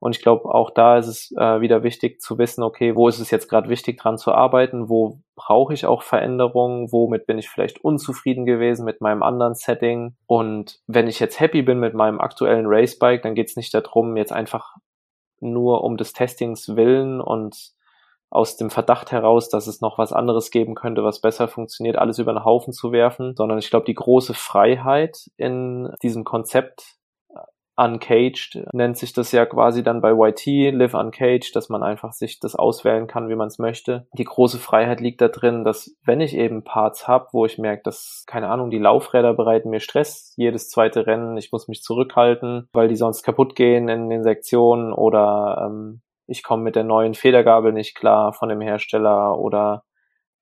Und 0.00 0.16
ich 0.16 0.22
glaube, 0.22 0.52
auch 0.52 0.70
da 0.70 0.96
ist 0.96 1.06
es 1.06 1.30
äh, 1.36 1.60
wieder 1.60 1.82
wichtig 1.82 2.20
zu 2.22 2.38
wissen, 2.38 2.62
okay, 2.62 2.96
wo 2.96 3.06
ist 3.06 3.20
es 3.20 3.30
jetzt 3.30 3.48
gerade 3.48 3.68
wichtig 3.68 4.00
dran 4.00 4.16
zu 4.16 4.32
arbeiten, 4.32 4.88
wo 4.88 5.20
brauche 5.36 5.74
ich 5.74 5.84
auch 5.84 6.02
Veränderungen, 6.02 6.90
womit 6.90 7.26
bin 7.26 7.38
ich 7.38 7.50
vielleicht 7.50 7.84
unzufrieden 7.84 8.46
gewesen 8.46 8.86
mit 8.86 9.02
meinem 9.02 9.22
anderen 9.22 9.54
Setting. 9.54 10.16
Und 10.26 10.80
wenn 10.86 11.06
ich 11.06 11.20
jetzt 11.20 11.38
happy 11.38 11.60
bin 11.62 11.78
mit 11.78 11.92
meinem 11.92 12.18
aktuellen 12.18 12.64
Racebike, 12.66 13.22
dann 13.22 13.34
geht 13.34 13.50
es 13.50 13.56
nicht 13.56 13.74
darum, 13.74 14.16
jetzt 14.16 14.32
einfach 14.32 14.74
nur 15.38 15.84
um 15.84 15.98
des 15.98 16.14
Testings 16.14 16.76
willen 16.76 17.20
und 17.20 17.72
aus 18.30 18.56
dem 18.56 18.70
Verdacht 18.70 19.10
heraus, 19.10 19.48
dass 19.48 19.66
es 19.66 19.80
noch 19.80 19.98
was 19.98 20.12
anderes 20.12 20.50
geben 20.50 20.74
könnte, 20.74 21.02
was 21.02 21.20
besser 21.20 21.48
funktioniert, 21.48 21.96
alles 21.96 22.18
über 22.18 22.32
den 22.32 22.44
Haufen 22.44 22.72
zu 22.72 22.92
werfen, 22.92 23.34
sondern 23.36 23.58
ich 23.58 23.70
glaube, 23.70 23.86
die 23.86 23.94
große 23.94 24.34
Freiheit 24.34 25.30
in 25.36 25.90
diesem 26.02 26.24
Konzept 26.24 26.99
Uncaged 27.76 28.62
nennt 28.72 28.98
sich 28.98 29.12
das 29.12 29.32
ja 29.32 29.46
quasi 29.46 29.82
dann 29.82 30.00
bei 30.00 30.12
YT, 30.12 30.72
Live 30.74 30.94
Uncaged, 30.94 31.54
dass 31.56 31.68
man 31.68 31.82
einfach 31.82 32.12
sich 32.12 32.38
das 32.40 32.54
auswählen 32.54 33.06
kann, 33.06 33.28
wie 33.28 33.36
man 33.36 33.48
es 33.48 33.58
möchte. 33.58 34.06
Die 34.12 34.24
große 34.24 34.58
Freiheit 34.58 35.00
liegt 35.00 35.20
da 35.20 35.28
drin, 35.28 35.64
dass 35.64 35.96
wenn 36.04 36.20
ich 36.20 36.36
eben 36.36 36.62
Parts 36.62 37.08
habe, 37.08 37.28
wo 37.32 37.46
ich 37.46 37.58
merke, 37.58 37.82
dass, 37.84 38.24
keine 38.26 38.48
Ahnung, 38.48 38.70
die 38.70 38.78
Laufräder 38.78 39.34
bereiten 39.34 39.70
mir 39.70 39.80
Stress, 39.80 40.34
jedes 40.36 40.68
zweite 40.68 41.06
Rennen, 41.06 41.36
ich 41.36 41.52
muss 41.52 41.68
mich 41.68 41.82
zurückhalten, 41.82 42.68
weil 42.72 42.88
die 42.88 42.96
sonst 42.96 43.22
kaputt 43.22 43.54
gehen 43.56 43.88
in 43.88 44.10
den 44.10 44.22
Sektionen 44.22 44.92
oder 44.92 45.66
ähm, 45.66 46.02
ich 46.26 46.42
komme 46.42 46.62
mit 46.62 46.76
der 46.76 46.84
neuen 46.84 47.14
Federgabel 47.14 47.72
nicht 47.72 47.96
klar 47.96 48.32
von 48.32 48.48
dem 48.48 48.60
Hersteller 48.60 49.38
oder 49.38 49.84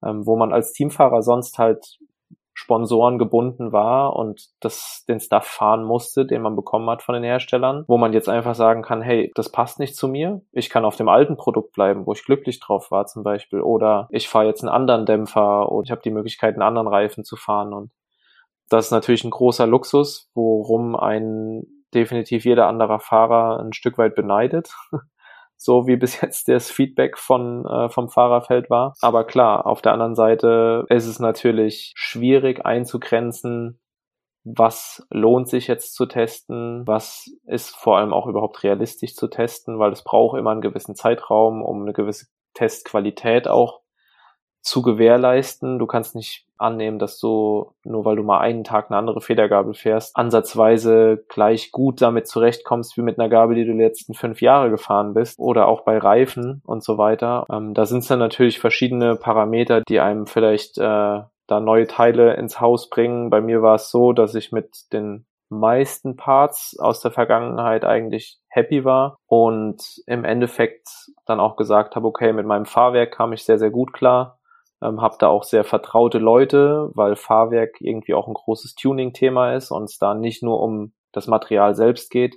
ähm, 0.04 0.26
wo 0.26 0.36
man 0.36 0.52
als 0.52 0.72
Teamfahrer 0.72 1.22
sonst 1.22 1.58
halt 1.58 1.98
Sponsoren 2.58 3.20
gebunden 3.20 3.70
war 3.70 4.16
und 4.16 4.48
das 4.58 5.04
den 5.08 5.20
Stuff 5.20 5.44
fahren 5.44 5.84
musste, 5.84 6.26
den 6.26 6.42
man 6.42 6.56
bekommen 6.56 6.90
hat 6.90 7.02
von 7.04 7.14
den 7.14 7.22
Herstellern, 7.22 7.84
wo 7.86 7.98
man 7.98 8.12
jetzt 8.12 8.28
einfach 8.28 8.56
sagen 8.56 8.82
kann, 8.82 9.00
hey, 9.00 9.30
das 9.36 9.52
passt 9.52 9.78
nicht 9.78 9.94
zu 9.94 10.08
mir, 10.08 10.42
ich 10.50 10.68
kann 10.68 10.84
auf 10.84 10.96
dem 10.96 11.08
alten 11.08 11.36
Produkt 11.36 11.72
bleiben, 11.72 12.04
wo 12.04 12.12
ich 12.14 12.24
glücklich 12.24 12.58
drauf 12.58 12.90
war 12.90 13.06
zum 13.06 13.22
Beispiel, 13.22 13.60
oder 13.60 14.08
ich 14.10 14.28
fahre 14.28 14.46
jetzt 14.46 14.62
einen 14.62 14.74
anderen 14.74 15.06
Dämpfer 15.06 15.70
oder 15.70 15.84
ich 15.84 15.92
habe 15.92 16.00
die 16.02 16.10
Möglichkeit, 16.10 16.54
einen 16.54 16.62
anderen 16.62 16.88
Reifen 16.88 17.22
zu 17.22 17.36
fahren 17.36 17.72
und 17.72 17.92
das 18.68 18.86
ist 18.86 18.90
natürlich 18.90 19.22
ein 19.22 19.30
großer 19.30 19.68
Luxus, 19.68 20.28
worum 20.34 20.96
ein 20.96 21.62
definitiv 21.94 22.44
jeder 22.44 22.66
anderer 22.66 22.98
Fahrer 22.98 23.60
ein 23.60 23.72
Stück 23.72 23.98
weit 23.98 24.16
beneidet. 24.16 24.74
So 25.58 25.86
wie 25.86 25.96
bis 25.96 26.20
jetzt 26.22 26.48
das 26.48 26.70
Feedback 26.70 27.18
von, 27.18 27.66
äh, 27.66 27.90
vom 27.90 28.08
Fahrerfeld 28.08 28.70
war. 28.70 28.94
Aber 29.02 29.24
klar, 29.24 29.66
auf 29.66 29.82
der 29.82 29.92
anderen 29.92 30.14
Seite 30.14 30.86
ist 30.88 31.06
es 31.06 31.18
natürlich 31.18 31.92
schwierig 31.96 32.64
einzugrenzen, 32.64 33.80
was 34.44 35.06
lohnt 35.10 35.48
sich 35.48 35.66
jetzt 35.66 35.94
zu 35.94 36.06
testen, 36.06 36.86
was 36.86 37.30
ist 37.44 37.76
vor 37.76 37.98
allem 37.98 38.14
auch 38.14 38.26
überhaupt 38.26 38.62
realistisch 38.62 39.14
zu 39.14 39.28
testen, 39.28 39.78
weil 39.78 39.92
es 39.92 40.04
braucht 40.04 40.38
immer 40.38 40.52
einen 40.52 40.62
gewissen 40.62 40.94
Zeitraum, 40.94 41.62
um 41.62 41.82
eine 41.82 41.92
gewisse 41.92 42.26
Testqualität 42.54 43.46
auch 43.46 43.82
zu 44.62 44.82
gewährleisten. 44.82 45.78
Du 45.78 45.86
kannst 45.86 46.14
nicht 46.14 46.46
annehmen, 46.58 46.98
dass 46.98 47.18
du, 47.18 47.72
nur 47.84 48.04
weil 48.04 48.16
du 48.16 48.22
mal 48.22 48.40
einen 48.40 48.64
Tag 48.64 48.90
eine 48.90 48.98
andere 48.98 49.20
Federgabel 49.20 49.74
fährst, 49.74 50.16
ansatzweise 50.16 51.24
gleich 51.28 51.72
gut 51.72 52.02
damit 52.02 52.26
zurechtkommst 52.26 52.96
wie 52.96 53.02
mit 53.02 53.18
einer 53.18 53.28
Gabel, 53.28 53.54
die 53.56 53.64
du 53.64 53.72
die 53.72 53.82
letzten 53.82 54.14
fünf 54.14 54.42
Jahre 54.42 54.70
gefahren 54.70 55.14
bist 55.14 55.38
oder 55.38 55.68
auch 55.68 55.82
bei 55.82 55.98
Reifen 55.98 56.62
und 56.66 56.82
so 56.82 56.98
weiter. 56.98 57.46
Ähm, 57.50 57.74
da 57.74 57.86
sind 57.86 58.00
es 58.00 58.08
dann 58.08 58.18
natürlich 58.18 58.58
verschiedene 58.58 59.16
Parameter, 59.16 59.82
die 59.82 60.00
einem 60.00 60.26
vielleicht 60.26 60.78
äh, 60.78 60.82
da 61.48 61.60
neue 61.60 61.86
Teile 61.86 62.34
ins 62.34 62.60
Haus 62.60 62.90
bringen. 62.90 63.30
Bei 63.30 63.40
mir 63.40 63.62
war 63.62 63.76
es 63.76 63.90
so, 63.90 64.12
dass 64.12 64.34
ich 64.34 64.52
mit 64.52 64.92
den 64.92 65.24
meisten 65.50 66.16
Parts 66.16 66.76
aus 66.78 67.00
der 67.00 67.10
Vergangenheit 67.10 67.84
eigentlich 67.84 68.38
happy 68.48 68.84
war 68.84 69.16
und 69.26 70.02
im 70.06 70.24
Endeffekt 70.24 70.88
dann 71.24 71.40
auch 71.40 71.56
gesagt 71.56 71.96
habe, 71.96 72.06
okay, 72.06 72.34
mit 72.34 72.44
meinem 72.44 72.66
Fahrwerk 72.66 73.12
kam 73.12 73.32
ich 73.32 73.44
sehr, 73.44 73.58
sehr 73.58 73.70
gut 73.70 73.94
klar 73.94 74.37
ähm, 74.82 75.00
habe 75.00 75.16
da 75.18 75.28
auch 75.28 75.44
sehr 75.44 75.64
vertraute 75.64 76.18
Leute, 76.18 76.90
weil 76.94 77.16
Fahrwerk 77.16 77.80
irgendwie 77.80 78.14
auch 78.14 78.28
ein 78.28 78.34
großes 78.34 78.74
Tuning-Thema 78.74 79.54
ist 79.54 79.70
und 79.70 79.84
es 79.84 79.98
da 79.98 80.14
nicht 80.14 80.42
nur 80.42 80.60
um 80.60 80.92
das 81.12 81.26
Material 81.26 81.74
selbst 81.74 82.10
geht, 82.10 82.36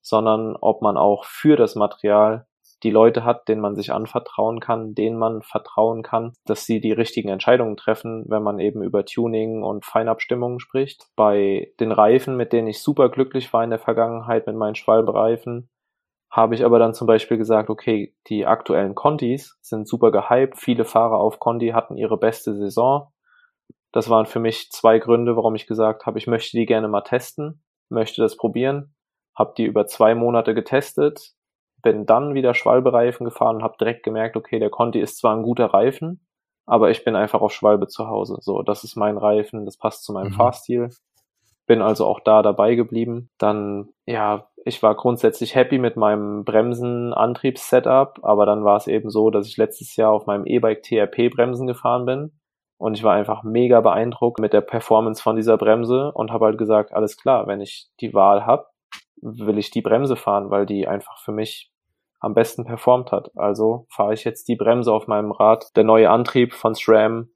sondern 0.00 0.56
ob 0.60 0.82
man 0.82 0.96
auch 0.96 1.24
für 1.24 1.56
das 1.56 1.74
Material 1.74 2.46
die 2.82 2.90
Leute 2.90 3.24
hat, 3.24 3.48
denen 3.48 3.60
man 3.60 3.76
sich 3.76 3.92
anvertrauen 3.92 4.60
kann, 4.60 4.94
denen 4.94 5.16
man 5.16 5.42
vertrauen 5.42 6.02
kann, 6.02 6.32
dass 6.44 6.66
sie 6.66 6.80
die 6.80 6.92
richtigen 6.92 7.28
Entscheidungen 7.28 7.76
treffen, 7.76 8.24
wenn 8.28 8.42
man 8.42 8.58
eben 8.58 8.82
über 8.82 9.04
Tuning 9.04 9.62
und 9.62 9.84
Feinabstimmungen 9.84 10.58
spricht. 10.58 11.06
Bei 11.14 11.72
den 11.78 11.92
Reifen, 11.92 12.36
mit 12.36 12.52
denen 12.52 12.68
ich 12.68 12.82
super 12.82 13.08
glücklich 13.08 13.52
war 13.52 13.62
in 13.62 13.70
der 13.70 13.78
Vergangenheit 13.78 14.46
mit 14.46 14.56
meinen 14.56 14.74
Schwalbe-Reifen, 14.74 15.68
habe 16.32 16.54
ich 16.54 16.64
aber 16.64 16.78
dann 16.78 16.94
zum 16.94 17.06
Beispiel 17.06 17.36
gesagt, 17.36 17.68
okay, 17.68 18.14
die 18.28 18.46
aktuellen 18.46 18.94
Contis 18.94 19.58
sind 19.60 19.86
super 19.86 20.10
gehypt. 20.10 20.56
Viele 20.56 20.86
Fahrer 20.86 21.18
auf 21.18 21.38
Conti 21.38 21.68
hatten 21.68 21.98
ihre 21.98 22.16
beste 22.16 22.54
Saison. 22.54 23.12
Das 23.92 24.08
waren 24.08 24.24
für 24.24 24.40
mich 24.40 24.70
zwei 24.70 24.98
Gründe, 24.98 25.36
warum 25.36 25.54
ich 25.54 25.66
gesagt 25.66 26.06
habe, 26.06 26.18
ich 26.18 26.26
möchte 26.26 26.56
die 26.56 26.64
gerne 26.64 26.88
mal 26.88 27.02
testen, 27.02 27.62
möchte 27.90 28.22
das 28.22 28.38
probieren, 28.38 28.94
habe 29.34 29.52
die 29.58 29.64
über 29.64 29.86
zwei 29.86 30.14
Monate 30.14 30.54
getestet, 30.54 31.34
bin 31.82 32.06
dann 32.06 32.32
wieder 32.32 32.54
Schwalbe-Reifen 32.54 33.26
gefahren 33.26 33.56
und 33.56 33.62
habe 33.62 33.76
direkt 33.78 34.02
gemerkt, 34.02 34.34
okay, 34.34 34.58
der 34.58 34.70
Conti 34.70 35.00
ist 35.00 35.18
zwar 35.18 35.36
ein 35.36 35.42
guter 35.42 35.66
Reifen, 35.66 36.26
aber 36.64 36.90
ich 36.90 37.04
bin 37.04 37.14
einfach 37.14 37.42
auf 37.42 37.52
Schwalbe 37.52 37.88
zu 37.88 38.06
Hause. 38.06 38.38
So, 38.40 38.62
das 38.62 38.84
ist 38.84 38.96
mein 38.96 39.18
Reifen, 39.18 39.66
das 39.66 39.76
passt 39.76 40.02
zu 40.04 40.14
meinem 40.14 40.32
mhm. 40.32 40.36
Fahrstil. 40.36 40.88
Bin 41.66 41.82
also 41.82 42.06
auch 42.06 42.20
da 42.20 42.42
dabei 42.42 42.74
geblieben. 42.74 43.30
Dann, 43.38 43.88
ja, 44.06 44.48
ich 44.64 44.82
war 44.82 44.94
grundsätzlich 44.94 45.54
happy 45.54 45.78
mit 45.78 45.96
meinem 45.96 46.44
Bremsen-Antriebssetup, 46.44 48.20
aber 48.22 48.46
dann 48.46 48.64
war 48.64 48.76
es 48.76 48.86
eben 48.86 49.10
so, 49.10 49.30
dass 49.30 49.46
ich 49.46 49.56
letztes 49.56 49.96
Jahr 49.96 50.12
auf 50.12 50.26
meinem 50.26 50.46
E-Bike 50.46 50.82
TRP-Bremsen 50.82 51.66
gefahren 51.66 52.06
bin 52.06 52.32
und 52.82 52.94
ich 52.94 53.04
war 53.04 53.14
einfach 53.14 53.44
mega 53.44 53.80
beeindruckt 53.80 54.40
mit 54.40 54.52
der 54.52 54.60
Performance 54.60 55.22
von 55.22 55.36
dieser 55.36 55.56
Bremse 55.56 56.10
und 56.10 56.32
habe 56.32 56.46
halt 56.46 56.58
gesagt, 56.58 56.92
alles 56.92 57.16
klar, 57.16 57.46
wenn 57.46 57.60
ich 57.60 57.88
die 58.00 58.12
Wahl 58.12 58.44
habe, 58.44 58.66
will 59.20 59.56
ich 59.58 59.70
die 59.70 59.82
Bremse 59.82 60.16
fahren, 60.16 60.50
weil 60.50 60.66
die 60.66 60.88
einfach 60.88 61.20
für 61.20 61.30
mich 61.30 61.70
am 62.18 62.34
besten 62.34 62.64
performt 62.64 63.12
hat. 63.12 63.30
Also 63.36 63.86
fahre 63.88 64.14
ich 64.14 64.24
jetzt 64.24 64.48
die 64.48 64.56
Bremse 64.56 64.92
auf 64.92 65.06
meinem 65.06 65.30
Rad. 65.30 65.70
Der 65.76 65.84
neue 65.84 66.10
Antrieb 66.10 66.54
von 66.54 66.74
SRAM 66.74 67.28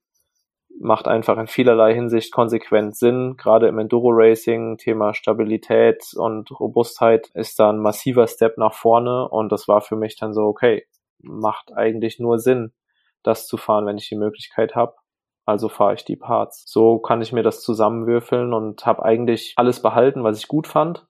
macht 0.78 1.08
einfach 1.08 1.38
in 1.38 1.46
vielerlei 1.46 1.94
Hinsicht 1.94 2.32
konsequent 2.32 2.96
Sinn. 2.96 3.36
Gerade 3.36 3.68
im 3.68 3.78
Enduro 3.78 4.10
Racing, 4.10 4.76
Thema 4.78 5.14
Stabilität 5.14 6.12
und 6.14 6.50
Robustheit 6.58 7.30
ist 7.34 7.58
da 7.58 7.70
ein 7.70 7.78
massiver 7.78 8.26
Step 8.26 8.58
nach 8.58 8.74
vorne 8.74 9.28
und 9.28 9.50
das 9.50 9.68
war 9.68 9.80
für 9.80 9.96
mich 9.96 10.16
dann 10.16 10.34
so, 10.34 10.42
okay, 10.42 10.86
macht 11.18 11.72
eigentlich 11.74 12.18
nur 12.18 12.38
Sinn, 12.38 12.72
das 13.22 13.46
zu 13.46 13.56
fahren, 13.56 13.86
wenn 13.86 13.98
ich 13.98 14.08
die 14.08 14.16
Möglichkeit 14.16 14.74
habe. 14.74 14.94
Also 15.44 15.68
fahre 15.68 15.94
ich 15.94 16.04
die 16.04 16.16
Parts. 16.16 16.64
So 16.66 16.98
kann 16.98 17.22
ich 17.22 17.32
mir 17.32 17.44
das 17.44 17.62
zusammenwürfeln 17.62 18.52
und 18.52 18.84
habe 18.84 19.04
eigentlich 19.04 19.54
alles 19.56 19.80
behalten, 19.80 20.24
was 20.24 20.38
ich 20.38 20.48
gut 20.48 20.66
fand. 20.66 21.06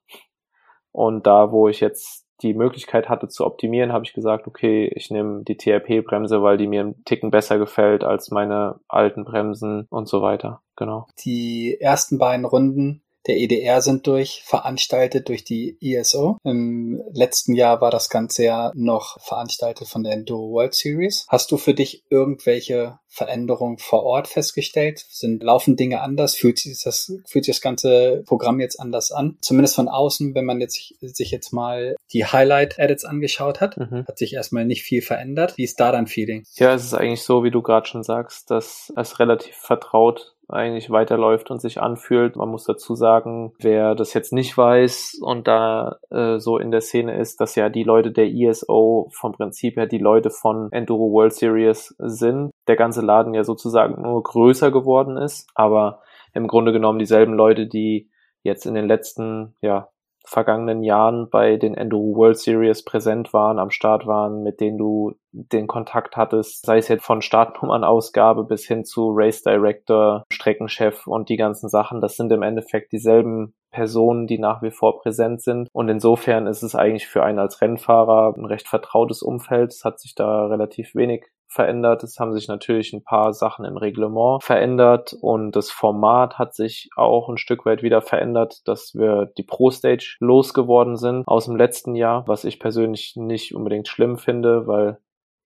Und 0.92 1.26
da, 1.26 1.52
wo 1.52 1.68
ich 1.68 1.80
jetzt 1.80 2.25
die 2.42 2.54
Möglichkeit 2.54 3.08
hatte 3.08 3.28
zu 3.28 3.46
optimieren, 3.46 3.92
habe 3.92 4.04
ich 4.04 4.12
gesagt, 4.12 4.46
okay, 4.46 4.90
ich 4.94 5.10
nehme 5.10 5.42
die 5.44 5.56
TRP-Bremse, 5.56 6.42
weil 6.42 6.58
die 6.58 6.66
mir 6.66 6.80
einen 6.80 7.04
Ticken 7.04 7.30
besser 7.30 7.58
gefällt 7.58 8.04
als 8.04 8.30
meine 8.30 8.80
alten 8.88 9.24
Bremsen 9.24 9.86
und 9.90 10.08
so 10.08 10.22
weiter. 10.22 10.60
Genau. 10.76 11.06
Die 11.24 11.78
ersten 11.80 12.18
beiden 12.18 12.44
Runden 12.44 13.02
der 13.26 13.36
EDR 13.38 13.82
sind 13.82 14.06
durch, 14.06 14.42
veranstaltet 14.44 15.28
durch 15.28 15.44
die 15.44 15.76
ESO. 15.80 16.38
Im 16.44 17.02
letzten 17.12 17.54
Jahr 17.54 17.80
war 17.80 17.90
das 17.90 18.08
Ganze 18.08 18.44
ja 18.44 18.72
noch 18.74 19.20
veranstaltet 19.20 19.88
von 19.88 20.04
der 20.04 20.12
Enduro 20.12 20.50
World 20.52 20.74
Series. 20.74 21.26
Hast 21.28 21.50
du 21.50 21.56
für 21.56 21.74
dich 21.74 22.04
irgendwelche 22.10 22.98
Veränderungen 23.08 23.78
vor 23.78 24.04
Ort 24.04 24.28
festgestellt? 24.28 25.04
Sind, 25.08 25.42
laufen 25.42 25.76
Dinge 25.76 26.02
anders? 26.02 26.34
Fühlt 26.34 26.58
sich 26.58 26.82
das, 26.82 27.12
fühlt 27.26 27.46
sich 27.46 27.56
das 27.56 27.62
ganze 27.62 28.22
Programm 28.26 28.60
jetzt 28.60 28.78
anders 28.78 29.10
an? 29.10 29.38
Zumindest 29.40 29.74
von 29.74 29.88
außen, 29.88 30.34
wenn 30.34 30.44
man 30.44 30.60
jetzt, 30.60 30.94
sich 31.00 31.30
jetzt 31.30 31.52
mal 31.52 31.96
die 32.12 32.26
Highlight-Edits 32.26 33.04
angeschaut 33.04 33.60
hat, 33.60 33.78
mhm. 33.78 34.04
hat 34.06 34.18
sich 34.18 34.34
erstmal 34.34 34.66
nicht 34.66 34.82
viel 34.82 35.00
verändert. 35.00 35.56
Wie 35.56 35.64
ist 35.64 35.80
da 35.80 35.92
dein 35.92 36.06
Feeling? 36.06 36.44
Ja, 36.56 36.74
es 36.74 36.84
ist 36.84 36.94
eigentlich 36.94 37.22
so, 37.22 37.42
wie 37.42 37.50
du 37.50 37.62
gerade 37.62 37.88
schon 37.88 38.02
sagst, 38.02 38.50
dass 38.50 38.92
es 38.94 39.18
relativ 39.18 39.56
vertraut 39.56 40.35
eigentlich 40.48 40.90
weiterläuft 40.90 41.50
und 41.50 41.60
sich 41.60 41.80
anfühlt. 41.80 42.36
Man 42.36 42.48
muss 42.48 42.64
dazu 42.64 42.94
sagen, 42.94 43.52
wer 43.58 43.94
das 43.94 44.14
jetzt 44.14 44.32
nicht 44.32 44.56
weiß 44.56 45.18
und 45.20 45.48
da 45.48 45.98
äh, 46.10 46.38
so 46.38 46.58
in 46.58 46.70
der 46.70 46.80
Szene 46.80 47.18
ist, 47.18 47.40
dass 47.40 47.56
ja 47.56 47.68
die 47.68 47.82
Leute 47.82 48.12
der 48.12 48.26
ESO 48.32 49.08
vom 49.12 49.32
Prinzip 49.32 49.76
her 49.76 49.86
die 49.86 49.98
Leute 49.98 50.30
von 50.30 50.70
Enduro 50.72 51.12
World 51.12 51.32
Series 51.32 51.94
sind. 51.98 52.50
Der 52.68 52.76
ganze 52.76 53.00
Laden 53.00 53.34
ja 53.34 53.44
sozusagen 53.44 54.02
nur 54.02 54.22
größer 54.22 54.70
geworden 54.70 55.16
ist, 55.16 55.48
aber 55.54 56.00
im 56.32 56.46
Grunde 56.46 56.72
genommen 56.72 56.98
dieselben 56.98 57.34
Leute, 57.34 57.66
die 57.66 58.10
jetzt 58.42 58.66
in 58.66 58.74
den 58.74 58.86
letzten 58.86 59.56
ja, 59.60 59.88
vergangenen 60.24 60.82
Jahren 60.82 61.28
bei 61.30 61.56
den 61.56 61.74
Enduro 61.74 62.16
World 62.16 62.38
Series 62.38 62.84
präsent 62.84 63.32
waren, 63.32 63.58
am 63.58 63.70
Start 63.70 64.06
waren, 64.06 64.42
mit 64.42 64.60
denen 64.60 64.78
du 64.78 65.14
den 65.36 65.66
Kontakt 65.66 66.16
hattest, 66.16 66.64
sei 66.64 66.78
es 66.78 66.88
jetzt 66.88 67.04
von 67.04 67.20
Startnummernausgabe 67.20 68.44
bis 68.44 68.66
hin 68.66 68.84
zu 68.84 69.10
Race 69.14 69.42
Director, 69.42 70.24
Streckenchef 70.32 71.06
und 71.06 71.28
die 71.28 71.36
ganzen 71.36 71.68
Sachen. 71.68 72.00
Das 72.00 72.16
sind 72.16 72.32
im 72.32 72.42
Endeffekt 72.42 72.92
dieselben 72.92 73.54
Personen, 73.70 74.26
die 74.26 74.38
nach 74.38 74.62
wie 74.62 74.70
vor 74.70 75.00
präsent 75.00 75.42
sind. 75.42 75.68
Und 75.72 75.88
insofern 75.88 76.46
ist 76.46 76.62
es 76.62 76.74
eigentlich 76.74 77.06
für 77.06 77.22
einen 77.22 77.38
als 77.38 77.60
Rennfahrer 77.60 78.34
ein 78.36 78.46
recht 78.46 78.68
vertrautes 78.68 79.22
Umfeld. 79.22 79.72
Es 79.72 79.84
hat 79.84 80.00
sich 80.00 80.14
da 80.14 80.46
relativ 80.46 80.94
wenig 80.94 81.26
verändert. 81.48 82.02
Es 82.02 82.18
haben 82.18 82.32
sich 82.32 82.48
natürlich 82.48 82.92
ein 82.92 83.04
paar 83.04 83.32
Sachen 83.32 83.64
im 83.64 83.76
Reglement 83.76 84.42
verändert 84.42 85.16
und 85.20 85.52
das 85.52 85.70
Format 85.70 86.38
hat 86.38 86.54
sich 86.54 86.90
auch 86.96 87.28
ein 87.28 87.38
Stück 87.38 87.66
weit 87.66 87.82
wieder 87.82 88.02
verändert, 88.02 88.66
dass 88.66 88.94
wir 88.94 89.32
die 89.38 89.42
Pro 89.42 89.70
Stage 89.70 90.16
losgeworden 90.20 90.96
sind 90.96 91.26
aus 91.26 91.46
dem 91.46 91.56
letzten 91.56 91.94
Jahr, 91.94 92.24
was 92.26 92.44
ich 92.44 92.60
persönlich 92.60 93.14
nicht 93.16 93.54
unbedingt 93.54 93.88
schlimm 93.88 94.18
finde, 94.18 94.66
weil 94.66 94.98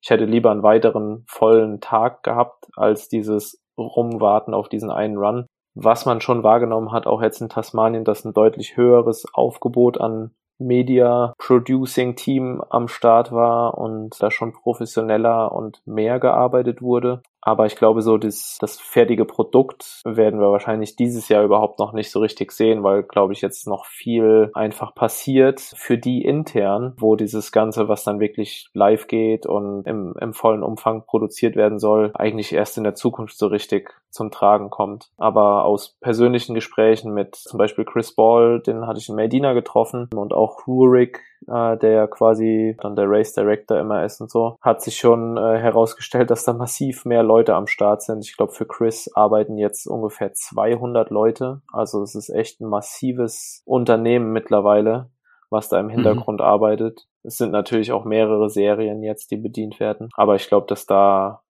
ich 0.02 0.10
hätte 0.10 0.24
lieber 0.24 0.50
einen 0.50 0.62
weiteren 0.62 1.24
vollen 1.26 1.80
Tag 1.80 2.22
gehabt 2.22 2.66
als 2.76 3.08
dieses 3.08 3.62
Rumwarten 3.78 4.54
auf 4.54 4.68
diesen 4.68 4.90
einen 4.90 5.16
Run. 5.16 5.46
Was 5.74 6.04
man 6.04 6.20
schon 6.20 6.42
wahrgenommen 6.42 6.92
hat, 6.92 7.06
auch 7.06 7.22
jetzt 7.22 7.40
in 7.40 7.48
Tasmanien, 7.48 8.04
dass 8.04 8.24
ein 8.24 8.34
deutlich 8.34 8.76
höheres 8.76 9.26
Aufgebot 9.32 10.00
an 10.00 10.34
Media 10.58 11.32
Producing 11.38 12.16
Team 12.16 12.62
am 12.68 12.88
Start 12.88 13.32
war 13.32 13.78
und 13.78 14.20
da 14.20 14.30
schon 14.30 14.52
professioneller 14.52 15.52
und 15.52 15.80
mehr 15.86 16.18
gearbeitet 16.18 16.82
wurde. 16.82 17.22
Aber 17.42 17.66
ich 17.66 17.76
glaube, 17.76 18.02
so 18.02 18.18
das, 18.18 18.58
das 18.60 18.78
fertige 18.78 19.24
Produkt 19.24 20.02
werden 20.04 20.40
wir 20.40 20.50
wahrscheinlich 20.50 20.96
dieses 20.96 21.28
Jahr 21.28 21.44
überhaupt 21.44 21.78
noch 21.78 21.92
nicht 21.92 22.10
so 22.10 22.20
richtig 22.20 22.52
sehen, 22.52 22.82
weil, 22.82 23.02
glaube 23.02 23.32
ich, 23.32 23.40
jetzt 23.40 23.66
noch 23.66 23.86
viel 23.86 24.50
einfach 24.54 24.94
passiert 24.94 25.60
für 25.60 25.96
die 25.96 26.22
intern, 26.22 26.94
wo 26.98 27.16
dieses 27.16 27.52
Ganze, 27.52 27.88
was 27.88 28.04
dann 28.04 28.20
wirklich 28.20 28.68
live 28.74 29.06
geht 29.06 29.46
und 29.46 29.86
im, 29.86 30.14
im 30.20 30.34
vollen 30.34 30.62
Umfang 30.62 31.04
produziert 31.06 31.56
werden 31.56 31.78
soll, 31.78 32.10
eigentlich 32.14 32.52
erst 32.52 32.76
in 32.76 32.84
der 32.84 32.94
Zukunft 32.94 33.38
so 33.38 33.46
richtig 33.46 33.90
zum 34.10 34.30
Tragen 34.30 34.70
kommt. 34.70 35.10
Aber 35.16 35.64
aus 35.64 35.96
persönlichen 36.00 36.54
Gesprächen 36.54 37.12
mit 37.12 37.36
zum 37.36 37.58
Beispiel 37.58 37.84
Chris 37.84 38.14
Ball, 38.14 38.60
den 38.60 38.86
hatte 38.86 38.98
ich 38.98 39.08
in 39.08 39.14
Medina 39.14 39.52
getroffen 39.52 40.08
und 40.14 40.32
auch 40.32 40.66
Rurik, 40.66 41.22
äh, 41.46 41.76
der 41.78 42.08
quasi 42.08 42.76
dann 42.80 42.96
der 42.96 43.08
Race 43.08 43.32
Director 43.32 43.78
immer 43.78 44.04
ist 44.04 44.20
und 44.20 44.30
so, 44.30 44.56
hat 44.60 44.82
sich 44.82 44.96
schon 44.96 45.36
äh, 45.36 45.58
herausgestellt, 45.58 46.30
dass 46.30 46.44
da 46.44 46.52
massiv 46.52 47.04
mehr 47.04 47.22
Leute 47.22 47.54
am 47.54 47.66
Start 47.66 48.02
sind. 48.02 48.24
Ich 48.24 48.36
glaube, 48.36 48.52
für 48.52 48.66
Chris 48.66 49.10
arbeiten 49.14 49.56
jetzt 49.56 49.86
ungefähr 49.86 50.32
200 50.32 51.10
Leute. 51.10 51.62
Also 51.72 52.02
es 52.02 52.14
ist 52.14 52.30
echt 52.30 52.60
ein 52.60 52.68
massives 52.68 53.62
Unternehmen 53.64 54.32
mittlerweile, 54.32 55.10
was 55.50 55.68
da 55.68 55.78
im 55.80 55.86
mhm. 55.86 55.90
Hintergrund 55.90 56.40
mhm. 56.40 56.46
arbeitet. 56.46 57.06
Es 57.22 57.36
sind 57.36 57.52
natürlich 57.52 57.92
auch 57.92 58.04
mehrere 58.04 58.48
Serien 58.48 59.02
jetzt, 59.02 59.30
die 59.30 59.36
bedient 59.36 59.78
werden. 59.78 60.08
Aber 60.14 60.36
ich 60.36 60.48
glaube, 60.48 60.66
dass 60.66 60.86
da 60.86 61.42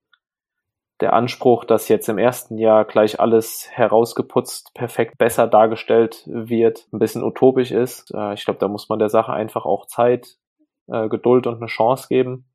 der 1.01 1.13
Anspruch, 1.13 1.65
dass 1.65 1.89
jetzt 1.89 2.09
im 2.09 2.19
ersten 2.19 2.59
Jahr 2.59 2.85
gleich 2.85 3.21
alles 3.21 3.69
herausgeputzt, 3.71 4.75
perfekt 4.75 5.19
besser 5.19 5.47
dargestellt 5.47 6.23
wird, 6.27 6.89
ein 6.93 6.99
bisschen 6.99 7.25
utopisch 7.25 7.71
ist. 7.71 8.13
Äh, 8.15 8.35
ich 8.35 8.45
glaube, 8.45 8.61
da 8.61 8.69
muss 8.69 8.89
man 8.89 8.99
der 8.99 9.09
Sache 9.09 9.33
einfach 9.33 9.65
auch 9.65 9.87
Zeit, 9.87 10.37
äh, 10.89 11.09
Geduld 11.09 11.47
und 11.47 11.57
eine 11.57 11.67
Chance 11.67 12.09
geben. 12.09 12.47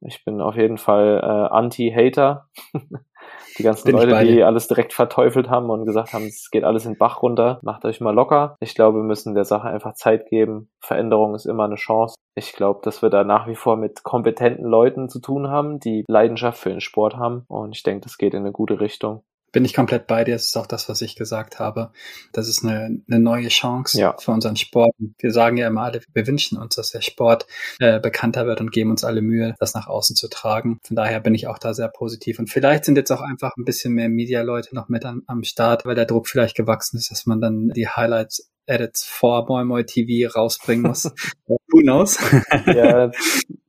Ich 0.00 0.24
bin 0.24 0.40
auf 0.40 0.56
jeden 0.56 0.78
Fall 0.78 1.20
äh, 1.22 1.54
Anti-Hater. 1.54 2.48
Die 3.58 3.62
ganzen 3.62 3.86
Bin 3.86 3.96
Leute, 3.96 4.26
die 4.26 4.42
alles 4.42 4.68
direkt 4.68 4.92
verteufelt 4.92 5.48
haben 5.48 5.70
und 5.70 5.86
gesagt 5.86 6.12
haben, 6.12 6.26
es 6.26 6.50
geht 6.50 6.64
alles 6.64 6.84
in 6.84 6.92
den 6.92 6.98
Bach 6.98 7.22
runter, 7.22 7.58
macht 7.62 7.84
euch 7.84 8.00
mal 8.00 8.14
locker. 8.14 8.56
Ich 8.60 8.74
glaube, 8.74 8.98
wir 8.98 9.04
müssen 9.04 9.34
der 9.34 9.44
Sache 9.44 9.68
einfach 9.68 9.94
Zeit 9.94 10.28
geben. 10.28 10.70
Veränderung 10.80 11.34
ist 11.34 11.46
immer 11.46 11.64
eine 11.64 11.76
Chance. 11.76 12.16
Ich 12.34 12.52
glaube, 12.52 12.80
dass 12.82 13.02
wir 13.02 13.08
da 13.08 13.24
nach 13.24 13.46
wie 13.46 13.54
vor 13.54 13.76
mit 13.76 14.02
kompetenten 14.02 14.66
Leuten 14.66 15.08
zu 15.08 15.20
tun 15.20 15.48
haben, 15.48 15.80
die 15.80 16.04
Leidenschaft 16.08 16.58
für 16.58 16.70
den 16.70 16.80
Sport 16.80 17.16
haben. 17.16 17.44
Und 17.48 17.74
ich 17.74 17.82
denke, 17.82 18.02
das 18.02 18.18
geht 18.18 18.34
in 18.34 18.40
eine 18.40 18.52
gute 18.52 18.80
Richtung 18.80 19.22
bin 19.52 19.64
ich 19.64 19.74
komplett 19.74 20.06
bei 20.06 20.24
dir. 20.24 20.34
Das 20.34 20.46
ist 20.46 20.56
auch 20.56 20.66
das, 20.66 20.88
was 20.88 21.00
ich 21.02 21.16
gesagt 21.16 21.58
habe. 21.58 21.90
Das 22.32 22.48
ist 22.48 22.64
eine, 22.64 23.00
eine 23.08 23.18
neue 23.18 23.48
Chance 23.48 23.98
ja. 23.98 24.16
für 24.18 24.32
unseren 24.32 24.56
Sport. 24.56 24.94
Wir 25.18 25.32
sagen 25.32 25.56
ja 25.56 25.66
immer 25.66 25.82
alle, 25.82 26.00
wir 26.12 26.26
wünschen 26.26 26.58
uns, 26.58 26.76
dass 26.76 26.90
der 26.90 27.00
Sport 27.00 27.46
äh, 27.78 28.00
bekannter 28.00 28.46
wird 28.46 28.60
und 28.60 28.72
geben 28.72 28.90
uns 28.90 29.04
alle 29.04 29.22
Mühe, 29.22 29.54
das 29.58 29.74
nach 29.74 29.86
außen 29.86 30.16
zu 30.16 30.28
tragen. 30.28 30.78
Von 30.84 30.96
daher 30.96 31.20
bin 31.20 31.34
ich 31.34 31.48
auch 31.48 31.58
da 31.58 31.74
sehr 31.74 31.88
positiv. 31.88 32.38
Und 32.38 32.50
vielleicht 32.50 32.84
sind 32.84 32.96
jetzt 32.96 33.10
auch 33.10 33.22
einfach 33.22 33.52
ein 33.56 33.64
bisschen 33.64 33.94
mehr 33.94 34.08
Media-Leute 34.08 34.74
noch 34.74 34.88
mit 34.88 35.04
am, 35.04 35.22
am 35.26 35.42
Start, 35.42 35.86
weil 35.86 35.94
der 35.94 36.06
Druck 36.06 36.28
vielleicht 36.28 36.56
gewachsen 36.56 36.98
ist, 36.98 37.10
dass 37.10 37.26
man 37.26 37.40
dann 37.40 37.68
die 37.68 37.88
Highlights 37.88 38.50
Edits 38.66 39.04
vor 39.04 39.46
Moi 39.46 39.64
Moi 39.64 39.84
TV 39.84 40.30
rausbringen 40.36 40.86
muss. 40.86 41.04
Who 41.46 41.80
knows? 41.82 42.18
ja, 42.66 43.10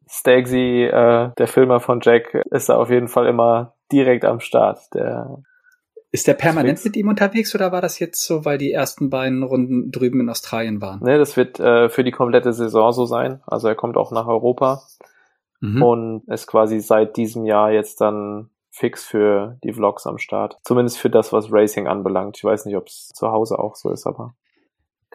Stagsy, 0.10 0.86
äh, 0.86 1.32
der 1.38 1.48
Filmer 1.48 1.80
von 1.80 2.00
Jack, 2.02 2.34
ist 2.52 2.70
da 2.70 2.76
auf 2.78 2.90
jeden 2.90 3.08
Fall 3.08 3.28
immer 3.28 3.76
direkt 3.92 4.26
am 4.26 4.40
Start. 4.40 4.80
Der 4.94 5.44
ist 6.18 6.28
der 6.28 6.34
permanent 6.34 6.84
mit 6.84 6.98
ihm 6.98 7.10
unterwegs 7.10 7.54
oder 7.54 7.72
war 7.72 7.80
das 7.80 8.00
jetzt 8.00 8.26
so, 8.26 8.44
weil 8.44 8.58
die 8.58 8.72
ersten 8.72 9.12
beiden 9.12 9.44
Runden 9.44 9.92
drüben 9.92 10.20
in 10.20 10.30
Australien 10.30 10.82
waren? 10.82 11.00
Nee, 11.04 11.20
das 11.20 11.38
wird 11.38 11.60
äh, 11.60 11.90
für 11.90 12.04
die 12.04 12.12
komplette 12.12 12.54
Saison 12.54 12.92
so 12.92 13.06
sein. 13.06 13.42
Also 13.46 13.68
er 13.68 13.76
kommt 13.76 13.98
auch 13.98 14.12
nach 14.12 14.26
Europa 14.26 14.82
mhm. 15.60 15.84
und 15.84 16.24
ist 16.28 16.48
quasi 16.48 16.80
seit 16.80 17.18
diesem 17.18 17.46
Jahr 17.46 17.72
jetzt 17.72 18.02
dann 18.02 18.50
fix 18.72 19.06
für 19.06 19.58
die 19.64 19.74
Vlogs 19.74 20.08
am 20.08 20.18
Start. 20.18 20.58
Zumindest 20.64 20.98
für 20.98 21.12
das, 21.12 21.34
was 21.34 21.52
Racing 21.52 21.88
anbelangt. 21.88 22.38
Ich 22.38 22.44
weiß 22.44 22.66
nicht, 22.66 22.78
ob 22.78 22.88
es 22.88 23.10
zu 23.10 23.28
Hause 23.28 23.60
auch 23.60 23.76
so 23.76 23.92
ist, 23.92 24.08
aber. 24.08 24.34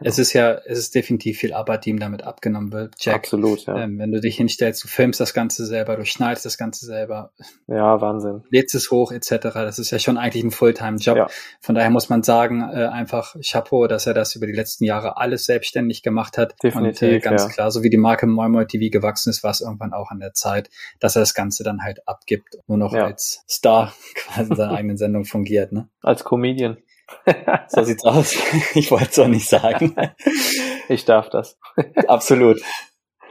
Es 0.05 0.18
ist 0.18 0.32
ja, 0.32 0.53
es 0.64 0.78
ist 0.78 0.94
definitiv 0.94 1.38
viel 1.38 1.53
Arbeit, 1.53 1.84
die 1.84 1.90
ihm 1.90 1.98
damit 1.98 2.22
abgenommen 2.22 2.72
wird. 2.72 2.94
Jack, 2.98 3.16
Absolut, 3.16 3.66
ja. 3.66 3.76
Ähm, 3.76 3.98
wenn 3.98 4.12
du 4.12 4.20
dich 4.20 4.36
hinstellst, 4.36 4.82
du 4.84 4.88
filmst 4.88 5.20
das 5.20 5.34
Ganze 5.34 5.66
selber, 5.66 5.96
du 5.96 6.05
schneidest 6.05 6.44
das 6.44 6.59
Ganze 6.59 6.86
selber. 6.86 7.32
Ja, 7.66 8.00
Wahnsinn. 8.00 8.42
Lädst 8.50 8.74
es 8.74 8.90
hoch, 8.90 9.12
etc. 9.12 9.36
Das 9.55 9.78
ist 9.78 9.90
ja 9.90 9.98
schon 9.98 10.18
eigentlich 10.18 10.44
ein 10.44 10.50
Fulltime-Job. 10.50 11.16
Ja. 11.16 11.26
Von 11.61 11.74
daher 11.74 11.90
muss 11.90 12.09
man 12.09 12.22
sagen, 12.22 12.62
äh, 12.62 12.86
einfach 12.86 13.36
Chapeau, 13.42 13.86
dass 13.86 14.07
er 14.07 14.14
das 14.14 14.34
über 14.34 14.46
die 14.46 14.53
letzten 14.53 14.84
Jahre 14.84 15.16
alles 15.16 15.44
selbstständig 15.44 16.03
gemacht 16.03 16.38
hat. 16.38 16.55
Definitiv, 16.62 17.03
Und 17.03 17.14
äh, 17.14 17.18
ganz 17.20 17.44
ja. 17.44 17.48
klar, 17.48 17.70
so 17.70 17.82
wie 17.82 17.90
die 17.90 17.96
Marke 17.96 18.26
Moimo 18.26 18.64
TV 18.64 18.90
gewachsen 18.90 19.30
ist, 19.30 19.42
war 19.42 19.50
es 19.50 19.61
irgendwann 19.61 19.92
auch 19.92 20.11
an 20.11 20.20
der 20.20 20.33
Zeit, 20.34 20.70
dass 21.00 21.16
er 21.16 21.20
das 21.20 21.34
Ganze 21.34 21.64
dann 21.64 21.83
halt 21.83 22.07
abgibt, 22.07 22.58
nur 22.66 22.79
noch 22.79 22.95
ja. 22.95 23.07
als 23.07 23.45
Star 23.49 23.92
quasi 24.14 24.50
in 24.50 24.57
seiner 24.57 24.72
eigenen 24.72 24.96
Sendung 24.96 25.24
fungiert. 25.24 25.72
Ne? 25.72 25.88
Als 26.00 26.24
Comedian 26.24 26.76
so 27.68 27.83
sieht's 27.83 28.05
aus. 28.05 28.34
Ich 28.75 28.91
wollte 28.91 29.11
es 29.11 29.18
auch 29.18 29.29
nicht 29.29 29.49
sagen. 29.49 29.95
Ich 30.89 31.05
darf 31.05 31.30
das. 31.30 31.59
Absolut. 32.07 32.61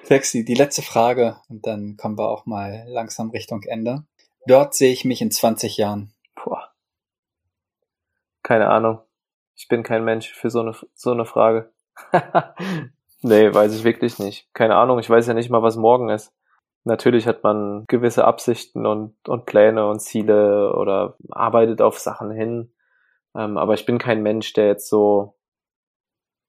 Sexy, 0.04 0.44
die 0.44 0.56
letzte 0.56 0.82
Frage 0.82 1.38
und 1.50 1.66
dann 1.68 1.96
kommen 1.98 2.18
wir 2.18 2.30
auch 2.30 2.46
mal 2.46 2.86
langsam 2.88 3.30
Richtung 3.30 3.64
Ende. 3.64 4.04
Dort 4.48 4.74
sehe 4.74 4.92
ich 4.92 5.06
mich 5.06 5.22
in 5.22 5.32
20 5.32 5.78
Jahren. 5.78 6.14
Boah. 6.36 6.72
Keine 8.44 8.70
Ahnung. 8.70 9.00
Ich 9.56 9.68
bin 9.68 9.84
kein 9.84 10.04
Mensch 10.04 10.34
für 10.34 10.50
so 10.50 10.62
eine, 10.62 10.76
so 10.96 11.12
eine 11.12 11.26
Frage. 11.26 11.72
nee, 13.22 13.54
weiß 13.54 13.76
ich 13.76 13.84
wirklich 13.84 14.18
nicht. 14.18 14.52
Keine 14.54 14.76
Ahnung. 14.76 15.00
Ich 15.00 15.10
weiß 15.10 15.28
ja 15.28 15.34
nicht 15.34 15.50
mal, 15.50 15.62
was 15.62 15.76
morgen 15.76 16.10
ist. 16.10 16.34
Natürlich 16.84 17.28
hat 17.28 17.44
man 17.44 17.86
gewisse 17.88 18.26
Absichten 18.26 18.88
und, 18.88 19.16
und 19.30 19.46
Pläne 19.46 19.88
und 19.88 20.00
Ziele 20.00 20.74
oder 20.74 21.16
arbeitet 21.30 21.82
auf 21.82 22.00
Sachen 22.00 22.32
hin. 22.32 22.74
Ähm, 23.36 23.58
aber 23.58 23.74
ich 23.74 23.86
bin 23.86 23.98
kein 23.98 24.22
Mensch, 24.24 24.54
der 24.54 24.68
jetzt 24.68 24.90
so 24.90 25.36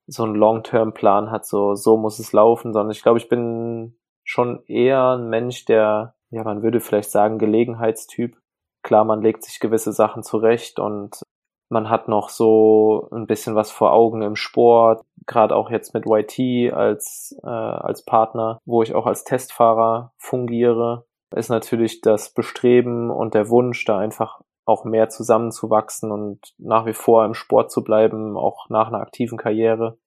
so 0.09 0.25
einen 0.25 0.35
Long-Term-Plan 0.35 1.31
hat, 1.31 1.47
so 1.47 1.75
so 1.75 1.97
muss 1.97 2.19
es 2.19 2.33
laufen, 2.33 2.73
sondern 2.73 2.91
ich 2.91 3.03
glaube, 3.03 3.19
ich 3.19 3.29
bin 3.29 3.97
schon 4.25 4.65
eher 4.67 5.17
ein 5.17 5.29
Mensch, 5.29 5.65
der, 5.65 6.15
ja, 6.31 6.45
man 6.45 6.63
würde 6.63 6.81
vielleicht 6.81 7.11
sagen, 7.11 7.39
Gelegenheitstyp. 7.39 8.37
Klar, 8.83 9.05
man 9.05 9.23
legt 9.23 9.45
sich 9.45 9.61
gewisse 9.61 9.93
Sachen 9.93 10.23
zurecht 10.23 10.79
und 10.79 11.23
man 11.69 11.89
hat 11.89 12.09
noch 12.09 12.29
so 12.29 13.09
ein 13.13 13.27
bisschen 13.27 13.55
was 13.55 13.71
vor 13.71 13.93
Augen 13.93 14.23
im 14.23 14.37
Sport, 14.37 15.03
gerade 15.27 15.57
auch 15.57 15.71
jetzt 15.71 15.95
mit 15.95 16.05
YT 16.07 16.73
als, 16.73 17.37
äh, 17.43 17.49
als 17.49 18.05
Partner, 18.05 18.61
wo 18.67 18.83
ich 18.83 18.95
auch 18.95 19.07
als 19.07 19.25
Testfahrer 19.25 20.13
fungiere, 20.19 21.07
ist 21.35 21.49
natürlich 21.49 22.01
das 22.03 22.35
Bestreben 22.35 23.11
und 23.11 23.35
der 23.35 23.49
Wunsch, 23.49 23.85
da 23.85 23.99
einfach 23.99 24.43
auch 24.65 24.85
mehr 24.85 25.09
zusammenzuwachsen 25.09 26.11
und 26.11 26.55
nach 26.59 26.87
wie 26.87 26.93
vor 26.93 27.25
im 27.25 27.35
Sport 27.35 27.71
zu 27.71 27.83
bleiben, 27.83 28.37
auch 28.37 28.69
nach 28.69 28.89
einer 28.89 29.01
aktiven 29.01 29.39
Karriere 29.39 29.99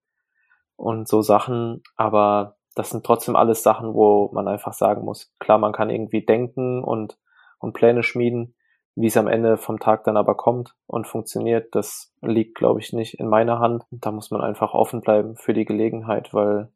und 0.76 1.07
so 1.07 1.22
Sachen. 1.22 1.84
Aber 1.95 2.56
das 2.76 2.90
sind 2.90 3.06
trotzdem 3.06 3.36
alles 3.36 3.64
Sachen, 3.64 3.94
wo 3.94 4.30
man 4.34 4.48
einfach 4.48 4.73
sagen 4.73 5.03
muss, 5.03 5.34
klar, 5.40 5.57
man 5.57 5.73
kann 5.73 5.90
irgendwie 5.90 6.26
denken 6.26 6.84
und, 6.84 7.18
und 7.60 7.73
Pläne 7.73 8.03
schmieden, 8.03 8.56
wie 8.95 9.07
es 9.07 9.18
am 9.18 9.27
Ende 9.27 9.57
vom 9.57 9.80
Tag 9.80 10.06
dann 10.06 10.15
aber 10.15 10.36
kommt 10.36 10.76
und 10.88 11.06
funktioniert, 11.06 11.76
das 11.76 12.14
liegt, 12.22 12.56
glaube 12.56 12.80
ich, 12.80 12.94
nicht 12.94 13.15
in 13.15 13.27
meiner 13.27 13.60
Hand. 13.60 13.84
Da 13.91 14.11
muss 14.11 14.32
man 14.32 14.41
einfach 14.41 14.73
offen 14.73 15.02
bleiben 15.02 15.36
für 15.36 15.53
die 15.53 15.65
Gelegenheit, 15.65 16.34
weil 16.34 16.72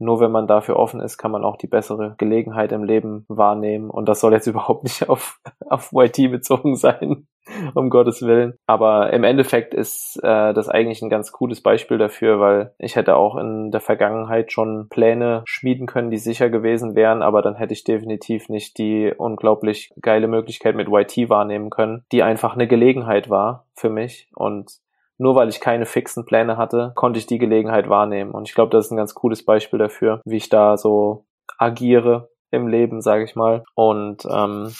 nur 0.00 0.18
wenn 0.18 0.32
man 0.32 0.46
dafür 0.46 0.76
offen 0.76 1.00
ist, 1.00 1.18
kann 1.18 1.30
man 1.30 1.44
auch 1.44 1.56
die 1.56 1.66
bessere 1.66 2.14
Gelegenheit 2.18 2.72
im 2.72 2.84
Leben 2.84 3.24
wahrnehmen. 3.28 3.90
Und 3.90 4.08
das 4.08 4.20
soll 4.20 4.32
jetzt 4.32 4.46
überhaupt 4.48 4.84
nicht 4.84 5.08
auf, 5.08 5.38
auf 5.68 5.92
YT 5.92 6.30
bezogen 6.30 6.74
sein, 6.74 7.26
um 7.74 7.90
Gottes 7.90 8.22
Willen. 8.22 8.54
Aber 8.66 9.12
im 9.12 9.24
Endeffekt 9.24 9.74
ist 9.74 10.18
äh, 10.22 10.54
das 10.54 10.68
eigentlich 10.68 11.02
ein 11.02 11.10
ganz 11.10 11.32
cooles 11.32 11.62
Beispiel 11.62 11.98
dafür, 11.98 12.40
weil 12.40 12.74
ich 12.78 12.96
hätte 12.96 13.16
auch 13.16 13.36
in 13.36 13.70
der 13.70 13.80
Vergangenheit 13.80 14.52
schon 14.52 14.88
Pläne 14.88 15.42
schmieden 15.44 15.86
können, 15.86 16.10
die 16.10 16.18
sicher 16.18 16.48
gewesen 16.48 16.94
wären, 16.94 17.22
aber 17.22 17.42
dann 17.42 17.56
hätte 17.56 17.74
ich 17.74 17.84
definitiv 17.84 18.48
nicht 18.48 18.78
die 18.78 19.12
unglaublich 19.16 19.90
geile 20.00 20.28
Möglichkeit 20.28 20.74
mit 20.74 20.88
YT 20.88 21.28
wahrnehmen 21.28 21.70
können, 21.70 22.04
die 22.10 22.22
einfach 22.22 22.54
eine 22.54 22.66
Gelegenheit 22.66 23.28
war 23.28 23.66
für 23.74 23.90
mich. 23.90 24.28
Und 24.34 24.80
nur 25.20 25.34
weil 25.34 25.50
ich 25.50 25.60
keine 25.60 25.84
fixen 25.84 26.24
Pläne 26.24 26.56
hatte, 26.56 26.92
konnte 26.96 27.18
ich 27.18 27.26
die 27.26 27.38
Gelegenheit 27.38 27.90
wahrnehmen. 27.90 28.30
Und 28.30 28.48
ich 28.48 28.54
glaube, 28.54 28.70
das 28.70 28.86
ist 28.86 28.90
ein 28.90 28.96
ganz 28.96 29.14
cooles 29.14 29.44
Beispiel 29.44 29.78
dafür, 29.78 30.22
wie 30.24 30.38
ich 30.38 30.48
da 30.48 30.78
so 30.78 31.26
agiere 31.58 32.30
im 32.50 32.66
Leben, 32.66 33.02
sage 33.02 33.24
ich 33.24 33.36
mal. 33.36 33.62
Und 33.74 34.26
ähm, 34.30 34.72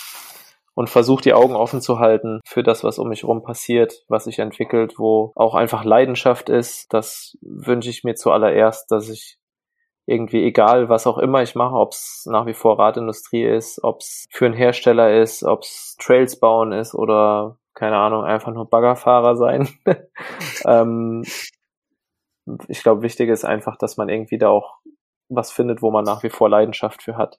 und 0.75 0.89
versuche 0.89 1.23
die 1.23 1.35
Augen 1.35 1.55
offen 1.55 1.83
zu 1.83 1.99
halten 1.99 2.41
für 2.47 2.63
das, 2.63 2.85
was 2.85 2.99
um 2.99 3.11
mich 3.11 3.25
rum 3.25 3.43
passiert, 3.43 4.05
was 4.09 4.25
sich 4.25 4.39
entwickelt, 4.39 4.95
wo 4.97 5.33
auch 5.35 5.55
einfach 5.55 5.85
Leidenschaft 5.85 6.49
ist. 6.49 6.95
Das 6.95 7.37
wünsche 7.43 7.91
ich 7.91 8.03
mir 8.03 8.15
zuallererst, 8.15 8.91
dass 8.91 9.11
ich 9.11 9.37
irgendwie 10.07 10.43
egal, 10.43 10.89
was 10.89 11.07
auch 11.07 11.19
immer 11.19 11.43
ich 11.43 11.55
mache, 11.55 11.75
ob 11.75 11.93
es 11.93 12.25
nach 12.31 12.47
wie 12.47 12.55
vor 12.55 12.79
Radindustrie 12.79 13.45
ist, 13.45 13.85
ob 13.85 14.01
es 14.01 14.27
für 14.31 14.47
einen 14.47 14.55
Hersteller 14.55 15.21
ist, 15.21 15.45
ob 15.45 15.65
es 15.65 15.97
Trails 16.01 16.41
bauen 16.41 16.73
ist 16.73 16.95
oder 16.95 17.59
keine 17.75 17.97
Ahnung, 17.97 18.25
einfach 18.25 18.53
nur 18.53 18.69
Baggerfahrer 18.69 19.37
sein. 19.37 19.69
ähm, 20.67 21.25
ich 22.69 22.83
glaube, 22.83 23.03
wichtig 23.03 23.29
ist 23.29 23.45
einfach, 23.45 23.77
dass 23.77 23.97
man 23.97 24.09
irgendwie 24.09 24.39
da 24.39 24.49
auch 24.49 24.81
was 25.29 25.53
findet, 25.53 25.83
wo 25.83 25.91
man 25.91 26.05
nach 26.05 26.23
wie 26.23 26.31
vor 26.31 26.49
Leidenschaft 26.49 27.03
für 27.03 27.17
hat. 27.17 27.39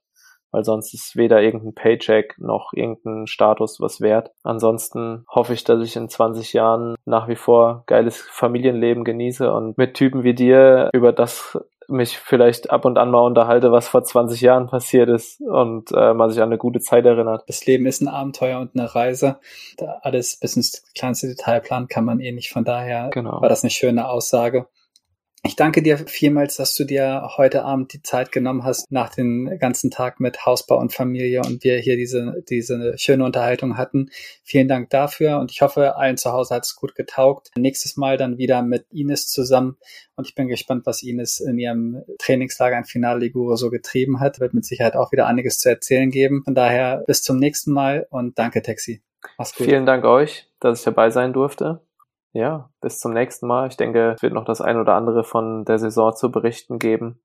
Weil 0.54 0.66
sonst 0.66 0.94
ist 0.94 1.16
weder 1.16 1.42
irgendein 1.42 1.74
Paycheck 1.74 2.36
noch 2.38 2.72
irgendein 2.74 3.26
Status 3.26 3.80
was 3.80 4.02
wert. 4.02 4.32
Ansonsten 4.44 5.24
hoffe 5.30 5.54
ich, 5.54 5.64
dass 5.64 5.82
ich 5.82 5.96
in 5.96 6.10
20 6.10 6.52
Jahren 6.52 6.96
nach 7.06 7.30
wie 7.30 7.38
vor 7.38 7.84
geiles 7.88 8.20
Familienleben 8.22 9.06
genieße 9.06 9.52
und 9.52 9.78
mit 9.78 9.94
Typen 9.94 10.24
wie 10.24 10.34
dir 10.34 10.90
über 10.94 11.14
das 11.14 11.58
mich 11.88 12.18
vielleicht 12.18 12.70
ab 12.70 12.86
und 12.86 12.98
an 12.98 13.12
mal 13.12 13.22
unterhalte, 13.22 13.72
was 13.72 13.88
vor 13.88 14.04
20 14.04 14.42
Jahren 14.42 14.68
passiert 14.68 15.10
ist 15.10 15.42
und 15.42 15.92
äh, 15.92 16.14
man 16.14 16.30
sich 16.30 16.42
an 16.42 16.50
eine 16.50 16.58
gute 16.58 16.80
Zeit 16.80 17.06
erinnert. 17.06 17.44
Das 17.48 17.66
Leben 17.66 17.86
ist 17.86 18.02
ein 18.02 18.08
Abenteuer 18.08 18.60
und 18.60 18.76
eine 18.76 18.94
Reise. 18.94 19.40
Da 19.78 20.00
alles 20.02 20.38
bis 20.38 20.56
ins 20.56 20.84
kleinste 20.96 21.28
Detail 21.28 21.60
planen 21.60 21.88
kann 21.88 22.06
man 22.06 22.20
eh 22.20 22.32
nicht. 22.32 22.52
Von 22.52 22.64
daher 22.64 23.10
genau. 23.10 23.42
war 23.42 23.50
das 23.50 23.64
eine 23.64 23.72
schöne 23.72 24.08
Aussage. 24.08 24.68
Ich 25.44 25.56
danke 25.56 25.82
dir 25.82 25.98
vielmals, 25.98 26.58
dass 26.58 26.76
du 26.76 26.84
dir 26.84 27.32
heute 27.36 27.64
Abend 27.64 27.94
die 27.94 28.04
Zeit 28.04 28.32
genommen 28.32 28.64
hast, 28.64 28.92
nach 28.92 29.10
dem 29.10 29.58
ganzen 29.58 29.90
Tag 29.90 30.20
mit 30.20 30.46
Hausbau 30.46 30.78
und 30.78 30.94
Familie 30.94 31.42
und 31.42 31.64
wir 31.64 31.80
hier 31.80 31.96
diese, 31.96 32.44
diese 32.48 32.96
schöne 33.00 33.26
Unterhaltung 33.26 33.76
hatten. 33.76 34.12
Vielen 34.44 34.68
Dank 34.68 34.92
dafür 34.92 35.40
und 35.40 35.50
ich 35.50 35.64
hoffe, 35.64 35.96
allen 35.96 36.18
zu 36.18 36.32
Hause 36.32 36.54
hat 36.54 36.66
es 36.66 36.76
gut 36.76 36.94
getaugt. 36.94 37.50
Nächstes 37.58 37.98
Mal 37.98 38.18
dann 38.18 38.38
wieder 38.38 38.62
mit 38.62 38.86
Ines 38.92 39.30
zusammen 39.30 39.78
und 40.16 40.28
ich 40.28 40.36
bin 40.36 40.48
gespannt, 40.48 40.86
was 40.86 41.02
Ines 41.02 41.40
in 41.40 41.58
ihrem 41.58 42.04
Trainingslager 42.20 42.78
in 42.78 42.86
Finale 42.86 43.22
Ligure 43.22 43.58
so 43.58 43.72
getrieben 43.72 44.20
hat. 44.20 44.40
Wird 44.40 44.54
mit 44.54 44.66
Sicherheit 44.66 44.96
auch 44.96 45.12
wieder 45.12 45.26
einiges 45.26 45.58
zu 45.58 45.70
erzählen 45.70 46.12
geben. 46.12 46.44
Von 46.44 46.54
daher 46.54 47.04
bis 47.08 47.24
zum 47.24 47.38
nächsten 47.38 47.72
Mal 47.72 48.06
und 48.12 48.38
danke, 48.38 48.62
Taxi. 48.62 49.02
Mach's 49.40 49.56
gut. 49.56 49.66
Vielen 49.66 49.88
Dank 49.88 50.06
euch, 50.06 50.48
dass 50.60 50.80
ich 50.80 50.86
dabei 50.86 51.10
sein 51.10 51.34
durfte 51.34 51.82
ja, 52.34 52.70
bis 52.82 53.00
zum 53.00 53.14
nächsten 53.14 53.48
Mal. 53.48 53.68
Ich 53.68 53.78
denke, 53.78 54.14
es 54.16 54.22
wird 54.22 54.34
noch 54.34 54.46
das 54.46 54.62
ein 54.62 54.78
oder 54.78 54.96
andere 54.96 55.24
von 55.24 55.66
der 55.66 55.80
Saison 55.80 56.16
zu 56.16 56.32
berichten 56.32 56.80
geben, 56.80 57.20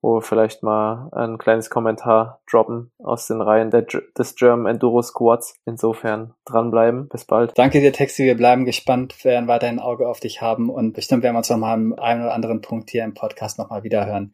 wo 0.00 0.14
wir 0.16 0.22
vielleicht 0.22 0.62
mal 0.62 1.08
ein 1.12 1.38
kleines 1.38 1.68
Kommentar 1.68 2.40
droppen 2.50 2.90
aus 2.98 3.26
den 3.26 3.40
Reihen 3.40 3.70
der, 3.70 3.86
des 4.16 4.34
German 4.34 4.74
Enduro 4.74 5.02
Squads. 5.02 5.56
Insofern 5.66 6.34
dranbleiben. 6.44 7.08
Bis 7.08 7.24
bald. 7.24 7.52
Danke 7.56 7.80
dir, 7.80 7.92
Texi. 7.92 8.24
Wir 8.24 8.36
bleiben 8.36 8.64
gespannt, 8.64 9.24
werden 9.24 9.48
weiterhin 9.48 9.78
ein 9.78 9.84
Auge 9.84 10.08
auf 10.08 10.20
dich 10.20 10.40
haben 10.40 10.70
und 10.70 10.92
bestimmt 10.92 11.22
werden 11.22 11.34
wir 11.34 11.38
uns 11.38 11.50
noch 11.50 11.58
mal 11.58 11.74
am 11.74 11.94
einen 11.94 12.22
oder 12.22 12.34
anderen 12.34 12.60
Punkt 12.60 12.90
hier 12.90 13.04
im 13.04 13.14
Podcast 13.14 13.58
noch 13.58 13.70
mal 13.70 13.82
wieder 13.82 14.06
hören. 14.06 14.32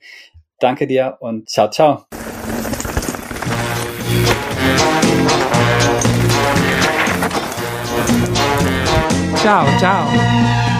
Danke 0.60 0.86
dir 0.86 1.16
und 1.18 1.48
ciao, 1.48 1.68
ciao. 1.68 2.04
Ciao, 9.42 9.66
ciao. 9.76 10.71